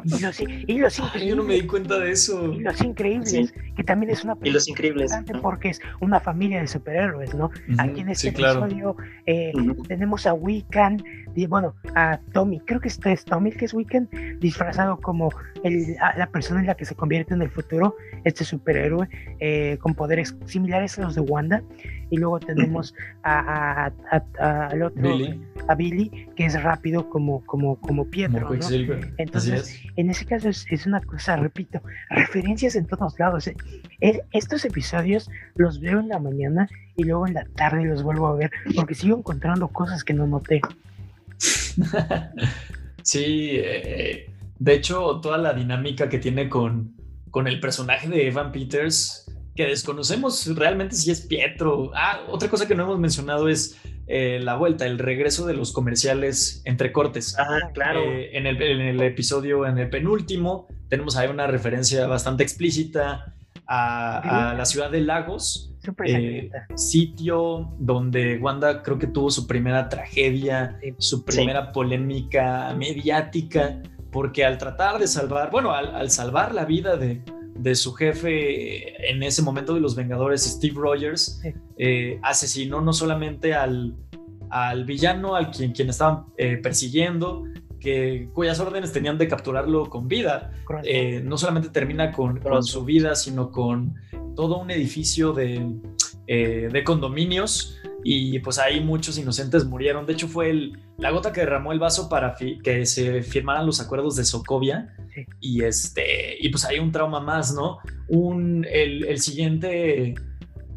Y 0.04 0.20
los, 0.22 0.40
y 0.40 0.78
los 0.78 1.02
yo 1.26 1.34
no 1.34 1.42
me 1.42 1.54
di 1.54 1.66
cuenta 1.66 1.98
de 1.98 2.12
eso. 2.12 2.52
Y 2.52 2.60
los 2.60 2.80
increíbles, 2.80 3.52
que 3.74 3.82
también 3.82 4.12
es 4.12 4.22
una 4.22 4.36
Y 4.44 4.50
los 4.50 4.68
increíbles. 4.68 5.10
Porque 5.42 5.70
es 5.70 5.80
una 6.00 6.20
familia 6.20 6.60
de 6.60 6.68
superhéroes, 6.68 7.34
¿no? 7.34 7.50
Aquí 7.78 8.02
en 8.02 8.10
este 8.10 8.28
episodio 8.28 8.94
eh, 9.26 9.52
tenemos 9.88 10.26
a 10.26 10.34
Wiccan, 10.34 11.02
bueno, 11.48 11.74
a 11.94 12.18
Tommy, 12.32 12.60
creo 12.60 12.80
que 12.80 12.88
este 12.88 13.12
es 13.12 13.24
Tommy 13.24 13.52
que 13.52 13.66
es 13.66 13.74
Wiccan, 13.74 14.08
disfrazado 14.40 14.98
como 14.98 15.30
el, 15.62 15.96
la 16.16 16.28
persona 16.30 16.60
en 16.60 16.66
la 16.66 16.76
que 16.76 16.84
se 16.84 16.94
convierte 16.94 17.34
en 17.34 17.42
el 17.42 17.50
futuro, 17.50 17.96
este 18.24 18.44
superhéroe, 18.44 19.08
eh, 19.38 19.78
con 19.80 19.94
poderes 19.94 20.36
similares 20.46 20.97
los 20.98 21.14
de 21.14 21.20
Wanda. 21.20 21.62
Y 22.10 22.16
luego 22.16 22.40
tenemos 22.40 22.94
a, 23.22 23.92
al 24.38 24.82
otro, 24.82 25.02
Billy. 25.02 25.40
a 25.68 25.74
Billy, 25.74 26.26
que 26.36 26.46
es 26.46 26.62
rápido 26.62 27.10
como, 27.10 27.44
como, 27.44 27.78
como 27.80 28.08
Pietro. 28.08 28.48
¿no? 28.48 28.58
Entonces, 29.18 29.82
en 29.96 30.08
ese 30.08 30.24
caso 30.24 30.48
es, 30.48 30.66
es, 30.70 30.86
una 30.86 31.02
cosa, 31.02 31.36
repito, 31.36 31.82
referencias 32.08 32.76
en 32.76 32.86
todos 32.86 33.18
lados. 33.18 33.46
Eh, 33.48 34.22
estos 34.32 34.64
episodios 34.64 35.30
los 35.54 35.80
veo 35.80 36.00
en 36.00 36.08
la 36.08 36.18
mañana 36.18 36.68
y 36.96 37.04
luego 37.04 37.26
en 37.26 37.34
la 37.34 37.44
tarde 37.44 37.84
los 37.84 38.02
vuelvo 38.02 38.28
a 38.28 38.36
ver 38.36 38.50
porque 38.74 38.94
sigo 38.94 39.18
encontrando 39.18 39.68
cosas 39.68 40.02
que 40.02 40.14
no 40.14 40.26
noté. 40.26 40.62
sí, 43.02 43.50
eh, 43.52 44.30
de 44.58 44.74
hecho, 44.74 45.20
toda 45.20 45.38
la 45.38 45.52
dinámica 45.52 46.08
que 46.08 46.18
tiene 46.18 46.48
con, 46.48 46.96
con 47.30 47.46
el 47.46 47.60
personaje 47.60 48.08
de 48.08 48.26
Evan 48.26 48.52
Peters, 48.52 49.27
que 49.58 49.66
desconocemos 49.66 50.46
realmente 50.54 50.94
si 50.94 51.10
es 51.10 51.22
Pietro. 51.22 51.90
Ah, 51.92 52.20
otra 52.28 52.48
cosa 52.48 52.68
que 52.68 52.76
no 52.76 52.84
hemos 52.84 53.00
mencionado 53.00 53.48
es 53.48 53.76
eh, 54.06 54.38
la 54.40 54.54
vuelta, 54.54 54.86
el 54.86 55.00
regreso 55.00 55.46
de 55.46 55.54
los 55.54 55.72
comerciales 55.72 56.62
entre 56.64 56.92
cortes. 56.92 57.36
Ah, 57.40 57.68
claro. 57.74 58.04
Eh, 58.04 58.38
en, 58.38 58.46
el, 58.46 59.02
episodio, 59.02 59.66
en 59.66 59.78
el 59.78 59.90
penúltimo, 59.90 60.68
tenemos 60.88 61.16
ahí 61.16 61.28
una 61.28 61.48
referencia 61.48 62.06
bastante 62.06 62.44
explícita 62.44 63.34
a, 63.66 64.54
la 64.56 64.64
ciudad 64.64 64.92
de 64.92 65.00
Lagos, 65.00 65.74
eh, 66.06 66.52
sitio 66.76 67.74
donde 67.80 68.38
Wanda 68.38 68.84
creo 68.84 68.96
que 68.96 69.08
tuvo 69.08 69.28
su 69.32 69.48
primera 69.48 69.88
tragedia, 69.88 70.78
su 70.98 71.24
primera 71.24 71.72
polémica 71.72 72.72
mediática, 72.78 73.82
porque 74.12 74.44
al 74.44 74.56
tratar 74.56 75.00
de 75.00 75.08
salvar, 75.08 75.50
bueno, 75.50 75.72
al, 75.72 76.08
salvar 76.12 76.54
la 76.54 76.64
vida 76.64 76.96
de, 76.96 77.22
su 77.74 77.92
jefe 77.94 79.10
en 79.10 79.22
ese 79.22 79.42
momento 79.42 79.74
de 79.74 79.80
los 79.80 79.94
Vengadores, 79.96 80.42
Steve 80.42 80.74
Rogers, 80.76 81.40
eh, 81.76 82.18
asesinó 82.22 82.80
no 82.80 82.92
solamente 82.92 83.54
al, 83.54 83.94
al 84.50 84.84
villano, 84.84 85.34
al 85.34 85.50
quien, 85.50 85.72
quien 85.72 85.90
estaban 85.90 86.24
eh, 86.36 86.56
persiguiendo, 86.56 87.44
que, 87.80 88.28
cuyas 88.32 88.58
órdenes 88.60 88.92
tenían 88.92 89.18
de 89.18 89.28
capturarlo 89.28 89.88
con 89.88 90.08
vida. 90.08 90.52
Eh, 90.84 91.20
no 91.24 91.38
solamente 91.38 91.68
termina 91.70 92.12
con, 92.12 92.40
su 92.62 92.84
vida, 92.84 93.14
sino 93.14 93.50
con 93.50 93.94
todo 94.34 94.58
un 94.58 94.70
edificio 94.70 95.32
de, 95.32 95.66
de, 96.26 96.84
condominios 96.84 97.78
y 98.10 98.38
pues 98.38 98.58
ahí 98.58 98.80
muchos 98.80 99.18
inocentes 99.18 99.64
murieron. 99.64 100.06
De 100.06 100.14
hecho 100.14 100.28
fue 100.28 100.48
el, 100.50 100.78
la 100.96 101.10
gota 101.10 101.32
que 101.32 101.40
derramó 101.40 101.72
el 101.72 101.78
vaso 101.78 102.08
para 102.08 102.34
que 102.62 102.86
se 102.86 103.22
firmaran 103.22 103.66
los 103.66 103.80
acuerdos 103.80 104.16
de 104.16 104.24
Sokovia. 104.24 104.94
Y, 105.40 105.62
este, 105.62 106.36
y 106.40 106.48
pues 106.48 106.64
hay 106.64 106.78
un 106.78 106.90
trauma 106.90 107.20
más, 107.20 107.52
¿no? 107.52 107.78
Un, 108.08 108.66
el, 108.70 109.04
el 109.04 109.20
siguiente... 109.20 110.14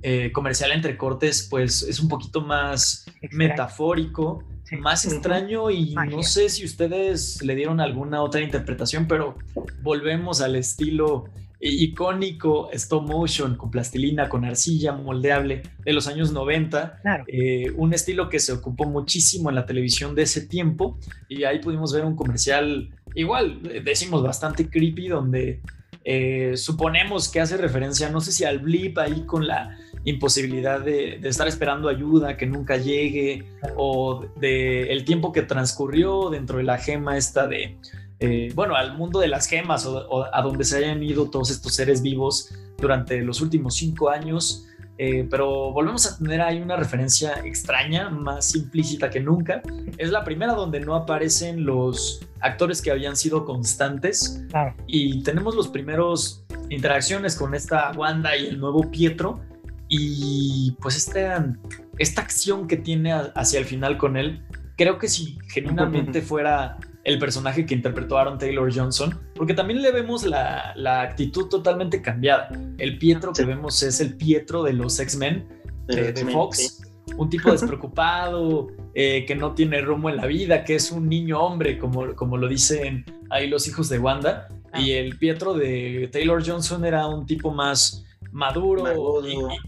Eh, 0.03 0.32
comercial 0.32 0.72
entre 0.72 0.98
cortes, 0.98 1.48
pues 1.48 1.84
es 1.84 1.99
un 1.99 2.08
poquito 2.10 2.41
más 2.41 3.06
metafórico 3.34 4.44
más 4.80 5.06
extraño 5.06 5.70
y 5.70 5.95
no 6.10 6.24
sé 6.24 6.49
si 6.49 6.66
ustedes 6.66 7.44
le 7.44 7.56
dieron 7.56 7.80
alguna 7.80 8.22
otra 8.22 8.41
interpretación, 8.41 9.08
pero 9.08 9.36
volvemos 9.82 10.41
al 10.41 10.56
estilo 10.56 11.26
icónico 11.62 12.70
stop 12.74 13.08
motion 13.08 13.56
con 13.56 13.70
plastilina, 13.70 14.28
con 14.28 14.46
arcilla 14.46 14.94
moldeable 14.94 15.62
de 15.86 15.94
los 15.94 16.08
años 16.08 16.32
90, 16.32 17.02
eh, 17.28 17.72
un 17.76 17.94
estilo 17.94 18.30
que 18.30 18.40
se 18.40 18.54
ocupó 18.54 18.86
muchísimo 18.86 19.50
en 19.50 19.56
la 19.56 19.66
televisión 19.66 20.16
de 20.16 20.24
ese 20.24 20.48
tiempo 20.48 20.98
y 21.30 21.44
ahí 21.44 21.60
pudimos 21.60 21.94
ver 21.94 22.06
un 22.06 22.16
comercial 22.16 22.90
igual, 23.16 23.62
decimos 23.84 24.24
bastante 24.24 24.70
creepy, 24.70 25.08
donde 25.08 25.62
eh, 26.04 26.54
suponemos 26.56 27.30
que 27.30 27.42
hace 27.42 27.58
referencia, 27.58 28.10
no 28.10 28.22
sé 28.22 28.32
si 28.32 28.44
al 28.44 28.60
blip 28.60 28.98
ahí 28.98 29.24
con 29.26 29.46
la 29.46 29.78
imposibilidad 30.04 30.82
de, 30.82 31.20
estar 31.24 31.48
esperando 31.48 31.90
ayuda 31.90 32.38
que 32.38 32.48
nunca 32.48 32.78
llegue 32.78 33.46
o 33.76 34.26
de 34.38 34.92
el 34.92 35.06
tiempo 35.06 35.32
que 35.32 35.44
transcurrió 35.44 36.32
dentro 36.32 36.58
de 36.58 36.64
la 36.64 36.80
gema 36.80 37.18
esta 37.18 37.46
de, 37.46 37.78
eh, 38.23 38.52
bueno, 38.53 38.76
al 38.76 38.95
mundo 38.95 39.19
de 39.19 39.27
las 39.27 39.48
gemas 39.48 39.88
o, 39.88 40.27
a 40.31 40.41
donde 40.43 40.64
se 40.64 40.77
hayan 40.77 41.02
ido 41.02 41.31
todos 41.31 41.49
estos 41.49 41.73
seres 41.73 42.03
vivos 42.03 42.53
durante 42.77 43.19
los 43.22 43.41
últimos 43.41 43.76
cinco 43.76 44.11
años. 44.11 44.68
Eh, 44.99 45.27
pero 45.27 45.72
volvemos 45.72 46.06
a 46.06 46.15
tener 46.19 46.39
ahí 46.41 46.61
una 46.61 46.76
referencia 46.76 47.41
extraña, 47.43 48.11
más 48.11 48.53
implícita 48.53 49.10
que 49.10 49.19
nunca. 49.19 49.64
Es 49.98 50.11
la 50.11 50.23
primera 50.23 50.53
donde 50.53 50.80
no 50.80 50.93
aparecen 50.93 51.65
los 51.65 52.23
actores 52.41 52.80
que 52.84 52.91
habían 52.91 53.15
sido 53.15 53.43
constantes 53.43 54.45
y 54.85 55.23
tenemos 55.23 55.56
los 55.56 55.68
primeros 55.69 56.45
interacciones 56.69 57.35
con 57.35 57.56
esta 57.56 57.91
Wanda 57.93 58.38
y 58.38 58.45
el 58.45 58.60
nuevo 58.60 58.91
Pietro 58.91 59.39
y 59.88 60.77
pues 60.80 60.95
esta, 60.95 61.52
esta 61.98 62.22
acción 62.22 62.68
que 62.68 62.77
tiene 62.77 63.14
hacia 63.14 63.60
el 63.60 63.65
final 63.65 63.98
con 63.98 64.15
él, 64.15 64.43
creo 64.77 64.99
que 64.99 65.07
si 65.07 65.39
genuinamente 65.48 66.22
fuera 66.22 66.77
el 67.03 67.19
personaje 67.19 67.65
que 67.65 67.73
interpretó 67.73 68.18
Aaron 68.18 68.38
Taylor 68.38 68.72
Johnson, 68.73 69.19
porque 69.36 69.53
también 69.53 69.82
le 69.82 69.91
vemos 69.91 70.26
la, 70.26 70.73
actitud 71.02 71.48
totalmente 71.48 72.02
cambiada. 72.02 72.49
El 72.78 72.98
Pietro 72.98 73.34
que 73.34 73.45
vemos 73.45 73.82
es 73.84 73.99
el 74.02 74.15
Pietro 74.15 74.64
de 74.64 74.73
los 74.73 74.99
X-Men 74.99 75.48
de, 75.88 76.14
Fox, 76.32 76.82
un 77.18 77.30
tipo 77.30 77.52
despreocupado, 77.52 78.68
eh, 78.94 79.26
que 79.26 79.36
no 79.36 79.53
tiene 79.53 79.82
rumbo 79.82 80.10
en 80.10 80.18
la 80.18 80.26
vida, 80.26 80.64
que 80.64 80.76
es 80.76 80.91
un 80.91 81.10
niño 81.10 81.41
hombre, 81.41 81.78
como, 81.78 82.15
como 82.15 82.38
lo 82.38 82.48
dicen 82.48 83.06
ahí 83.30 83.49
los 83.49 83.68
hijos 83.68 83.90
de 83.90 83.99
Wanda. 83.99 84.48
Ah. 84.72 84.80
Y 84.80 84.91
el 84.91 85.18
Pietro 85.18 85.53
de 85.53 86.10
Taylor 86.11 86.45
Johnson 86.45 86.86
era 86.86 87.07
un 87.07 87.26
tipo 87.26 87.52
más 87.52 88.06
maduro, 88.32 88.86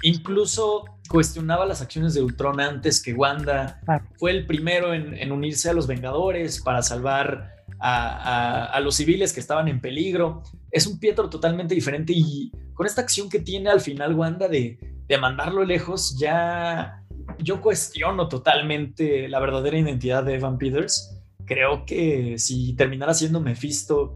incluso 0.01 0.85
cuestionaba 1.07 1.65
las 1.65 1.81
acciones 1.81 2.13
de 2.13 2.21
Ultron 2.21 2.59
antes 2.59 3.01
que 3.01 3.13
Wanda. 3.13 3.79
Fue 4.17 4.31
el 4.31 4.45
primero 4.45 4.93
en, 4.93 5.31
unirse 5.31 5.69
a 5.69 5.73
los 5.73 5.87
Vengadores 5.87 6.61
para 6.61 6.81
salvar 6.81 7.51
a, 7.79 8.79
los 8.81 8.95
civiles 8.95 9.33
que 9.33 9.39
estaban 9.39 9.67
en 9.67 9.81
peligro. 9.81 10.43
Es 10.71 10.87
un 10.87 10.99
Pietro 10.99 11.29
totalmente 11.29 11.75
diferente 11.75 12.13
y 12.15 12.51
con 12.73 12.85
esta 12.85 13.01
acción 13.01 13.29
que 13.29 13.39
tiene 13.39 13.69
al 13.69 13.81
final 13.81 14.15
Wanda 14.15 14.47
de, 14.47 14.79
de 15.07 15.17
mandarlo 15.17 15.63
lejos, 15.63 16.17
ya 16.17 17.03
yo 17.39 17.61
cuestiono 17.61 18.27
totalmente 18.27 19.27
la 19.27 19.39
verdadera 19.39 19.77
identidad 19.77 20.23
de 20.23 20.35
Evan 20.35 20.57
Peters. 20.57 21.19
Creo 21.45 21.85
que 21.85 22.37
si 22.37 22.73
terminara 22.75 23.13
siendo 23.13 23.41
Mephisto, 23.41 24.15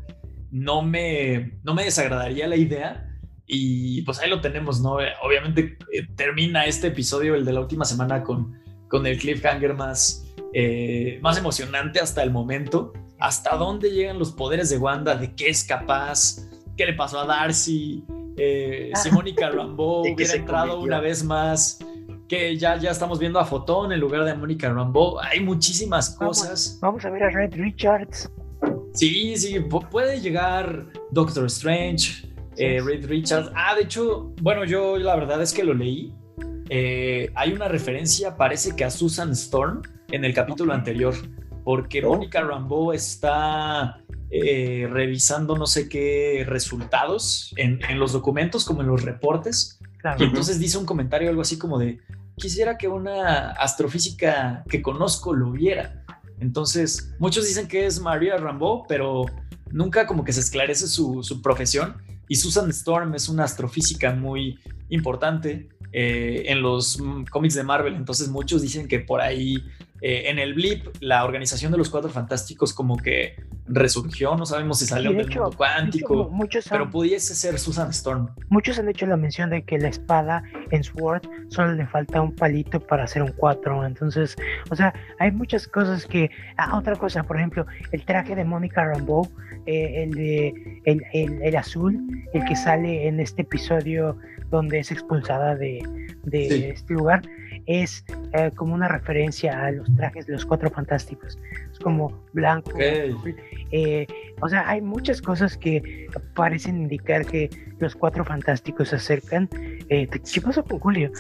no 0.50 0.82
me, 0.82 1.60
no 1.64 1.74
me 1.74 1.84
desagradaría 1.84 2.48
la 2.48 2.56
idea 2.56 3.07
y 3.48 4.02
pues 4.02 4.20
ahí 4.20 4.30
lo 4.30 4.42
tenemos, 4.42 4.82
¿no? 4.82 4.98
Obviamente 5.24 5.78
eh, 5.94 6.06
termina 6.16 6.66
este 6.66 6.88
episodio, 6.88 7.34
el 7.34 7.46
de 7.46 7.54
la 7.54 7.62
última 7.62 7.86
semana, 7.86 8.22
con, 8.22 8.60
con 8.90 9.08
el 9.08 9.18
cliffhanger 9.18 9.74
más, 9.74 10.26
eh, 10.54 11.18
más 11.22 11.38
emocionante 11.38 12.02
hasta 12.02 12.22
el 12.22 12.32
momento. 12.32 12.92
¿Hasta 13.20 13.56
dónde 13.56 13.90
llegan 13.90 14.20
los 14.20 14.34
poderes 14.34 14.70
de 14.70 14.78
Wanda? 14.78 15.16
¿De 15.16 15.34
qué 15.34 15.48
es 15.48 15.64
capaz? 15.64 16.46
¿Qué 16.76 16.86
le 16.86 16.94
pasó 16.94 17.22
a 17.22 17.26
Darcy? 17.26 18.04
Eh, 18.36 18.92
si 18.96 19.12
Mónica 19.12 19.50
Rambeau 19.52 20.02
hubiera 20.02 20.34
entrado 20.34 20.82
una 20.82 21.00
vez 21.00 21.24
más, 21.24 21.80
que 22.28 22.58
ya, 22.58 22.78
ya 22.78 22.92
estamos 22.92 23.18
viendo 23.18 23.40
a 23.40 23.46
Fotón 23.46 23.94
en 23.94 24.02
lugar 24.02 24.26
de 24.26 24.36
Mónica 24.36 24.70
Rambeau. 24.70 25.20
Hay 25.20 25.40
muchísimas 25.40 26.10
cosas. 26.10 26.78
Vamos, 26.82 27.06
a 27.06 27.10
ver 27.10 27.24
a 27.24 27.30
Red 27.30 27.54
Richards. 27.56 28.30
Sí, 28.94 29.38
sí, 29.38 29.60
puede 29.60 30.20
llegar 30.20 30.88
Doctor 31.12 31.46
Strange, 31.46 32.27
eh, 32.58 32.82
Reed 32.82 33.06
Richards. 33.08 33.52
Ah, 33.56 33.76
de 33.76 33.84
hecho, 33.84 34.34
bueno, 34.42 34.66
yo 34.66 34.98
la 34.98 35.16
verdad 35.16 35.42
es 35.42 35.54
que 35.54 35.64
lo 35.64 35.74
leí. 35.74 36.14
Eh, 36.70 37.32
hay 37.36 37.54
una 37.54 37.68
referencia, 37.68 38.36
parece 38.36 38.76
que 38.76 38.84
a 38.84 38.90
Susan 38.90 39.32
Storm 39.32 39.82
en 40.12 40.26
el 40.26 40.34
capítulo 40.34 40.74
anterior, 40.74 41.14
porque 41.64 42.04
oh. 42.04 42.10
Mónica 42.10 42.42
Rambeau 42.42 42.92
está 42.92 44.02
eh, 44.30 44.88
revisando 44.90 45.56
no 45.56 45.66
sé 45.66 45.88
qué 45.88 46.44
resultados 46.48 47.54
en, 47.58 47.80
los 47.98 48.12
documentos, 48.12 48.66
como 48.66 48.82
en 48.82 48.88
los 48.88 49.04
reportes. 49.04 49.80
Y 50.20 50.24
entonces 50.24 50.60
dice 50.60 50.78
un 50.78 50.86
comentario 50.86 51.30
algo 51.30 51.42
así 51.42 51.58
como 51.58 51.78
de, 51.78 52.00
quisiera 52.38 52.78
que 52.78 52.88
una 52.88 53.52
astrofísica 53.52 54.64
que 54.70 54.82
conozco 54.82 55.34
lo 55.34 55.52
viera. 55.52 56.04
Entonces, 56.40 57.16
muchos 57.20 57.46
dicen 57.48 57.68
que 57.68 57.86
es 57.86 58.00
María 58.00 58.38
Rambeau, 58.38 58.86
pero 58.88 59.26
nunca 59.72 60.06
como 60.06 60.24
que 60.24 60.34
se 60.34 60.40
esclarece 60.40 60.88
su, 60.88 61.24
su 61.24 61.42
profesión. 61.42 61.98
Y 62.28 62.36
Susan 62.36 62.70
Storm 62.70 63.16
es 63.16 63.30
una 63.30 63.44
astrofísica 63.44 64.14
muy 64.14 64.60
importante 64.90 65.70
eh, 65.94 66.44
en 66.48 66.62
los 66.62 67.00
mm, 67.00 67.26
cómics 67.26 67.56
de 67.56 67.64
Marvel, 67.64 67.96
entonces 67.96 68.30
muchos 68.30 68.62
dicen 68.62 68.88
que 68.88 69.00
por 69.00 69.22
ahí 69.22 69.64
eh, 70.02 70.24
en 70.28 70.40
el 70.40 70.54
blip 70.54 70.86
la 71.00 71.26
organización 71.26 71.72
de 71.72 71.78
los 71.78 71.90
Cuatro 71.90 72.10
Fantásticos 72.10 72.74
como 72.74 72.98
que 72.98 73.36
resurgió, 73.68 74.36
no 74.36 74.46
sabemos 74.46 74.80
si 74.80 74.86
salió 74.86 75.12
del 75.12 75.28
mundo 75.28 75.52
cuántico, 75.58 76.32
pero 76.70 76.90
pudiese 76.90 77.36
ser 77.36 77.60
Susan 77.60 77.90
Storm. 77.90 78.30
Muchos 78.50 78.80
han 78.80 78.88
hecho 78.90 79.06
la 79.06 79.18
mención 79.18 79.50
de 79.50 79.64
que 79.64 79.78
la 79.78 79.90
espada 79.90 80.44
en 80.72 80.84
Sword 80.84 81.24
solo 81.50 81.74
le 81.74 81.86
falta 81.88 82.22
un 82.22 82.34
palito 82.34 82.80
para 82.80 83.04
hacer 83.04 83.24
un 83.24 83.32
4, 83.34 83.86
entonces, 83.86 84.36
o 84.70 84.76
sea, 84.76 84.94
hay 85.20 85.32
muchas 85.32 85.68
cosas 85.68 86.06
que... 86.06 86.30
Ah, 86.58 86.78
otra 86.78 86.96
cosa, 86.96 87.24
por 87.24 87.38
ejemplo, 87.38 87.66
el 87.92 88.06
traje 88.06 88.36
de 88.36 88.46
Mónica 88.46 88.86
Rambeau, 88.86 89.30
eh, 89.66 90.04
el 90.04 90.12
de 90.12 90.82
el, 90.86 91.04
el, 91.14 91.56
azul, 91.56 92.00
el 92.34 92.46
que 92.46 92.56
sale 92.56 93.08
en 93.08 93.20
este 93.20 93.42
episodio 93.42 94.18
donde 94.50 94.80
es 94.80 94.92
expulsada 94.92 95.56
de, 95.56 95.84
de 96.24 96.70
este 96.70 96.94
lugar, 96.94 97.22
es 97.68 98.06
eh, 98.34 98.52
como 98.56 98.74
una 98.74 98.88
referencia 98.88 99.66
a 99.66 99.72
los 99.72 99.94
trajes 99.96 100.26
de 100.26 100.34
los 100.34 100.46
cuatro 100.46 100.72
fantásticos. 100.72 101.38
Es 101.72 101.80
como 101.80 102.24
blanco. 102.34 102.72
Eh, 102.80 104.08
o 104.42 104.48
sea, 104.48 104.68
hay 104.68 104.82
muchas 104.82 105.22
cosas 105.22 105.58
que 105.58 106.08
parecen 106.34 106.78
indicar 106.84 107.26
que 107.26 107.50
los 107.80 107.94
cuatro 107.94 108.24
fantásticos 108.24 108.90
se 108.90 108.96
acercan. 108.96 109.50
Eh, 109.90 110.08
¿Qué 110.08 110.42
pasó 110.42 110.64
con 110.64 110.80
Julio? 110.80 111.12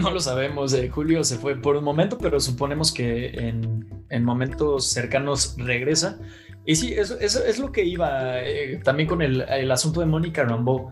No 0.00 0.10
lo 0.10 0.20
sabemos. 0.20 0.76
Julio 0.90 1.22
se 1.22 1.36
fue 1.36 1.54
por 1.54 1.76
un 1.76 1.84
momento, 1.84 2.18
pero 2.18 2.40
suponemos 2.40 2.92
que 2.92 3.28
en, 3.28 3.86
en 4.10 4.24
momentos 4.24 4.90
cercanos 4.90 5.56
regresa. 5.58 6.18
Y 6.64 6.74
sí, 6.74 6.92
eso, 6.92 7.18
eso 7.20 7.44
es 7.44 7.58
lo 7.58 7.70
que 7.70 7.84
iba 7.84 8.36
también 8.82 9.08
con 9.08 9.22
el, 9.22 9.42
el, 9.42 9.70
asunto 9.70 10.00
de 10.00 10.06
Mónica 10.06 10.42
Rambeau. 10.44 10.90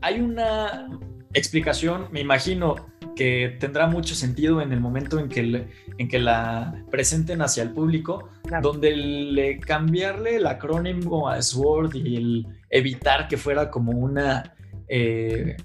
hay 0.00 0.20
una 0.20 0.88
explicación, 1.34 2.08
me 2.12 2.20
imagino, 2.20 2.76
que 3.14 3.56
tendrá 3.60 3.86
mucho 3.86 4.14
sentido 4.14 4.60
en 4.60 4.72
el 4.72 4.80
momento 4.80 5.18
en 5.18 5.28
que, 5.28 5.68
en 5.98 6.08
que 6.08 6.18
la 6.18 6.84
presenten 6.90 7.42
hacia 7.42 7.62
el 7.62 7.70
público, 7.70 8.30
donde 8.62 8.96
le, 8.96 9.58
cambiarle 9.58 10.36
el 10.36 10.46
acrónimo 10.46 11.28
a 11.28 11.40
SWORD 11.40 11.94
y 11.94 12.16
el 12.16 12.46
evitar 12.70 13.28
que 13.28 13.36
fuera 13.36 13.70
como 13.70 13.92
una, 13.92 14.54
eh, 14.88 15.56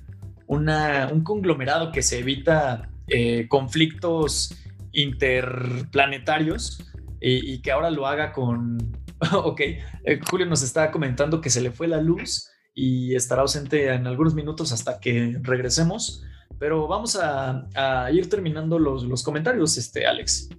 una 0.47 1.09
un 1.11 1.23
conglomerado 1.23 1.91
que 1.91 2.01
se 2.01 2.19
evita 2.19 2.89
eh, 3.07 3.47
conflictos 3.47 4.55
interplanetarios 4.91 6.85
y, 7.21 7.61
que 7.61 7.71
ahora 7.71 7.89
lo 7.89 8.07
haga 8.07 8.31
con... 8.31 8.77
ok, 9.34 9.59
eh, 9.59 10.19
Julio 10.30 10.45
nos 10.45 10.61
está 10.61 10.91
comentando 10.91 11.41
que 11.41 11.49
se 11.49 11.61
le 11.61 11.71
fue 11.71 11.88
la 11.88 12.01
luz 12.01 12.49
y 12.73 13.15
estará 13.15 13.41
ausente 13.41 13.93
en 13.93 14.07
algunos 14.07 14.34
minutos 14.35 14.71
hasta 14.71 14.99
que 14.99 15.38
regresemos. 15.41 16.23
Pero 16.60 16.88
vamos 16.88 17.18
a, 17.22 18.10
ir 18.11 18.30
terminando 18.30 18.77
los, 18.77 19.03
los, 19.03 19.23
comentarios, 19.23 19.77
este, 19.77 20.06
Alex. 20.06 20.49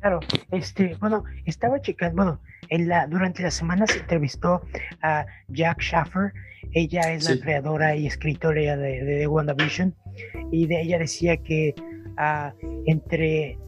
Claro, 0.00 0.20
este, 0.52 0.96
bueno, 1.00 1.24
estaba 1.44 1.80
checando, 1.80 2.16
bueno, 2.16 2.40
en 2.68 2.88
la, 2.88 3.06
durante 3.06 3.42
la 3.42 3.50
semana 3.50 3.86
se 3.86 3.98
entrevistó 3.98 4.62
a 5.02 5.26
Jack 5.48 5.80
Schaffer, 5.80 6.32
ella 6.72 7.12
es 7.12 7.28
la 7.28 7.40
creadora 7.40 7.96
y 7.96 8.06
escritora 8.06 8.76
de, 8.76 9.04
de, 9.04 9.26
WandaVision, 9.26 9.94
y 10.52 10.66
de 10.66 10.82
ella 10.82 10.98
decía 10.98 11.36
que 11.36 11.74
uh, 12.18 12.52
entre 12.86 13.58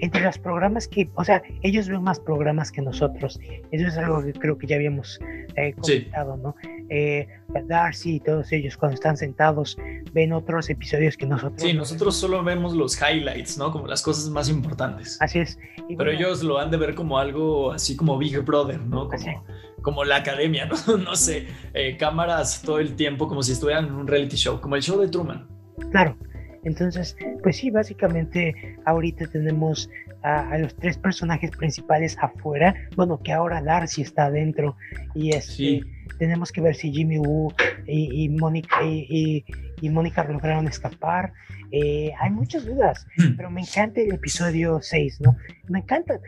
entre 0.00 0.22
los 0.22 0.38
programas 0.38 0.88
que, 0.88 1.08
o 1.14 1.24
sea, 1.24 1.42
ellos 1.62 1.88
ven 1.88 2.02
más 2.02 2.20
programas 2.20 2.70
que 2.70 2.82
nosotros. 2.82 3.38
Eso 3.70 3.86
es 3.86 3.96
algo 3.96 4.22
que 4.22 4.32
creo 4.32 4.58
que 4.58 4.66
ya 4.66 4.76
habíamos 4.76 5.18
eh, 5.56 5.74
comentado, 5.78 6.36
¿no? 6.36 6.54
Eh, 6.88 7.28
Darcy 7.66 8.16
y 8.16 8.20
todos 8.20 8.50
ellos 8.52 8.76
cuando 8.76 8.94
están 8.94 9.16
sentados 9.16 9.76
ven 10.12 10.32
otros 10.32 10.70
episodios 10.70 11.16
que 11.16 11.26
nosotros. 11.26 11.62
Sí, 11.62 11.72
nosotros 11.72 12.16
solo 12.16 12.42
vemos 12.42 12.74
los 12.74 13.00
highlights, 13.00 13.58
¿no? 13.58 13.70
Como 13.72 13.86
las 13.86 14.02
cosas 14.02 14.28
más 14.30 14.48
importantes. 14.48 15.16
Así 15.20 15.40
es. 15.40 15.58
Pero 15.96 16.10
ellos 16.10 16.42
lo 16.42 16.58
han 16.58 16.70
de 16.70 16.76
ver 16.76 16.94
como 16.94 17.18
algo 17.18 17.72
así 17.72 17.96
como 17.96 18.18
Big 18.18 18.38
Brother, 18.40 18.80
¿no? 18.80 19.08
Como, 19.08 19.44
como 19.82 20.04
la 20.04 20.16
academia, 20.16 20.66
¿no? 20.86 20.96
no 20.96 21.16
sé, 21.16 21.48
eh, 21.74 21.96
cámaras 21.96 22.62
todo 22.62 22.78
el 22.78 22.94
tiempo 22.96 23.28
como 23.28 23.42
si 23.42 23.52
estuvieran 23.52 23.86
en 23.86 23.92
un 23.92 24.06
reality 24.06 24.36
show, 24.36 24.60
como 24.60 24.76
el 24.76 24.82
show 24.82 24.98
de 25.00 25.08
Truman. 25.08 25.46
Claro, 25.90 26.16
entonces, 26.64 27.16
pues 27.42 27.56
sí, 27.56 27.70
básicamente 27.70 28.54
ahorita 28.84 29.26
tenemos 29.26 29.88
a, 30.22 30.58
los 30.58 30.74
tres 30.76 30.98
personajes 30.98 31.50
principales 31.50 32.16
afuera, 32.20 32.74
bueno, 32.96 33.20
que 33.22 33.32
ahora 33.32 33.62
Darcy 33.62 34.02
está 34.02 34.26
adentro 34.26 34.76
y 35.14 35.30
este, 35.30 35.82
tenemos 36.18 36.52
que 36.52 36.60
ver 36.60 36.74
si 36.74 36.92
Jimmy 36.92 37.18
Woo 37.18 37.52
y, 37.86 38.28
Mónica 38.28 38.82
y, 38.82 39.44
Mónica 39.82 40.24
lograron 40.24 40.68
escapar. 40.68 41.32
Eh, 41.72 42.10
hay 42.20 42.30
muchas 42.30 42.66
dudas, 42.66 43.06
hmm. 43.16 43.36
pero 43.36 43.50
me 43.50 43.60
encanta 43.60 44.00
el 44.00 44.12
episodio 44.12 44.80
6, 44.82 45.20
¿no? 45.20 45.36
Me 45.68 45.78
encanta, 45.78 46.20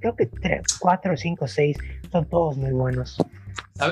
creo 0.00 0.16
que 0.16 0.28
4, 0.80 1.16
5, 1.16 1.48
6 1.48 1.76
son 2.10 2.28
todos 2.28 2.56
muy 2.58 2.72
buenos. 2.72 3.16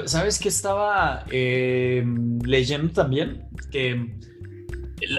¿Sabes 0.04 0.38
qué 0.38 0.48
estaba 0.48 1.24
eh, 1.30 2.04
leyendo 2.44 2.92
también? 2.92 3.46
Que 3.70 4.10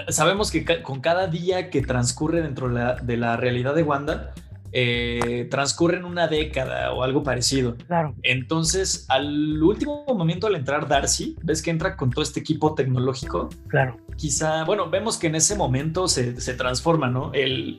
sabemos 0.08 0.50
que 0.50 0.64
con 0.82 1.00
cada 1.00 1.26
día 1.26 1.70
que 1.70 1.82
transcurre 1.82 2.42
dentro 2.42 2.68
de 2.68 3.16
la 3.16 3.36
realidad 3.36 3.74
de 3.74 3.82
Wanda, 3.82 4.32
eh, 4.74 5.48
transcurren 5.50 6.06
una 6.06 6.28
década 6.28 6.92
o 6.94 7.02
algo 7.02 7.22
parecido. 7.22 7.76
Claro. 7.86 8.14
Entonces, 8.22 9.04
al 9.08 9.62
último 9.62 10.06
momento, 10.08 10.46
al 10.46 10.56
entrar 10.56 10.88
Darcy, 10.88 11.36
ves 11.42 11.60
que 11.60 11.70
entra 11.70 11.94
con 11.94 12.10
todo 12.10 12.22
este 12.22 12.40
equipo 12.40 12.74
tecnológico. 12.74 13.50
Claro. 13.68 13.98
Quizá, 14.16 14.64
bueno, 14.64 14.88
vemos 14.88 15.18
que 15.18 15.26
en 15.26 15.34
ese 15.34 15.56
momento 15.56 16.08
se, 16.08 16.32
transforma, 16.54 17.08
¿no? 17.08 17.32
El, 17.34 17.76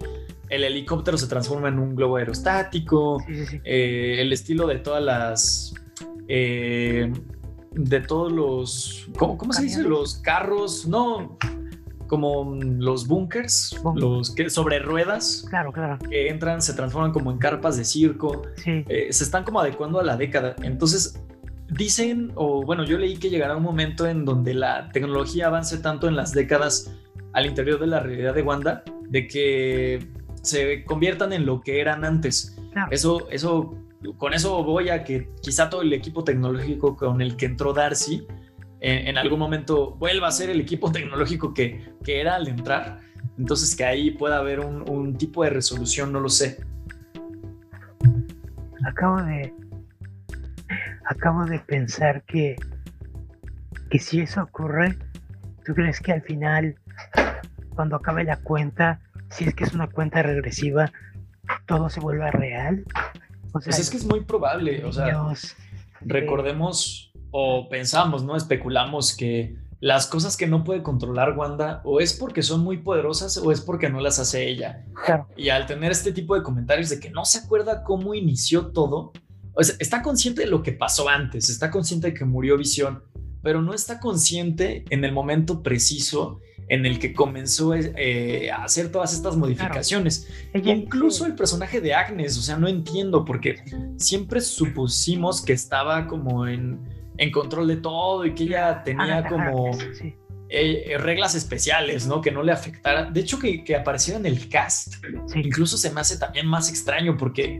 helicóptero 0.50 1.18
se 1.18 1.26
transforma 1.26 1.70
en 1.70 1.80
un 1.80 1.96
globo 1.96 2.18
aerostático. 2.18 3.18
Eh, 3.64 4.18
el 4.20 4.32
estilo 4.32 4.68
de 4.68 4.78
todas 4.78 5.04
las. 5.04 5.74
Eh, 6.28 7.12
de 7.72 8.02
todos 8.02 8.32
los. 8.32 9.08
¿Cómo, 9.18 9.36
cómo 9.36 9.52
se 9.52 9.64
dice? 9.64 9.82
Los 9.82 10.16
carros. 10.16 10.86
No 10.86 11.40
como 12.14 12.60
los 12.62 13.08
bunkers, 13.08 13.76
los 13.96 14.36
que 14.36 14.48
sobre 14.48 14.78
ruedas. 14.78 15.48
Claro, 15.50 15.72
claro. 15.72 15.98
Que 16.08 16.30
entran, 16.30 16.62
se 16.62 16.76
transforman 16.76 17.12
como 17.12 17.32
en 17.32 17.40
carpas 17.40 17.76
de 17.76 17.84
circo. 17.84 18.44
Sí. 18.58 18.86
Eh, 18.88 19.08
se 19.10 19.24
están 19.24 19.44
como 19.44 19.60
adecuando 19.60 20.00
a 20.00 20.04
la 20.04 20.16
década. 20.16 20.56
Entonces, 20.62 21.20
dicen, 21.70 22.32
o 22.36 22.64
bueno, 22.64 22.84
yo 22.84 23.00
leí 23.00 23.18
que 23.18 23.32
llegará 23.32 23.58
un 23.58 23.64
momento 23.64 24.06
en 24.06 24.26
donde 24.26 24.54
la 24.54 24.90
tecnología 24.90 25.48
avance 25.48 25.80
tanto 25.80 26.08
en 26.08 26.16
las 26.16 26.34
décadas 26.34 26.94
al 27.32 27.48
interior 27.48 27.80
de 27.80 27.88
la 27.88 28.00
realidad 28.00 28.36
de 28.36 28.44
Wanda, 28.44 28.84
de 29.10 29.26
que 29.26 30.08
se 30.44 30.84
conviertan 30.84 31.34
en 31.34 31.48
lo 31.48 31.62
que 31.62 31.82
eran 31.82 32.06
antes. 32.06 32.56
Eso, 32.92 33.28
eso, 33.32 33.74
con 34.20 34.36
eso 34.36 34.64
voy 34.64 34.90
a 34.90 35.04
que 35.04 35.30
quizá 35.42 35.68
todo 35.68 35.82
el 35.82 35.92
equipo 35.94 36.24
tecnológico 36.24 36.96
con 36.96 37.22
el 37.22 37.38
que 37.38 37.48
entró 37.48 37.74
Darcy 37.74 38.28
en, 38.84 39.18
algún 39.18 39.40
momento 39.40 39.92
vuelva 39.96 40.28
a 40.28 40.32
ser 40.32 40.50
el 40.50 40.60
equipo 40.60 40.92
tecnológico 40.92 41.54
que, 41.54 41.94
que, 42.04 42.20
era 42.20 42.36
al 42.36 42.50
entrar. 42.50 43.00
Entonces 43.38 43.76
que 43.76 43.86
ahí 43.86 44.12
pueda 44.12 44.38
haber 44.38 44.60
un, 44.60 44.88
un 44.90 45.18
tipo 45.18 45.44
de 45.44 45.52
resolución, 45.52 46.12
no 46.12 46.20
lo 46.20 46.28
sé. 46.28 46.62
Acabo 48.86 49.22
de, 49.24 49.54
acabo 51.06 51.46
de 51.46 51.60
pensar 51.60 52.24
que, 52.24 52.58
que 53.90 54.00
si 54.00 54.20
eso 54.20 54.44
ocurre, 54.44 54.98
¿tú 55.66 55.74
crees 55.74 56.02
que 56.02 56.12
al 56.12 56.22
final, 56.22 56.76
cuando 57.76 57.96
acabe 57.96 58.26
la 58.26 58.36
cuenta, 58.36 59.00
si 59.30 59.46
es 59.46 59.56
que 59.56 59.64
es 59.64 59.74
una 59.74 59.88
cuenta 59.88 60.22
regresiva, 60.22 60.92
todo 61.66 61.90
se 61.90 62.02
vuelva 62.02 62.32
real? 62.32 62.84
O 63.54 63.62
sea, 63.62 63.72
pues 63.72 63.80
es 63.80 63.90
que 63.90 63.98
es 63.98 64.06
muy 64.06 64.26
probable, 64.26 64.84
o 64.84 64.92
sea, 64.92 65.26
recordemos 66.02 67.03
o 67.36 67.68
pensamos, 67.68 68.24
¿no? 68.24 68.38
Especulamos 68.38 69.18
que 69.18 69.58
las 69.82 70.06
cosas 70.08 70.38
que 70.38 70.48
no 70.48 70.64
puede 70.64 70.84
controlar 70.84 71.36
Wanda 71.38 71.82
o 71.84 72.00
es 72.00 72.14
porque 72.14 72.44
son 72.44 72.64
muy 72.64 72.78
poderosas 72.78 73.36
o 73.38 73.52
es 73.52 73.60
porque 73.60 73.90
no 73.90 74.00
las 74.00 74.20
hace 74.20 74.48
ella. 74.48 74.86
Y 75.36 75.50
al 75.50 75.66
tener 75.66 75.92
este 75.92 76.14
tipo 76.14 76.36
de 76.36 76.44
comentarios 76.44 76.90
de 76.90 77.00
que 77.00 77.10
no 77.10 77.26
se 77.26 77.40
acuerda 77.40 77.84
cómo 77.84 78.14
inició 78.14 78.68
todo, 78.68 79.12
o 79.56 79.64
sea, 79.64 79.76
está 79.80 80.04
consciente 80.04 80.44
de 80.44 80.48
lo 80.48 80.62
que 80.62 80.74
pasó 80.74 81.10
antes, 81.10 81.50
está 81.50 81.72
consciente 81.72 82.08
de 82.08 82.14
que 82.14 82.24
murió 82.24 82.56
Visión, 82.56 83.04
pero 83.42 83.64
no 83.64 83.74
está 83.74 84.00
consciente 84.00 84.86
en 84.92 85.04
el 85.04 85.12
momento 85.12 85.64
preciso 85.64 86.40
en 86.70 86.86
el 86.86 87.00
que 87.00 87.14
comenzó 87.14 87.74
eh, 87.74 88.52
a 88.52 88.64
hacer 88.64 88.92
todas 88.92 89.14
estas 89.14 89.36
modificaciones. 89.36 90.28
Incluso 90.54 91.26
el 91.26 91.34
personaje 91.34 91.82
de 91.82 91.96
Agnes, 91.96 92.38
o 92.38 92.42
sea, 92.42 92.58
no 92.58 92.68
entiendo 92.68 93.26
porque 93.26 93.56
siempre 93.98 94.40
supusimos 94.40 95.42
que 95.42 95.54
estaba 95.54 96.08
como 96.08 96.48
en 96.48 97.03
en 97.18 97.32
control 97.32 97.68
de 97.68 97.78
todo 97.78 98.26
y 98.26 98.34
que 98.34 98.44
ella 98.44 98.84
tenía 98.84 99.28
como 99.28 99.72
eh, 100.50 100.84
eh, 100.88 100.98
reglas 100.98 101.36
especiales, 101.36 102.08
¿no? 102.08 102.22
Que 102.22 102.32
no 102.32 102.44
le 102.44 102.52
afectara. 102.52 103.10
De 103.10 103.22
hecho, 103.22 103.40
que, 103.40 103.64
que 103.64 103.76
apareciera 103.76 104.20
en 104.20 104.26
el 104.26 104.50
cast, 104.50 104.96
incluso 105.36 105.78
se 105.78 105.92
me 105.92 106.02
hace 106.02 106.18
también 106.18 106.48
más 106.48 106.70
extraño 106.70 107.18
porque 107.18 107.60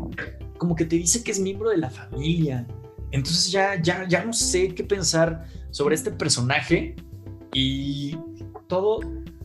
como 0.58 0.76
que 0.76 0.86
te 0.86 0.96
dice 0.96 1.24
que 1.24 1.32
es 1.32 1.40
miembro 1.40 1.70
de 1.70 1.78
la 1.78 1.90
familia. 1.90 2.68
Entonces 3.12 3.52
ya, 3.52 3.82
ya, 3.82 4.08
ya 4.08 4.24
no 4.24 4.34
sé 4.34 4.74
qué 4.74 4.84
pensar 4.84 5.46
sobre 5.72 5.96
este 5.96 6.12
personaje 6.12 6.96
y 7.54 8.18
todo. 8.68 9.00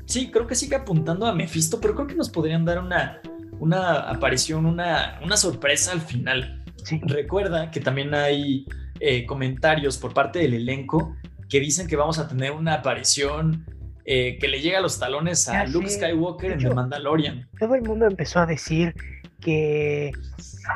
Sí, 0.07 0.31
creo 0.31 0.47
que 0.47 0.55
sigue 0.55 0.77
apuntando 0.77 1.27
a 1.27 1.35
Mephisto, 1.35 1.81
pero 1.81 1.95
creo 1.95 2.07
que 2.07 2.15
nos 2.15 2.31
podrían 2.31 2.65
dar 2.65 2.79
una, 2.79 3.21
una 3.61 4.11
aparición, 4.11 4.65
una, 4.65 5.21
una 5.23 5.37
sorpresa 5.37 5.93
al 5.93 6.01
final. 6.01 6.65
Recuerda 7.03 7.71
que 7.71 7.81
también 7.81 8.15
hay 8.15 8.65
eh, 9.01 9.27
comentarios 9.27 9.99
por 9.99 10.15
parte 10.15 10.39
del 10.39 10.55
elenco 10.55 11.17
que 11.49 11.61
dicen 11.61 11.87
que 11.87 11.97
vamos 11.97 12.19
a 12.19 12.29
tener 12.29 12.53
una 12.53 12.75
aparición 12.75 13.65
eh, 14.05 14.39
que 14.39 14.49
le 14.49 14.61
llega 14.61 14.79
a 14.79 14.81
los 14.81 14.99
talones 14.99 15.49
a 15.49 15.67
Luke 15.67 15.89
Skywalker 15.89 16.53
en 16.53 16.59
The 16.61 16.75
Mandalorian. 16.75 17.49
Todo 17.59 17.75
el 17.75 17.83
mundo 17.83 18.07
empezó 18.07 18.41
a 18.41 18.47
decir 18.47 18.95
que, 19.41 20.13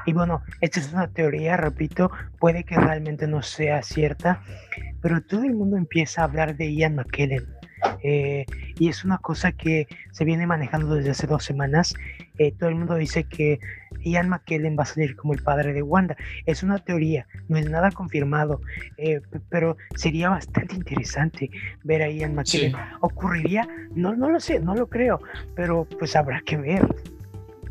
y 0.06 0.12
bueno, 0.12 0.42
esta 0.60 0.80
es 0.80 0.92
una 0.92 1.08
teoría, 1.08 1.56
repito, 1.56 2.10
puede 2.38 2.64
que 2.64 2.76
realmente 2.76 3.26
no 3.26 3.42
sea 3.42 3.82
cierta, 3.82 4.42
pero 5.00 5.22
todo 5.22 5.44
el 5.44 5.54
mundo 5.54 5.76
empieza 5.76 6.20
a 6.20 6.24
hablar 6.24 6.56
de 6.56 6.74
Ian 6.74 6.96
McKellen. 6.96 7.46
Eh, 8.02 8.46
y 8.78 8.88
es 8.88 9.04
una 9.04 9.18
cosa 9.18 9.52
que 9.52 9.86
se 10.10 10.24
viene 10.24 10.46
manejando 10.46 10.94
desde 10.94 11.10
hace 11.10 11.26
dos 11.26 11.44
semanas. 11.44 11.94
todo 12.58 12.68
el 12.68 12.74
mundo 12.74 12.96
dice 12.96 13.24
que 13.24 13.60
Ian 14.04 14.28
McKellen 14.28 14.76
va 14.78 14.82
a 14.82 14.86
salir 14.86 15.16
como 15.16 15.32
el 15.34 15.42
padre 15.42 15.72
de 15.72 15.82
Wanda. 15.82 16.16
Es 16.46 16.62
una 16.62 16.78
teoría, 16.78 17.26
no 17.48 17.58
es 17.58 17.68
nada 17.68 17.90
confirmado, 17.90 18.60
eh, 18.96 19.20
pero 19.48 19.76
sería 19.94 20.30
bastante 20.30 20.74
interesante 20.74 21.50
ver 21.84 22.02
a 22.02 22.10
Ian 22.10 22.34
McKellen. 22.34 22.74
¿Ocurriría? 23.00 23.66
No, 23.94 24.14
no 24.14 24.30
lo 24.30 24.40
sé, 24.40 24.60
no 24.60 24.74
lo 24.74 24.88
creo, 24.88 25.20
pero 25.54 25.86
pues 25.98 26.16
habrá 26.16 26.40
que 26.42 26.56
ver. 26.56 26.86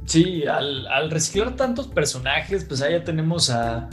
Sí, 0.06 0.46
al, 0.46 1.12
reciclar 1.12 1.56
tantos 1.56 1.88
personajes, 1.88 2.66
pues 2.66 2.82
ahí 2.82 2.94
ya 2.94 3.04
tenemos 3.04 3.50
a, 3.50 3.90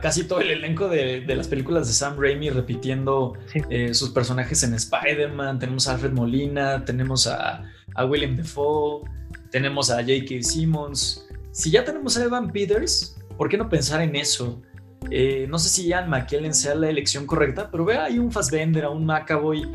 casi 0.00 0.24
todo 0.24 0.40
el 0.40 0.50
elenco 0.50 0.88
de, 0.88 1.24
las 1.26 1.48
películas 1.48 1.86
de 1.86 1.92
Sam 1.92 2.16
Raimi 2.18 2.50
repitiendo 2.50 3.34
eh, 3.68 3.94
sus 3.94 4.10
personajes 4.10 4.62
en 4.62 4.74
Spider-Man. 4.74 5.58
Tenemos 5.58 5.88
a 5.88 5.94
Alfred 5.94 6.12
Molina, 6.12 6.84
tenemos 6.84 7.26
a, 7.26 7.64
a 7.94 8.04
William 8.04 8.36
Defoe, 8.36 9.02
tenemos 9.50 9.90
a 9.90 9.96
J.K. 9.96 10.42
Simmons 10.42 11.26
si 11.52 11.70
ya 11.70 11.84
tenemos 11.84 12.16
a 12.16 12.24
Evan 12.24 12.50
Peters, 12.52 13.16
¿por 13.36 13.48
qué 13.48 13.58
no 13.58 13.68
pensar 13.68 14.00
en 14.00 14.14
eso? 14.14 14.62
Eh, 15.10 15.46
no 15.48 15.58
sé 15.58 15.68
si 15.68 15.86
Ian 15.88 16.08
McKellen 16.08 16.54
sea 16.54 16.74
la 16.74 16.88
elección 16.88 17.26
correcta, 17.26 17.70
pero 17.70 17.84
ve 17.84 17.96
ahí 17.96 18.18
un 18.18 18.30
Fassbender, 18.30 18.84
a 18.84 18.90
un 18.90 19.04
McAvoy. 19.04 19.68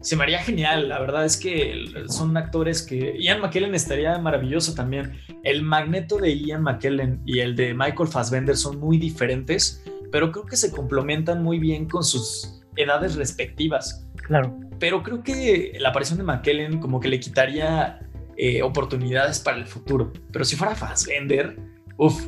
Se 0.00 0.16
me 0.16 0.22
haría 0.22 0.38
genial, 0.42 0.88
la 0.88 0.98
verdad 0.98 1.26
es 1.26 1.36
que 1.36 1.84
son 2.08 2.34
actores 2.36 2.82
que... 2.82 3.16
Ian 3.20 3.40
McKellen 3.40 3.74
estaría 3.74 4.16
maravilloso 4.18 4.74
también. 4.74 5.20
El 5.42 5.62
magneto 5.62 6.16
de 6.16 6.38
Ian 6.38 6.62
McKellen 6.62 7.20
y 7.26 7.40
el 7.40 7.54
de 7.54 7.74
Michael 7.74 8.08
Fassbender 8.08 8.56
son 8.56 8.80
muy 8.80 8.96
diferentes, 8.96 9.84
pero 10.10 10.32
creo 10.32 10.46
que 10.46 10.56
se 10.56 10.70
complementan 10.70 11.42
muy 11.42 11.58
bien 11.58 11.86
con 11.86 12.02
sus 12.02 12.62
edades 12.76 13.16
respectivas. 13.16 14.06
Claro. 14.16 14.58
Pero 14.78 15.02
creo 15.02 15.22
que 15.22 15.76
la 15.78 15.90
aparición 15.90 16.18
de 16.18 16.24
McKellen 16.24 16.80
como 16.80 16.98
que 16.98 17.08
le 17.08 17.20
quitaría 17.20 18.00
eh, 18.38 18.62
oportunidades 18.62 19.38
para 19.38 19.58
el 19.58 19.66
futuro. 19.66 20.14
Pero 20.32 20.46
si 20.46 20.56
fuera 20.56 20.74
Fassbender, 20.74 21.58
uff, 21.98 22.26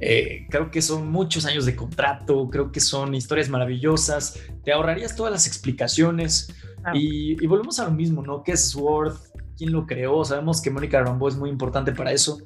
eh, 0.00 0.46
creo 0.48 0.70
que 0.70 0.80
son 0.80 1.10
muchos 1.10 1.44
años 1.44 1.66
de 1.66 1.76
contrato, 1.76 2.48
creo 2.48 2.72
que 2.72 2.80
son 2.80 3.14
historias 3.14 3.50
maravillosas, 3.50 4.40
te 4.64 4.72
ahorrarías 4.72 5.14
todas 5.14 5.30
las 5.30 5.46
explicaciones 5.46 6.54
y, 6.94 7.46
volvemos 7.46 7.78
a 7.80 7.84
lo 7.84 7.90
mismo, 7.90 8.22
¿no? 8.22 8.42
¿Qué 8.42 8.52
es 8.52 8.70
Sword? 8.70 9.16
¿Quién 9.56 9.72
lo 9.72 9.86
creó? 9.86 10.24
Sabemos 10.24 10.60
que 10.60 10.70
Mónica 10.70 11.02
Rambeau 11.02 11.28
es 11.28 11.36
muy 11.36 11.50
importante 11.50 11.92
para 11.92 12.12
eso, 12.12 12.38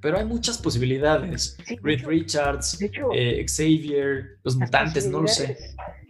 pero 0.00 0.18
hay 0.18 0.24
muchas 0.24 0.58
posibilidades. 0.58 1.58
Reed 1.82 2.06
Richards, 2.06 2.78
eh, 3.14 3.44
Xavier, 3.46 4.38
los 4.44 4.56
mutantes, 4.56 5.08
no 5.08 5.22
lo 5.22 5.28
sé. 5.28 5.56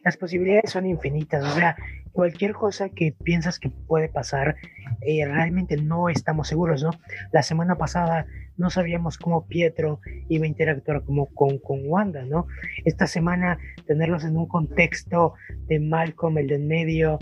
Las 0.05 0.16
posibilidades 0.16 0.70
son 0.70 0.86
infinitas, 0.86 1.44
o 1.44 1.55
sea, 1.55 1.77
cualquier 2.12 2.52
cosa 2.52 2.89
que 2.89 3.12
piensas 3.12 3.59
que 3.59 3.70
puede 3.70 4.09
pasar, 4.09 4.57
eh, 5.02 5.24
realmente 5.27 5.77
no 5.77 6.09
estamos 6.09 6.48
seguros, 6.48 6.82
¿no? 6.82 6.90
La 7.32 7.43
semana 7.43 7.77
pasada 7.77 8.27
no 8.57 8.70
sabíamos 8.70 9.16
cómo 9.16 9.47
Pietro 9.47 10.01
iba 10.28 10.44
a 10.44 10.48
interactuar 10.48 11.02
como 11.05 11.27
con, 11.27 11.59
con 11.59 11.81
Wanda, 11.85 12.24
¿no? 12.24 12.47
Esta 12.85 13.07
semana 13.07 13.59
tenerlos 13.86 14.24
en 14.24 14.36
un 14.36 14.47
contexto 14.47 15.35
de 15.66 15.81
Malcolm, 15.81 16.39
el 16.39 16.48
de 16.48 16.57
en 16.57 16.69
medio, 16.69 17.19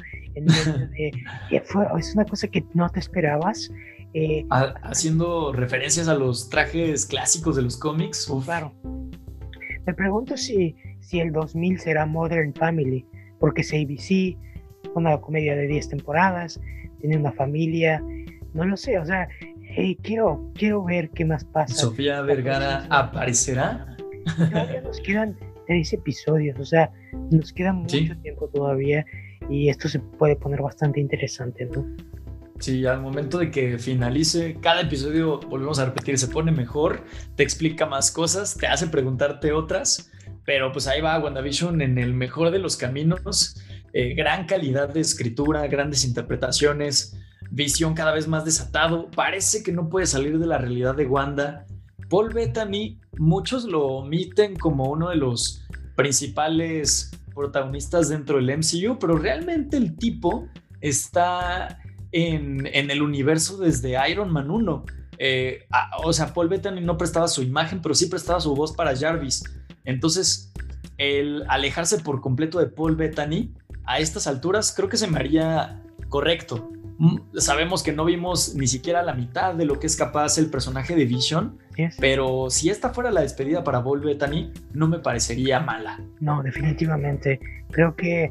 de, 0.46 1.12
es 1.50 2.14
una 2.14 2.24
cosa 2.24 2.48
que 2.48 2.64
no 2.74 2.88
te 2.90 3.00
esperabas. 3.00 3.70
Eh, 4.14 4.46
haciendo 4.82 5.52
referencias 5.52 6.08
a 6.08 6.14
los 6.14 6.48
trajes 6.48 7.04
clásicos 7.04 7.56
de 7.56 7.62
los 7.62 7.76
cómics. 7.76 8.30
Claro. 8.44 8.72
Me 9.86 9.94
pregunto 9.94 10.36
si, 10.36 10.74
si 11.00 11.20
el 11.20 11.30
2000 11.30 11.78
será 11.78 12.06
Modern 12.06 12.54
Family, 12.54 13.04
porque 13.38 13.60
es 13.60 13.72
ABC, 13.72 14.36
una 14.94 15.18
comedia 15.20 15.54
de 15.56 15.66
10 15.66 15.90
temporadas, 15.90 16.60
tiene 17.00 17.16
una 17.16 17.32
familia, 17.32 18.02
no 18.54 18.64
lo 18.64 18.76
sé, 18.76 18.98
o 18.98 19.04
sea, 19.04 19.28
quiero, 20.02 20.50
quiero 20.54 20.84
ver 20.84 21.10
qué 21.10 21.24
más 21.24 21.44
pasa. 21.44 21.74
¿Sofía 21.74 22.22
Vergara 22.22 22.86
aparecerá? 22.90 23.96
Todavía 24.36 24.80
nos 24.82 25.00
quedan 25.00 25.36
tres 25.66 25.92
episodios, 25.92 26.58
o 26.58 26.64
sea, 26.64 26.90
nos 27.30 27.52
queda 27.52 27.72
mucho 27.72 28.16
tiempo 28.22 28.48
todavía 28.48 29.04
y 29.48 29.68
esto 29.68 29.88
se 29.88 29.98
puede 29.98 30.36
poner 30.36 30.62
bastante 30.62 31.00
interesante, 31.00 31.66
¿no? 31.66 31.84
Sí, 32.60 32.84
al 32.86 33.00
momento 33.00 33.38
de 33.38 33.50
que 33.52 33.78
finalice, 33.78 34.58
cada 34.60 34.80
episodio, 34.80 35.38
volvemos 35.38 35.78
a 35.78 35.86
repetir, 35.86 36.18
se 36.18 36.26
pone 36.26 36.50
mejor, 36.50 37.04
te 37.36 37.44
explica 37.44 37.86
más 37.86 38.10
cosas, 38.10 38.56
te 38.56 38.66
hace 38.66 38.88
preguntarte 38.88 39.52
otras, 39.52 40.10
pero 40.44 40.72
pues 40.72 40.88
ahí 40.88 41.00
va 41.00 41.18
WandaVision 41.20 41.80
en 41.82 41.98
el 41.98 42.14
mejor 42.14 42.50
de 42.50 42.58
los 42.58 42.76
caminos, 42.76 43.62
eh, 43.92 44.14
gran 44.14 44.46
calidad 44.46 44.88
de 44.88 45.00
escritura, 45.00 45.66
grandes 45.68 46.04
interpretaciones, 46.04 47.16
visión 47.50 47.94
cada 47.94 48.12
vez 48.12 48.26
más 48.26 48.44
desatado, 48.44 49.08
parece 49.10 49.62
que 49.62 49.72
no 49.72 49.88
puede 49.88 50.06
salir 50.06 50.38
de 50.38 50.46
la 50.46 50.58
realidad 50.58 50.96
de 50.96 51.06
Wanda. 51.06 51.64
Paul 52.10 52.34
Bettany, 52.34 52.98
muchos 53.18 53.64
lo 53.64 53.86
omiten 53.86 54.56
como 54.56 54.90
uno 54.90 55.10
de 55.10 55.16
los 55.16 55.64
principales 55.94 57.12
protagonistas 57.38 58.08
dentro 58.08 58.36
del 58.36 58.58
MCU, 58.58 58.98
pero 58.98 59.16
realmente 59.16 59.76
el 59.76 59.96
tipo 59.96 60.48
está 60.80 61.80
en, 62.10 62.66
el 62.66 63.00
universo 63.00 63.58
desde 63.58 63.96
Iron 64.10 64.32
Man 64.32 64.50
1. 64.50 64.84
Eh, 65.18 65.66
o 66.04 66.12
sea, 66.12 66.34
Paul 66.34 66.48
Bettany 66.48 66.80
no 66.80 66.98
prestaba 66.98 67.28
su 67.28 67.42
imagen, 67.42 67.80
pero 67.80 67.94
sí 67.94 68.06
prestaba 68.06 68.40
su 68.40 68.54
voz 68.54 68.72
para 68.72 68.96
Jarvis. 68.96 69.44
Entonces, 69.84 70.52
el 70.96 71.44
alejarse 71.48 71.98
por 71.98 72.20
completo 72.20 72.58
de 72.58 72.66
Paul 72.66 72.96
Bettany 72.96 73.54
a 73.84 74.00
estas 74.00 74.26
alturas 74.26 74.72
creo 74.76 74.88
que 74.88 74.96
se 74.96 75.06
me 75.06 75.18
haría 75.18 75.82
correcto. 76.08 76.70
Mm, 76.98 77.18
sabemos 77.36 77.84
que 77.84 77.92
no 77.92 78.04
vimos 78.04 78.56
ni 78.56 78.66
siquiera 78.66 79.02
la 79.02 79.14
mitad 79.14 79.54
de 79.54 79.64
lo 79.64 79.78
que 79.78 79.86
es 79.86 79.96
capaz 79.96 80.38
el 80.38 80.50
personaje 80.50 80.96
de 80.96 81.04
Vision, 81.04 81.58
pero 81.98 82.50
si 82.50 82.70
esta 82.70 82.90
fuera 82.90 83.10
la 83.10 83.20
despedida 83.20 83.62
para 83.64 83.82
Paul 83.82 84.00
Bettany, 84.00 84.52
no 84.72 84.88
me 84.88 84.98
parecería 84.98 85.60
mala. 85.60 86.00
No, 86.20 86.42
definitivamente. 86.42 87.40
Creo 87.70 87.94
que 87.94 88.30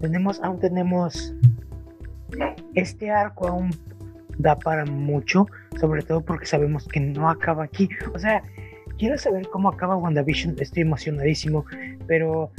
tenemos, 0.00 0.40
aún 0.42 0.60
tenemos 0.60 1.34
este 2.74 3.10
arco 3.10 3.48
aún 3.48 3.70
da 4.38 4.58
para 4.58 4.84
mucho, 4.86 5.46
sobre 5.78 6.02
todo 6.02 6.22
porque 6.22 6.46
sabemos 6.46 6.86
que 6.86 7.00
no 7.00 7.28
acaba 7.28 7.64
aquí. 7.64 7.88
O 8.14 8.18
sea, 8.18 8.42
quiero 8.98 9.18
saber 9.18 9.48
cómo 9.48 9.68
acaba 9.68 9.96
WandaVision, 9.96 10.56
estoy 10.58 10.82
emocionadísimo, 10.82 11.64
pero 12.06 12.50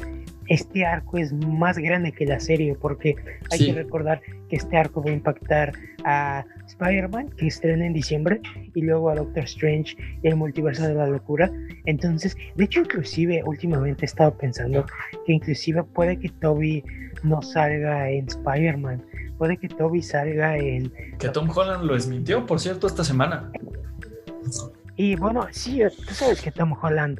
este 0.47 0.85
arco 0.85 1.17
es 1.17 1.31
más 1.33 1.77
grande 1.77 2.11
que 2.11 2.25
la 2.25 2.39
serie 2.39 2.75
porque 2.75 3.15
hay 3.51 3.67
que 3.67 3.73
recordar 3.73 4.21
que 4.49 4.57
este 4.57 4.77
arco 4.77 5.03
va 5.03 5.11
a 5.11 5.13
impactar 5.13 5.73
a 6.03 6.45
Spider-Man 6.71 7.29
que 7.37 7.47
estrena 7.47 7.85
en 7.85 7.93
diciembre 7.93 8.41
y 8.73 8.81
luego 8.81 9.09
a 9.09 9.15
Doctor 9.15 9.43
Strange 9.43 9.95
y 10.23 10.27
el 10.27 10.35
multiverso 10.35 10.87
de 10.87 10.93
la 10.93 11.07
locura. 11.07 11.51
Entonces, 11.85 12.35
de 12.55 12.63
hecho 12.63 12.81
inclusive 12.81 13.43
últimamente 13.45 14.05
he 14.05 14.07
estado 14.07 14.37
pensando 14.37 14.85
que 15.25 15.33
inclusive 15.33 15.83
puede 15.83 16.17
que 16.17 16.29
Toby 16.29 16.83
no 17.23 17.41
salga 17.41 18.09
en 18.09 18.27
Spider-Man 18.27 19.03
puede 19.41 19.57
que 19.57 19.69
Toby 19.69 20.03
salga 20.03 20.55
en... 20.55 20.93
Que 21.17 21.29
Tom 21.29 21.49
Holland 21.49 21.83
lo 21.83 21.95
desmintió, 21.95 22.45
por 22.45 22.59
cierto, 22.59 22.85
esta 22.85 23.03
semana. 23.03 23.51
Y 24.95 25.15
bueno, 25.15 25.47
sí, 25.49 25.81
tú 26.07 26.13
sabes 26.13 26.39
que 26.43 26.51
Tom 26.51 26.75
Holland, 26.79 27.19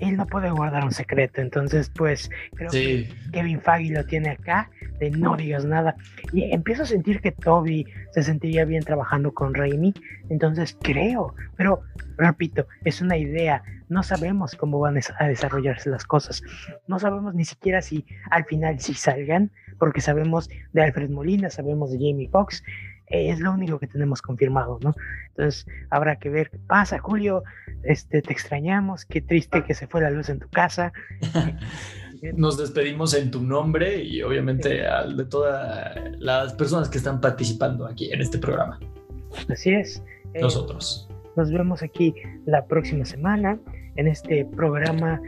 él 0.00 0.16
no 0.16 0.26
puede 0.26 0.50
guardar 0.50 0.84
un 0.84 0.92
secreto, 0.92 1.40
entonces 1.40 1.90
pues 1.90 2.30
creo 2.54 2.70
que 2.70 3.08
Kevin 3.32 3.60
Feige 3.60 3.92
lo 3.92 4.04
tiene 4.04 4.30
acá, 4.30 4.70
de 4.98 5.10
no 5.10 5.36
digas 5.36 5.64
nada. 5.64 5.96
Y 6.32 6.52
empiezo 6.52 6.82
a 6.82 6.86
sentir 6.86 7.20
que 7.20 7.32
Toby 7.32 7.86
se 8.12 8.22
sentiría 8.22 8.64
bien 8.64 8.82
trabajando 8.82 9.32
con 9.32 9.54
Raimi, 9.54 9.94
entonces 10.28 10.76
creo, 10.80 11.34
pero 11.56 11.82
repito, 12.16 12.66
es 12.84 13.00
una 13.00 13.16
idea, 13.16 13.62
no 13.88 14.02
sabemos 14.02 14.54
cómo 14.54 14.80
van 14.80 14.98
a 15.18 15.28
desarrollarse 15.28 15.90
las 15.90 16.04
cosas, 16.04 16.42
no 16.86 16.98
sabemos 16.98 17.34
ni 17.34 17.44
siquiera 17.44 17.80
si 17.82 18.04
al 18.30 18.44
final 18.44 18.80
si 18.80 18.94
salgan, 18.94 19.50
porque 19.78 20.00
sabemos 20.00 20.50
de 20.72 20.82
Alfred 20.82 21.10
Molina, 21.10 21.50
sabemos 21.50 21.92
de 21.92 21.98
Jamie 21.98 22.28
Foxx, 22.28 22.62
es 23.10 23.40
lo 23.40 23.52
único 23.52 23.78
que 23.78 23.86
tenemos 23.86 24.22
confirmado, 24.22 24.78
¿no? 24.82 24.94
Entonces 25.28 25.66
habrá 25.90 26.16
que 26.16 26.30
ver 26.30 26.50
qué 26.50 26.58
pasa, 26.58 26.98
Julio, 26.98 27.42
este, 27.82 28.22
te 28.22 28.32
extrañamos, 28.32 29.04
qué 29.04 29.20
triste 29.20 29.64
que 29.64 29.74
se 29.74 29.86
fue 29.86 30.00
la 30.00 30.10
luz 30.10 30.28
en 30.28 30.38
tu 30.38 30.48
casa. 30.48 30.92
Nos 32.34 32.58
despedimos 32.58 33.14
en 33.14 33.30
tu 33.30 33.42
nombre 33.42 34.02
y 34.02 34.22
obviamente 34.22 34.86
al 34.86 35.16
de 35.16 35.24
todas 35.24 35.96
las 36.18 36.52
personas 36.54 36.88
que 36.88 36.98
están 36.98 37.20
participando 37.20 37.86
aquí 37.86 38.12
en 38.12 38.20
este 38.20 38.38
programa. 38.38 38.80
Así 39.48 39.70
es. 39.70 40.02
Eh, 40.34 40.40
Nosotros. 40.40 41.08
Nos 41.36 41.52
vemos 41.52 41.82
aquí 41.82 42.14
la 42.46 42.66
próxima 42.66 43.04
semana 43.04 43.58
en 43.94 44.08
este 44.08 44.44
programa 44.44 45.20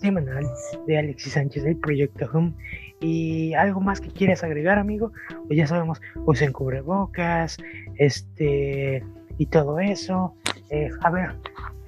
semanal 0.00 0.44
de 0.86 0.98
Alexis 0.98 1.32
Sánchez 1.32 1.64
del 1.64 1.76
Proyecto 1.76 2.28
Home. 2.32 2.52
¿Y 3.00 3.54
algo 3.54 3.80
más 3.80 4.00
que 4.00 4.08
quieres 4.08 4.42
agregar, 4.42 4.78
amigo? 4.78 5.12
Pues 5.46 5.56
ya 5.56 5.66
sabemos, 5.66 6.00
usen 6.26 6.52
cubrebocas, 6.52 7.56
este, 7.96 9.04
y 9.38 9.46
todo 9.46 9.78
eso. 9.78 10.34
Eh, 10.70 10.90
a 11.02 11.10
ver. 11.10 11.36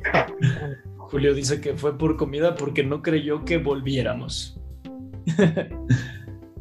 Julio 0.97 1.35
dice 1.35 1.61
que 1.61 1.75
fue 1.75 1.99
por 1.99 2.17
comida 2.17 2.55
porque 2.55 2.85
no 2.85 3.03
creyó 3.03 3.45
que 3.45 3.59
volviéramos. 3.59 4.61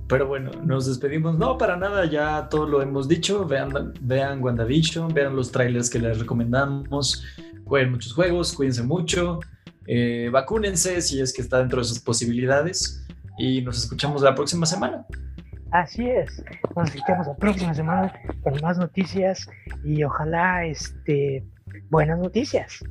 Pero 0.08 0.28
bueno, 0.28 0.50
nos 0.66 0.88
despedimos. 0.88 1.38
No, 1.38 1.60
para 1.60 1.78
nada, 1.78 2.06
ya 2.06 2.50
todo 2.50 2.68
lo 2.68 2.82
hemos 2.82 3.08
dicho. 3.08 3.46
Vean, 3.46 3.94
vean 4.02 4.42
WandaVision, 4.42 5.14
vean 5.14 5.36
los 5.36 5.52
trailers 5.52 5.88
que 5.88 6.00
les 6.00 6.18
recomendamos. 6.18 7.24
Jueguen 7.66 7.92
muchos 7.92 8.14
juegos, 8.14 8.54
cuídense 8.54 8.82
mucho. 8.82 9.40
Eh, 9.86 10.30
vacúnense 10.32 11.00
si 11.02 11.22
es 11.22 11.32
que 11.32 11.44
está 11.44 11.60
dentro 11.60 11.80
de 11.80 11.86
sus 11.86 12.00
posibilidades 12.00 12.99
y 13.40 13.62
nos 13.62 13.78
escuchamos 13.78 14.22
la 14.22 14.36
próxima 14.36 14.66
semana. 14.66 15.06
Así 15.72 16.08
es, 16.10 16.44
nos 16.76 16.90
escuchamos 16.90 17.28
la 17.28 17.36
próxima 17.36 17.74
semana 17.74 18.14
con 18.44 18.60
más 18.62 18.78
noticias 18.78 19.48
y 19.84 20.04
ojalá 20.04 20.66
este, 20.66 21.46
buenas 21.90 22.20
noticias. 22.20 22.84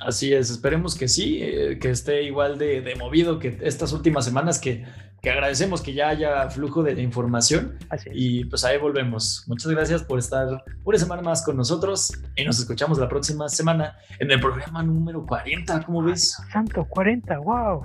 Así 0.00 0.32
es, 0.32 0.50
esperemos 0.50 0.94
que 0.94 1.08
sí, 1.08 1.38
eh, 1.42 1.78
que 1.80 1.90
esté 1.90 2.22
igual 2.22 2.58
de, 2.58 2.94
movido 2.98 3.38
que 3.38 3.58
estas 3.62 3.92
últimas 3.92 4.24
semanas, 4.24 4.58
que, 4.58 4.84
que, 5.20 5.30
agradecemos 5.30 5.80
que 5.80 5.94
ya 5.94 6.08
haya 6.08 6.50
flujo 6.50 6.82
de 6.82 7.00
información. 7.00 7.78
Y 8.12 8.44
pues 8.44 8.64
ahí 8.64 8.78
volvemos. 8.78 9.44
Muchas 9.48 9.72
gracias 9.72 10.02
por 10.02 10.18
estar 10.18 10.62
una 10.84 10.98
semana 10.98 11.22
más 11.22 11.42
con 11.42 11.56
nosotros 11.56 12.12
y 12.36 12.44
nos 12.44 12.58
escuchamos 12.58 12.98
la 12.98 13.08
próxima 13.08 13.48
semana 13.48 13.96
en 14.18 14.30
el 14.30 14.40
programa 14.40 14.82
número 14.82 15.24
40, 15.26 15.82
¿cómo 15.84 16.02
ves? 16.02 16.36
Santo, 16.52 16.86
40, 16.88 17.38
wow. 17.38 17.82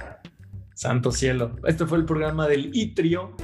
Santo 0.77 1.11
cielo. 1.11 1.55
Este 1.65 1.87
fue 1.87 1.97
el 1.97 2.05
programa 2.05 2.47
del 2.47 2.69
Itrio, 2.71 3.35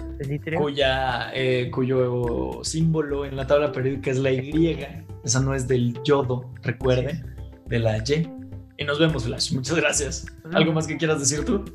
Cuya, 0.55 1.31
eh, 1.33 1.71
cuyo 1.71 2.59
símbolo 2.63 3.25
en 3.25 3.35
la 3.35 3.47
tabla 3.47 3.71
periódica 3.71 4.11
es 4.11 4.19
la 4.19 4.31
Y. 4.31 4.85
Esa 5.25 5.39
no 5.39 5.55
es 5.55 5.67
del 5.67 5.97
yodo, 6.03 6.53
recuerde, 6.61 7.25
de 7.65 7.79
la 7.79 7.97
Y. 7.97 8.31
Y 8.77 8.83
nos 8.83 8.99
vemos, 8.99 9.23
Flash. 9.23 9.51
Muchas 9.51 9.77
gracias. 9.77 10.27
¿Algo 10.53 10.73
más 10.73 10.85
que 10.85 10.95
quieras 10.95 11.19
decir 11.21 11.43
tú? 11.43 11.65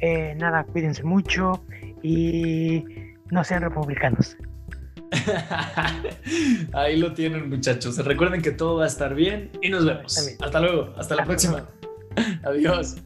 Eh, 0.00 0.34
nada, 0.36 0.62
cuídense 0.64 1.02
mucho 1.04 1.64
y 2.02 2.84
no 3.30 3.42
sean 3.44 3.62
republicanos. 3.62 4.36
Ahí 6.74 6.98
lo 6.98 7.14
tienen, 7.14 7.48
muchachos. 7.48 7.96
Recuerden 8.04 8.42
que 8.42 8.50
todo 8.50 8.76
va 8.76 8.84
a 8.84 8.88
estar 8.88 9.14
bien 9.14 9.52
y 9.62 9.70
nos 9.70 9.86
vemos. 9.86 10.36
Hasta 10.38 10.60
luego. 10.60 10.92
Hasta 10.98 11.16
la 11.16 11.24
próxima. 11.24 11.66
Adiós. 12.44 12.96